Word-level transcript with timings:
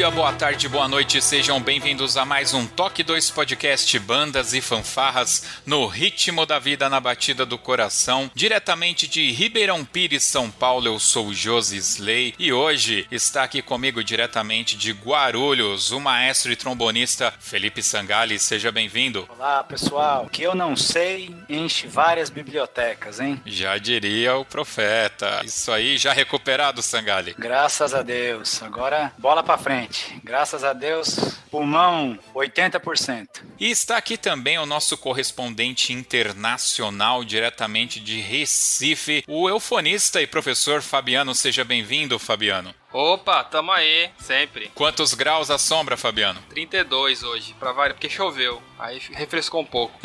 Dia, 0.00 0.10
boa 0.10 0.32
tarde, 0.32 0.66
boa 0.66 0.88
noite, 0.88 1.20
sejam 1.20 1.60
bem-vindos 1.60 2.16
a 2.16 2.24
mais 2.24 2.54
um 2.54 2.66
Toque 2.66 3.02
2 3.02 3.28
Podcast 3.32 3.98
Bandas 3.98 4.54
e 4.54 4.62
Fanfarras 4.62 5.60
no 5.66 5.86
ritmo 5.86 6.46
da 6.46 6.58
vida 6.58 6.88
na 6.88 6.98
batida 6.98 7.44
do 7.44 7.58
coração, 7.58 8.30
diretamente 8.34 9.06
de 9.06 9.30
Ribeirão 9.30 9.84
Pires, 9.84 10.22
São 10.22 10.50
Paulo. 10.50 10.86
Eu 10.86 10.98
sou 10.98 11.34
Josi 11.34 11.76
Slay 11.76 12.32
e 12.38 12.50
hoje 12.50 13.06
está 13.10 13.42
aqui 13.42 13.60
comigo 13.60 14.02
diretamente 14.02 14.74
de 14.74 14.90
Guarulhos 14.90 15.90
o 15.90 16.00
maestro 16.00 16.50
e 16.50 16.56
trombonista 16.56 17.30
Felipe 17.38 17.82
Sangali. 17.82 18.38
Seja 18.38 18.72
bem-vindo. 18.72 19.28
Olá, 19.28 19.62
pessoal. 19.62 20.24
O 20.24 20.30
que 20.30 20.42
eu 20.42 20.54
não 20.54 20.76
sei 20.76 21.36
enche 21.46 21.86
várias 21.86 22.30
bibliotecas, 22.30 23.20
hein? 23.20 23.38
Já 23.44 23.76
diria 23.76 24.34
o 24.36 24.46
profeta. 24.46 25.42
Isso 25.44 25.70
aí, 25.70 25.98
já 25.98 26.14
recuperado, 26.14 26.80
Sangali. 26.80 27.34
Graças 27.38 27.92
a 27.92 28.00
Deus. 28.00 28.62
Agora, 28.62 29.12
bola 29.18 29.42
pra 29.42 29.58
frente. 29.58 29.89
Graças 30.22 30.64
a 30.64 30.72
Deus, 30.72 31.16
pulmão 31.50 32.18
80%. 32.34 33.26
E 33.58 33.70
está 33.70 33.96
aqui 33.96 34.16
também 34.16 34.58
o 34.58 34.66
nosso 34.66 34.96
correspondente 34.96 35.92
internacional, 35.92 37.24
diretamente 37.24 38.00
de 38.00 38.20
Recife, 38.20 39.24
o 39.26 39.48
eufonista 39.48 40.20
e 40.22 40.26
professor 40.26 40.82
Fabiano. 40.82 41.34
Seja 41.34 41.64
bem-vindo, 41.64 42.18
Fabiano. 42.18 42.74
Opa, 42.92 43.44
tamo 43.44 43.70
aí, 43.70 44.10
sempre. 44.18 44.68
Quantos 44.74 45.14
graus 45.14 45.48
a 45.48 45.58
sombra, 45.58 45.96
Fabiano? 45.96 46.40
32 46.48 47.22
hoje, 47.22 47.54
pra 47.58 47.70
variar, 47.70 47.94
porque 47.94 48.08
choveu. 48.08 48.60
Aí 48.78 49.00
refrescou 49.12 49.60
um 49.60 49.64
pouco. 49.64 49.96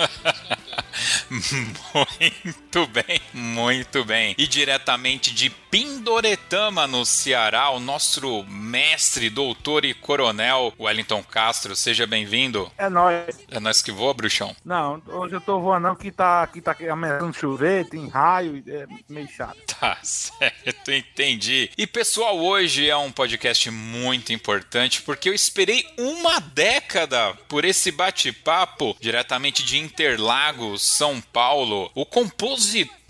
muito 1.30 2.88
bem, 2.88 3.22
muito 3.34 4.04
bem. 4.04 4.36
E 4.38 4.46
diretamente 4.46 5.34
de 5.34 5.50
Pindoretama, 5.50 6.86
no 6.86 7.06
Ceará, 7.06 7.70
o 7.72 7.80
nosso 7.80 8.44
mestre, 8.44 9.30
doutor 9.30 9.84
e 9.84 9.94
coronel 9.94 10.72
Wellington 10.80 11.24
Castro. 11.24 11.76
Seja 11.76 12.06
bem-vindo. 12.06 12.72
É 12.78 12.88
nóis. 12.88 13.46
É 13.50 13.60
nós 13.60 13.82
que 13.82 13.92
voa, 13.92 14.14
bruxão? 14.14 14.56
Não, 14.64 15.02
hoje 15.08 15.34
eu 15.34 15.42
tô 15.42 15.60
voando 15.60 15.88
não, 15.88 15.96
que 15.96 16.12
tá, 16.12 16.44
aqui 16.44 16.62
tá 16.62 16.76
ameaçando 16.92 17.34
chover, 17.34 17.88
tem 17.90 18.08
raio, 18.08 18.64
é 18.68 18.86
meio 19.10 19.28
chato. 19.28 19.58
Tá 19.80 19.98
certo, 20.04 20.92
entendi. 20.92 21.70
E 21.78 21.86
pessoal, 21.88 22.38
hoje 22.38 22.75
é 22.84 22.98
um 22.98 23.12
podcast 23.12 23.72
muito 23.72 24.34
importante 24.34 25.02
porque 25.02 25.30
eu 25.30 25.34
esperei 25.34 25.86
uma 25.98 26.40
década 26.40 27.34
por 27.48 27.64
esse 27.64 27.92
bate-papo 27.92 28.96
diretamente 29.00 29.64
de 29.64 29.78
Interlagos, 29.78 30.82
São 30.82 31.22
Paulo. 31.22 31.90
O 31.96 32.06
compositor 32.06 33.05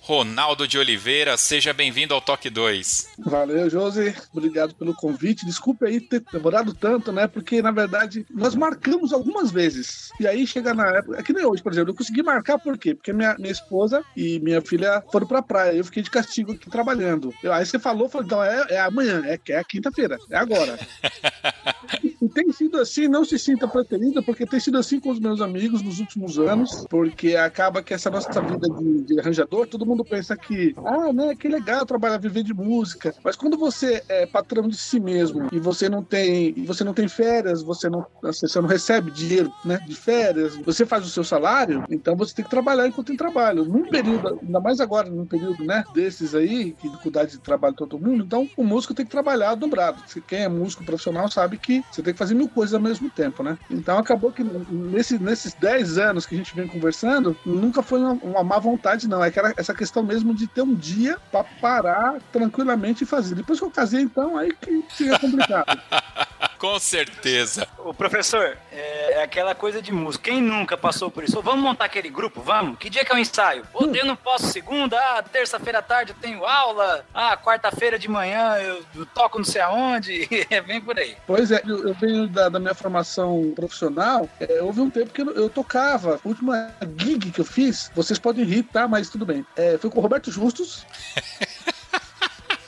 Ronaldo 0.00 0.68
de 0.68 0.78
Oliveira, 0.78 1.36
seja 1.36 1.72
bem-vindo 1.72 2.12
ao 2.12 2.20
Toque 2.20 2.50
2. 2.50 3.14
Valeu, 3.18 3.70
Josi. 3.70 4.14
Obrigado 4.32 4.74
pelo 4.74 4.94
convite. 4.94 5.46
Desculpe 5.46 5.86
aí 5.86 6.00
ter 6.00 6.22
demorado 6.32 6.74
tanto, 6.74 7.12
né? 7.12 7.26
Porque, 7.26 7.62
na 7.62 7.70
verdade, 7.70 8.26
nós 8.30 8.54
marcamos 8.54 9.12
algumas 9.12 9.50
vezes. 9.50 10.10
E 10.20 10.26
aí 10.26 10.46
chega 10.46 10.74
na 10.74 10.86
época. 10.98 11.18
É 11.18 11.22
que 11.22 11.32
nem 11.32 11.46
hoje, 11.46 11.62
por 11.62 11.72
exemplo. 11.72 11.90
Eu 11.90 11.96
consegui 11.96 12.22
marcar 12.22 12.58
por 12.58 12.76
quê? 12.76 12.94
Porque 12.94 13.12
minha, 13.12 13.34
minha 13.38 13.52
esposa 13.52 14.04
e 14.16 14.38
minha 14.40 14.60
filha 14.60 15.02
foram 15.10 15.26
pra 15.26 15.42
praia. 15.42 15.76
Eu 15.76 15.84
fiquei 15.84 16.02
de 16.02 16.10
castigo 16.10 16.52
aqui 16.52 16.68
trabalhando. 16.68 17.32
Eu, 17.42 17.52
aí 17.52 17.64
você 17.64 17.78
falou, 17.78 18.08
falou, 18.08 18.26
então 18.26 18.44
é, 18.44 18.66
é 18.70 18.80
amanhã, 18.80 19.22
é, 19.24 19.40
é 19.52 19.64
quinta-feira, 19.64 20.18
é 20.30 20.36
agora. 20.36 20.78
E 22.26 22.28
tem 22.28 22.50
sido 22.50 22.78
assim, 22.80 23.06
não 23.06 23.24
se 23.24 23.38
sinta 23.38 23.68
preterido, 23.68 24.20
porque 24.20 24.44
tem 24.44 24.58
sido 24.58 24.78
assim 24.78 24.98
com 24.98 25.10
os 25.10 25.20
meus 25.20 25.40
amigos 25.40 25.80
nos 25.80 26.00
últimos 26.00 26.40
anos, 26.40 26.84
porque 26.90 27.36
acaba 27.36 27.80
que 27.84 27.94
essa 27.94 28.10
nossa 28.10 28.40
vida 28.40 28.68
de, 28.68 29.02
de 29.02 29.20
arranjador, 29.20 29.68
todo 29.68 29.86
mundo 29.86 30.04
pensa 30.04 30.36
que, 30.36 30.74
ah, 30.84 31.12
né, 31.12 31.36
que 31.36 31.46
legal 31.46 31.86
trabalhar, 31.86 32.18
viver 32.18 32.42
de 32.42 32.52
música. 32.52 33.14
Mas 33.22 33.36
quando 33.36 33.56
você 33.56 34.02
é 34.08 34.26
patrão 34.26 34.66
de 34.66 34.76
si 34.76 34.98
mesmo 34.98 35.46
e 35.52 35.60
você 35.60 35.88
não 35.88 36.02
tem, 36.02 36.52
você 36.64 36.82
não 36.82 36.92
tem 36.92 37.06
férias, 37.06 37.62
você 37.62 37.88
não, 37.88 38.04
você 38.20 38.60
não 38.60 38.68
recebe 38.68 39.12
dinheiro, 39.12 39.52
né, 39.64 39.78
de 39.86 39.94
férias, 39.94 40.56
você 40.56 40.84
faz 40.84 41.06
o 41.06 41.10
seu 41.10 41.22
salário, 41.22 41.84
então 41.88 42.16
você 42.16 42.34
tem 42.34 42.44
que 42.44 42.50
trabalhar 42.50 42.88
enquanto 42.88 43.06
tem 43.06 43.16
trabalho. 43.16 43.64
Num 43.64 43.88
período, 43.88 44.40
ainda 44.42 44.58
mais 44.58 44.80
agora, 44.80 45.08
num 45.08 45.26
período, 45.26 45.64
né, 45.64 45.84
desses 45.94 46.34
aí, 46.34 46.72
que 46.72 46.88
dificuldade 46.88 47.30
de 47.30 47.38
trabalho 47.38 47.74
todo 47.76 48.00
mundo, 48.00 48.24
então 48.24 48.48
o 48.56 48.64
músico 48.64 48.94
tem 48.94 49.04
que 49.04 49.12
trabalhar 49.12 49.54
dobrado. 49.54 50.02
Quem 50.26 50.40
é 50.40 50.48
músico 50.48 50.84
profissional 50.84 51.30
sabe 51.30 51.56
que 51.56 51.84
você 51.90 52.02
tem 52.02 52.15
que 52.16 52.18
fazer 52.18 52.34
mil 52.34 52.48
coisas 52.48 52.74
ao 52.74 52.80
mesmo 52.80 53.08
tempo, 53.10 53.42
né? 53.42 53.56
Então 53.70 53.98
acabou 53.98 54.32
que 54.32 54.42
nesse, 54.42 55.18
nesses 55.18 55.52
10 55.54 55.98
anos 55.98 56.26
que 56.26 56.34
a 56.34 56.38
gente 56.38 56.54
vem 56.54 56.66
conversando, 56.66 57.36
nunca 57.44 57.82
foi 57.82 58.00
uma, 58.00 58.12
uma 58.22 58.42
má 58.42 58.58
vontade, 58.58 59.06
não. 59.06 59.22
É 59.22 59.30
que 59.30 59.38
era 59.38 59.52
essa 59.56 59.74
questão 59.74 60.02
mesmo 60.02 60.34
de 60.34 60.46
ter 60.46 60.62
um 60.62 60.74
dia 60.74 61.18
para 61.30 61.44
parar 61.44 62.16
tranquilamente 62.32 63.04
e 63.04 63.06
fazer. 63.06 63.34
Depois 63.34 63.58
que 63.58 63.64
eu 63.64 63.70
casei, 63.70 64.00
então, 64.00 64.36
aí 64.36 64.52
que 64.60 64.82
fica 64.88 65.18
complicado. 65.18 65.78
Com 66.58 66.78
certeza. 66.78 67.66
O 67.78 67.92
professor, 67.92 68.56
é, 68.72 69.12
é, 69.12 69.22
aquela 69.22 69.54
coisa 69.54 69.82
de 69.82 69.92
música. 69.92 70.30
Quem 70.30 70.40
nunca 70.40 70.76
passou 70.76 71.10
por 71.10 71.22
isso? 71.22 71.40
Vamos 71.42 71.62
montar 71.62 71.84
aquele 71.84 72.08
grupo? 72.08 72.40
Vamos? 72.40 72.78
Que 72.78 72.88
dia 72.88 73.04
que 73.04 73.12
é 73.12 73.14
o 73.14 73.18
ensaio? 73.18 73.64
Pô, 73.72 73.84
hum. 73.84 73.94
eu 73.94 74.04
não 74.04 74.16
posso 74.16 74.46
segunda, 74.46 74.98
ah, 74.98 75.22
terça-feira 75.22 75.78
à 75.78 75.82
tarde 75.82 76.12
eu 76.12 76.16
tenho 76.20 76.44
aula, 76.44 77.04
ah, 77.14 77.36
quarta-feira 77.36 77.98
de 77.98 78.08
manhã 78.08 78.56
eu, 78.56 78.82
eu, 78.94 79.06
toco 79.06 79.38
não 79.38 79.44
sei 79.44 79.60
aonde, 79.60 80.26
é 80.48 80.60
bem 80.60 80.80
por 80.80 80.98
aí. 80.98 81.16
Pois 81.26 81.50
é, 81.50 81.60
eu, 81.66 81.88
eu 81.88 81.94
venho 82.00 82.28
da, 82.28 82.48
da, 82.48 82.58
minha 82.58 82.74
formação 82.74 83.52
profissional, 83.54 84.28
é, 84.40 84.62
houve 84.62 84.80
um 84.80 84.90
tempo 84.90 85.12
que 85.12 85.22
eu, 85.22 85.30
eu, 85.30 85.48
tocava. 85.48 86.20
A 86.24 86.28
última 86.28 86.70
gig 86.98 87.30
que 87.30 87.40
eu 87.40 87.44
fiz, 87.44 87.90
vocês 87.94 88.18
podem 88.18 88.44
rir, 88.44 88.62
tá? 88.64 88.86
Mas 88.88 89.08
tudo 89.08 89.26
bem. 89.26 89.44
É, 89.56 89.78
foi 89.78 89.90
com 89.90 89.98
o 89.98 90.02
Roberto 90.02 90.30
Justus. 90.30 90.84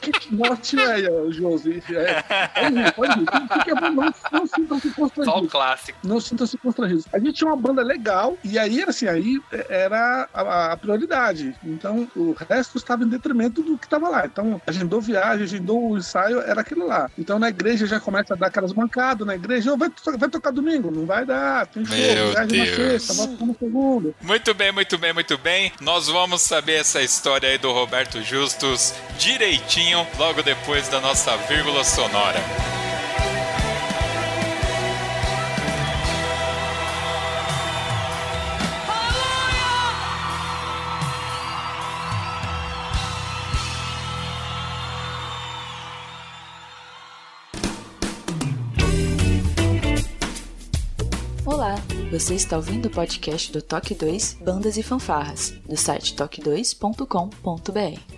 que 0.00 0.34
morte 0.34 0.78
é, 0.78 1.00
Josi? 1.30 1.82
É, 1.90 2.90
pode 2.92 3.08
pode 3.24 3.48
Fique, 3.58 3.74
não, 3.74 4.12
não 4.32 4.46
sintam-se 4.46 4.90
constrangidos. 4.90 5.24
Só 5.24 5.40
o 5.40 5.48
clássico. 5.48 5.98
Não 6.04 6.20
sintam-se 6.20 6.58
constrangidos. 6.58 7.06
A 7.12 7.18
gente 7.18 7.32
tinha 7.32 7.48
uma 7.48 7.56
banda 7.56 7.82
legal 7.82 8.36
e 8.44 8.58
aí, 8.58 8.82
assim, 8.82 9.06
aí 9.06 9.40
era 9.68 10.28
a, 10.32 10.72
a 10.72 10.76
prioridade. 10.76 11.54
Então, 11.64 12.08
o 12.14 12.34
resto 12.48 12.78
estava 12.78 13.04
em 13.04 13.08
detrimento 13.08 13.62
do 13.62 13.78
que 13.78 13.86
estava 13.86 14.08
lá. 14.08 14.26
Então, 14.26 14.60
agendou 14.66 15.00
viagem, 15.00 15.44
agendou 15.44 15.90
o 15.90 15.98
ensaio, 15.98 16.40
era 16.40 16.60
aquilo 16.60 16.86
lá. 16.86 17.10
Então, 17.18 17.38
na 17.38 17.48
igreja 17.48 17.86
já 17.86 18.00
começa 18.00 18.34
a 18.34 18.36
dar 18.36 18.48
aquelas 18.48 18.72
mancadas 18.72 19.26
na 19.26 19.34
igreja. 19.34 19.72
Oh, 19.72 19.76
vai, 19.76 19.90
vai 20.18 20.28
tocar 20.28 20.50
domingo? 20.50 20.90
Não 20.90 21.06
vai 21.06 21.24
dar. 21.24 21.66
Tem 21.66 21.84
show, 21.84 21.96
Meu 21.96 22.30
viagem 22.30 22.64
Deus. 22.64 22.78
na 22.78 22.90
sexta, 22.90 23.14
volta 23.14 23.44
no 23.44 23.56
segundo. 23.58 24.14
Muito 24.20 24.54
bem, 24.54 24.72
muito 24.72 24.98
bem, 24.98 25.12
muito 25.12 25.38
bem. 25.38 25.72
Nós 25.80 26.08
vamos 26.08 26.42
saber 26.42 26.80
essa 26.80 27.02
história 27.02 27.48
aí 27.48 27.58
do 27.58 27.72
Roberto 27.72 28.22
Justus 28.22 28.94
direitinho 29.18 29.97
logo 30.18 30.42
depois 30.42 30.88
da 30.88 31.00
nossa 31.00 31.36
vírgula 31.36 31.84
sonora. 31.84 32.38
Olá, 51.44 51.74
você 52.10 52.34
está 52.34 52.56
ouvindo 52.56 52.86
o 52.86 52.90
podcast 52.90 53.50
do 53.50 53.62
Toque 53.62 53.94
2 53.94 54.38
Bandas 54.42 54.76
e 54.76 54.82
Fanfarras, 54.82 55.54
do 55.66 55.76
site 55.76 56.14
toque2.com.br. 56.14 58.17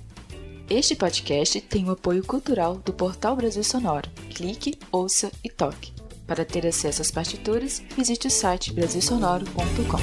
Este 0.73 0.95
podcast 0.95 1.59
tem 1.59 1.83
o 1.83 1.91
apoio 1.91 2.23
cultural 2.23 2.77
do 2.77 2.93
Portal 2.93 3.35
Brasil 3.35 3.61
Sonoro. 3.61 4.09
Clique, 4.33 4.79
ouça 4.89 5.29
e 5.43 5.49
toque. 5.49 5.91
Para 6.25 6.45
ter 6.45 6.65
acesso 6.65 7.01
às 7.01 7.11
partituras, 7.11 7.83
visite 7.93 8.27
o 8.27 8.31
site 8.31 8.71
brasilsonoro.com. 8.71 9.97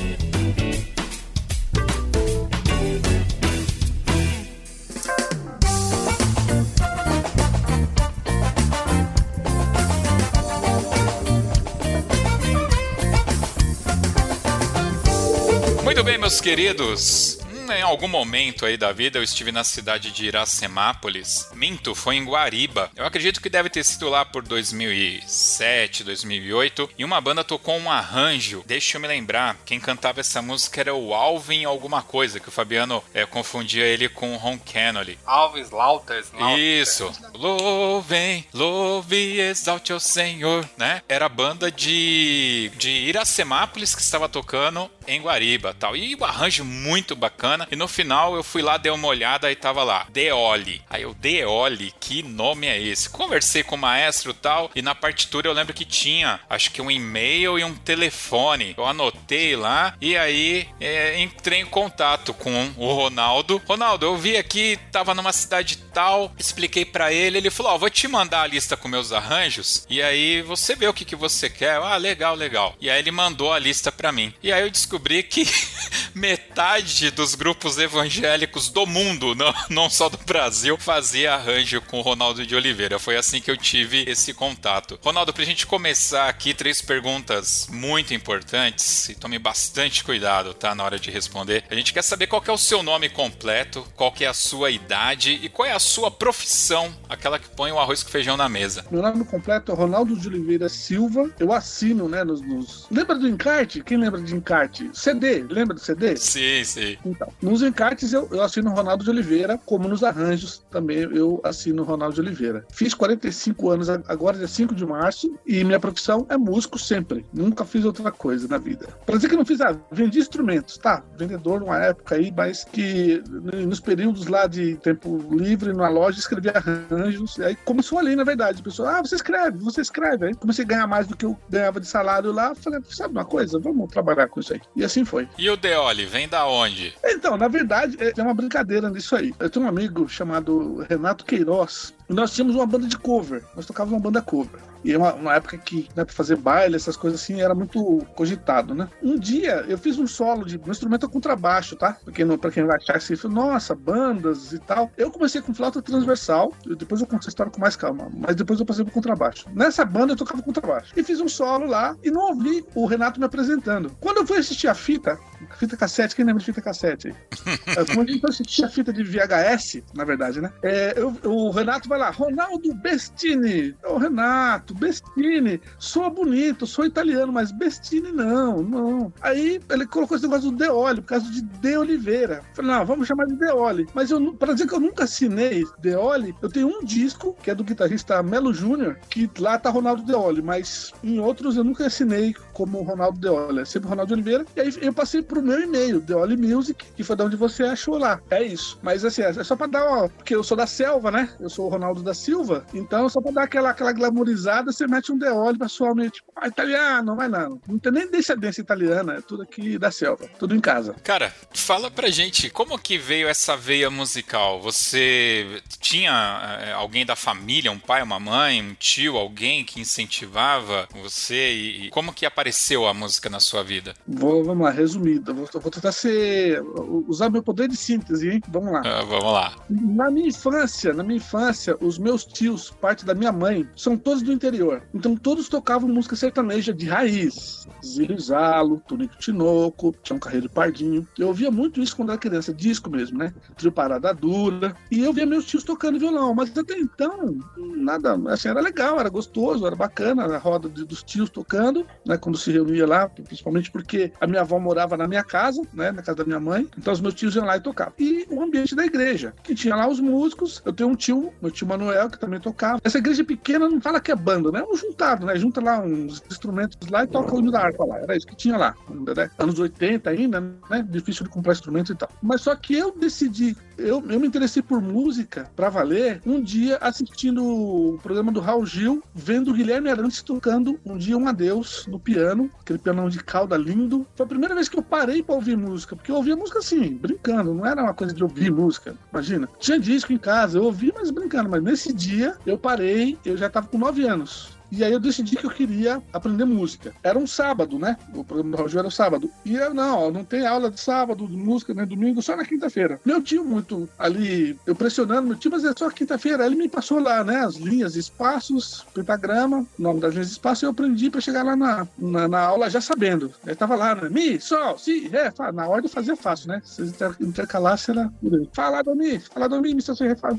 Muito 15.83 16.05
bem, 16.05 16.19
meus 16.19 16.43
queridos. 16.43 17.38
Em 17.71 17.83
algum 17.83 18.09
momento 18.09 18.65
aí 18.65 18.77
da 18.77 18.93
vida 18.93 19.19
eu 19.19 19.23
estive 19.23 19.53
na 19.53 19.63
cidade 19.63 20.11
de 20.11 20.27
Iracemápolis. 20.27 21.49
Minto, 21.55 21.95
foi 21.95 22.17
em 22.17 22.25
Guariba. 22.25 22.91
Eu 22.97 23.05
acredito 23.05 23.41
que 23.41 23.51
deve 23.51 23.69
ter 23.69 23.85
sido 23.85 24.09
lá 24.09 24.25
por 24.25 24.43
2007, 24.43 26.05
2008. 26.05 26.91
E 26.99 27.05
uma 27.05 27.21
banda 27.21 27.45
tocou 27.45 27.77
um 27.79 27.91
arranjo. 27.91 28.65
Deixa 28.67 28.97
eu 28.97 29.01
me 29.01 29.07
lembrar, 29.09 29.57
quem 29.65 29.79
cantava 29.79 30.21
essa 30.21 30.41
música 30.41 30.81
era 30.81 30.95
o 30.95 31.15
Alvin 31.15 31.65
alguma 31.65 32.03
coisa, 32.03 32.41
que 32.41 32.49
o 32.49 32.53
Fabiano 32.53 33.03
é, 33.13 33.27
confundia 33.27 33.85
ele 33.85 34.09
com 34.09 34.35
o 34.35 34.39
Ron 34.39 34.59
Kennedy. 34.59 35.19
Alves. 35.27 35.71
Lauters. 35.71 36.33
Isso. 36.59 37.13
Louvem, 37.35 38.45
louve 38.53 39.41
exalte 39.41 39.93
ao 39.93 40.01
Senhor, 40.01 40.69
né? 40.77 41.03
Era 41.09 41.27
a 41.27 41.29
banda 41.29 41.71
de, 41.71 42.71
de 42.77 42.91
Iracemápolis 42.91 43.95
que 43.95 44.03
estava 44.03 44.29
tocando 44.29 44.91
em 45.07 45.21
Guariba 45.21 45.75
tal. 45.75 45.97
E 45.97 46.15
o 46.15 46.25
arranjo 46.25 46.65
muito 46.65 47.17
bacana. 47.17 47.58
E 47.71 47.77
no 47.77 47.89
final 47.89 48.35
eu 48.35 48.43
fui 48.43 48.63
lá, 48.63 48.77
dei 48.77 48.93
uma 48.93 49.09
olhada 49.09 49.51
e 49.51 49.57
tava 49.57 49.83
lá, 49.83 50.07
Deoli. 50.11 50.83
Aí 50.89 51.03
eu, 51.03 51.15
Deoli, 51.15 51.93
que 51.99 52.23
nome 52.23 52.67
é 52.67 52.81
esse? 52.81 53.09
Conversei 53.09 53.63
com 53.63 53.75
o 53.75 53.79
maestro 53.79 54.35
tal. 54.35 54.71
E 54.75 54.83
na 54.83 54.95
partitura 54.95 55.49
eu 55.49 55.53
lembro 55.53 55.75
que 55.75 55.85
tinha, 55.85 56.41
acho 56.49 56.71
que 56.71 56.83
um 56.83 56.91
e-mail 56.91 57.59
e 57.59 57.65
um 57.65 57.75
telefone. 57.75 58.75
Eu 58.77 58.87
anotei 58.87 59.57
lá 59.57 59.95
e 60.01 60.17
aí 60.17 60.69
é, 60.81 61.21
entrei 61.21 61.61
em 61.61 61.67
contato 61.67 62.33
com 62.35 62.73
o 62.77 62.93
Ronaldo. 62.93 63.61
Ronaldo, 63.67 64.07
eu 64.07 64.17
vi 64.17 64.37
aqui, 64.37 64.79
tava 64.93 65.15
numa 65.15 65.33
cidade 65.33 65.79
tal, 65.93 66.33
expliquei 66.39 66.85
para 66.85 67.13
ele, 67.13 67.39
ele 67.39 67.51
falou: 67.51 67.73
Ó, 67.73 67.79
vou 67.79 67.91
te 67.91 68.07
mandar 68.07 68.43
a 68.43 68.47
lista 68.47 68.77
com 68.77 68.89
meus 68.89 69.13
arranjos 69.13 69.87
e 69.89 70.03
aí 70.03 70.43
você 70.43 70.75
vê 70.75 70.87
o 70.87 70.95
que, 70.95 71.05
que 71.05 71.17
você 71.17 71.51
quer. 71.51 71.77
Ah, 71.77 71.97
legal, 71.97 72.35
legal. 72.35 72.75
E 72.81 72.91
aí 72.91 72.99
ele 72.99 73.11
mandou 73.11 73.53
a 73.53 73.59
lista 73.59 73.91
para 73.91 74.13
mim. 74.13 74.33
E 74.43 74.53
aí 74.53 74.63
eu 74.63 74.71
descobri 74.71 75.23
que 75.23 75.47
metade 76.15 77.11
dos 77.11 77.35
grupos 77.35 77.48
evangélicos 77.79 78.69
do 78.69 78.87
mundo, 78.87 79.35
não, 79.37 79.55
não 79.71 79.91
só 79.91 80.09
do 80.09 80.19
Brasil, 80.19 80.77
fazia 80.79 81.35
arranjo 81.35 81.81
com 81.83 81.99
o 81.99 82.03
Ronaldo 82.03 82.47
de 82.47 82.55
Oliveira. 82.55 82.99
Foi 82.99 83.17
assim 83.17 83.41
que 83.41 83.51
eu 83.51 83.57
tive 83.57 84.05
esse 84.09 84.35
contato. 84.35 84.99
Ronaldo, 85.03 85.33
pra 85.33 85.45
gente 85.45 85.67
começar 85.67 86.29
aqui, 86.29 86.55
três 86.55 86.81
perguntas 86.83 87.69
muito 87.71 88.15
importantes 88.15 89.09
e 89.09 89.15
tome 89.15 89.39
bastante 89.39 90.03
cuidado, 90.03 90.55
tá? 90.55 90.75
Na 90.75 90.85
hora 90.85 90.99
de 90.99 91.11
responder. 91.11 91.65
A 91.71 91.75
gente 91.75 91.93
quer 91.93 92.03
saber 92.03 92.27
qual 92.27 92.43
que 92.43 92.51
é 92.51 92.53
o 92.53 92.59
seu 92.59 92.83
nome 92.83 93.09
completo, 93.09 93.87
qual 93.97 94.13
que 94.13 94.25
é 94.25 94.29
a 94.29 94.35
sua 94.35 94.71
idade 94.71 95.33
e 95.43 95.49
qual 95.49 95.67
é 95.67 95.73
a 95.73 95.79
sua 95.79 96.11
profissão, 96.11 96.93
aquela 97.09 97.39
que 97.39 97.49
põe 97.49 97.71
o 97.73 97.79
arroz 97.79 98.03
com 98.03 98.11
feijão 98.11 98.37
na 98.37 98.49
mesa. 98.49 98.85
Meu 98.91 99.03
nome 99.03 99.25
completo 99.25 99.73
é 99.73 99.75
Ronaldo 99.75 100.17
de 100.17 100.29
Oliveira 100.29 100.69
Silva. 100.69 101.31
Eu 101.39 101.53
assino, 101.53 102.09
né, 102.09 102.25
nos, 102.25 102.41
nos... 102.41 102.87
Lembra 102.91 103.17
do 103.17 103.29
encarte? 103.29 103.83
Quem 103.83 103.99
lembra 103.99 104.21
de 104.21 104.35
encarte? 104.35 104.91
CD, 104.93 105.43
lembra 105.49 105.75
do 105.75 105.81
CD? 105.81 106.17
Sim, 106.17 106.65
sim. 106.65 106.99
Então, 107.05 107.33
nos 107.41 107.63
encartes 107.63 108.13
eu, 108.13 108.29
eu 108.31 108.43
assino 108.43 108.71
Ronaldo 108.71 109.05
de 109.05 109.11
Oliveira, 109.11 109.59
como 109.65 109.89
nos 109.89 110.03
arranjos 110.03 110.63
também 110.71 110.99
eu 110.99 111.41
assino 111.45 111.85
Ronaldo 111.85 112.15
de 112.15 112.21
Oliveira. 112.21 112.65
Fiz 112.73 112.95
45 112.95 113.71
anos 113.71 113.89
agora, 113.89 114.37
dia 114.37 114.49
5 114.49 114.75
de 114.75 114.85
março, 114.85 115.35
e 115.47 115.63
minha 115.65 115.81
profissão 115.81 116.27
é 116.29 116.37
músico 116.37 116.79
sempre. 116.79 117.25
Nunca 117.33 117.65
fiz 117.65 117.85
outra 117.85 118.11
coisa 118.11 118.49
na 118.49 118.59
vida. 118.59 118.89
Pra 119.07 119.17
dizer 119.17 119.29
que 119.29 119.37
não 119.37 119.45
fiz, 119.45 119.61
ah, 119.61 119.77
vendi 119.91 120.19
instrumentos, 120.19 120.79
tá? 120.79 121.03
Vendedor 121.17 121.61
numa 121.61 121.79
época 121.79 122.17
aí, 122.17 122.33
mas 122.35 122.65
que 122.65 123.23
nos 123.67 123.81
períodos 123.81 124.27
lá 124.27 124.47
de 124.47 124.77
tempo 124.77 125.19
livre, 125.31 125.73
na 125.73 125.89
loja, 125.89 126.19
escrevia 126.19 126.53
arranjos. 126.55 127.39
E 127.39 127.45
aí 127.45 127.57
começou 127.57 127.99
ali, 127.99 128.15
na 128.17 128.25
verdade. 128.25 128.61
A 128.61 128.65
pessoa, 128.65 128.99
ah, 128.99 129.03
você 129.03 129.17
escreve, 129.17 129.59
você 129.59 129.81
escreve. 129.81 130.27
Aí 130.27 130.35
comecei 130.35 130.65
a 130.65 130.69
ganhar 130.69 130.87
mais 130.87 131.07
do 131.07 131.17
que 131.17 131.25
eu 131.25 131.37
ganhava 131.49 131.81
de 131.81 131.87
salário 131.87 132.33
lá. 132.33 132.55
Falei, 132.55 132.81
sabe 132.89 133.13
uma 133.13 133.25
coisa? 133.25 133.59
Vamos 133.59 133.91
trabalhar 133.91 134.29
com 134.29 134.41
isso 134.41 134.53
aí. 134.53 134.61
E 134.77 134.85
assim 134.85 135.05
foi. 135.05 135.29
E 135.39 135.49
o 135.51 135.57
Deoli, 135.57 136.05
vem 136.07 136.29
da 136.29 136.47
onde? 136.47 136.95
Então, 137.05 137.28
na 137.37 137.49
verdade, 137.49 137.97
é, 138.01 138.13
tem 138.13 138.25
uma 138.25 138.35
brincadeira 138.35 138.89
nisso 138.91 139.15
aí. 139.17 139.35
Eu 139.39 139.51
tenho 139.51 139.65
um 139.65 139.69
amigo 139.69 140.09
chamado 140.09 140.85
Renato 140.89 141.25
Queiroz. 141.25 141.95
Nós 142.09 142.33
tínhamos 142.33 142.57
uma 142.57 142.67
banda 142.67 142.87
de 142.87 142.99
cover. 142.99 143.45
Nós 143.55 143.67
tocávamos 143.67 143.97
uma 143.97 144.03
banda 144.03 144.23
cover. 144.23 144.61
E 144.85 144.93
é 144.93 144.99
uma, 144.99 145.13
uma 145.15 145.35
época 145.35 145.59
que, 145.59 145.89
né, 145.95 146.05
pra 146.05 146.15
fazer 146.15 146.37
baile, 146.37 146.77
essas 146.77 146.97
coisas 146.97 147.21
assim, 147.21 147.41
era 147.41 147.55
muito 147.55 148.05
cogitado, 148.15 148.75
né? 148.75 148.89
Um 149.03 149.19
dia 149.19 149.65
eu 149.69 149.77
fiz 149.77 149.99
um 149.99 150.07
solo 150.07 150.45
de 150.45 150.59
um 150.59 150.71
instrumento 150.71 151.09
contrabaixo, 151.09 151.77
tá? 151.77 151.97
Pra 152.05 152.13
quem, 152.13 152.25
não, 152.25 152.39
pra 152.39 152.51
quem 152.51 152.65
vai 152.65 152.77
achar 152.77 152.97
assim, 152.97 153.15
nossa, 153.29 153.75
bandas 153.75 154.53
e 154.53 154.59
tal. 154.59 154.91
Eu 154.97 155.11
comecei 155.11 155.41
com 155.41 155.53
flauta 155.53 155.83
transversal, 155.83 156.53
depois 156.77 157.01
eu 157.01 157.07
conto 157.07 157.21
essa 157.21 157.31
história 157.31 157.53
com 157.53 157.61
mais 157.61 157.77
calma, 157.77 158.09
mas 158.15 158.37
depois 158.37 158.61
eu 158.61 158.67
passei 158.67 158.85
pro 158.85 158.95
contrabaixo. 158.95 159.47
Nessa 159.53 159.85
banda 159.85 160.13
eu 160.13 160.17
tocava 160.17 160.43
contrabaixo. 160.43 160.93
E 160.97 161.03
fiz 161.03 161.21
um 161.21 161.29
solo 161.29 161.67
lá 161.67 161.97
e 162.03 162.11
não 162.11 162.29
ouvi 162.29 162.65
o 162.75 162.87
Renato 162.87 163.19
me 163.19 163.27
apresentando. 163.27 163.91
Quando 164.01 164.19
eu 164.19 164.27
fui 164.27 164.39
assistir 164.39 164.69
a 164.69 164.75
fita, 164.75 165.19
fita 165.59 165.77
cassete, 165.77 166.15
quem 166.15 166.25
lembra 166.25 166.41
de 166.41 166.47
fita 166.47 166.61
cassete 166.61 167.09
aí? 167.09 167.15
Quando 167.95 168.11
eu 168.11 168.29
assisti 168.29 168.65
a 168.65 168.69
fita 168.69 168.93
de 168.93 169.03
VHS, 169.03 169.83
na 169.95 170.05
verdade, 170.05 170.41
né? 170.41 170.53
É, 170.63 170.95
eu, 170.97 171.15
o 171.25 171.51
Renato 171.51 171.89
vai 171.89 171.98
lá, 171.99 172.11
Ronaldo 172.11 172.75
Bestini. 172.75 173.75
Ô, 173.85 173.99
Renato, 173.99 174.75
Bestini, 174.75 175.61
soa 175.79 176.11
bonito, 176.11 176.67
sou 176.67 176.85
italiano, 176.85 177.33
mas 177.33 177.51
Bestini 177.53 178.13
não, 178.13 178.63
não. 178.63 179.13
Aí 179.21 179.61
ele 179.69 179.87
colocou 179.87 180.17
esse 180.17 180.27
negócio 180.27 180.51
do 180.51 180.57
Deoli, 180.57 181.01
por 181.01 181.09
causa 181.09 181.31
de 181.31 181.43
De 181.43 181.77
Oliveira. 181.77 182.43
Falei, 182.55 182.71
não, 182.71 182.87
vamos 182.87 183.07
chamar 183.07 183.27
de 183.27 183.37
Deoli. 183.37 183.87
Mas 183.95 184.11
eu, 184.11 184.35
pra 184.35 184.53
dizer 184.53 184.67
que 184.67 184.75
eu 184.75 184.81
nunca 184.81 185.05
assinei 185.05 185.65
Deoli, 185.79 186.35
eu 186.41 186.49
tenho 186.49 186.69
um 186.69 186.85
disco, 186.85 187.37
que 187.43 187.51
é 187.51 187.55
do 187.55 187.65
guitarrista 187.65 188.23
Melo 188.23 188.53
Júnior, 188.53 188.99
que 189.09 189.31
lá 189.39 189.59
tá 189.59 189.71
Ronaldo 189.71 190.03
Deoli, 190.03 190.43
mas 190.43 190.93
em 191.03 191.19
outros 191.19 191.57
eu 191.57 191.65
nunca 191.65 191.87
assinei 191.87 192.35
como 192.53 192.83
Ronaldo 192.83 193.19
Deoli, 193.19 193.61
é 193.61 193.65
sempre 193.65 193.89
Ronaldo 193.89 194.15
Oliveira. 194.15 194.45
E 194.57 194.61
aí 194.61 194.75
eu 194.81 194.93
passei 194.93 195.23
pro 195.23 195.43
meu 195.43 195.61
e-mail, 195.61 196.01
Deoli 196.01 196.37
Music, 196.37 196.85
que 196.97 197.03
foi 197.03 197.17
de 197.17 197.23
onde 197.23 197.37
você 197.37 197.65
achou 197.65 197.99
lá. 197.99 198.21
É 198.31 198.43
isso. 198.43 198.79
Mas 198.83 199.05
assim, 199.05 199.23
é 199.23 199.33
só 199.45 199.57
pra 199.57 199.67
dar, 199.67 199.85
ó, 199.85 200.09
porque 200.09 200.35
eu 200.35 200.43
sou 200.43 200.57
da 200.57 200.67
selva, 200.67 201.11
né? 201.11 201.29
Eu 201.41 201.49
sou 201.49 201.67
o 201.67 201.69
Ronaldo 201.69 201.88
da 201.95 202.15
Silva, 202.15 202.65
então 202.73 203.09
só 203.09 203.21
pra 203.21 203.33
dar 203.33 203.43
aquela, 203.45 203.71
aquela 203.71 203.93
glamourizada, 203.93 204.73
você 204.73 204.87
mete 204.87 205.13
um 205.13 205.19
Deoli 205.19 205.59
pessoalmente, 205.59 206.13
tipo, 206.13 206.33
ah, 206.37 206.49
italiano, 206.49 207.17
vai 207.17 207.29
lá. 207.29 207.49
Não 207.67 207.79
tem 207.79 207.93
nem 207.93 208.11
descendência 208.11 208.61
italiana, 208.61 209.15
é 209.15 209.21
tudo 209.21 209.43
aqui 209.43 209.79
da 209.79 209.91
selva, 209.91 210.29
tudo 210.39 210.55
em 210.55 210.61
casa. 210.61 210.95
Cara, 211.03 211.33
fala 211.53 211.91
pra 211.91 212.11
gente, 212.11 212.51
como 212.51 212.79
que 212.79 212.99
veio 212.99 213.29
essa 213.29 213.57
veia 213.57 213.91
musical? 213.91 214.61
Você 214.61 215.61
tinha 215.81 216.59
é, 216.63 216.73
alguém 216.73 217.05
da 217.05 217.17
família, 217.17 217.73
um 217.73 217.79
pai, 217.79 218.03
uma 218.03 218.21
mãe, 218.21 218.63
um 218.63 218.75
tio, 218.75 219.17
alguém 219.17 219.65
que 219.65 219.81
incentivava 219.81 220.89
você? 221.03 221.53
E, 221.53 221.87
e 221.87 221.91
como 221.91 222.13
que 222.13 222.27
apareceu 222.27 222.87
a 222.87 222.95
música 222.95 223.29
na 223.29 223.41
sua 223.41 223.63
vida? 223.63 223.95
Vou, 224.07 224.45
vamos 224.45 224.65
lá, 224.65 224.71
resumido. 224.71 225.35
Vou, 225.35 225.49
vou 225.53 225.71
tentar 225.71 225.93
ser. 225.93 226.63
usar 227.07 227.31
meu 227.31 227.43
poder 227.43 227.69
de 227.69 227.77
síntese, 227.77 228.29
hein? 228.29 228.43
Vamos 228.49 228.73
lá. 228.73 228.83
Ah, 228.85 229.05
vamos 229.05 229.33
lá. 229.33 229.55
Na 229.69 230.11
minha 230.11 230.29
infância, 230.29 230.93
na 230.93 231.03
minha 231.03 231.17
infância, 231.17 231.77
os 231.81 231.99
meus 231.99 232.25
tios, 232.25 232.71
parte 232.71 233.05
da 233.05 233.15
minha 233.15 233.33
mãe, 233.33 233.69
são 233.77 233.97
todos 233.97 234.23
do 234.23 234.33
interior. 234.33 234.83
Então 234.95 235.17
todos 235.17 235.49
tocavam 235.49 235.89
música 235.89 236.17
sertaneja 236.17 236.73
de 236.73 236.87
raiz. 236.87 237.67
Zirizalo, 237.85 238.83
Tonico 238.87 239.17
Tinoco, 239.19 239.95
Tião 240.03 240.19
Carreiro 240.19 240.49
Pardinho. 240.51 241.07
Eu 241.19 241.29
ouvia 241.29 241.51
muito 241.51 241.81
isso 241.81 241.97
quando 241.97 242.11
era 242.11 242.19
criança, 242.19 242.53
disco 242.53 242.91
mesmo, 242.91 243.19
né? 243.19 243.33
Trio 243.57 243.73
Parada 243.73 244.13
Dura. 244.13 244.75
E 244.91 245.01
eu 245.01 245.13
via 245.13 245.27
meus 245.27 245.45
tios 245.45 245.63
tocando 245.63 245.99
violão, 245.99 246.35
mas 246.35 246.57
até 246.57 246.79
então, 246.79 247.37
nada, 247.57 248.19
assim, 248.33 248.49
era 248.49 248.61
legal, 248.61 248.99
era 248.99 249.09
gostoso, 249.09 249.67
era 249.67 249.77
bacana 249.77 250.25
a 250.25 250.39
roda 250.39 250.69
de, 250.69 250.85
dos 250.85 251.03
tios 251.03 251.31
tocando, 251.31 251.87
né? 252.05 252.17
Quando 252.17 252.39
se 252.39 252.51
reunia 252.51 252.87
lá, 252.87 253.09
principalmente 253.09 253.71
porque 253.71 254.13
a 254.21 254.27
minha 254.27 254.41
avó 254.41 254.59
morava 254.59 254.97
na 254.97 255.07
minha 255.07 255.25
casa, 255.25 255.63
né? 255.73 255.93
Na 255.93 256.03
casa 256.03 256.19
da 256.19 256.25
minha 256.25 256.41
mãe. 256.41 256.69
Então 256.77 256.93
os 256.93 257.01
meus 257.01 257.15
tios 257.15 257.37
iam 257.37 257.45
lá 257.45 257.57
e 257.57 257.61
tocavam. 257.61 257.95
E 257.99 258.27
o 258.31 258.43
ambiente 258.43 258.75
da 258.75 258.85
igreja, 258.85 259.35
que 259.43 259.55
tinha 259.55 259.77
lá 259.77 259.89
os 259.89 260.01
músicos. 260.01 260.63
Eu 260.65 260.73
tenho 260.73 260.89
um 260.89 260.95
tio, 260.95 261.33
meu 261.41 261.51
tio 261.51 261.68
Manuel, 261.69 262.11
que 262.11 262.19
também 262.19 262.41
tocava. 262.41 262.81
Essa 262.83 262.99
igreja 262.99 263.25
pequena 263.25 263.69
não 263.69 263.81
fala 263.81 264.01
que 264.01 264.11
é 264.11 264.17
banda, 264.17 264.51
né? 264.51 264.61
É 264.61 264.65
um 264.65 264.77
juntado, 264.77 265.27
né? 265.27 265.37
Junta 265.37 265.61
lá 265.61 265.81
uns 265.81 266.23
instrumentos 266.31 266.77
lá 266.91 267.05
e 267.05 267.07
toca 267.07 267.35
o 267.35 267.39
hino 267.39 267.51
da 267.51 267.61
harpa 267.61 267.85
lá. 267.85 267.99
Era 267.99 268.17
isso 268.17 268.27
que 268.27 268.37
tinha 268.37 268.57
lá. 268.57 268.75
Né? 268.89 269.31
Anos 269.39 269.59
80 269.59 270.11
ainda, 270.11 270.41
né? 270.41 270.85
Difícil 270.89 271.25
de 271.25 271.31
comprar 271.31 271.53
instrumentos 271.53 271.91
e 271.91 271.95
tal. 271.95 272.09
Mas 272.23 272.41
só 272.41 272.55
que 272.57 272.75
eu 272.75 272.93
decidi 272.93 273.57
eu, 273.79 274.05
eu 274.09 274.21
me 274.21 274.27
interessei 274.27 274.63
por 274.63 274.81
música 274.81 275.51
pra 275.55 275.71
valer 275.71 276.21
um 276.27 276.43
dia 276.43 276.77
assistindo 276.81 277.45
o 277.45 277.99
programa 278.03 278.33
do 278.33 278.41
Raul 278.41 278.67
Gil, 278.67 279.03
vendo 279.15 279.51
o 279.51 279.55
Guilherme 279.55 279.91
Arantes 279.91 280.23
tocando 280.23 280.79
um 280.85 280.97
dia 280.97 281.17
um 281.17 281.29
adeus 281.29 281.87
no 281.87 281.99
piano, 281.99 282.51
aquele 282.61 282.79
pianão 282.79 283.09
de 283.09 283.23
cauda 283.23 283.57
lindo. 283.57 284.07
Foi 284.17 284.27
a 284.27 284.29
primeira 284.29 284.55
vez 284.55 284.69
que 284.69 284.79
eu 284.79 284.83
parei 284.83 285.23
pra 285.23 285.35
ouvir 285.35 285.57
música, 285.57 285.95
porque 285.95 286.11
eu 286.11 286.17
ouvia 286.17 286.37
música 286.37 286.59
assim, 286.59 286.95
brincando, 286.95 287.55
não 287.55 287.65
era 287.65 287.83
uma 287.83 287.95
coisa 287.95 288.13
de 288.13 288.23
ouvir 288.23 288.51
música, 288.51 288.95
imagina. 289.13 289.49
Tinha 289.59 289.79
disco 289.79 290.13
em 290.13 290.19
casa, 290.19 290.59
eu 290.59 290.65
ouvia, 290.65 290.93
mas 290.95 291.11
brincando, 291.11 291.49
mas 291.49 291.63
nesse 291.63 291.93
dia 291.93 292.37
eu 292.45 292.59
parei, 292.59 293.17
eu 293.25 293.37
já 293.37 293.49
tava 293.49 293.69
com 293.69 293.79
nove 293.79 294.07
anos. 294.07 294.58
E 294.71 294.85
aí 294.85 294.93
eu 294.93 295.01
decidi 295.01 295.37
que 295.37 295.47
eu 295.47 295.51
queria 295.51 296.03
aprender 296.13 296.45
música. 296.45 296.93
Era 297.03 297.19
um 297.19 297.27
sábado, 297.27 297.79
né? 297.79 297.97
O 298.15 298.25
programa 298.25 298.57
do 298.57 298.63
Roger 298.63 298.81
era 298.81 298.89
o 298.89 298.91
sábado. 298.91 299.31
E 299.45 299.55
eu, 299.55 299.73
não, 299.73 300.11
não 300.11 300.25
tem 300.25 300.47
aula 300.47 300.71
de 300.71 300.81
sábado, 300.81 301.27
de 301.27 301.37
música, 301.37 301.73
nem 301.75 301.87
domingo, 301.87 302.23
só 302.23 302.37
na 302.37 302.45
quinta-feira. 302.45 303.01
Meu 303.05 303.23
tio 303.23 303.45
muito 303.45 303.89
ali, 303.99 304.59
eu 304.67 304.75
pressionando 304.75 305.29
meu 305.29 305.37
tio, 305.37 305.51
mas 305.51 305.65
é 305.65 305.73
só 305.77 305.91
quinta-feira. 305.91 306.45
Ele 306.45 306.57
me 306.57 306.69
passou 306.69 307.01
lá, 307.01 307.25
né? 307.25 307.39
As 307.39 307.57
linhas, 307.57 307.97
espaços, 307.97 308.87
pentagrama, 308.95 309.67
nome 309.79 310.01
das 310.01 310.13
linhas 310.13 310.29
de 310.29 310.33
espaço, 310.35 310.65
e 310.65 310.67
eu 310.67 310.71
aprendi 310.71 311.11
para 311.11 311.21
chegar 311.21 311.43
lá 311.43 311.57
na, 311.57 311.87
na, 311.99 312.29
na, 312.29 312.41
aula 312.41 312.69
já 312.69 312.81
sabendo. 312.81 313.33
Aí 313.47 313.55
tava 313.55 313.75
lá, 313.75 313.95
né? 313.95 314.09
Mi, 314.09 314.41
sol, 314.41 314.79
si, 314.79 315.09
ré. 315.09 315.33
Na 315.53 315.69
ordem 315.69 315.91
fazia 315.91 316.17
fácil, 316.17 316.49
né? 316.49 316.61
Se 316.65 316.83
intercalasse, 317.21 317.91
era. 317.91 318.13
Fala 318.53 318.83
do 318.83 318.95
mi, 318.95 319.19
fala 319.19 319.49
do 319.49 319.61
mi, 319.61 319.81
sol, 319.81 319.97
si, 319.97 320.05
ré, 320.05 320.15
fá, 320.15 320.31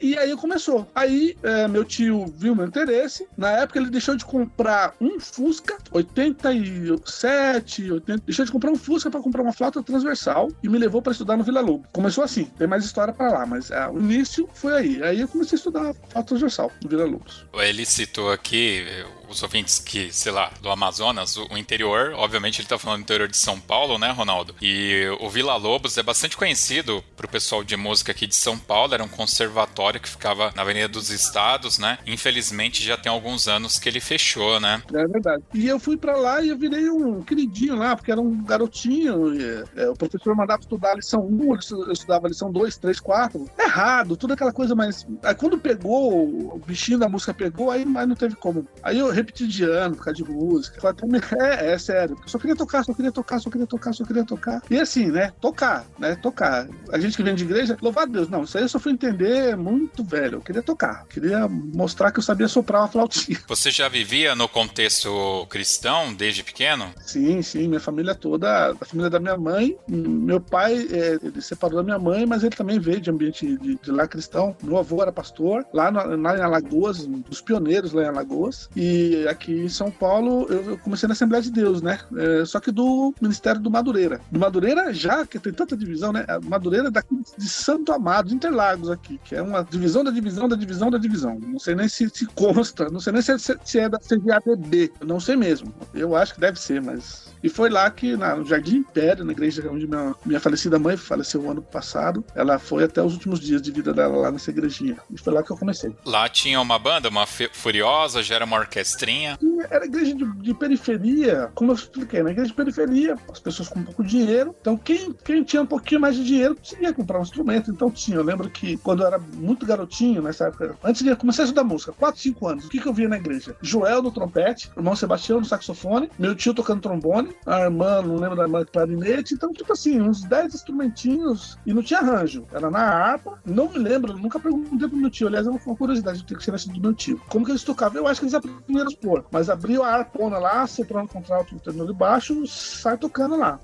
E 0.00 0.16
aí 0.16 0.34
começou. 0.36 0.88
Aí 0.94 1.36
é, 1.42 1.68
meu 1.68 1.84
tio 1.84 2.26
viu 2.36 2.54
meu 2.54 2.66
interesse. 2.66 3.26
Na 3.36 3.57
época 3.58 3.78
ele 3.78 3.90
deixou 3.90 4.16
de 4.16 4.24
comprar 4.24 4.94
um 5.00 5.20
Fusca 5.20 5.76
87, 5.92 7.92
80, 7.92 8.22
deixou 8.24 8.44
de 8.44 8.52
comprar 8.52 8.70
um 8.70 8.76
Fusca 8.76 9.10
para 9.10 9.20
comprar 9.20 9.42
uma 9.42 9.52
flauta 9.52 9.82
transversal 9.82 10.50
e 10.62 10.68
me 10.68 10.78
levou 10.78 11.02
para 11.02 11.12
estudar 11.12 11.36
no 11.36 11.44
Vila 11.44 11.60
Lobo. 11.60 11.86
Começou 11.92 12.24
assim, 12.24 12.44
tem 12.44 12.66
mais 12.66 12.84
história 12.84 13.12
para 13.12 13.30
lá, 13.30 13.46
mas 13.46 13.70
é, 13.70 13.88
o 13.88 13.98
início 13.98 14.48
foi 14.54 14.74
aí. 14.74 15.02
Aí 15.02 15.20
eu 15.20 15.28
comecei 15.28 15.56
a 15.56 15.58
estudar 15.58 15.94
flauta 16.10 16.28
transversal 16.28 16.72
no 16.82 16.88
Vila 16.88 17.04
Lobos. 17.04 17.46
Ele 17.54 17.84
citou 17.84 18.32
aqui 18.32 18.84
os 19.28 19.42
ouvintes 19.42 19.78
que, 19.78 20.12
sei 20.12 20.32
lá, 20.32 20.50
do 20.60 20.70
Amazonas, 20.70 21.36
o, 21.36 21.56
interior, 21.56 22.12
obviamente 22.14 22.60
ele 22.60 22.68
tá 22.68 22.78
falando 22.78 23.00
do 23.00 23.02
interior 23.02 23.28
de 23.28 23.36
São 23.36 23.60
Paulo, 23.60 23.98
né, 23.98 24.10
Ronaldo? 24.10 24.54
E 24.60 25.04
o 25.20 25.28
Vila 25.28 25.56
Lobos 25.56 25.96
é 25.98 26.02
bastante 26.02 26.36
conhecido 26.36 27.02
pro 27.16 27.28
pessoal 27.28 27.62
de 27.62 27.76
música 27.76 28.12
aqui 28.12 28.26
de 28.26 28.34
São 28.34 28.58
Paulo, 28.58 28.94
era 28.94 29.04
um 29.04 29.08
conservatório 29.08 30.00
que 30.00 30.08
ficava 30.08 30.52
na 30.54 30.62
Avenida 30.62 30.88
dos 30.88 31.10
Estados, 31.10 31.78
né? 31.78 31.98
Infelizmente 32.06 32.82
já 32.82 32.96
tem 32.96 33.10
alguns 33.10 33.48
anos 33.48 33.78
que 33.78 33.88
ele 33.88 34.00
fechou, 34.00 34.60
né? 34.60 34.82
É 34.92 35.06
verdade. 35.06 35.42
E 35.54 35.66
eu 35.66 35.78
fui 35.78 35.96
para 35.96 36.16
lá 36.16 36.42
e 36.42 36.48
eu 36.48 36.58
virei 36.58 36.88
um 36.88 37.22
queridinho 37.22 37.76
lá, 37.76 37.96
porque 37.96 38.12
era 38.12 38.20
um 38.20 38.42
garotinho. 38.44 39.34
E, 39.34 39.64
é, 39.76 39.88
o 39.88 39.94
professor 39.94 40.34
mandava 40.34 40.60
estudar 40.60 40.92
a 40.92 40.96
lição 40.96 41.26
1, 41.26 41.54
eu 41.86 41.92
estudava 41.92 42.26
a 42.26 42.28
lição 42.28 42.50
2, 42.50 42.76
3, 42.78 43.00
4. 43.00 43.50
Errado, 43.58 44.16
tudo 44.16 44.32
aquela 44.34 44.52
coisa, 44.52 44.74
mas. 44.74 45.06
Aí 45.22 45.34
quando 45.34 45.58
pegou, 45.58 46.54
o 46.54 46.62
bichinho 46.66 46.98
da 46.98 47.08
música 47.08 47.34
pegou, 47.34 47.70
aí 47.70 47.84
mas 47.84 48.08
não 48.08 48.14
teve 48.14 48.36
como. 48.36 48.66
Aí 48.82 48.98
eu 48.98 49.10
repeti 49.18 49.46
de 49.46 49.64
ano 49.64 49.96
por 49.96 50.04
causa 50.04 50.22
de 50.22 50.30
música. 50.30 50.78
É, 51.38 51.72
é 51.72 51.78
sério. 51.78 52.16
Eu 52.20 52.28
só 52.28 52.38
queria 52.38 52.56
tocar, 52.56 52.84
só 52.84 52.92
queria 52.92 53.12
tocar, 53.12 53.38
só 53.38 53.50
queria 53.50 53.66
tocar, 53.66 53.92
só 53.92 54.04
queria 54.04 54.24
tocar. 54.24 54.62
E 54.70 54.78
assim, 54.78 55.06
né? 55.06 55.32
Tocar, 55.40 55.84
né? 55.98 56.16
Tocar. 56.16 56.66
A 56.90 56.98
gente 56.98 57.16
que 57.16 57.22
vem 57.22 57.34
de 57.34 57.44
igreja, 57.44 57.76
louvado 57.80 58.12
Deus, 58.12 58.28
não, 58.28 58.44
isso 58.44 58.56
aí 58.56 58.64
eu 58.64 58.68
só 58.68 58.78
fui 58.78 58.92
entender 58.92 59.56
muito 59.56 60.02
velho. 60.04 60.36
Eu 60.36 60.40
queria 60.40 60.62
tocar. 60.62 61.06
Queria 61.06 61.46
mostrar 61.48 62.10
que 62.10 62.18
eu 62.18 62.22
sabia 62.22 62.48
soprar 62.48 62.82
uma 62.82 62.88
flautinha. 62.88 63.38
Você 63.48 63.70
já 63.70 63.88
vivia 63.88 64.34
no 64.34 64.48
contexto 64.48 65.46
cristão 65.48 66.14
desde 66.14 66.42
pequeno? 66.42 66.92
Sim, 67.00 67.42
sim. 67.42 67.68
Minha 67.68 67.80
família 67.80 68.14
toda, 68.14 68.72
a 68.72 68.84
família 68.84 69.10
da 69.10 69.20
minha 69.20 69.36
mãe. 69.36 69.76
Meu 69.88 70.40
pai, 70.40 70.88
é, 70.90 71.18
ele 71.22 71.40
separou 71.40 71.76
da 71.76 71.82
minha 71.82 71.98
mãe, 71.98 72.26
mas 72.26 72.42
ele 72.42 72.56
também 72.56 72.78
veio 72.78 73.00
de 73.00 73.10
ambiente 73.10 73.56
de, 73.58 73.76
de 73.76 73.90
lá 73.90 74.06
cristão. 74.06 74.56
Meu 74.62 74.78
avô 74.78 75.02
era 75.02 75.12
pastor, 75.12 75.64
lá, 75.72 75.90
no, 75.90 76.16
lá 76.16 76.36
em 76.36 76.40
Alagoas, 76.40 77.06
dos 77.06 77.40
pioneiros 77.40 77.92
lá 77.92 78.04
em 78.04 78.08
Alagoas. 78.08 78.68
E 78.74 79.07
aqui 79.28 79.52
em 79.52 79.68
São 79.68 79.90
Paulo, 79.90 80.46
eu 80.48 80.78
comecei 80.78 81.06
na 81.06 81.12
Assembleia 81.12 81.42
de 81.42 81.50
Deus, 81.50 81.82
né? 81.82 81.98
É, 82.16 82.44
só 82.44 82.60
que 82.60 82.70
do 82.70 83.14
Ministério 83.20 83.60
do 83.60 83.70
Madureira. 83.70 84.20
Do 84.30 84.38
Madureira, 84.38 84.92
já 84.92 85.26
que 85.26 85.38
tem 85.38 85.52
tanta 85.52 85.76
divisão, 85.76 86.12
né? 86.12 86.24
Madureira 86.44 86.88
é 86.88 86.90
daqui 86.90 87.16
de 87.36 87.48
Santo 87.48 87.92
Amado, 87.92 88.32
Interlagos 88.32 88.90
aqui, 88.90 89.18
que 89.24 89.34
é 89.34 89.42
uma 89.42 89.62
divisão 89.62 90.04
da 90.04 90.10
divisão 90.10 90.48
da 90.48 90.56
divisão 90.56 90.90
da 90.90 90.98
divisão. 90.98 91.38
Não 91.40 91.58
sei 91.58 91.74
nem 91.74 91.88
se, 91.88 92.08
se 92.10 92.26
consta, 92.26 92.88
não 92.90 93.00
sei 93.00 93.12
nem 93.12 93.22
se, 93.22 93.36
se 93.38 93.78
é 93.78 93.88
da 93.88 93.98
CVADB, 93.98 94.92
não 95.04 95.20
sei 95.20 95.36
mesmo. 95.36 95.74
Eu 95.94 96.14
acho 96.16 96.34
que 96.34 96.40
deve 96.40 96.58
ser, 96.58 96.80
mas 96.80 97.28
e 97.42 97.48
foi 97.48 97.70
lá 97.70 97.90
que, 97.90 98.16
na, 98.16 98.36
no 98.36 98.44
Jardim 98.44 98.78
Império, 98.78 99.24
na 99.24 99.32
igreja 99.32 99.68
onde 99.70 99.86
minha, 99.86 100.14
minha 100.24 100.40
falecida 100.40 100.78
mãe 100.78 100.96
faleceu 100.96 101.42
o 101.42 101.50
ano 101.50 101.62
passado, 101.62 102.24
ela 102.34 102.58
foi 102.58 102.84
até 102.84 103.02
os 103.02 103.14
últimos 103.14 103.40
dias 103.40 103.62
de 103.62 103.70
vida 103.70 103.92
dela 103.92 104.16
lá 104.16 104.32
nessa 104.32 104.50
igrejinha. 104.50 104.96
E 105.10 105.18
foi 105.18 105.32
lá 105.32 105.42
que 105.42 105.50
eu 105.50 105.56
comecei. 105.56 105.94
Lá 106.04 106.28
tinha 106.28 106.60
uma 106.60 106.78
banda, 106.78 107.08
uma 107.08 107.26
Furiosa, 107.26 108.22
já 108.22 108.36
era 108.36 108.44
uma 108.44 108.56
orquestrinha? 108.98 109.38
Era 109.70 109.84
igreja 109.84 110.14
de, 110.14 110.24
de, 110.38 110.54
periferia, 110.54 111.50
como 111.54 111.70
eu 111.70 111.76
expliquei, 111.76 112.22
na 112.22 112.30
igreja 112.30 112.48
de 112.48 112.54
periferia, 112.54 113.16
as 113.30 113.38
pessoas 113.38 113.68
com 113.68 113.82
pouco 113.82 114.02
dinheiro. 114.02 114.54
Então, 114.60 114.76
quem, 114.76 115.12
quem 115.24 115.44
tinha 115.44 115.62
um 115.62 115.66
pouquinho 115.66 116.00
mais 116.00 116.16
de 116.16 116.24
dinheiro 116.24 116.56
conseguia 116.56 116.92
comprar 116.92 117.18
um 117.18 117.22
instrumento. 117.22 117.70
Então, 117.70 117.90
tinha. 117.90 118.16
Eu 118.16 118.24
lembro 118.24 118.50
que 118.50 118.76
quando 118.78 119.02
eu 119.02 119.06
era 119.06 119.18
muito 119.18 119.64
garotinho, 119.64 120.22
nessa 120.22 120.46
época, 120.46 120.76
antes 120.82 121.02
de 121.02 121.14
começar 121.16 121.42
a 121.42 121.44
estudar 121.44 121.64
música, 121.64 121.92
4, 121.92 122.20
5 122.20 122.48
anos, 122.48 122.64
o 122.64 122.68
que, 122.68 122.80
que 122.80 122.86
eu 122.86 122.92
via 122.92 123.08
na 123.08 123.16
igreja? 123.16 123.56
Joel 123.62 124.02
no 124.02 124.10
trompete, 124.10 124.70
irmão 124.76 124.96
Sebastião 124.96 125.38
no 125.38 125.46
saxofone, 125.46 126.10
meu 126.18 126.34
tio 126.34 126.54
tocando 126.54 126.80
trombone, 126.80 127.34
a 127.46 127.60
irmã, 127.62 128.02
não 128.02 128.16
lembro 128.16 128.36
da 128.36 128.44
irmã 128.44 128.64
clarinete, 128.64 129.34
então, 129.34 129.52
tipo 129.52 129.72
assim, 129.72 130.00
uns 130.00 130.22
10 130.24 130.54
instrumentinhos 130.54 131.58
e 131.66 131.72
não 131.72 131.82
tinha 131.82 132.00
arranjo. 132.00 132.44
Era 132.52 132.70
na 132.70 132.80
harpa, 132.80 133.38
não 133.44 133.68
me 133.68 133.78
lembro, 133.78 134.16
nunca 134.16 134.40
perguntei 134.40 134.88
pro 134.88 134.96
meu 134.96 135.10
tio, 135.10 135.28
aliás, 135.28 135.46
é 135.46 135.50
uma 135.50 135.58
curiosidade, 135.58 136.24
tem 136.24 136.36
que 136.36 136.44
ser 136.44 136.58
do 136.58 136.80
meu 136.80 136.94
tio. 136.94 137.20
Como 137.28 137.44
que 137.44 137.52
eles 137.52 137.62
tocavam? 137.62 137.98
Eu 137.98 138.08
acho 138.08 138.20
que 138.20 138.24
eles 138.24 138.34
aprenderam 138.34 138.87
pôr, 138.94 139.24
mas 139.30 139.50
abriu 139.50 139.82
a 139.82 139.88
harpona 139.88 140.38
lá, 140.38 140.66
soprando 140.66 141.06
o 141.06 141.12
contralto 141.12 141.54
no 141.54 141.60
terno 141.60 141.86
de 141.86 141.92
baixo, 141.92 142.46
sai 142.46 142.96
tocando 142.96 143.36
lá. 143.36 143.58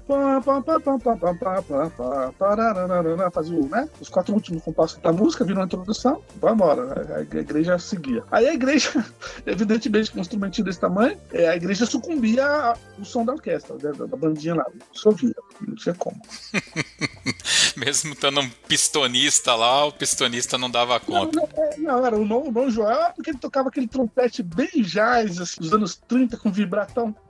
Fazia 3.33 3.54
né? 3.69 3.88
Os 4.00 4.09
quatro 4.09 4.35
últimos 4.35 4.62
compassos 4.62 4.99
da 4.99 5.12
música, 5.12 5.45
viram 5.45 5.62
a 5.62 5.64
introdução, 5.64 6.23
vai 6.40 6.52
embora. 6.52 7.07
A 7.16 7.21
igreja 7.38 7.78
seguia. 7.78 8.23
Aí 8.31 8.47
a 8.47 8.54
igreja, 8.54 9.04
evidentemente, 9.47 10.11
com 10.11 10.19
um 10.19 10.21
instrumentinho 10.21 10.64
desse 10.64 10.81
tamanho, 10.81 11.19
a 11.33 11.57
igreja 11.57 11.87
sucumbia 11.87 12.45
ao 12.47 13.04
som 13.04 13.25
da 13.25 13.33
orquestra, 13.33 13.76
da, 13.78 13.93
da 13.93 14.16
bandinha 14.16 14.54
lá. 14.54 14.66
Chovia, 14.93 15.35
não 15.66 15.75
tinha 15.75 15.95
como. 15.95 16.21
Mesmo 17.76 18.12
estando 18.12 18.40
um 18.40 18.50
pistonista 18.69 19.54
lá, 19.54 19.85
o 19.87 19.93
pistonista 19.93 20.57
não 20.57 20.71
dava 20.71 20.99
conta. 21.00 21.40
Não, 21.40 21.49
não, 21.78 21.99
não 21.99 22.07
era 22.07 22.16
o 22.16 22.52
Dom 22.52 22.71
Joel, 22.71 23.12
porque 23.14 23.31
ele 23.31 23.38
tocava 23.38 23.69
aquele 23.69 23.88
trompete 23.88 24.43
bem 24.43 24.83
jazz, 25.14 25.40
assim, 25.40 25.61
dos 25.61 25.73
anos 25.73 25.94
30, 26.09 26.37
com 26.37 26.50
vibratão. 26.50 27.14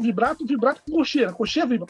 vibrato, 0.00 0.44
vibrato 0.44 0.82
com 0.84 0.92
cocheira. 0.92 1.32
Cocheira 1.32 1.68
vibra. 1.68 1.86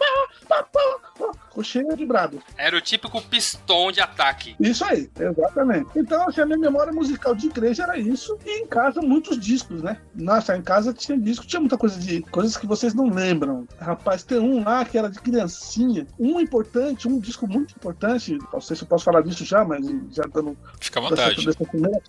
Cocheira 1.51 1.97
vibrado. 1.97 2.43
Era 2.57 2.77
o 2.77 2.81
típico 2.81 3.21
pistão 3.23 3.91
de 3.91 4.01
ataque. 4.01 4.55
Isso 4.61 4.85
aí, 4.85 5.11
exatamente. 5.19 5.89
Então, 5.97 6.29
assim, 6.29 6.43
a 6.43 6.47
minha 6.47 6.59
memória 6.59 6.93
musical 6.93 7.35
de 7.35 7.47
igreja 7.47 7.85
era 7.85 7.99
isso. 7.99 8.39
E 8.45 8.63
em 8.63 8.67
casa, 8.67 9.01
muitos 9.01 9.39
discos, 9.39 9.83
né? 9.83 9.99
Nossa, 10.15 10.57
em 10.57 10.63
casa 10.63 10.93
tinha 10.93 11.19
disco, 11.19 11.47
tinha 11.47 11.61
muita 11.61 11.79
coisa 11.79 11.99
de. 11.99 12.21
coisas 12.23 12.57
que 12.57 12.67
vocês 12.67 12.93
não 12.93 13.09
lembram. 13.09 13.67
Rapaz, 13.81 14.23
tem 14.23 14.39
um 14.39 14.63
lá 14.63 14.85
que 14.85 14.99
era 14.99 15.09
de 15.09 15.19
criancinha. 15.19 16.07
Um 16.19 16.39
importante, 16.41 17.09
um 17.09 17.19
disco 17.19 17.47
muito 17.47 17.75
importante. 17.75 18.39
Não 18.53 18.61
sei 18.61 18.77
se 18.77 18.83
eu 18.83 18.89
posso 18.89 19.05
falar 19.05 19.23
disso 19.23 19.45
já, 19.45 19.65
mas 19.65 19.87
já 20.13 20.25
dando. 20.25 20.57
Fica 20.79 21.01
à 21.01 21.03
vontade. 21.03 21.49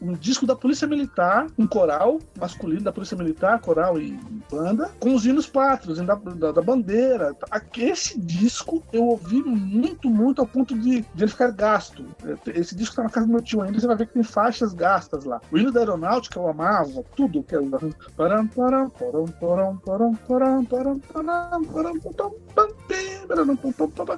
um 0.01 0.13
disco 0.13 0.45
da 0.45 0.55
Polícia 0.55 0.87
Militar, 0.87 1.47
um 1.57 1.65
coral 1.65 2.19
masculino 2.37 2.81
da 2.81 2.91
Polícia 2.91 3.15
Militar, 3.15 3.59
coral 3.61 3.99
e 3.99 4.11
banda 4.51 4.91
com 4.99 5.13
os 5.13 5.25
hinos 5.25 5.47
pátrios, 5.47 5.99
da, 5.99 6.15
da, 6.15 6.51
da 6.51 6.61
bandeira. 6.61 7.35
Esse 7.77 8.19
disco 8.19 8.83
eu 8.97 9.05
ouvi 9.05 9.43
muito, 9.43 10.09
muito 10.09 10.41
ao 10.41 10.47
ponto 10.47 10.77
de, 10.77 11.01
de 11.01 11.23
ele 11.23 11.31
ficar 11.31 11.51
gasto. 11.51 12.05
Esse 12.47 12.75
disco 12.75 12.95
tá 12.95 13.03
na 13.03 13.09
casa 13.09 13.25
do 13.25 13.31
meu 13.31 13.41
tio 13.41 13.61
ainda, 13.61 13.79
você 13.79 13.87
vai 13.87 13.95
ver 13.95 14.07
que 14.07 14.13
tem 14.13 14.23
faixas 14.23 14.73
gastas 14.73 15.23
lá. 15.23 15.39
O 15.51 15.57
hino 15.57 15.71
da 15.71 15.81
aeronáutica 15.81 16.39
eu 16.39 16.47
amava, 16.47 17.03
tudo 17.15 17.43
que 17.43 17.55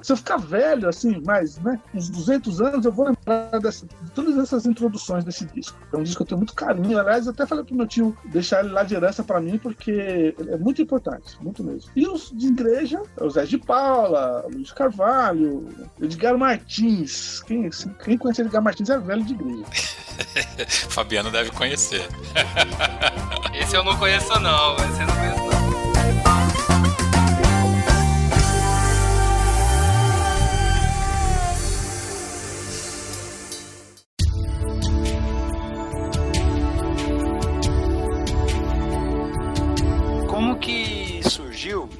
Se 0.02 0.12
eu 0.12 0.16
ficar 0.16 0.36
velho, 0.38 0.88
assim, 0.88 1.20
mais, 1.22 1.58
né, 1.58 1.80
uns 1.94 2.08
200 2.08 2.60
anos, 2.60 2.86
eu 2.86 2.92
vou 2.92 3.06
lembrar 3.06 3.58
dessa, 3.60 3.86
de 3.86 4.10
todas 4.12 4.36
essas 4.38 4.66
introduções 4.66 5.24
desse 5.24 5.44
disco. 5.46 5.78
É 5.92 5.96
um 5.96 6.02
disco 6.02 6.18
que 6.18 6.22
eu 6.22 6.26
tenho 6.26 6.38
muito 6.38 6.54
carinho. 6.54 6.98
Aliás, 6.98 7.26
eu 7.26 7.32
até 7.32 7.46
falei 7.46 7.64
pro 7.64 7.74
meu 7.74 7.86
tio 7.86 8.16
deixar 8.26 8.64
ele 8.64 8.72
lá 8.72 8.82
de 8.82 8.94
herança 8.94 9.22
pra 9.22 9.40
mim, 9.40 9.58
porque 9.58 10.34
é 10.38 10.56
muito 10.56 10.80
importante, 10.80 11.36
muito 11.40 11.62
mesmo. 11.62 11.90
E 11.94 12.06
os 12.06 12.30
de 12.30 12.48
igreja, 12.48 13.02
é 13.16 13.24
o 13.24 13.30
Zé 13.30 13.44
de 13.44 13.58
Paula, 13.58 14.46
Luiz 14.52 14.72
Carvalho, 14.72 15.68
Edgar 16.00 16.36
Martins. 16.38 17.40
Quem, 17.40 17.68
quem 18.04 18.16
conhece 18.16 18.42
Edgar 18.42 18.62
Martins 18.62 18.90
é 18.90 18.98
velho 18.98 19.24
de 19.24 19.34
igreja. 19.34 19.64
Fabiano 20.90 21.30
deve 21.30 21.50
conhecer. 21.50 22.08
Esse 23.54 23.76
eu 23.76 23.84
não 23.84 23.96
conheço, 23.96 24.38
não. 24.40 24.74
Esse 24.76 25.02
eu 25.02 25.06
não 25.06 25.16
conheço, 25.16 25.44
não. 25.44 25.49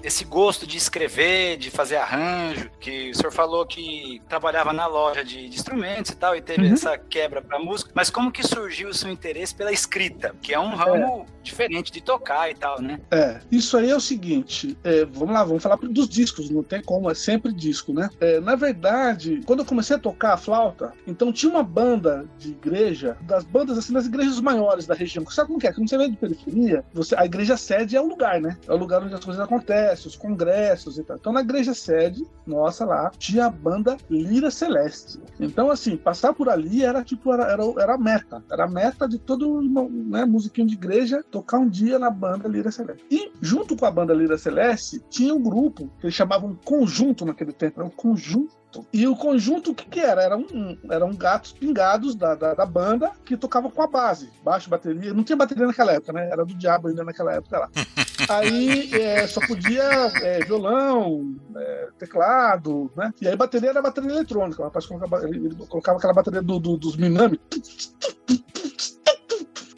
Esse 0.02 0.25
gosto 0.25 0.66
de 0.66 0.76
escrever, 0.76 1.57
de 1.57 1.71
fazer 1.71 1.97
arranjo, 1.97 2.71
que 2.80 3.11
o 3.11 3.14
senhor 3.14 3.33
falou 3.33 3.66
que 3.66 4.21
trabalhava 4.28 4.73
na 4.73 4.87
loja 4.87 5.25
de, 5.25 5.49
de 5.49 5.54
instrumentos 5.57 6.11
e 6.12 6.16
tal, 6.16 6.35
e 6.37 6.40
teve 6.40 6.66
Uhum. 6.66 6.75
essa 6.75 6.97
quebra 6.99 7.40
pra 7.42 7.59
música, 7.59 7.90
mas 7.95 8.11
como 8.11 8.30
que 8.30 8.42
surgiu 8.47 8.88
o 8.90 8.95
seu 8.95 9.11
interesse 9.11 9.54
pela 9.54 9.73
escrita? 9.73 10.35
Que 10.42 10.52
é 10.54 10.59
um 10.61 10.75
ramo 10.75 11.26
diferente 11.42 11.92
de 11.92 12.00
tocar 12.00 12.50
e 12.50 12.54
tal, 12.54 12.80
né? 12.80 13.00
É, 13.11 13.40
isso 13.50 13.76
aí 13.76 13.90
é 13.90 13.97
o 13.97 14.00
seguinte, 14.00 14.76
é, 14.85 15.04
vamos 15.04 15.35
lá, 15.35 15.44
vamos 15.44 15.62
falar 15.62 15.76
dos 15.76 16.09
discos, 16.09 16.50
não 16.50 16.62
tem 16.62 16.82
como, 16.82 17.11
é 17.11 17.14
sempre 17.14 17.52
disco, 17.52 17.92
né? 17.92 18.11
É, 18.20 18.40
na 18.40 18.54
verdade, 18.54 19.40
quando 19.47 19.61
eu 19.61 19.64
comecei 19.64 19.97
a 19.97 19.99
tocar 19.99 20.35
a 20.35 20.37
flauta, 20.37 20.92
então 21.06 21.32
tinha 21.32 21.50
uma 21.50 21.62
banda 21.62 22.26
de 22.38 22.50
igreja, 22.50 23.16
das 23.23 23.44
bandas 23.44 23.78
assim, 23.78 23.92
das 23.92 24.06
igrejas 24.06 24.40
maiores 24.40 24.87
da 24.87 24.94
região. 24.94 25.25
Sabe 25.30 25.49
como 25.49 25.59
que 25.59 25.66
é? 25.66 25.73
Quando 25.73 25.88
você 25.88 25.99
vem 25.99 26.11
de 26.11 26.16
periferia, 26.16 26.85
você, 26.92 27.14
a 27.16 27.25
igreja 27.25 27.56
sede 27.56 27.97
é 27.97 28.00
o 28.00 28.06
lugar, 28.06 28.40
né? 28.40 28.56
É 28.66 28.73
o 28.73 28.76
lugar 28.76 29.02
onde 29.02 29.14
as 29.14 29.25
coisas 29.25 29.42
acontecem, 29.42 30.06
os 30.06 30.16
congressos 30.16 30.99
e 30.99 31.04
tal. 31.04 31.16
Então 31.16 31.32
na 31.32 31.40
igreja 31.40 31.75
sede, 31.75 32.25
nossa 32.47 32.85
lá, 32.85 33.11
tinha 33.18 33.47
a 33.47 33.50
banda 33.50 33.97
Lira 34.11 34.50
Celeste. 34.50 35.20
Então, 35.38 35.70
assim, 35.70 35.97
passar 35.97 36.32
por 36.32 36.49
ali 36.49 36.85
era 36.85 37.04
tipo, 37.04 37.32
era, 37.32 37.44
era, 37.44 37.62
era 37.78 37.94
a 37.94 37.99
meta. 37.99 38.42
Era 38.50 38.64
a 38.64 38.68
meta 38.68 39.09
de 39.09 39.18
todo 39.18 39.61
né, 39.62 40.25
musiquinho 40.25 40.66
de 40.66 40.75
igreja 40.75 41.25
tocar 41.31 41.59
um 41.59 41.69
dia 41.69 41.99
na 41.99 42.11
banda 42.11 42.49
Lira 42.49 42.71
Celeste. 42.71 43.05
E 43.11 43.33
junto 43.41 43.77
com 43.77 43.87
a 43.87 43.91
banda 43.91 44.13
Lira 44.15 44.37
Celeste, 44.39 45.01
tinha 45.09 45.35
um 45.35 45.43
grupo 45.43 45.91
que 46.01 46.07
eles 46.07 46.15
chamavam 46.15 46.59
conjunto 46.65 47.25
naquele 47.25 47.53
tempo, 47.53 47.81
era 47.81 47.87
um 47.87 47.91
conjunto. 47.93 48.59
E 48.93 49.05
o 49.09 49.17
conjunto, 49.17 49.73
o 49.73 49.75
que, 49.75 49.85
que 49.89 49.99
era? 49.99 50.23
Era 50.23 50.37
um, 50.37 50.79
eram 50.93 51.13
gatos 51.13 51.51
pingados 51.53 52.15
da, 52.15 52.37
da, 52.37 52.55
da 52.55 52.65
banda 52.65 53.11
que 53.25 53.37
tocavam 53.37 53.69
com 53.69 53.83
a 53.83 53.87
base, 53.89 54.31
baixo, 54.45 54.71
bateria. 54.71 55.13
Não 55.13 55.25
tinha 55.25 55.35
bateria 55.35 55.67
naquela 55.67 55.93
época, 55.93 56.13
né? 56.13 56.29
Era 56.31 56.45
do 56.45 56.55
diabo 56.55 56.87
ainda 56.87 57.03
naquela 57.03 57.35
época 57.35 57.59
lá. 57.59 57.69
Aí 58.29 58.93
é, 58.95 59.27
só 59.27 59.41
podia 59.45 59.83
é, 60.23 60.45
violão, 60.45 61.35
é, 61.57 61.89
teclado, 61.99 62.89
né? 62.97 63.13
E 63.21 63.27
aí 63.27 63.35
bateria 63.35 63.71
era 63.71 63.83
bateria 63.83 64.11
eletrônica. 64.11 64.61
O 64.61 64.65
rapaz 64.67 64.87
colocava, 64.87 65.27
ele, 65.27 65.47
ele 65.47 65.55
colocava 65.67 65.99
aquela 65.99 66.13
bateria 66.13 66.41
do, 66.43 66.61
do- 66.61 66.77
dos 66.77 66.97
Minami 66.97 67.41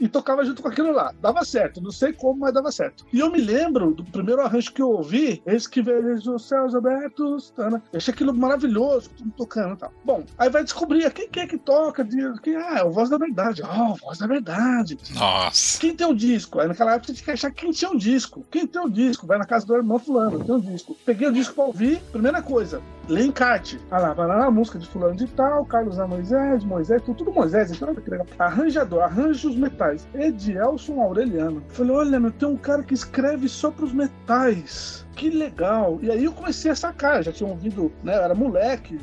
e 0.02 0.08
tocava 0.08 0.44
junto 0.44 0.60
com 0.60 0.68
aquilo 0.68 0.90
lá. 0.90 1.14
Dava 1.22 1.44
certo, 1.44 1.80
não 1.80 1.92
sei 1.92 2.12
como, 2.12 2.40
mas 2.40 2.52
dava 2.52 2.72
certo. 2.72 3.06
E 3.12 3.20
eu 3.20 3.30
me 3.30 3.40
lembro 3.40 3.94
do 3.94 4.02
primeiro 4.02 4.42
arranjo 4.42 4.72
que 4.72 4.82
eu 4.82 4.90
ouvi, 4.90 5.40
esse 5.46 5.70
que 5.70 5.80
vejo 5.80 6.34
os 6.34 6.48
céus 6.48 6.74
abertos, 6.74 7.50
tá, 7.50 7.70
né? 7.70 7.80
eu 7.92 7.98
achei 7.98 8.12
aquilo 8.12 8.34
maravilhoso, 8.34 9.10
tudo 9.16 9.30
tocando 9.36 9.74
e 9.74 9.76
tal. 9.76 9.92
Bom, 10.04 10.24
aí 10.36 10.50
vai 10.50 10.64
descobrir 10.64 11.08
quem 11.12 11.28
que 11.28 11.38
é 11.38 11.46
que 11.46 11.56
toca, 11.56 12.04
quem, 12.42 12.56
ah, 12.56 12.78
é 12.78 12.82
o 12.82 12.90
Voz 12.90 13.08
da 13.08 13.16
Verdade. 13.16 13.62
Ah, 13.64 13.92
o 13.92 13.94
Voz 13.94 14.18
da 14.18 14.26
Verdade. 14.26 14.98
Nossa. 15.14 15.78
Quem 15.78 15.94
tem 15.94 16.06
o 16.06 16.14
disco? 16.14 16.58
Aí 16.58 16.66
naquela 16.66 16.94
época 16.94 17.06
você 17.06 17.14
tinha 17.14 17.24
que 17.24 17.30
achar 17.30 17.50
quem 17.52 17.70
tinha 17.70 17.90
o 17.92 17.96
disco. 17.96 18.44
Quem 18.50 18.66
tem 18.66 18.82
o 18.82 18.90
disco? 18.90 19.24
Vai 19.24 19.38
na 19.38 19.46
casa 19.46 19.64
do 19.64 19.76
irmão 19.76 20.00
fulano, 20.00 20.44
tem 20.44 20.54
o 20.56 20.60
disco. 20.60 20.96
Peguei 21.06 21.28
o 21.28 21.32
disco 21.32 21.54
pra 21.54 21.64
ouvir, 21.64 22.02
primeira 22.10 22.42
coisa, 22.42 22.82
lê 23.08 23.24
encarte. 23.24 23.80
Ah 23.90 23.98
lá, 23.98 24.12
vai 24.12 24.26
lá 24.26 24.38
na 24.38 24.50
música 24.50 24.78
de 24.78 24.86
fulano 24.88 25.16
de 25.16 25.26
tal, 25.26 25.64
Carlos 25.66 25.98
A. 25.98 26.06
Moisés, 26.06 26.64
Moisés, 26.64 27.02
tudo, 27.02 27.16
tudo 27.16 27.32
Moisés, 27.32 27.70
então 27.70 27.88
olha 27.88 28.00
que. 28.00 28.32
Arranjador, 28.38 29.02
arranja 29.02 29.48
os 29.48 29.56
metais. 29.56 30.06
Edielson 30.14 31.00
Aureliano. 31.00 31.62
Falei, 31.68 31.92
olha, 31.92 32.20
meu, 32.20 32.30
tem 32.30 32.48
um 32.48 32.56
cara 32.56 32.82
que 32.82 32.94
escreve 32.94 33.48
só 33.48 33.70
pros 33.70 33.92
metais. 33.92 35.01
Que 35.14 35.28
legal. 35.30 35.98
E 36.02 36.10
aí 36.10 36.24
eu 36.24 36.32
comecei 36.32 36.70
a 36.70 36.74
sacar, 36.74 37.16
eu 37.18 37.22
já 37.24 37.32
tinha 37.32 37.48
ouvido, 37.48 37.92
né? 38.02 38.16
Eu 38.16 38.22
era 38.22 38.34
moleque, 38.34 38.98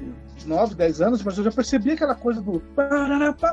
9, 0.45 0.73
10 0.75 1.01
anos, 1.01 1.23
mas 1.23 1.37
eu 1.37 1.43
já 1.43 1.51
percebi 1.51 1.91
aquela 1.91 2.15
coisa 2.15 2.41
do. 2.41 2.61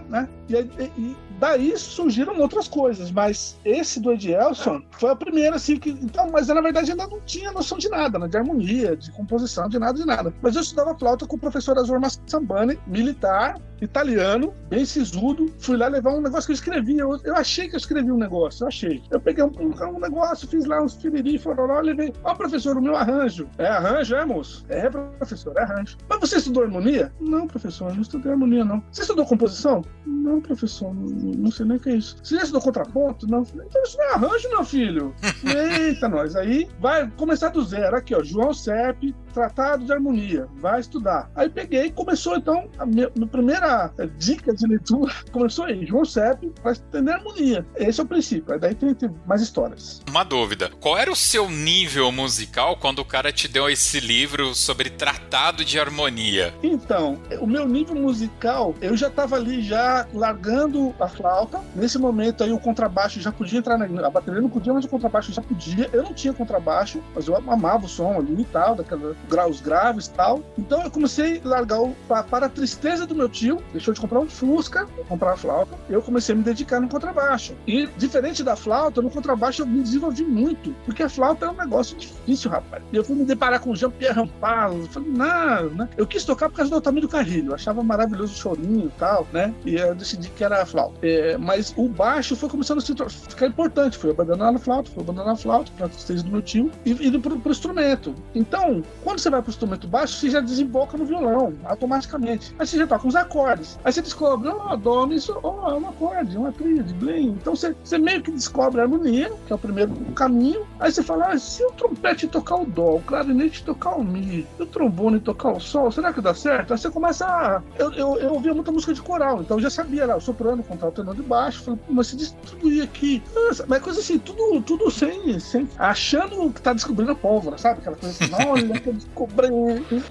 Né? 0.09 0.29
E, 0.49 0.55
e- 1.01 1.17
daí 1.39 1.77
surgiram 1.77 2.39
outras 2.41 2.67
coisas, 2.67 3.11
mas 3.11 3.59
esse 3.65 4.01
do 4.01 4.11
Edielson 4.13 4.81
foi 4.93 5.11
a 5.11 5.17
primeira, 5.17 5.57
assim, 5.57 5.77
que. 5.77 5.91
Então, 5.91 6.31
mas 6.33 6.49
na 6.49 6.61
verdade 6.61 6.91
ainda 6.93 7.07
não 7.07 7.21
tinha 7.21 7.53
noção 7.53 7.77
de 7.77 7.89
nada, 7.91 8.19
né? 8.19 8.27
De 8.29 8.37
harmonia, 8.39 8.97
de 8.97 9.11
composição, 9.13 9.69
de 9.69 9.79
nada, 9.79 9.99
de 9.99 10.07
nada. 10.07 10.33
Mas 10.41 10.55
eu 10.55 10.63
estudava 10.63 10.97
flauta 10.99 11.27
com 11.27 11.37
o 11.37 11.39
professor 11.39 11.77
Azor 11.79 12.01
Massambani, 12.01 12.79
militar, 12.87 13.61
italiano, 13.83 14.55
bem 14.71 14.85
sisudo. 14.87 15.53
Fui 15.59 15.77
lá 15.77 15.89
levar 15.89 16.13
um 16.15 16.23
negócio 16.23 16.47
que 16.47 16.53
eu 16.53 16.55
escrevi. 16.55 16.99
Eu, 16.99 17.19
eu 17.25 17.35
achei 17.37 17.69
que 17.69 17.75
eu 17.75 17.79
escrevi 17.79 18.11
um 18.11 18.17
negócio, 18.17 18.65
eu 18.65 18.69
achei. 18.69 19.03
Eu 19.11 19.21
peguei 19.21 19.45
um, 19.45 19.51
um- 19.61 19.99
negócio, 20.01 20.49
fiz 20.49 20.65
lá 20.65 20.83
uns 20.83 20.95
piriri, 20.95 21.37
fororó, 21.39 21.81
levei. 21.81 22.15
Ó, 22.25 22.35
professor, 22.47 22.77
o 22.77 22.83
meu 22.83 22.97
arranjo. 22.97 23.49
É 23.59 23.67
arranjo, 23.67 24.15
é, 24.15 24.25
moço? 24.25 24.65
É, 24.69 24.89
professor, 24.89 25.55
é 25.57 25.63
arranjo. 25.63 25.97
Mas 26.09 26.21
você 26.21 26.37
estudou 26.37 26.63
harmonia? 26.63 27.13
Não, 27.21 27.47
professor, 27.47 27.89
eu 27.91 27.95
não 27.97 28.03
estudei 28.03 28.33
harmonia, 28.33 28.65
não. 28.65 28.83
Você 28.91 29.03
estudou 29.03 29.27
composição? 29.27 29.83
Não, 30.07 30.41
professor, 30.41 30.95
não, 30.95 31.07
não 31.07 31.51
sei 31.51 31.67
nem 31.67 31.77
o 31.77 31.81
que 31.81 31.91
é 31.91 31.97
isso. 31.97 32.17
Você 32.23 32.37
já 32.37 32.43
estudou 32.43 32.63
contraponto? 32.63 33.27
Não. 33.27 33.43
Então 33.43 33.83
isso 33.83 33.99
não 33.99 34.05
é 34.05 34.15
arranjo, 34.15 34.49
meu 34.49 34.65
filho. 34.65 35.15
Eita, 35.45 36.09
nós. 36.09 36.37
Aí 36.37 36.69
vai 36.81 37.11
começar 37.17 37.49
do 37.49 37.63
zero. 37.65 37.97
Aqui, 37.97 38.15
ó, 38.15 38.23
João 38.23 38.55
Sepp, 38.55 39.15
Tratado 39.35 39.85
de 39.85 39.93
Harmonia. 39.93 40.49
Vai 40.57 40.81
estudar. 40.81 41.31
Aí 41.35 41.49
peguei 41.49 41.87
e 41.87 41.91
começou, 41.91 42.37
então, 42.37 42.69
a 42.79 42.87
minha, 42.87 43.11
minha 43.15 43.29
primeira 43.29 43.93
eh, 43.99 44.09
dica 44.19 44.55
de 44.55 44.67
leitura 44.67 45.13
começou 45.33 45.65
aí. 45.65 45.85
João 45.85 46.05
Sepp 46.05 46.45
para 46.63 46.73
entender 46.73 47.13
harmonia. 47.13 47.67
Esse 47.77 48.01
é 48.01 48.05
o 48.05 48.07
princípio. 48.07 48.55
Aí 48.55 48.61
daí 48.61 48.75
tem, 48.75 48.95
tem 48.95 49.11
mais 49.27 49.43
histórias. 49.43 50.01
Uma 50.09 50.25
dúvida. 50.25 50.71
Qual 50.81 50.97
era 50.97 51.11
o 51.11 51.17
seu 51.17 51.51
nível 51.51 52.13
musical 52.13 52.36
quando 52.81 52.99
o 52.99 53.05
cara 53.05 53.33
te 53.33 53.49
deu 53.49 53.69
esse 53.71 54.01
livro 54.01 54.55
sobre 54.55 54.91
tratado 54.91 55.65
de 55.65 55.79
harmonia? 55.79 56.53
Então, 56.63 57.19
o 57.41 57.47
meu 57.47 57.67
nível 57.67 57.95
musical, 57.95 58.75
eu 58.81 58.97
já 58.97 59.09
estava 59.09 59.37
ali 59.37 59.63
já 59.63 60.07
largando 60.13 60.95
a 61.01 61.09
flauta. 61.09 61.61
Nesse 61.75 61.99
momento 61.99 62.43
aí 62.45 62.53
o 62.53 62.59
contrabaixo 62.59 63.21
já 63.21 63.33
podia 63.33 63.59
entrar 63.59 63.79
na 63.79 63.87
a 64.07 64.11
bateria 64.11 64.41
não 64.41 64.49
podia, 64.51 64.73
mas 64.75 64.85
o 64.85 64.89
contrabaixo 64.89 65.33
já 65.33 65.41
podia. 65.41 65.89
Eu 65.93 66.03
não 66.03 66.13
tinha 66.13 66.33
contrabaixo, 66.33 67.01
mas 67.15 67.27
eu 67.29 67.37
amava 67.37 67.87
o 67.87 67.89
som 67.89 68.19
ali 68.19 68.43
e 68.43 68.45
tal, 68.45 68.75
daqueles 68.75 69.17
graus 69.31 69.61
graves 69.61 70.07
e 70.07 70.11
tal. 70.11 70.43
Então 70.59 70.83
eu 70.83 70.91
comecei 70.91 71.41
a 71.45 71.49
largar 71.49 71.81
o, 71.81 71.95
pa- 72.09 72.23
para 72.23 72.47
a 72.47 72.49
tristeza 72.49 73.07
do 73.07 73.15
meu 73.15 73.29
tio, 73.29 73.63
deixou 73.73 73.95
de 73.95 74.01
comprar 74.01 74.21
um 74.21 74.29
Fusca, 74.29 74.87
comprar 75.09 75.33
a 75.33 75.37
flauta. 75.37 75.79
Eu 75.89 76.03
comecei 76.03 76.35
a 76.35 76.39
me 76.39 76.43
dedicar 76.45 76.81
no 76.81 76.89
contrabaixo. 76.89 77.55
E 77.67 77.87
diferente 77.97 78.43
da 78.43 78.57
flauta, 78.57 79.01
no 79.01 79.11
contrabaixo 79.11 79.63
eu 79.63 79.67
me 79.67 79.83
desenvolvi 79.83 80.25
muito, 80.25 80.75
porque 80.85 81.03
a 81.03 81.09
flauta 81.09 81.47
é 81.47 81.51
um 81.51 81.55
negócio 81.55 81.97
difícil, 81.97 82.21
rapaz. 82.49 82.83
E 82.93 82.97
eu 82.97 83.05
fui 83.05 83.17
me 83.17 83.25
deparar 83.25 83.61
com 83.61 83.71
o 83.71 83.77
Jean-Pierre 83.77 84.15
Rampal, 84.15 84.73
eu 84.75 84.87
falei, 84.87 85.11
não, 85.11 85.71
né? 85.71 85.89
Eu 85.97 86.07
quis 86.07 86.25
tocar 86.25 86.49
por 86.49 86.57
causa 86.57 86.71
do 86.71 86.77
Otávio 86.77 87.01
do 87.01 87.09
Carrilho, 87.09 87.51
eu 87.51 87.55
achava 87.55 87.83
maravilhoso 87.83 88.33
o 88.33 88.37
chorinho 88.37 88.87
e 88.87 88.99
tal, 88.99 89.27
né? 89.33 89.55
E 89.65 89.77
eu 89.77 89.95
decidi 89.95 90.29
que 90.31 90.45
era 90.45 90.65
flauta. 90.67 90.99
É, 91.03 91.37
mas 91.37 91.73
o 91.77 91.89
baixo 91.89 92.37
foi 92.37 92.49
começando 92.49 92.79
a 92.79 92.81
se 92.81 92.95
ficar 93.29 93.47
importante, 93.47 93.99
foi 93.99 94.11
abandonando 94.11 94.59
a 94.59 94.61
flauta, 94.61 94.91
foi 94.91 95.03
abandonando 95.03 95.33
a 95.33 95.37
flauta, 95.37 95.71
para 95.77 95.89
tristeza 95.89 96.23
do 96.23 96.31
meu 96.31 96.43
tio, 96.43 96.71
e 96.85 96.91
indo 96.91 97.21
pro, 97.21 97.39
pro 97.39 97.53
instrumento. 97.53 98.15
Então, 98.35 98.83
quando 99.05 99.19
você 99.19 99.31
vai 99.31 99.43
pro 99.43 99.51
instrumento 99.51 99.87
baixo, 99.87 100.15
você 100.15 100.31
já 100.31 100.41
desemboca 100.41 100.97
no 100.97 101.05
violão, 101.05 101.55
automaticamente. 101.65 102.55
Aí 102.59 102.67
você 102.67 102.79
já 102.79 102.87
toca 102.87 103.07
uns 103.07 103.17
acordes. 103.17 103.79
Aí 103.85 103.93
você 103.93 104.03
descobre, 104.03 104.49
ó, 104.49 104.77
dó, 104.77 105.07
mi, 105.07 105.21
sol, 105.21 105.41
ó, 105.43 105.71
é 105.71 105.75
um 105.75 105.89
acorde, 105.89 106.37
uma 106.37 106.53
tríade, 106.53 106.93
blim. 106.95 107.31
Então 107.41 107.55
você, 107.55 107.75
você 107.83 107.99
meio 107.99 108.23
que 108.23 108.31
descobre 108.31 108.81
a 108.81 108.85
harmonia, 108.85 109.33
que 109.47 109.53
é 109.53 109.57
o 109.57 109.59
primeiro 109.59 109.93
caminho. 110.15 110.67
Aí 110.81 110.91
você 110.91 111.03
fala, 111.03 111.33
ah, 111.33 111.39
se 111.39 111.65
o 111.65 111.73
trompete 111.73 112.16
tocar 112.25 112.57
o 112.57 112.65
dó, 112.65 112.97
o 112.97 113.03
clarinete 113.03 113.65
tocar 113.65 113.97
o 113.97 114.05
mi, 114.05 114.47
o 114.61 114.65
trombone 114.65 115.19
tocar 115.19 115.51
o 115.51 115.61
sol, 115.61 115.91
será 115.91 116.13
que 116.13 116.21
dá 116.21 116.33
certo? 116.33 116.73
Aí 116.73 116.79
você 116.79 116.89
começa 116.89 117.27
a... 117.27 117.63
Eu, 117.77 117.93
eu, 117.93 118.17
eu 118.19 118.35
ouvia 118.35 118.55
muita 118.55 118.71
música 118.71 118.95
de 118.95 119.03
coral, 119.03 119.41
então 119.41 119.57
eu 119.57 119.63
já 119.63 119.71
sabia 119.71 120.07
lá, 120.07 120.17
o 120.17 120.21
soprano, 120.21 120.63
contralto, 120.63 121.03
tenor 121.03 121.17
de 121.17 121.23
baixo. 121.23 121.65
Falei, 121.65 121.81
mas 121.89 122.07
se 122.07 122.17
distribuir 122.17 122.85
aqui... 122.85 123.21
Nossa, 123.35 123.65
mas 123.67 123.83
coisa 123.83 123.99
assim, 123.99 124.19
tudo, 124.19 124.63
tudo 124.63 124.89
sem, 124.91 125.41
sem... 125.41 125.69
Achando 125.77 126.53
que 126.53 126.63
tá 126.63 126.73
descobrindo 126.73 127.11
a 127.11 127.17
pólvora, 127.17 127.59
sabe? 127.59 127.81
Aquela 127.81 127.97
coisa 127.97 128.25
assim, 128.25 128.33
olha 128.49 128.69
que 128.79 128.89
eu 128.89 128.93
descobri... 128.93 129.49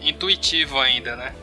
Intuitivo 0.01 0.77
ainda, 0.79 1.15
né? 1.15 1.33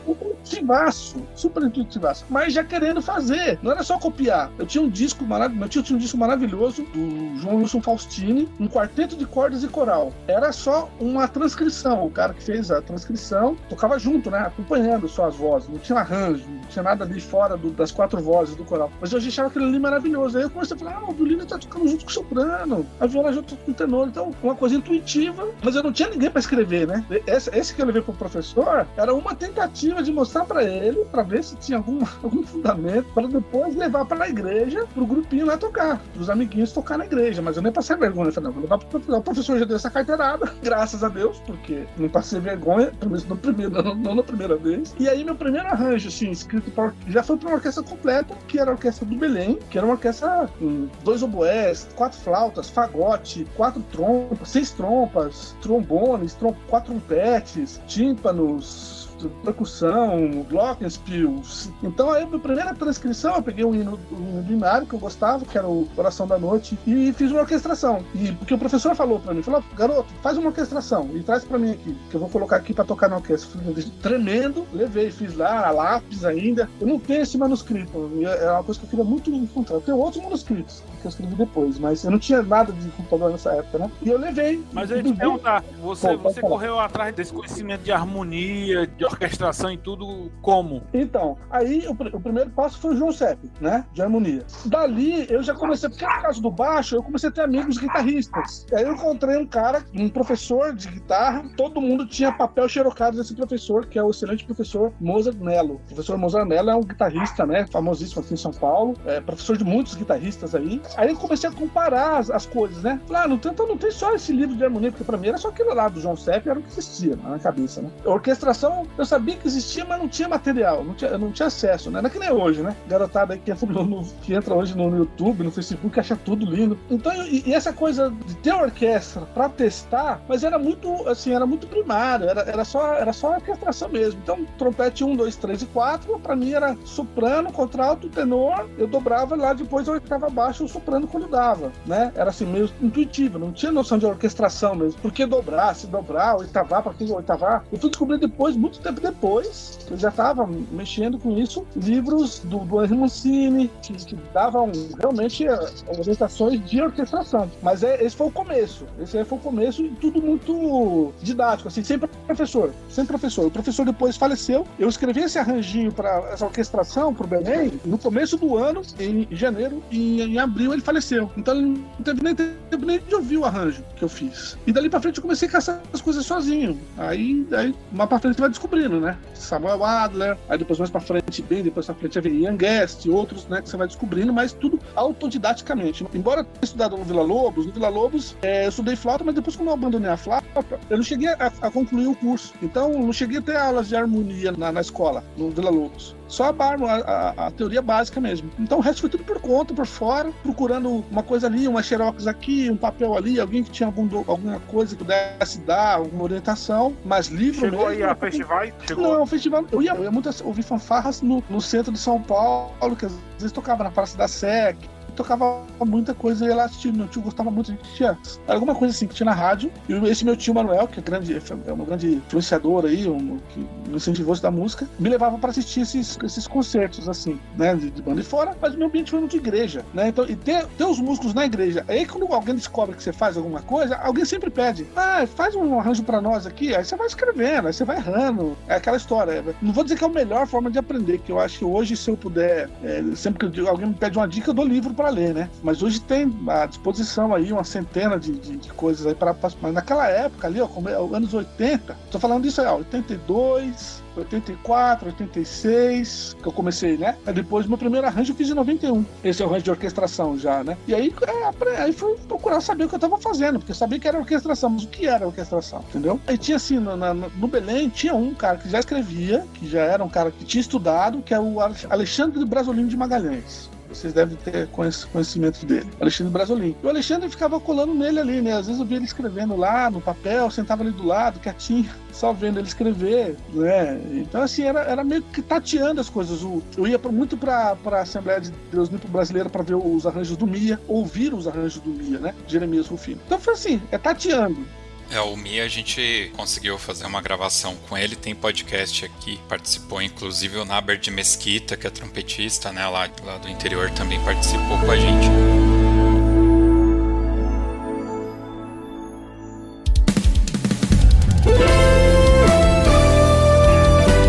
intuitivaço, 0.43 1.25
super 1.35 1.63
intuitivaço, 1.63 2.25
mas 2.29 2.53
já 2.53 2.63
querendo 2.63 3.01
fazer. 3.01 3.57
Não 3.61 3.71
era 3.71 3.83
só 3.83 3.97
copiar. 3.97 4.51
Eu 4.59 4.65
tinha 4.65 4.83
um 4.83 4.89
disco 4.89 5.23
maravilhoso, 5.23 5.59
meu 5.59 5.69
tio 5.69 5.83
tinha 5.83 5.95
um 5.95 5.99
disco 5.99 6.17
maravilhoso 6.17 6.83
do 6.83 7.39
João 7.39 7.57
Wilson 7.57 7.81
Faustini, 7.81 8.49
um 8.59 8.67
quarteto 8.67 9.15
de 9.15 9.25
cordas 9.25 9.63
e 9.63 9.67
coral. 9.67 10.13
Era 10.27 10.51
só 10.53 10.89
uma 10.99 11.27
transcrição. 11.27 12.05
O 12.05 12.11
cara 12.11 12.33
que 12.33 12.43
fez 12.43 12.71
a 12.71 12.81
transcrição 12.81 13.55
tocava 13.69 13.97
junto, 13.99 14.29
né? 14.31 14.39
Acompanhando 14.39 15.07
só 15.07 15.27
as 15.27 15.35
vozes. 15.35 15.69
Não 15.69 15.77
tinha 15.77 15.99
arranjo, 15.99 16.45
não 16.47 16.61
tinha 16.69 16.83
nada 16.83 17.03
ali 17.03 17.19
fora 17.19 17.57
do- 17.57 17.71
das 17.71 17.91
quatro 17.91 18.21
vozes 18.21 18.55
do 18.55 18.63
coral. 18.63 18.91
Mas 19.01 19.11
eu 19.11 19.17
achava 19.19 19.49
aquilo 19.49 19.65
ali 19.65 19.79
maravilhoso. 19.79 20.37
Aí 20.37 20.43
eu 20.43 20.49
comecei 20.49 20.75
a 20.75 20.79
falar: 20.79 21.01
ah, 21.03 21.09
o 21.09 21.13
violino 21.13 21.45
tá 21.45 21.57
tocando 21.57 21.87
junto 21.87 22.05
com 22.05 22.11
o 22.11 22.13
soprano, 22.13 22.85
a 22.99 23.05
viola 23.07 23.33
junto 23.33 23.55
com 23.57 23.71
o 23.71 23.73
tenor. 23.73 24.07
Então, 24.07 24.31
uma 24.41 24.55
coisa 24.55 24.75
intuitiva, 24.75 25.47
mas 25.63 25.75
eu 25.75 25.83
não 25.83 25.91
tinha 25.91 26.09
ninguém 26.09 26.29
para 26.29 26.39
escrever, 26.39 26.87
né? 26.87 27.03
esse, 27.27 27.49
esse 27.55 27.73
que 27.73 27.81
eu 27.81 27.85
levei 27.85 28.01
pro 28.01 28.13
professor 28.13 28.85
era 28.97 29.13
uma 29.13 29.35
tentativa 29.35 30.01
de 30.03 30.11
mostrar 30.11 30.45
para 30.45 30.63
ele, 30.63 31.03
para 31.05 31.23
ver 31.23 31.43
se 31.43 31.55
tinha 31.57 31.77
algum, 31.77 31.99
algum 32.23 32.43
fundamento, 32.43 33.07
para 33.13 33.27
depois 33.27 33.75
levar 33.75 34.05
para 34.05 34.25
a 34.25 34.29
igreja, 34.29 34.85
pro 34.93 35.05
grupinho 35.05 35.45
lá 35.45 35.57
tocar, 35.57 35.99
pros 36.13 36.29
amiguinhos 36.29 36.71
tocar 36.71 36.97
na 36.97 37.05
igreja. 37.05 37.41
Mas 37.41 37.55
eu 37.57 37.63
nem 37.63 37.71
passei 37.71 37.95
vergonha. 37.95 38.27
Eu 38.29 38.33
falei, 38.33 38.47
não, 38.47 38.53
vou 38.53 38.63
levar 38.63 38.77
pro 38.77 38.87
professor. 38.87 39.17
O 39.17 39.21
professor 39.23 39.59
já 39.59 39.65
deu 39.65 39.75
essa 39.75 39.89
carteirada, 39.89 40.42
graças 40.61 41.03
a 41.03 41.09
Deus, 41.09 41.41
porque 41.45 41.85
não 41.97 42.09
passei 42.09 42.39
vergonha, 42.39 42.91
pelo 42.99 43.11
menos 43.11 43.25
no 43.25 43.35
primeiro, 43.35 43.83
não, 43.83 43.95
não 43.95 44.15
na 44.15 44.23
primeira 44.23 44.55
vez. 44.55 44.95
E 44.99 45.07
aí, 45.07 45.23
meu 45.23 45.35
primeiro 45.35 45.67
arranjo, 45.67 46.07
assim, 46.07 46.31
escrito 46.31 46.71
pra, 46.71 46.93
já 47.07 47.23
foi 47.23 47.37
para 47.37 47.49
uma 47.49 47.55
orquestra 47.55 47.83
completa, 47.83 48.35
que 48.47 48.59
era 48.59 48.71
a 48.71 48.73
orquestra 48.73 49.05
do 49.05 49.15
Belém, 49.15 49.59
que 49.69 49.77
era 49.77 49.85
uma 49.85 49.93
orquestra 49.93 50.49
com 50.59 50.87
dois 51.03 51.23
oboés, 51.23 51.87
quatro 51.95 52.19
flautas, 52.19 52.69
fagote, 52.69 53.45
quatro 53.55 53.81
trompas, 53.91 54.49
seis 54.49 54.71
trompas, 54.71 55.55
trombones, 55.61 56.33
trom 56.33 56.53
quatro 56.67 56.93
trompetes, 56.93 57.81
tímpanos, 57.87 59.02
percussão, 59.29 60.45
glockenspiels. 60.49 61.69
Então 61.81 62.11
aí, 62.11 62.23
a 62.23 62.39
primeira 62.39 62.73
transcrição, 62.73 63.35
eu 63.35 63.41
peguei 63.41 63.65
o 63.65 63.73
hino, 63.73 63.99
o 64.11 64.15
hino 64.15 64.43
do 64.43 64.53
Inário, 64.53 64.87
que 64.87 64.93
eu 64.93 64.99
gostava, 64.99 65.45
que 65.45 65.57
era 65.57 65.67
o 65.67 65.87
Coração 65.95 66.27
da 66.27 66.37
Noite, 66.37 66.77
e 66.85 67.13
fiz 67.13 67.31
uma 67.31 67.41
orquestração. 67.41 68.03
E 68.15 68.31
porque 68.31 68.53
o 68.53 68.57
professor 68.57 68.95
falou 68.95 69.19
para 69.19 69.33
mim, 69.33 69.41
falou, 69.41 69.63
garoto, 69.75 70.13
faz 70.21 70.37
uma 70.37 70.47
orquestração 70.47 71.09
e 71.13 71.21
traz 71.21 71.43
para 71.43 71.57
mim 71.57 71.71
aqui, 71.71 71.95
que 72.09 72.15
eu 72.15 72.19
vou 72.19 72.29
colocar 72.29 72.57
aqui 72.57 72.73
para 72.73 72.85
tocar 72.85 73.09
na 73.09 73.17
orquestra. 73.17 73.59
Tremendo, 74.01 74.65
levei, 74.73 75.11
fiz 75.11 75.35
lá, 75.35 75.67
a 75.67 75.71
lápis 75.71 76.23
ainda. 76.25 76.69
Eu 76.79 76.87
não 76.87 76.99
tenho 76.99 77.21
esse 77.21 77.37
manuscrito, 77.37 78.11
é 78.23 78.51
uma 78.51 78.63
coisa 78.63 78.79
que 78.79 78.85
eu 78.85 78.89
queria 78.89 79.05
muito 79.05 79.29
encontrar. 79.29 79.75
Eu 79.75 79.81
tenho 79.81 79.97
outros 79.97 80.23
manuscritos 80.23 80.83
que 81.01 81.07
eu 81.07 81.09
escrevi 81.09 81.35
depois, 81.35 81.79
mas 81.79 82.03
eu 82.03 82.11
não 82.11 82.19
tinha 82.19 82.41
nada 82.41 82.71
de 82.71 82.89
computador 82.91 83.31
nessa 83.31 83.51
época, 83.53 83.77
né? 83.79 83.91
E 84.01 84.09
eu 84.09 84.17
levei. 84.17 84.63
Mas 84.71 84.89
eu 84.89 84.97
ia 84.97 85.03
te 85.03 85.13
perguntar, 85.13 85.63
você, 85.81 86.17
Pô, 86.17 86.29
você 86.29 86.41
correu 86.41 86.79
atrás 86.79 87.13
desse 87.13 87.33
conhecimento 87.33 87.83
de 87.83 87.91
harmonia, 87.91 88.87
de 88.87 89.05
orquestração 89.13 89.71
e 89.71 89.77
tudo 89.77 90.31
como? 90.41 90.83
Então, 90.93 91.37
aí 91.49 91.85
o, 91.87 91.91
o 91.91 92.21
primeiro 92.21 92.49
passo 92.51 92.79
foi 92.79 92.93
o 92.93 92.97
João 92.97 93.11
Sepp, 93.11 93.39
né? 93.61 93.85
De 93.93 94.01
harmonia. 94.01 94.45
Dali 94.65 95.25
eu 95.29 95.41
já 95.41 95.53
comecei, 95.53 95.89
porque 95.89 96.05
no 96.05 96.21
caso 96.21 96.41
do 96.41 96.51
baixo, 96.51 96.95
eu 96.95 97.03
comecei 97.03 97.29
a 97.29 97.31
ter 97.31 97.41
amigos 97.41 97.77
guitarristas. 97.77 98.65
Aí 98.73 98.83
eu 98.83 98.93
encontrei 98.93 99.37
um 99.37 99.45
cara, 99.45 99.83
um 99.93 100.09
professor 100.09 100.73
de 100.73 100.87
guitarra, 100.89 101.43
todo 101.55 101.81
mundo 101.81 102.05
tinha 102.05 102.31
papel 102.31 102.67
xerocado 102.67 103.17
desse 103.17 103.35
professor, 103.35 103.85
que 103.85 103.97
é 103.97 104.03
o 104.03 104.09
excelente 104.09 104.45
professor 104.45 104.93
Mozart 104.99 105.37
Mello. 105.37 105.75
O 105.75 105.87
professor 105.87 106.17
Mozart 106.17 106.47
Mello 106.47 106.69
é 106.69 106.75
um 106.75 106.81
guitarrista, 106.81 107.45
né? 107.45 107.65
Famosíssimo 107.67 108.21
aqui 108.21 108.33
em 108.33 108.37
São 108.37 108.51
Paulo, 108.51 108.95
é 109.05 109.21
professor 109.21 109.57
de 109.57 109.63
muitos 109.63 109.95
guitarristas 109.95 110.55
aí. 110.55 110.81
Aí 110.97 111.09
eu 111.09 111.17
comecei 111.17 111.49
a 111.49 111.53
comparar 111.53 112.17
as, 112.17 112.29
as 112.29 112.45
coisas, 112.45 112.83
né? 112.83 112.99
Falei, 113.07 113.23
ah, 113.23 113.27
não 113.27 113.39
não 113.67 113.77
tem 113.77 113.91
só 113.91 114.13
esse 114.13 114.31
livro 114.31 114.55
de 114.55 114.63
harmonia, 114.63 114.91
porque 114.91 115.03
pra 115.03 115.17
mim 115.17 115.27
era 115.27 115.37
só 115.37 115.49
aquilo 115.49 115.73
lá 115.73 115.87
do 115.87 115.99
João 115.99 116.15
Sepp, 116.15 116.47
era 116.47 116.59
o 116.59 116.61
que 116.61 116.69
existia 116.69 117.15
na 117.15 117.39
cabeça, 117.39 117.81
né? 117.81 117.89
Orquestração, 118.05 118.85
eu 118.97 119.05
sabia 119.05 119.35
que 119.35 119.47
existia, 119.47 119.85
mas 119.85 119.99
não 119.99 120.07
tinha 120.07 120.27
material, 120.27 120.83
não 120.83 120.93
tinha, 120.93 121.17
não 121.17 121.31
tinha 121.31 121.47
acesso, 121.47 121.89
né? 121.89 122.01
Não 122.01 122.07
é 122.07 122.09
que 122.09 122.19
nem 122.19 122.31
hoje, 122.31 122.61
né? 122.61 122.75
Garotada 122.87 123.37
que 123.37 123.51
entra, 123.51 123.67
no, 123.67 124.03
que 124.21 124.33
entra 124.33 124.53
hoje 124.53 124.77
no, 124.77 124.95
YouTube, 124.95 125.43
no 125.43 125.51
Facebook, 125.51 125.99
acha 125.99 126.15
tudo 126.15 126.45
lindo. 126.45 126.77
Então, 126.89 127.11
e, 127.25 127.43
e, 127.47 127.53
essa 127.53 127.73
coisa 127.73 128.13
de 128.25 128.35
ter 128.37 128.53
orquestra 128.53 129.21
pra 129.33 129.49
testar, 129.49 130.21
mas 130.27 130.43
era 130.43 130.59
muito, 130.59 131.07
assim, 131.07 131.33
era 131.33 131.45
muito 131.45 131.67
primário, 131.67 132.29
era, 132.29 132.41
era, 132.41 132.63
só, 132.63 132.93
era 132.93 133.13
só 133.13 133.35
orquestração 133.35 133.89
mesmo. 133.89 134.19
Então, 134.21 134.45
trompete 134.57 135.03
1, 135.03 135.15
2, 135.15 135.35
3 135.35 135.61
e 135.63 135.65
4, 135.67 136.19
pra 136.19 136.35
mim 136.35 136.53
era 136.53 136.77
soprano, 136.85 137.51
contralto, 137.51 138.09
tenor, 138.09 138.67
eu 138.77 138.87
dobrava 138.87 139.35
lá, 139.35 139.53
depois 139.53 139.87
eu 139.87 139.93
oitava 139.93 140.27
abaixo 140.27 140.63
o 140.63 140.69
soprano 140.69 141.07
quando 141.07 141.27
dava, 141.27 141.71
né? 141.85 142.11
Era 142.15 142.29
assim, 142.29 142.45
meio 142.45 142.69
intuitivo, 142.81 143.39
não 143.39 143.51
tinha 143.51 143.71
noção 143.71 143.97
de 143.97 144.05
orquestração 144.05 144.75
mesmo. 144.75 144.99
Por 145.01 145.11
que 145.11 145.25
dobrar, 145.25 145.75
se 145.75 145.87
dobrar, 145.87 146.37
oitavar, 146.37 146.83
para 146.83 146.93
que 146.93 147.11
oitavar? 147.11 147.63
Eu 147.71 147.79
fui 147.79 147.89
descobrir 147.89 148.19
depois, 148.19 148.55
muito 148.55 148.79
tempo 148.83 149.01
depois, 149.01 149.79
eu 149.89 149.97
já 149.97 150.09
estava 150.09 150.47
mexendo 150.71 151.17
com 151.17 151.37
isso, 151.37 151.65
livros 151.75 152.39
do, 152.39 152.59
do 152.59 152.83
Henry 152.83 152.97
Mancini, 152.97 153.71
que, 153.81 153.93
que 153.93 154.15
davam 154.33 154.71
realmente 154.99 155.47
eh, 155.47 155.69
orientações 155.97 156.63
de 156.69 156.81
orquestração. 156.81 157.49
Mas 157.61 157.83
é, 157.83 158.03
esse 158.03 158.15
foi 158.15 158.27
o 158.27 158.31
começo. 158.31 158.85
Esse 158.99 159.23
foi 159.25 159.37
o 159.37 159.41
começo 159.41 159.83
e 159.83 159.89
tudo 159.89 160.21
muito 160.21 161.13
didático, 161.21 161.67
assim, 161.67 161.83
sempre 161.83 162.09
professor, 162.25 162.73
sempre 162.89 163.09
professor. 163.09 163.47
O 163.47 163.51
professor 163.51 163.85
depois 163.85 164.17
faleceu. 164.17 164.67
Eu 164.77 164.89
escrevi 164.89 165.21
esse 165.21 165.39
arranjinho 165.39 165.91
para 165.91 166.29
essa 166.31 166.45
orquestração 166.45 167.13
para 167.13 167.25
o 167.25 167.27
Belém 167.27 167.79
no 167.85 167.97
começo 167.97 168.37
do 168.37 168.57
ano, 168.57 168.81
em 168.99 169.27
janeiro, 169.31 169.81
e 169.89 170.21
em 170.21 170.39
abril 170.39 170.73
ele 170.73 170.81
faleceu. 170.81 171.31
Então 171.37 171.55
ele 171.55 171.67
não 171.67 172.03
teve 172.03 172.23
nem 172.23 172.35
tempo 172.35 172.85
nem 172.85 172.99
de 172.99 173.15
ouvir 173.15 173.37
o 173.37 173.45
arranjo 173.45 173.83
que 173.95 174.03
eu 174.03 174.09
fiz. 174.09 174.57
E 174.65 174.71
dali 174.71 174.89
pra 174.89 174.99
frente 174.99 175.17
eu 175.17 175.21
comecei 175.21 175.47
a 175.47 175.51
caçar 175.51 175.81
as 175.93 176.01
coisas 176.01 176.25
sozinho. 176.25 176.79
Aí, 176.97 177.47
aí 177.53 177.75
mais 177.91 178.09
pra 178.09 178.19
frente 178.19 178.35
você 178.35 178.41
vai 178.41 178.49
descobrindo, 178.73 178.99
né? 178.99 179.17
Samuel 179.33 179.83
Adler, 179.83 180.37
aí 180.49 180.57
depois 180.57 180.79
mais 180.79 180.89
pra 180.89 180.99
frente, 180.99 181.41
bem 181.43 181.63
depois 181.63 181.85
pra 181.85 181.95
frente, 181.95 182.19
ver 182.19 182.31
Ian 182.31 182.55
Guest 182.55 183.05
outros, 183.07 183.47
né? 183.47 183.61
Que 183.61 183.69
você 183.69 183.77
vai 183.77 183.87
descobrindo, 183.87 184.33
mas 184.33 184.53
tudo 184.53 184.79
autodidaticamente. 184.95 186.05
Embora 186.13 186.41
eu 186.41 186.45
tenha 186.45 186.63
estudado 186.63 186.97
no 186.97 187.03
Vila 187.03 187.21
Lobos, 187.21 187.65
no 187.65 187.71
Vila 187.71 187.89
Lobos 187.89 188.35
é, 188.41 188.65
eu 188.65 188.69
estudei 188.69 188.95
flauta, 188.95 189.23
mas 189.23 189.35
depois 189.35 189.55
quando 189.55 189.69
eu 189.69 189.73
abandonei 189.73 190.09
a 190.09 190.17
flauta, 190.17 190.65
eu 190.89 190.97
não 190.97 191.03
cheguei 191.03 191.29
a, 191.29 191.51
a 191.61 191.71
concluir 191.71 192.07
o 192.07 192.15
curso. 192.15 192.53
Então, 192.61 192.91
não 192.93 193.13
cheguei 193.13 193.37
a 193.37 193.41
ter 193.41 193.55
aulas 193.55 193.87
de 193.89 193.95
harmonia 193.95 194.51
na, 194.51 194.71
na 194.71 194.81
escola, 194.81 195.23
no 195.37 195.51
Vila 195.51 195.69
Lobos 195.69 196.15
só 196.27 196.45
a, 196.45 196.49
a, 196.49 196.97
a, 196.97 197.47
a, 197.47 197.51
teoria 197.51 197.81
básica 197.81 198.19
mesmo. 198.19 198.49
Então 198.59 198.79
o 198.79 198.81
resto 198.81 199.01
foi 199.01 199.09
tudo 199.09 199.23
por 199.23 199.39
conta, 199.39 199.73
por 199.73 199.85
fora, 199.85 200.31
procurando 200.41 201.03
uma 201.11 201.23
coisa 201.23 201.47
ali, 201.47 201.67
uma 201.67 201.83
xerox 201.83 202.27
aqui, 202.27 202.69
um 202.69 202.77
papel 202.77 203.15
ali, 203.15 203.39
alguém 203.39 203.63
que 203.63 203.71
tinha 203.71 203.87
algum, 203.87 204.07
alguma 204.27 204.59
coisa 204.61 204.95
que 204.95 205.03
pudesse 205.03 205.59
dar, 205.61 205.95
alguma 205.95 206.23
orientação, 206.23 206.95
mas 207.05 207.27
livro 207.27 207.61
Chegou 207.61 207.87
mesmo. 207.87 208.03
aí 208.03 208.03
a 208.03 208.15
festival? 208.15 208.67
Chegou. 208.87 209.17
Não, 209.17 209.25
festival. 209.25 209.65
Eu 209.71 209.81
ia, 209.81 209.93
eu 209.93 210.03
ia 210.03 210.11
muito 210.11 210.29
ouvir 210.43 210.63
fanfarras 210.63 211.21
no, 211.21 211.43
no 211.49 211.61
centro 211.61 211.91
de 211.91 211.99
São 211.99 212.21
Paulo, 212.21 212.95
que 212.97 213.05
às 213.05 213.13
vezes 213.37 213.51
tocava 213.51 213.83
na 213.83 213.91
Praça 213.91 214.17
da 214.17 214.27
Sec, 214.27 214.77
tocava 215.15 215.63
muita 215.85 216.13
coisa 216.13 216.45
e 216.45 216.47
ia 216.49 216.55
lá 216.55 216.65
assistir. 216.65 216.91
Meu 216.91 217.07
tio 217.07 217.21
gostava 217.21 217.49
muito, 217.49 217.71
gente 217.71 217.93
tinha 217.93 218.17
alguma 218.47 218.75
coisa 218.75 218.93
assim 218.93 219.07
que 219.07 219.15
tinha 219.15 219.25
na 219.25 219.33
rádio. 219.33 219.71
E 219.87 219.93
esse 220.09 220.25
meu 220.25 220.35
tio 220.35 220.53
Manuel, 220.53 220.87
que 220.87 220.99
é, 220.99 221.03
grande, 221.03 221.35
é 221.35 221.73
um 221.73 221.85
grande 221.85 222.15
influenciador 222.15 222.85
aí, 222.85 223.07
um, 223.07 223.39
que 223.49 223.59
me 223.87 223.95
incentivou 223.95 224.33
da 224.39 224.51
música, 224.51 224.87
me 224.99 225.09
levava 225.09 225.37
para 225.37 225.51
assistir 225.51 225.81
esses, 225.81 226.17
esses 226.23 226.47
concertos, 226.47 227.07
assim, 227.07 227.39
né, 227.57 227.75
de, 227.75 227.91
de, 227.91 228.01
banda 228.01 228.21
e 228.21 228.23
fora, 228.23 228.55
mas 228.61 228.75
meu 228.75 228.87
ambiente 228.87 229.11
foi 229.11 229.19
muito 229.19 229.31
de 229.31 229.37
igreja, 229.37 229.85
né? 229.93 230.07
Então, 230.07 230.25
e 230.27 230.35
ter, 230.35 230.65
ter 230.65 230.85
os 230.85 230.99
músicos 230.99 231.33
na 231.33 231.45
igreja. 231.45 231.85
Aí 231.87 232.05
quando 232.05 232.31
alguém 232.33 232.55
descobre 232.55 232.95
que 232.95 233.03
você 233.03 233.13
faz 233.13 233.37
alguma 233.37 233.61
coisa, 233.61 233.95
alguém 233.97 234.25
sempre 234.25 234.49
pede, 234.49 234.87
ah, 234.95 235.25
faz 235.27 235.55
um 235.55 235.79
arranjo 235.79 236.03
para 236.03 236.19
nós 236.21 236.45
aqui, 236.45 236.75
aí 236.75 236.83
você 236.83 236.95
vai 236.95 237.07
escrevendo, 237.07 237.67
aí 237.67 237.73
você 237.73 237.85
vai 237.85 237.97
errando. 237.97 238.57
É 238.67 238.75
aquela 238.75 238.97
história. 238.97 239.43
Não 239.61 239.73
vou 239.73 239.83
dizer 239.83 239.97
que 239.97 240.03
é 240.03 240.07
a 240.07 240.09
melhor 240.09 240.47
forma 240.47 240.71
de 240.71 240.79
aprender, 240.79 241.19
que 241.19 241.31
eu 241.31 241.39
acho 241.39 241.59
que 241.59 241.65
hoje, 241.65 241.95
se 241.95 242.09
eu 242.09 242.17
puder, 242.17 242.69
é, 242.83 243.03
sempre 243.15 243.49
que 243.49 243.67
alguém 243.67 243.87
me 243.87 243.93
pede 243.93 244.17
uma 244.17 244.27
dica, 244.27 244.49
eu 244.49 244.53
dou 244.53 244.65
livro 244.65 244.93
para 244.93 245.02
ler, 245.09 245.33
né? 245.33 245.49
Mas 245.61 245.81
hoje 245.81 245.99
tem 246.01 246.31
à 246.47 246.65
disposição 246.65 247.33
aí 247.33 247.51
uma 247.51 247.63
centena 247.63 248.19
de, 248.19 248.31
de, 248.33 248.57
de 248.57 248.69
coisas 248.73 249.05
aí 249.05 249.15
para 249.15 249.35
Mas 249.61 249.73
naquela 249.73 250.07
época 250.07 250.47
ali, 250.47 250.59
ó, 250.61 250.67
é, 250.87 251.15
anos 251.15 251.33
80, 251.33 251.95
tô 252.11 252.19
falando 252.19 252.43
disso 252.43 252.61
aí, 252.61 252.67
ó, 252.67 252.77
82, 252.77 254.03
84, 254.15 255.07
86, 255.07 256.35
que 256.41 256.47
eu 256.47 256.51
comecei, 256.51 256.97
né? 256.97 257.17
Aí 257.25 257.33
depois 257.33 257.65
meu 257.65 257.77
primeiro 257.77 258.05
arranjo 258.07 258.31
eu 258.31 258.35
fiz 258.35 258.49
em 258.49 258.53
91. 258.53 259.05
Esse 259.23 259.41
é 259.41 259.45
o 259.45 259.49
arranjo 259.49 259.63
de 259.63 259.71
orquestração 259.71 260.37
já, 260.37 260.63
né? 260.63 260.77
E 260.87 260.93
aí, 260.93 261.13
é, 261.27 261.81
aí 261.81 261.93
fui 261.93 262.15
procurar 262.27 262.61
saber 262.61 262.85
o 262.85 262.89
que 262.89 262.95
eu 262.95 262.99
tava 262.99 263.17
fazendo, 263.17 263.59
porque 263.59 263.71
eu 263.71 263.75
sabia 263.75 263.99
que 263.99 264.07
era 264.07 264.19
orquestração, 264.19 264.69
mas 264.69 264.83
o 264.83 264.87
que 264.87 265.07
era 265.07 265.25
orquestração, 265.25 265.83
entendeu? 265.89 266.19
Aí 266.27 266.37
tinha 266.37 266.57
assim, 266.57 266.79
no, 266.79 266.95
no 266.95 267.47
Belém, 267.47 267.89
tinha 267.89 268.13
um 268.13 268.33
cara 268.33 268.57
que 268.57 268.69
já 268.69 268.79
escrevia, 268.79 269.45
que 269.53 269.67
já 269.67 269.81
era 269.81 270.03
um 270.03 270.09
cara 270.09 270.31
que 270.31 270.45
tinha 270.45 270.61
estudado, 270.61 271.21
que 271.21 271.33
é 271.33 271.39
o 271.39 271.57
Alexandre 271.89 272.43
Brasolino 272.45 272.87
de 272.87 272.97
Magalhães. 272.97 273.72
Vocês 273.93 274.13
devem 274.13 274.35
ter 274.37 274.67
conhecimento 274.67 275.65
dele. 275.65 275.89
Alexandre 275.99 276.33
Brasolim. 276.33 276.75
E 276.81 276.85
o 276.85 276.89
Alexandre 276.89 277.29
ficava 277.29 277.59
colando 277.59 277.93
nele 277.93 278.19
ali, 278.19 278.41
né? 278.41 278.53
Às 278.53 278.67
vezes 278.67 278.79
eu 278.79 278.85
via 278.85 278.97
ele 278.97 279.05
escrevendo 279.05 279.55
lá 279.55 279.89
no 279.89 280.01
papel, 280.01 280.49
sentava 280.49 280.83
ali 280.83 280.91
do 280.91 281.05
lado, 281.05 281.39
quietinho, 281.39 281.89
só 282.11 282.33
vendo 282.33 282.59
ele 282.59 282.67
escrever, 282.67 283.35
né? 283.53 284.01
Então, 284.13 284.41
assim, 284.41 284.63
era, 284.63 284.81
era 284.81 285.03
meio 285.03 285.21
que 285.21 285.41
tateando 285.41 286.01
as 286.01 286.09
coisas. 286.09 286.41
Eu 286.77 286.87
ia 286.87 286.99
muito 287.11 287.37
pra, 287.37 287.75
pra 287.75 288.01
Assembleia 288.01 288.41
de 288.41 288.51
Deus 288.71 288.89
Limpo 288.89 289.07
Brasileira 289.07 289.49
para 289.49 289.63
ver 289.63 289.75
os 289.75 290.07
arranjos 290.07 290.37
do 290.37 290.47
Mia, 290.47 290.79
ouvir 290.87 291.33
os 291.33 291.47
arranjos 291.47 291.81
do 291.81 291.89
Mia, 291.89 292.19
né? 292.19 292.33
Jeremias 292.47 292.87
Rufino. 292.87 293.21
Então 293.25 293.39
foi 293.39 293.53
assim, 293.53 293.81
é 293.91 293.97
tateando. 293.97 294.65
É, 295.13 295.21
o 295.21 295.37
Mi 295.37 295.61
a 295.61 295.67
gente 295.67 296.31
conseguiu 296.35 296.75
fazer 296.79 297.05
uma 297.05 297.21
gravação 297.21 297.75
com 297.87 297.95
ele, 297.95 298.15
tem 298.15 298.33
podcast 298.33 299.05
aqui, 299.05 299.39
participou 299.47 300.01
inclusive 300.01 300.57
o 300.57 300.65
Naber 300.65 300.97
de 300.97 301.11
Mesquita, 301.11 301.77
que 301.77 301.85
é 301.85 301.89
trompetista, 301.91 302.71
né, 302.71 302.87
lá, 302.87 303.07
lá 303.23 303.37
do 303.37 303.47
interior, 303.47 303.91
também 303.91 304.19
participou 304.23 304.79
com 304.79 304.89
a 304.89 304.97
gente. 304.97 305.27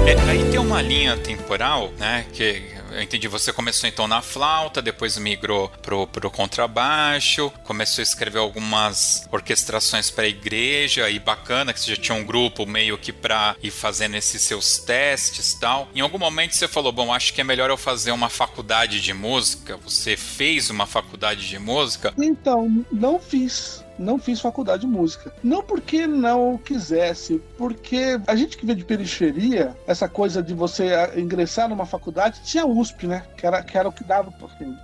É, 0.07 0.61
uma 0.61 0.83
linha 0.83 1.16
temporal, 1.16 1.92
né, 1.99 2.27
que 2.33 2.73
eu 2.94 3.02
entendi, 3.02 3.28
você 3.28 3.52
começou 3.52 3.88
então 3.88 4.07
na 4.07 4.22
flauta, 4.22 4.80
depois 4.80 5.18
migrou 5.18 5.68
pro, 5.83 6.07
pro 6.07 6.30
contrabaixo, 6.30 7.50
começou 7.64 8.00
a 8.00 8.04
escrever 8.04 8.38
algumas 8.38 9.26
orquestrações 9.30 10.11
para 10.11 10.26
igreja 10.26 11.11
e 11.11 11.18
bacana 11.18 11.72
que 11.72 11.80
você 11.80 11.94
já 11.94 12.00
tinha 12.00 12.16
um 12.16 12.24
grupo 12.24 12.64
meio 12.64 12.96
que 12.96 13.12
para 13.12 13.57
ir 13.62 13.70
fazendo 13.70 14.16
esses 14.16 14.42
seus 14.42 14.78
testes 14.78 15.54
tal. 15.54 15.88
Em 15.94 16.00
algum 16.00 16.18
momento 16.18 16.54
você 16.54 16.68
falou, 16.68 16.92
bom, 16.92 17.12
acho 17.12 17.33
que 17.33 17.40
é 17.40 17.44
melhor 17.44 17.70
eu 17.70 17.76
fazer 17.76 18.12
uma 18.12 18.28
faculdade 18.28 19.00
de 19.00 19.12
música. 19.12 19.76
Você 19.78 20.16
fez 20.16 20.70
uma 20.70 20.87
faculdade 20.87 21.46
de 21.48 21.59
música? 21.59 22.14
Então, 22.18 22.85
não 22.90 23.18
fiz 23.18 23.84
não 23.98 24.18
fiz 24.18 24.40
faculdade 24.40 24.83
de 24.83 24.87
música. 24.87 25.33
Não 25.42 25.62
porque 25.62 26.07
não 26.07 26.57
quisesse, 26.57 27.40
porque 27.57 28.20
a 28.26 28.35
gente 28.35 28.57
que 28.57 28.66
veio 28.66 28.78
de 28.78 28.85
periferia, 28.85 29.76
essa 29.87 30.09
coisa 30.09 30.42
de 30.42 30.54
você 30.54 30.90
ingressar 31.16 31.68
numa 31.68 31.87
faculdade, 31.87 32.40
tinha 32.44 32.66
USP, 32.66 33.07
né? 33.07 33.24
Que 33.44 33.48
era, 33.48 33.62
que 33.62 33.76
era 33.76 33.88
o 33.90 33.92
que 33.92 34.02
dava. 34.02 34.33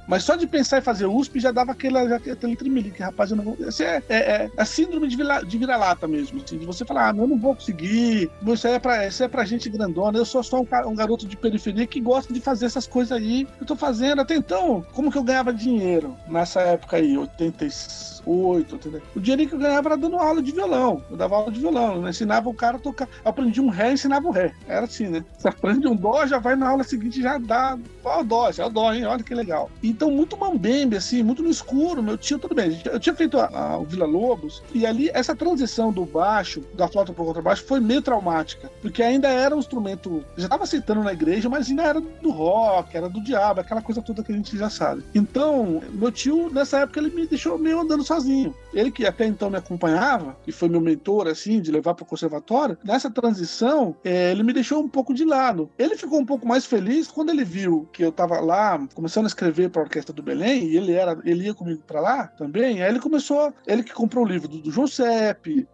Mas 0.07 0.23
só 0.23 0.37
de 0.37 0.46
pensar 0.46 0.81
em 0.81 0.83
fazer 0.83 1.07
USP 1.07 1.40
já 1.40 1.51
dava 1.51 1.73
aquele, 1.73 1.96
aquele 1.96 2.55
trimelique, 2.55 3.03
rapaz, 3.03 3.31
eu 3.31 3.38
não 3.38 3.44
vou. 3.44 3.57
É, 3.59 4.03
é, 4.11 4.18
é, 4.18 4.51
é 4.55 4.64
síndrome 4.66 5.09
de, 5.09 5.16
vira, 5.16 5.40
de 5.40 5.57
vira-lata 5.57 6.07
mesmo, 6.07 6.42
assim, 6.42 6.59
de 6.59 6.66
você 6.66 6.85
falar, 6.85 7.09
ah, 7.09 7.16
eu 7.16 7.27
não 7.27 7.38
vou 7.38 7.55
conseguir, 7.55 8.31
isso 8.46 8.68
é 8.68 8.79
pra, 8.79 9.07
isso 9.07 9.25
é 9.25 9.29
pra 9.29 9.46
gente 9.46 9.70
grandona, 9.70 10.18
eu 10.18 10.27
sou 10.27 10.42
só 10.42 10.61
um, 10.61 10.66
um 10.88 10.94
garoto 10.94 11.27
de 11.27 11.38
periferia 11.38 11.87
que 11.87 12.03
gosta 12.03 12.35
de 12.35 12.40
fazer 12.40 12.66
essas 12.66 12.87
coisas 12.87 13.12
aí 13.12 13.46
que 13.46 13.62
eu 13.62 13.66
tô 13.66 13.77
fazendo. 13.77 14.20
Até 14.20 14.35
então, 14.35 14.85
como 14.92 15.11
que 15.11 15.16
eu 15.16 15.25
ganhava 15.25 15.55
dinheiro 15.55 16.14
nessa 16.29 16.61
época 16.61 16.99
aí, 16.99 17.16
86? 17.16 18.11
8, 18.27 18.75
entendeu? 18.75 19.03
O 19.14 19.20
dinheiro 19.20 19.49
que 19.49 19.55
eu 19.55 19.59
ganhava 19.59 19.88
era 19.88 19.96
dando 19.96 20.16
aula 20.16 20.42
de 20.42 20.53
violão. 20.53 21.03
Eu 21.11 21.16
dava 21.16 21.37
aula 21.37 21.51
de 21.51 21.61
violão, 21.61 22.03
né? 22.03 22.11
ensinava 22.11 22.49
o 22.49 22.55
cara 22.55 22.77
a 22.77 22.81
tocar. 22.81 23.09
Eu 23.25 23.31
aprendi 23.31 23.61
um 23.61 23.68
ré, 23.68 23.92
ensinava 23.92 24.27
o 24.27 24.31
ré. 24.31 24.53
Era 24.66 24.85
assim, 24.85 25.09
né? 25.09 25.25
Você 25.37 25.49
aprende 25.49 25.87
um 25.87 25.96
dó, 25.96 26.27
já 26.27 26.38
vai 26.38 26.57
na 26.57 26.68
aula 26.68 26.85
seguinte 26.85 27.23
já 27.23 27.38
dá. 27.38 27.79
O 28.05 28.25
dó, 28.25 28.50
já 28.53 28.65
é 28.65 28.67
o 28.67 28.71
dó, 28.71 28.93
hein? 28.93 29.05
Olha 29.05 29.23
que 29.23 29.35
legal. 29.35 29.71
Então, 29.83 30.11
muito 30.11 30.37
mambembe, 30.37 30.97
assim, 30.97 31.23
muito 31.23 31.43
no 31.43 31.51
escuro. 31.51 32.03
Meu 32.03 32.17
tio, 32.17 32.39
tudo 32.39 32.55
bem. 32.55 32.81
Eu 32.85 33.01
tinha 33.01 33.15
feito 33.15 33.39
a, 33.39 33.47
a, 33.47 33.79
o 33.79 33.85
Vila 33.85 34.07
Lobos, 34.07 34.63
e 34.75 34.87
ali, 34.87 35.11
essa 35.13 35.35
transição 35.35 35.93
do 35.93 36.05
baixo, 36.05 36.63
da 36.75 36.89
flauta 36.89 37.13
pro 37.13 37.25
contrabaixo, 37.25 37.65
foi 37.65 37.81
meio 37.81 38.03
traumática. 38.03 38.71
Porque 38.81 39.03
ainda 39.03 39.29
era 39.29 39.55
um 39.55 39.59
instrumento. 39.59 40.25
Já 40.37 40.45
estava 40.45 40.65
aceitando 40.65 41.03
na 41.03 41.13
igreja, 41.13 41.49
mas 41.49 41.69
ainda 41.69 41.83
era 41.83 42.01
do 42.01 42.31
rock, 42.31 42.97
era 42.97 43.09
do 43.09 43.23
diabo, 43.23 43.61
aquela 43.61 43.83
coisa 43.83 44.03
toda 44.03 44.23
que 44.23 44.33
a 44.33 44.37
gente 44.37 44.57
já 44.57 44.71
sabe. 44.71 45.05
Então, 45.15 45.83
meu 45.93 46.11
tio, 46.11 46.51
nessa 46.51 46.81
época, 46.81 47.01
ele 47.01 47.11
me 47.11 47.27
deixou 47.27 47.59
meio 47.59 47.81
andando 47.81 48.05
sozinho. 48.05 48.55
Ele 48.73 48.91
que 48.91 49.07
até 49.07 49.27
então 49.27 49.51
me 49.51 49.57
acompanhava, 49.57 50.37
e 50.47 50.53
foi 50.53 50.69
meu 50.69 50.81
mentor, 50.81 51.27
assim, 51.29 51.61
de 51.61 51.71
levar 51.71 51.95
para 51.95 52.05
o 52.05 52.07
conservatório, 52.07 52.79
nessa 52.85 53.11
transição, 53.11 53.95
é, 54.05 54.31
ele 54.31 54.43
me 54.43 54.53
deixou 54.53 54.83
um 54.83 54.89
pouco 54.89 55.13
de 55.15 55.25
lado. 55.25 55.71
Ele 55.79 55.97
ficou 55.97 56.19
um 56.19 56.27
pouco 56.27 56.47
mais 56.47 56.65
feliz 56.65 57.09
quando 57.09 57.31
ele 57.31 57.45
viu 57.45 57.89
que 57.93 58.05
eu 58.05 58.11
lá, 58.40 58.81
começando 58.94 59.24
a 59.24 59.29
escrever 59.29 59.70
para 59.70 59.83
a 59.83 59.85
Orquestra 59.85 60.14
do 60.14 60.22
Belém, 60.22 60.64
e 60.64 60.76
ele 60.76 60.92
era, 60.92 61.18
ele 61.24 61.44
ia 61.44 61.55
comigo 61.55 61.83
para 61.87 62.00
lá 62.00 62.26
também. 62.26 62.83
Aí 62.83 62.90
ele 62.90 63.00
começou, 63.00 63.53
ele 63.66 63.83
que 63.83 63.92
comprou 63.92 64.24
o 64.24 64.29
livro 64.29 64.48
do, 64.48 64.59
do 64.59 64.70
João 64.70 64.87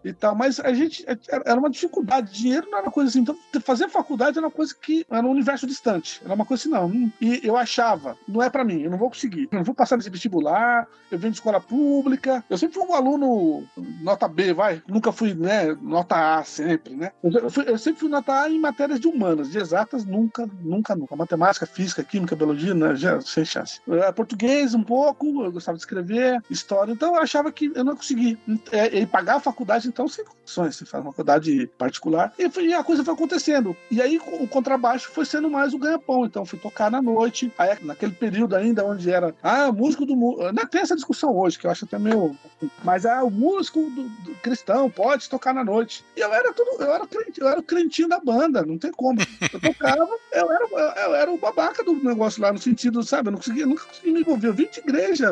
e 0.05 0.12
tal, 0.12 0.35
mas 0.35 0.61
a 0.61 0.72
gente, 0.72 1.05
era 1.44 1.59
uma 1.59 1.70
dificuldade. 1.70 2.33
Dinheiro 2.33 2.68
não 2.70 2.79
era 2.79 2.90
coisa 2.90 3.11
assim. 3.11 3.20
Então, 3.20 3.37
fazer 3.62 3.88
faculdade 3.88 4.38
era 4.38 4.46
uma 4.46 4.52
coisa 4.52 4.74
que 4.74 5.07
era 5.11 5.26
um 5.26 5.31
universo 5.31 5.66
distante. 5.66 6.20
Era 6.24 6.35
uma 6.35 6.44
coisa 6.44 6.62
assim, 6.62 6.70
não. 6.70 7.12
E 7.20 7.40
eu 7.42 7.57
achava, 7.57 8.16
não 8.29 8.42
é 8.42 8.50
para 8.50 8.64
mim, 8.64 8.83
eu 8.83 8.90
não 8.90 8.98
vou 8.98 9.09
conseguir. 9.09 9.48
Eu 9.50 9.59
não 9.59 9.64
vou 9.64 9.74
passar 9.74 9.96
nesse 9.96 10.11
vestibular, 10.11 10.87
eu 11.11 11.18
venho 11.18 11.33
de 11.33 11.38
escola 11.38 11.61
pública, 11.61 12.44
eu 12.48 12.59
sempre 12.59 12.74
fui 12.74 12.85
um 12.87 12.94
aluno 12.94 13.64
nota 14.00 14.29
B, 14.29 14.52
vai. 14.52 14.83
Nunca 14.87 15.12
fui, 15.12 15.35
né, 15.35 15.74
nota 15.81 16.38
A 16.38 16.44
sempre, 16.44 16.94
né? 16.94 17.12
Eu, 17.22 17.50
fui, 17.50 17.64
eu, 17.68 17.79
sempre 17.79 18.00
fui 18.00 18.09
nota 18.09 18.42
A 18.42 18.50
em 18.50 18.59
matérias 18.59 19.00
de 19.00 19.09
humanas, 19.09 19.50
de 19.50 19.59
exatas, 19.59 20.05
nunca, 20.05 20.48
nunca, 20.61 20.94
nunca. 20.94 21.16
Matemática, 21.16 21.66
física, 21.66 22.05
química, 22.05 22.37
biologia, 22.46 22.74
né, 22.74 22.94
já, 22.94 23.20
sem 23.20 23.44
chance. 23.44 23.80
Português 24.14 24.74
um 24.74 24.82
pouco, 24.82 25.44
eu 25.44 25.52
gostava 25.52 25.76
de 25.76 25.82
escrever, 25.82 26.40
história, 26.48 26.92
então 26.92 27.14
eu 27.14 27.20
achava 27.20 27.50
que 27.50 27.70
eu 27.74 27.85
não 27.85 27.96
consegui. 27.96 28.38
É, 28.70 28.98
e 28.98 29.06
pagar 29.06 29.37
a 29.37 29.40
faculdade, 29.40 29.88
então, 29.88 30.06
sem 30.06 30.24
condições, 30.24 30.76
você 30.76 30.85
faz 30.85 31.02
uma 31.02 31.12
faculdade 31.12 31.66
particular. 31.78 32.32
E, 32.38 32.48
foi, 32.48 32.66
e, 32.66 32.74
a 32.74 32.85
coisa 32.85 33.04
foi 33.04 33.14
acontecendo. 33.14 33.76
E 33.90 34.00
aí 34.00 34.20
o 34.40 34.46
contrabaixo 34.46 35.11
foi 35.11 35.24
sendo 35.24 35.50
mais 35.50 35.74
o 35.74 35.78
ganha-pão, 35.78 36.24
então 36.24 36.44
fui 36.44 36.59
tocar 36.59 36.90
na 36.90 37.02
noite, 37.02 37.52
aí 37.59 37.76
naquele 37.82 38.12
período 38.12 38.54
ainda 38.54 38.85
onde 38.85 39.11
era, 39.11 39.35
ah, 39.42 39.72
músico 39.72 40.06
do... 40.06 40.16
Ainda 40.46 40.66
tem 40.66 40.80
essa 40.80 40.94
discussão 40.94 41.37
hoje, 41.37 41.59
que 41.59 41.66
eu 41.66 41.70
acho 41.70 41.85
até 41.85 41.98
meio 41.98 42.37
mas 42.82 43.04
ah, 43.04 43.22
o 43.22 43.30
músico 43.30 43.80
do, 43.90 44.09
do 44.09 44.35
cristão 44.37 44.88
pode 44.88 45.28
tocar 45.28 45.52
na 45.52 45.64
noite. 45.64 46.04
E 46.16 46.20
eu 46.20 46.32
era 46.32 46.52
tudo, 46.52 46.82
eu 46.82 46.90
era, 46.92 47.06
crente, 47.06 47.40
eu 47.40 47.48
era 47.48 47.61
o 47.61 47.62
crentinho 47.62 48.09
da 48.09 48.18
banda, 48.18 48.64
não 48.64 48.78
tem 48.78 48.90
como. 48.92 49.20
Eu 49.52 49.61
tocava, 49.61 50.09
eu 50.32 50.52
era, 50.52 50.64
eu, 50.64 50.78
eu, 50.78 51.14
era 51.14 51.30
o 51.30 51.38
babaca 51.38 51.85
do 51.85 51.94
negócio 51.94 52.36
lá, 52.40 52.53
no 52.53 52.59
sentido, 52.59 53.03
sabe? 53.03 53.29
Eu 53.29 53.33
não 53.33 53.38
conseguia, 53.38 53.66
nunca 53.66 53.85
consegui 53.85 54.12
me 54.12 54.20
envolver. 54.20 54.49
Eu 54.49 54.55
vim 54.55 54.68
de 54.70 54.81
igreja, 54.81 55.31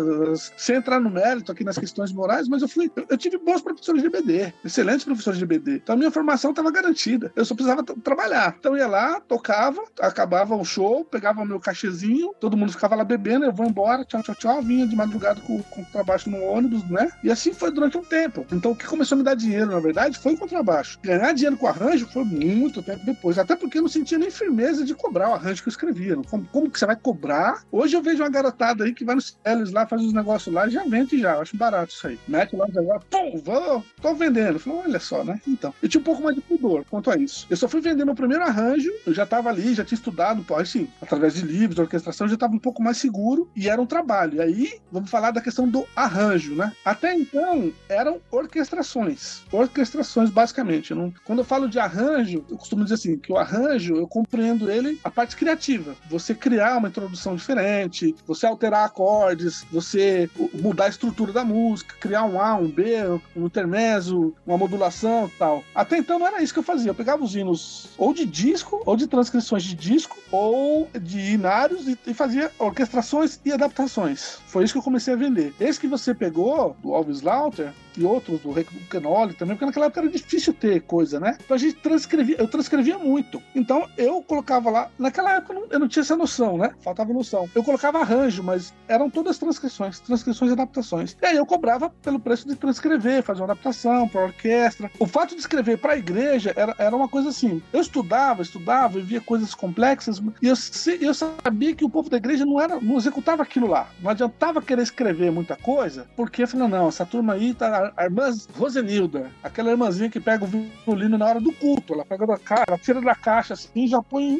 sem 0.56 0.76
entrar 0.76 1.00
no 1.00 1.10
mérito 1.10 1.52
aqui 1.52 1.64
nas 1.64 1.78
questões 1.78 2.12
morais, 2.12 2.48
mas 2.48 2.62
eu 2.62 2.68
fui. 2.68 2.90
Eu, 2.96 3.06
eu 3.10 3.18
tive 3.18 3.38
bons 3.38 3.62
professores 3.62 4.02
de 4.02 4.08
BD, 4.08 4.52
excelentes 4.64 5.04
professores 5.04 5.38
de 5.38 5.46
BD. 5.46 5.76
Então 5.76 5.94
a 5.94 5.98
minha 5.98 6.10
formação 6.10 6.50
estava 6.50 6.70
garantida. 6.70 7.32
Eu 7.36 7.44
só 7.44 7.54
precisava 7.54 7.82
trabalhar. 7.82 8.56
Então 8.58 8.72
eu 8.72 8.78
ia 8.78 8.86
lá, 8.86 9.20
tocava, 9.20 9.82
acabava 10.00 10.54
o 10.54 10.64
show, 10.64 11.04
pegava 11.04 11.42
o 11.42 11.46
meu 11.46 11.60
cachezinho, 11.60 12.34
todo 12.40 12.56
mundo 12.56 12.72
ficava 12.72 12.94
lá 12.94 13.04
bebendo, 13.04 13.44
eu 13.44 13.52
vou 13.52 13.66
embora, 13.66 14.04
tchau, 14.04 14.22
tchau, 14.22 14.34
tchau, 14.34 14.62
vinha 14.62 14.86
de 14.86 14.96
madrugada 14.96 15.40
com, 15.40 15.62
com 15.62 15.82
o 15.82 15.86
trabalho 15.86 16.22
no 16.26 16.42
ônibus, 16.42 16.88
né? 16.88 17.10
E 17.22 17.30
assim 17.30 17.52
foi 17.52 17.70
durante 17.70 17.96
um 17.96 18.04
tempo. 18.04 18.46
Então 18.52 18.72
o 18.72 18.76
que 18.76 18.86
começou 18.86 19.16
a 19.16 19.18
me 19.18 19.24
dar 19.24 19.34
dinheiro, 19.34 19.66
na 19.66 19.80
verdade, 19.80 20.18
foi 20.18 20.34
o 20.34 20.38
contrabaixo. 20.38 20.98
Ganhar 21.02 21.32
dinheiro 21.32 21.56
com 21.56 21.66
arranjo 21.66 22.06
foi 22.12 22.24
muito 22.24 22.82
tempo 22.82 23.04
depois. 23.04 23.38
Até 23.38 23.56
porque 23.56 23.78
eu 23.78 23.82
não 23.82 23.88
sentia 23.88 24.18
nem 24.18 24.30
firmeza 24.30 24.84
de 24.84 24.94
cobrar 24.94 25.30
o 25.30 25.34
arranjo 25.34 25.62
que 25.62 25.68
eu 25.68 25.72
escrevia. 25.72 26.16
Como, 26.28 26.46
como 26.46 26.70
que 26.70 26.78
você 26.78 26.86
vai 26.86 26.93
cobrar? 26.96 27.64
Hoje 27.70 27.96
eu 27.96 28.02
vejo 28.02 28.22
uma 28.22 28.30
garotada 28.30 28.84
aí 28.84 28.92
que 28.92 29.04
vai 29.04 29.14
nos 29.14 29.36
celos 29.44 29.72
lá, 29.72 29.86
faz 29.86 30.02
os 30.02 30.12
negócios 30.12 30.54
lá 30.54 30.68
já 30.68 30.84
vende 30.84 31.18
já. 31.18 31.34
Eu 31.34 31.42
acho 31.42 31.56
barato 31.56 31.92
isso 31.92 32.06
aí. 32.06 32.18
Mete 32.26 32.56
lá 32.56 32.66
pum, 33.10 33.40
vou, 33.44 33.84
tô 34.00 34.14
vendendo. 34.14 34.60
Eu 34.64 34.78
olha 34.78 35.00
só, 35.00 35.24
né? 35.24 35.40
Então, 35.46 35.74
eu 35.82 35.88
tinha 35.88 36.00
um 36.00 36.04
pouco 36.04 36.22
mais 36.22 36.34
de 36.34 36.42
pudor 36.42 36.84
quanto 36.90 37.10
a 37.10 37.16
isso. 37.16 37.46
Eu 37.48 37.56
só 37.56 37.68
fui 37.68 37.80
vender 37.80 38.04
meu 38.04 38.14
primeiro 38.14 38.44
arranjo, 38.44 38.90
eu 39.06 39.12
já 39.12 39.26
tava 39.26 39.48
ali, 39.48 39.74
já 39.74 39.84
tinha 39.84 39.96
estudado, 39.96 40.44
assim, 40.56 40.88
através 41.00 41.34
de 41.34 41.42
livros, 41.42 41.76
de 41.76 41.80
orquestração, 41.80 42.26
eu 42.26 42.30
já 42.30 42.36
tava 42.36 42.54
um 42.54 42.58
pouco 42.58 42.82
mais 42.82 42.96
seguro 42.96 43.50
e 43.54 43.68
era 43.68 43.80
um 43.80 43.86
trabalho. 43.86 44.36
E 44.36 44.40
aí, 44.40 44.80
vamos 44.90 45.10
falar 45.10 45.30
da 45.30 45.40
questão 45.40 45.68
do 45.68 45.86
arranjo, 45.94 46.54
né? 46.54 46.72
Até 46.84 47.14
então, 47.14 47.72
eram 47.88 48.20
orquestrações. 48.30 49.42
Orquestrações, 49.52 50.30
basicamente. 50.30 50.90
Eu 50.90 50.96
não... 50.96 51.14
Quando 51.24 51.40
eu 51.40 51.44
falo 51.44 51.68
de 51.68 51.78
arranjo, 51.78 52.44
eu 52.50 52.56
costumo 52.56 52.84
dizer 52.84 52.94
assim, 52.94 53.18
que 53.18 53.32
o 53.32 53.36
arranjo, 53.36 53.96
eu 53.96 54.06
compreendo 54.06 54.70
ele 54.70 54.98
a 55.02 55.10
parte 55.10 55.36
criativa. 55.36 55.94
Você 56.08 56.34
criar 56.34 56.76
uma 56.76 56.83
introdução 56.88 57.36
diferente, 57.36 58.14
você 58.26 58.46
alterar 58.46 58.84
acordes, 58.84 59.64
você 59.70 60.28
mudar 60.52 60.86
a 60.86 60.88
estrutura 60.88 61.32
da 61.32 61.44
música, 61.44 61.94
criar 61.98 62.24
um 62.24 62.40
A, 62.40 62.54
um 62.54 62.68
B, 62.68 62.96
um 63.36 63.46
intermezzo, 63.46 64.34
uma 64.46 64.58
modulação 64.58 65.30
tal. 65.38 65.64
Até 65.74 65.98
então 65.98 66.18
não 66.18 66.26
era 66.26 66.42
isso 66.42 66.52
que 66.52 66.58
eu 66.58 66.64
fazia. 66.64 66.90
Eu 66.90 66.94
pegava 66.94 67.24
os 67.24 67.34
hinos 67.34 67.88
ou 67.96 68.12
de 68.12 68.24
disco, 68.26 68.82
ou 68.84 68.96
de 68.96 69.06
transcrições 69.06 69.62
de 69.62 69.74
disco, 69.74 70.18
ou 70.30 70.88
de 71.00 71.32
inários 71.32 71.88
e, 71.88 71.98
e 72.06 72.14
fazia 72.14 72.50
orquestrações 72.58 73.40
e 73.44 73.52
adaptações. 73.52 74.38
Foi 74.46 74.64
isso 74.64 74.74
que 74.74 74.78
eu 74.78 74.82
comecei 74.82 75.14
a 75.14 75.16
vender. 75.16 75.54
Esse 75.60 75.80
que 75.80 75.86
você 75.86 76.14
pegou, 76.14 76.76
do 76.82 76.94
Alves 76.94 77.22
Lauter, 77.22 77.72
e 77.96 78.04
outros 78.04 78.40
do 78.40 78.50
Rei 78.50 78.66
Canoli 78.88 79.34
também, 79.34 79.56
porque 79.56 79.66
naquela 79.66 79.86
época 79.86 80.00
era 80.00 80.10
difícil 80.10 80.52
ter 80.52 80.80
coisa, 80.82 81.20
né? 81.20 81.36
Então 81.44 81.54
a 81.54 81.58
gente 81.58 81.76
transcrevia, 81.76 82.36
eu 82.38 82.48
transcrevia 82.48 82.98
muito. 82.98 83.42
Então 83.54 83.88
eu 83.96 84.22
colocava 84.22 84.70
lá, 84.70 84.90
naquela 84.98 85.36
época 85.36 85.54
eu 85.54 85.60
não, 85.60 85.68
eu 85.70 85.78
não 85.80 85.88
tinha 85.88 86.02
essa 86.02 86.16
noção, 86.16 86.58
né? 86.58 86.73
Faltava 86.80 87.12
noção. 87.12 87.48
Eu 87.54 87.62
colocava 87.62 88.00
arranjo, 88.00 88.42
mas 88.42 88.72
eram 88.88 89.08
todas 89.08 89.38
transcrições, 89.38 90.00
transcrições 90.00 90.50
e 90.50 90.54
adaptações. 90.54 91.16
E 91.22 91.26
aí 91.26 91.36
eu 91.36 91.46
cobrava 91.46 91.90
pelo 92.02 92.18
preço 92.18 92.48
de 92.48 92.56
transcrever, 92.56 93.22
fazer 93.22 93.40
uma 93.40 93.52
adaptação 93.52 94.08
para 94.08 94.24
orquestra. 94.24 94.90
O 94.98 95.06
fato 95.06 95.34
de 95.34 95.40
escrever 95.40 95.78
para 95.78 95.94
a 95.94 95.98
igreja 95.98 96.52
era, 96.56 96.74
era 96.78 96.94
uma 96.94 97.08
coisa 97.08 97.28
assim. 97.30 97.62
Eu 97.72 97.80
estudava, 97.80 98.42
estudava, 98.42 99.00
via 99.00 99.20
coisas 99.20 99.54
complexas, 99.54 100.22
e 100.42 100.46
eu, 100.46 100.54
eu 101.00 101.14
sabia 101.14 101.74
que 101.74 101.84
o 101.84 101.90
povo 101.90 102.10
da 102.10 102.16
igreja 102.16 102.44
não 102.44 102.60
era, 102.60 102.80
não 102.80 102.96
executava 102.96 103.42
aquilo 103.42 103.66
lá. 103.66 103.88
Não 104.00 104.10
adiantava 104.10 104.62
querer 104.62 104.82
escrever 104.82 105.30
muita 105.30 105.56
coisa, 105.56 106.06
porque 106.16 106.42
eu 106.42 106.48
falei, 106.48 106.68
não, 106.68 106.88
essa 106.88 107.06
turma 107.06 107.34
aí 107.34 107.54
tá 107.54 107.92
a, 107.96 108.04
irmã 108.04 108.30
Rosenilda, 108.56 109.30
aquela 109.42 109.70
irmãzinha 109.70 110.10
que 110.10 110.20
pega 110.20 110.44
o 110.44 110.48
violino 110.84 111.18
na 111.18 111.26
hora 111.26 111.40
do 111.40 111.52
culto, 111.52 111.94
ela 111.94 112.04
pega 112.04 112.26
da 112.26 112.38
cara, 112.38 112.78
tira 112.78 113.00
da 113.00 113.14
caixa 113.14 113.54
assim, 113.54 113.86
já 113.86 114.02
põe 114.02 114.38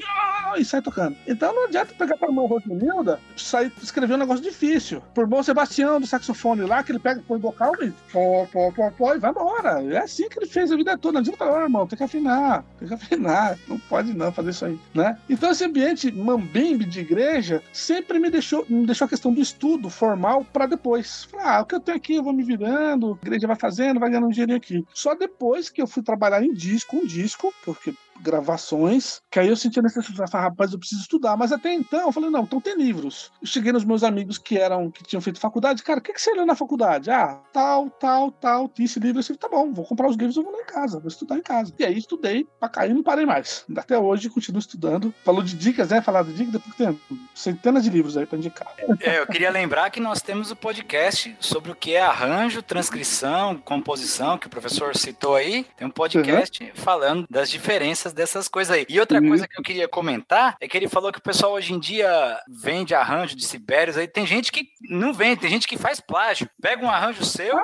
e 0.57 0.64
sai 0.64 0.81
tocando. 0.83 1.16
Então 1.27 1.55
não 1.55 1.66
adianta 1.66 1.94
pegar 1.94 2.16
pra 2.24 2.28
irmã 2.28 2.46
Rosenilda 2.46 3.20
sair 3.37 3.72
escrever 3.82 4.14
um 4.14 4.18
negócio 4.18 4.42
difícil. 4.42 5.02
Por 5.14 5.26
bom 5.26 5.42
Sebastião 5.42 6.00
do 6.00 6.06
saxofone 6.06 6.62
lá, 6.62 6.82
que 6.82 6.92
ele 6.92 6.98
pega, 6.98 7.22
põe 7.26 7.38
vocal 7.38 7.72
e 7.82 7.92
pó, 8.12 8.46
pó, 8.52 8.90
pó, 8.90 9.14
e 9.14 9.18
vai 9.18 9.30
embora. 9.30 9.82
É 9.82 9.98
assim 9.98 10.28
que 10.28 10.38
ele 10.38 10.46
fez 10.46 10.72
a 10.72 10.76
vida 10.76 10.96
toda. 10.96 11.14
Não 11.14 11.20
adianta, 11.20 11.44
oh, 11.44 11.60
irmão, 11.60 11.87
tem 11.87 11.96
que 11.96 12.04
afinar, 12.04 12.64
tem 12.78 12.88
que 12.88 12.94
afinar. 12.94 13.58
Não 13.68 13.78
pode 13.78 14.14
não 14.14 14.32
fazer 14.32 14.50
isso 14.50 14.64
aí, 14.64 14.78
né? 14.94 15.18
Então 15.28 15.50
esse 15.50 15.64
ambiente 15.64 16.10
mambembe 16.10 16.84
de 16.84 17.00
igreja 17.00 17.62
sempre 17.72 18.18
me 18.18 18.30
deixou, 18.30 18.64
me 18.68 18.87
deixou 18.87 19.04
a 19.04 19.08
questão 19.08 19.32
do 19.32 19.40
estudo 19.40 19.90
formal 19.90 20.44
para 20.52 20.66
depois. 20.66 21.28
ah, 21.38 21.60
o 21.60 21.66
que 21.66 21.74
eu 21.74 21.80
tenho 21.80 21.96
aqui, 21.96 22.14
eu 22.14 22.22
vou 22.22 22.32
me 22.32 22.42
virando, 22.42 23.18
a 23.22 23.26
igreja 23.26 23.46
vai 23.46 23.56
fazendo, 23.56 24.00
vai 24.00 24.08
ganhando 24.08 24.26
um 24.26 24.30
dinheirinho 24.30 24.56
aqui. 24.56 24.84
Só 24.94 25.14
depois 25.14 25.68
que 25.68 25.82
eu 25.82 25.87
fui 25.87 26.02
trabalhar 26.02 26.42
em 26.42 26.52
disco, 26.52 26.96
um 26.96 27.06
disco, 27.06 27.52
porque 27.64 27.94
gravações, 28.20 29.20
que 29.31 29.38
aí 29.38 29.48
eu 29.48 29.57
senti 29.57 29.79
a 29.79 29.83
necessidade, 29.83 30.31
falei, 30.31 30.48
rapaz, 30.48 30.72
eu 30.72 30.79
preciso 30.79 31.03
estudar. 31.03 31.37
Mas 31.37 31.53
até 31.53 31.72
então, 31.72 32.00
eu 32.00 32.12
falei, 32.12 32.31
não, 32.31 32.42
então 32.42 32.61
tem 32.61 32.77
livros. 32.77 33.31
Eu 33.40 33.46
cheguei 33.46 33.72
nos 33.72 33.85
meus 33.85 34.03
amigos 34.03 34.38
que 34.38 34.59
eram, 34.59 34.90
que 34.90 35.03
tinham 35.05 35.20
feito 35.20 35.40
faculdade, 35.40 35.83
cara, 35.83 36.00
o 36.00 36.03
que, 36.03 36.12
que 36.12 36.20
você 36.20 36.33
leu 36.33 36.46
na 36.46 36.55
faculdade? 36.55 37.11
Ah, 37.11 37.40
tal, 37.53 37.90
tal, 37.90 38.31
tal, 38.31 38.68
tinha 38.68 38.87
esse 38.87 38.98
livro. 38.98 39.20
Eu 39.20 39.24
falei, 39.24 39.38
tá 39.38 39.48
bom, 39.48 39.72
vou 39.72 39.85
comprar 39.85 40.09
os 40.09 40.16
livros, 40.16 40.37
eu 40.37 40.42
vou 40.42 40.53
lá 40.53 40.61
em 40.61 40.66
casa, 40.66 40.98
vou 40.98 41.09
estudar 41.09 41.37
em 41.37 41.42
casa. 41.42 41.72
E 41.79 41.85
aí 41.85 41.98
estudei 41.98 42.46
pra 42.59 42.68
cair 42.68 42.90
e 42.90 42.94
não 42.94 43.03
parei 43.03 43.27
mais. 43.27 43.64
Até 43.77 43.98
hoje 43.98 44.29
continuo 44.31 44.59
estudando. 44.59 45.14
Falou 45.24 45.42
de 45.42 45.57
dicas, 45.57 45.90
né? 45.90 46.00
Falar 46.00 46.24
de 46.24 46.33
dicas, 46.33 46.53
depois 46.53 46.77
tem 46.77 47.00
centenas 47.35 47.85
de 47.85 47.90
livros 47.90 48.16
aí 48.16 48.27
pra 48.27 48.38
indicar. 48.38 48.72
É, 49.00 49.18
eu 49.18 49.27
queria 49.27 49.50
lembrar 49.50 49.90
que 49.90 50.00
nós 50.00 50.22
temos 50.22 50.50
o 50.50 50.57
podcast 50.57 51.37
sobre 51.40 51.70
o 51.70 51.74
que 51.74 51.94
é 51.94 52.00
arranjo, 52.00 52.62
transcrição, 52.62 53.57
composição, 53.57 54.38
que 54.38 54.46
o 54.46 54.50
professor 54.50 54.96
citou 54.96 55.35
aí. 55.35 55.66
Tem 55.77 55.87
um 55.87 55.90
podcast 55.90 56.62
uhum. 56.62 56.70
falando 56.74 57.27
das 57.31 57.50
diferenças 57.50 58.04
dessas 58.12 58.49
coisas 58.49 58.77
aí. 58.77 58.87
E 58.88 59.01
outra 59.01 59.21
uhum. 59.21 59.29
coisa 59.29 59.49
que 59.49 59.59
eu 59.59 59.62
queria 59.62 59.88
comentar 59.88 60.57
é 60.61 60.69
que 60.69 60.77
ele 60.77 60.88
falou 60.88 61.12
que 61.12 61.19
o 61.19 61.23
pessoal 61.23 61.53
hoje 61.53 61.73
em 61.73 61.79
dia 61.79 62.38
vende 62.49 62.95
arranjo 62.95 63.37
de 63.37 63.45
Sibérios 63.45 63.97
aí. 63.97 64.07
Tem 64.07 64.27
gente 64.27 64.53
que 64.53 64.69
não 64.88 65.12
vende, 65.12 65.40
tem 65.40 65.51
gente 65.51 65.67
que 65.67 65.79
faz 65.79 66.01
plágio. 66.01 66.49
Pega 66.61 66.85
um 66.85 66.90
arranjo 66.90 67.25
seu, 67.25 67.57
ah, 67.57 67.62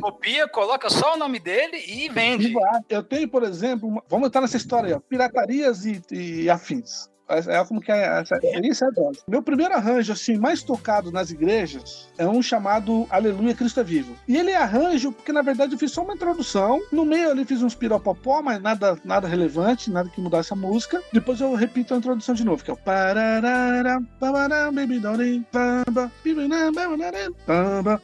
copia, 0.00 0.48
coloca 0.48 0.88
só 0.90 1.14
o 1.14 1.18
nome 1.18 1.38
dele 1.38 1.78
e 1.86 2.08
vende. 2.08 2.54
Eu 2.88 3.02
tenho, 3.02 3.28
por 3.28 3.42
exemplo, 3.42 4.02
vamos 4.08 4.28
entrar 4.28 4.40
nessa 4.40 4.56
história 4.56 4.88
aí, 4.88 4.94
ó, 4.94 5.00
piratarias 5.00 5.84
e, 5.84 6.02
e 6.10 6.50
afins. 6.50 7.11
É 7.34 7.64
como 7.64 7.80
que 7.80 7.90
é, 7.90 8.20
essa, 8.20 8.38
isso 8.62 8.84
é 8.84 8.90
dose. 8.90 9.20
Meu 9.26 9.42
primeiro 9.42 9.74
arranjo, 9.74 10.12
assim, 10.12 10.38
mais 10.38 10.62
tocado 10.62 11.10
nas 11.10 11.30
igrejas 11.30 12.08
é 12.18 12.26
um 12.26 12.42
chamado 12.42 13.06
Aleluia 13.10 13.54
Cristo 13.54 13.80
é 13.80 13.84
Vivo. 13.84 14.14
E 14.26 14.36
ele 14.36 14.50
é 14.50 14.56
arranjo 14.56 15.12
porque, 15.12 15.32
na 15.32 15.42
verdade, 15.42 15.72
eu 15.72 15.78
fiz 15.78 15.90
só 15.90 16.02
uma 16.02 16.14
introdução. 16.14 16.80
No 16.90 17.04
meio 17.04 17.30
ali 17.30 17.44
fiz 17.44 17.62
uns 17.62 17.74
piropopó, 17.74 18.42
mas 18.42 18.60
nada, 18.60 18.98
nada 19.04 19.28
relevante, 19.28 19.90
nada 19.90 20.08
que 20.08 20.20
mudasse 20.20 20.52
a 20.52 20.56
música. 20.56 21.02
Depois 21.12 21.40
eu 21.40 21.54
repito 21.54 21.94
a 21.94 21.96
introdução 21.96 22.34
de 22.34 22.44
novo, 22.44 22.62
que 22.62 22.70
é 22.70 22.74
o 22.74 22.76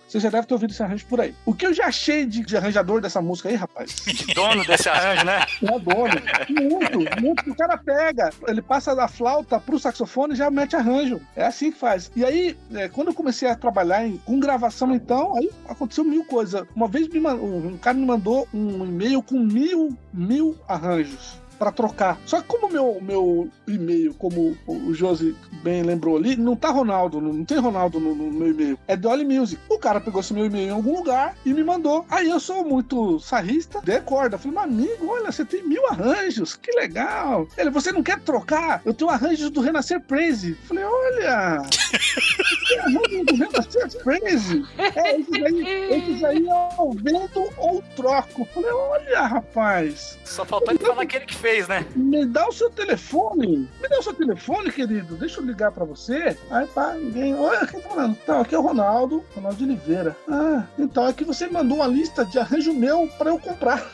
Você 0.08 0.20
já 0.20 0.30
deve 0.30 0.46
ter 0.46 0.54
ouvido 0.54 0.70
esse 0.70 0.82
arranjo 0.82 1.06
por 1.06 1.20
aí. 1.20 1.34
O 1.44 1.54
que 1.54 1.66
eu 1.66 1.74
já 1.74 1.86
achei 1.86 2.26
de, 2.26 2.44
de 2.44 2.56
arranjador 2.56 3.00
dessa 3.00 3.20
música 3.20 3.48
aí, 3.48 3.54
rapaz? 3.54 3.94
De 4.06 4.26
dono 4.34 4.64
desse 4.64 4.88
arranjo, 4.88 5.24
né? 5.24 5.40
É 5.62 5.78
dono. 5.78 6.14
Muito, 6.48 7.20
muito. 7.20 7.50
O 7.50 7.56
cara 7.56 7.76
pega, 7.76 8.30
ele 8.46 8.62
passa 8.62 8.94
da 8.94 9.08
flauta 9.18 9.58
pro 9.58 9.78
saxofone 9.78 10.36
já 10.36 10.48
mete 10.48 10.76
arranjo. 10.76 11.20
É 11.34 11.44
assim 11.44 11.72
que 11.72 11.78
faz. 11.78 12.10
E 12.14 12.24
aí, 12.24 12.56
é, 12.72 12.88
quando 12.88 13.08
eu 13.08 13.14
comecei 13.14 13.48
a 13.48 13.56
trabalhar 13.56 14.06
em, 14.06 14.16
com 14.18 14.38
gravação, 14.38 14.94
então, 14.94 15.36
aí 15.36 15.50
aconteceu 15.68 16.04
mil 16.04 16.24
coisas. 16.24 16.64
Uma 16.74 16.86
vez 16.86 17.08
me, 17.08 17.18
um, 17.18 17.68
um 17.68 17.76
cara 17.76 17.98
me 17.98 18.06
mandou 18.06 18.46
um 18.54 18.86
e-mail 18.86 19.20
com 19.20 19.40
mil, 19.40 19.96
mil 20.12 20.56
arranjos 20.68 21.47
para 21.58 21.72
trocar. 21.72 22.18
Só 22.24 22.40
que 22.40 22.46
como 22.46 22.70
meu 22.70 22.98
meu 23.00 23.50
e-mail, 23.66 24.14
como 24.14 24.56
o 24.66 24.94
Josi 24.94 25.36
bem 25.62 25.82
lembrou 25.82 26.16
ali, 26.16 26.36
não 26.36 26.54
tá 26.54 26.68
Ronaldo, 26.70 27.20
não, 27.20 27.44
tem 27.44 27.58
Ronaldo 27.58 27.98
no, 27.98 28.14
no 28.14 28.30
meu 28.30 28.50
e-mail. 28.50 28.78
É 28.86 28.96
Dolly 28.96 29.24
Music. 29.24 29.60
O 29.68 29.78
cara 29.78 30.00
pegou 30.00 30.20
esse 30.20 30.32
meu 30.32 30.46
e-mail 30.46 30.68
em 30.68 30.72
algum 30.72 30.96
lugar 30.96 31.34
e 31.44 31.52
me 31.52 31.64
mandou. 31.64 32.06
Aí 32.10 32.28
eu 32.28 32.40
sou 32.40 32.64
muito 32.64 33.18
sarrista, 33.20 33.80
dei 33.82 34.00
corda. 34.00 34.38
Falei, 34.38 34.52
meu 34.52 34.62
amigo, 34.62 35.08
olha, 35.08 35.32
você 35.32 35.44
tem 35.44 35.66
mil 35.66 35.84
arranjos, 35.86 36.56
que 36.56 36.70
legal. 36.72 37.46
Ele, 37.56 37.70
você 37.70 37.92
não 37.92 38.02
quer 38.02 38.20
trocar? 38.20 38.80
Eu 38.84 38.94
tenho 38.94 39.10
arranjos 39.10 39.50
do 39.50 39.60
Renascer 39.60 40.00
Praise. 40.00 40.54
Falei, 40.64 40.84
olha, 40.84 41.62
tem 42.68 42.78
arranjos 42.78 43.24
do 43.26 43.34
Renascer 43.34 44.02
Praise. 44.04 44.64
É, 44.78 45.18
esses 45.18 45.42
aí, 45.42 45.92
esses 45.92 46.24
aí 46.24 46.46
eu 46.46 46.92
vendo 46.94 47.50
ou 47.58 47.82
troco. 47.96 48.46
Falei, 48.54 48.70
olha, 48.70 49.22
rapaz. 49.22 50.18
Só 50.24 50.44
faltou 50.44 50.72
ele 50.72 50.84
falar 50.84 51.02
aquele 51.02 51.26
que 51.26 51.34
fez 51.34 51.47
fez, 51.48 51.66
né? 51.66 51.86
Me 51.96 52.26
dá 52.26 52.46
o 52.46 52.52
seu 52.52 52.68
telefone. 52.68 53.68
Me 53.80 53.88
dá 53.88 53.98
o 53.98 54.02
seu 54.02 54.12
telefone, 54.12 54.70
querido. 54.70 55.16
Deixa 55.16 55.40
eu 55.40 55.46
ligar 55.46 55.72
pra 55.72 55.84
você. 55.84 56.36
Aí 56.50 56.66
pá, 56.66 56.92
ninguém. 56.92 57.34
Olha, 57.34 57.66
quem 57.66 57.80
tá 57.80 57.88
falando? 57.88 58.18
Então, 58.22 58.40
aqui 58.40 58.54
é 58.54 58.58
o 58.58 58.62
Ronaldo, 58.62 59.24
Ronaldo 59.34 59.56
de 59.56 59.64
Oliveira. 59.64 60.14
Ah, 60.28 60.64
então 60.78 61.06
é 61.06 61.12
que 61.12 61.24
você 61.24 61.48
mandou 61.48 61.78
uma 61.78 61.86
lista 61.86 62.24
de 62.24 62.38
arranjo 62.38 62.74
meu 62.74 63.08
pra 63.16 63.30
eu 63.30 63.38
comprar. 63.38 63.90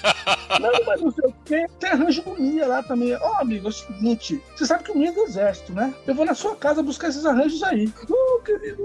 não, 0.60 0.84
mas 0.86 1.00
não 1.02 1.10
sei 1.10 1.28
o 1.28 1.34
quê. 1.44 1.66
Tem 1.78 1.90
arranjo 1.90 2.22
do 2.22 2.40
Mia 2.40 2.66
lá 2.66 2.82
também. 2.82 3.14
Ó, 3.14 3.32
oh, 3.32 3.40
amigo, 3.42 3.66
é 3.66 3.70
o 3.70 3.72
seguinte: 3.72 4.40
você 4.56 4.64
sabe 4.64 4.84
que 4.84 4.92
o 4.92 4.98
Mia 4.98 5.10
é 5.10 5.12
do 5.12 5.24
exército, 5.24 5.72
né? 5.72 5.92
Eu 6.06 6.14
vou 6.14 6.24
na 6.24 6.34
sua 6.34 6.56
casa 6.56 6.82
buscar 6.82 7.08
esses 7.08 7.26
arranjos 7.26 7.62
aí. 7.62 7.92
Oh, 8.08 8.40
querido. 8.40 8.82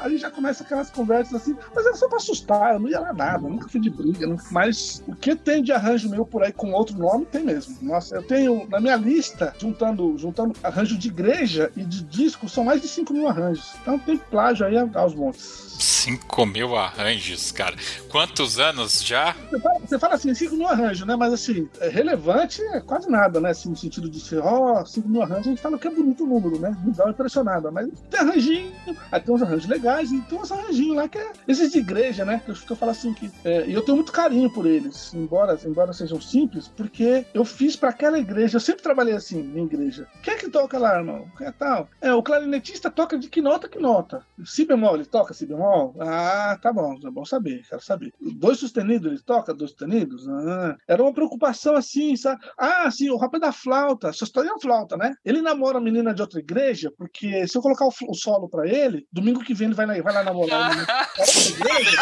Aí 0.00 0.18
já 0.18 0.30
começa 0.30 0.64
aquelas 0.64 0.90
conversas 0.90 1.34
assim, 1.34 1.56
mas 1.74 1.86
era 1.86 1.96
só 1.96 2.08
pra 2.08 2.16
assustar, 2.16 2.74
eu 2.74 2.80
não 2.80 2.88
ia 2.88 3.00
lá 3.00 3.12
nada, 3.12 3.48
nunca 3.48 3.68
fui 3.68 3.80
de 3.80 3.90
briga. 3.90 4.26
Não... 4.26 4.36
Mas 4.50 5.02
o 5.06 5.14
que 5.14 5.34
tem 5.34 5.62
de 5.62 5.72
arranjo 5.72 6.08
meu 6.08 6.26
por 6.26 6.42
aí 6.42 6.52
com 6.52 6.72
outro 6.72 6.96
nome, 6.96 7.24
tem 7.26 7.44
mesmo. 7.44 7.76
Nossa, 7.80 8.16
eu 8.16 8.22
tenho 8.22 8.66
na 8.68 8.80
minha 8.80 8.96
lista, 8.96 9.54
juntando, 9.58 10.16
juntando 10.18 10.54
arranjo 10.62 10.96
de 10.98 11.08
igreja 11.08 11.70
e 11.76 11.84
de 11.84 12.02
disco, 12.02 12.48
são 12.48 12.64
mais 12.64 12.80
de 12.80 12.88
5 12.88 13.12
mil 13.12 13.28
arranjos. 13.28 13.74
Então 13.80 13.98
tem 13.98 14.16
plágio 14.16 14.66
aí 14.66 14.76
aos 14.94 15.14
montes. 15.14 15.72
5 15.78 16.46
mil 16.46 16.76
arranjos, 16.76 17.50
cara. 17.52 17.74
Quantos 18.08 18.58
anos 18.58 19.02
já? 19.02 19.34
Você 19.50 19.60
fala, 19.60 19.80
você 19.80 19.98
fala 19.98 20.14
assim, 20.14 20.34
5 20.34 20.54
mil 20.54 20.68
arranjos, 20.68 21.06
né? 21.06 21.16
Mas 21.16 21.32
assim, 21.32 21.68
é 21.80 21.88
relevante 21.88 22.62
é 22.62 22.80
quase 22.80 23.10
nada, 23.10 23.40
né? 23.40 23.50
Assim, 23.50 23.70
no 23.70 23.76
sentido 23.76 24.08
de 24.08 24.20
ser, 24.20 24.38
ó, 24.38 24.80
oh, 24.80 24.86
5 24.86 25.08
mil 25.08 25.22
arranjos, 25.22 25.46
a 25.46 25.50
gente 25.50 25.62
fala 25.62 25.78
que 25.78 25.88
é 25.88 25.90
bonito 25.90 26.24
o 26.24 26.26
número, 26.26 26.58
né? 26.58 26.76
Me 26.84 26.92
dá 26.92 27.04
uma 27.04 27.10
impressionada. 27.10 27.70
Mas 27.70 27.88
tem 28.10 28.20
arranjinho, 28.20 28.72
aí 29.10 29.20
tem 29.20 29.34
uns 29.34 29.42
arranjos 29.52 29.68
legais, 29.68 30.12
e 30.12 30.20
tem 30.22 30.38
arranjinhos 30.38 30.96
lá 30.96 31.08
que 31.08 31.18
é 31.18 31.32
esses 31.46 31.72
de 31.72 31.78
igreja, 31.78 32.24
né? 32.24 32.40
Que 32.44 32.50
eu, 32.50 32.54
que 32.54 32.70
eu 32.70 32.76
falo 32.76 32.90
assim 32.90 33.12
que. 33.12 33.30
É, 33.44 33.66
e 33.66 33.74
eu 33.74 33.82
tenho 33.82 33.96
muito 33.96 34.12
carinho 34.12 34.50
por 34.50 34.66
eles, 34.66 35.12
embora, 35.14 35.58
embora 35.64 35.92
sejam 35.92 36.20
simples, 36.20 36.68
porque 36.68 37.26
eu 37.34 37.44
fiz 37.44 37.76
para 37.76 37.90
aquela 37.90 38.18
igreja. 38.18 38.56
Eu 38.56 38.60
sempre 38.60 38.82
trabalhei 38.82 39.14
assim, 39.14 39.40
em 39.40 39.64
igreja. 39.64 40.06
Quem 40.22 40.34
é 40.34 40.36
que 40.36 40.48
toca 40.48 40.78
lá, 40.78 40.98
irmão? 40.98 41.26
Quem 41.36 41.46
é 41.46 41.52
tal? 41.52 41.88
É, 42.00 42.12
o 42.12 42.22
clarinetista 42.22 42.90
toca 42.90 43.18
de 43.18 43.28
que 43.28 43.42
nota 43.42 43.68
que 43.68 43.78
nota? 43.78 44.24
Si 44.44 44.64
bemol, 44.64 44.94
ele 44.94 45.04
toca 45.04 45.34
si 45.34 45.46
bemol? 45.46 45.94
Ah, 46.00 46.58
tá 46.60 46.72
bom, 46.72 46.98
é 47.04 47.10
bom 47.10 47.24
saber, 47.24 47.62
quero 47.68 47.82
saber. 47.82 48.12
Dois 48.20 48.58
sustenidos, 48.58 49.10
ele 49.10 49.22
toca 49.22 49.54
dois 49.54 49.70
sustenidos? 49.70 50.28
Ah, 50.28 50.76
era 50.88 51.02
uma 51.02 51.12
preocupação 51.12 51.76
assim, 51.76 52.16
sabe? 52.16 52.40
Ah, 52.56 52.90
sim, 52.90 53.10
o 53.10 53.16
rapaz 53.16 53.40
da 53.40 53.52
flauta, 53.52 54.12
só 54.12 54.24
está 54.24 54.44
em 54.44 54.60
flauta, 54.60 54.96
né? 54.96 55.14
Ele 55.24 55.42
namora 55.42 55.78
a 55.78 55.80
menina 55.80 56.14
de 56.14 56.22
outra 56.22 56.40
igreja, 56.40 56.92
porque 56.96 57.46
se 57.46 57.56
eu 57.56 57.62
colocar 57.62 57.84
o, 57.84 57.92
o 58.08 58.14
solo 58.14 58.48
pra 58.48 58.66
ele, 58.66 59.06
domingo 59.12 59.41
que 59.42 59.54
vem 59.54 59.68
ele 59.68 59.74
vai, 59.74 60.00
vai 60.00 60.14
lá 60.14 60.22
namorar 60.22 60.60
a 60.60 60.68
menina 60.70 60.86
de 60.86 61.20
outra 61.20 61.50
igreja. 61.50 62.00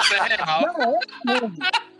Isso 0.00 0.14
é 0.14 0.36
real. 0.36 0.62
Não, 0.78 1.34
é 1.34 1.92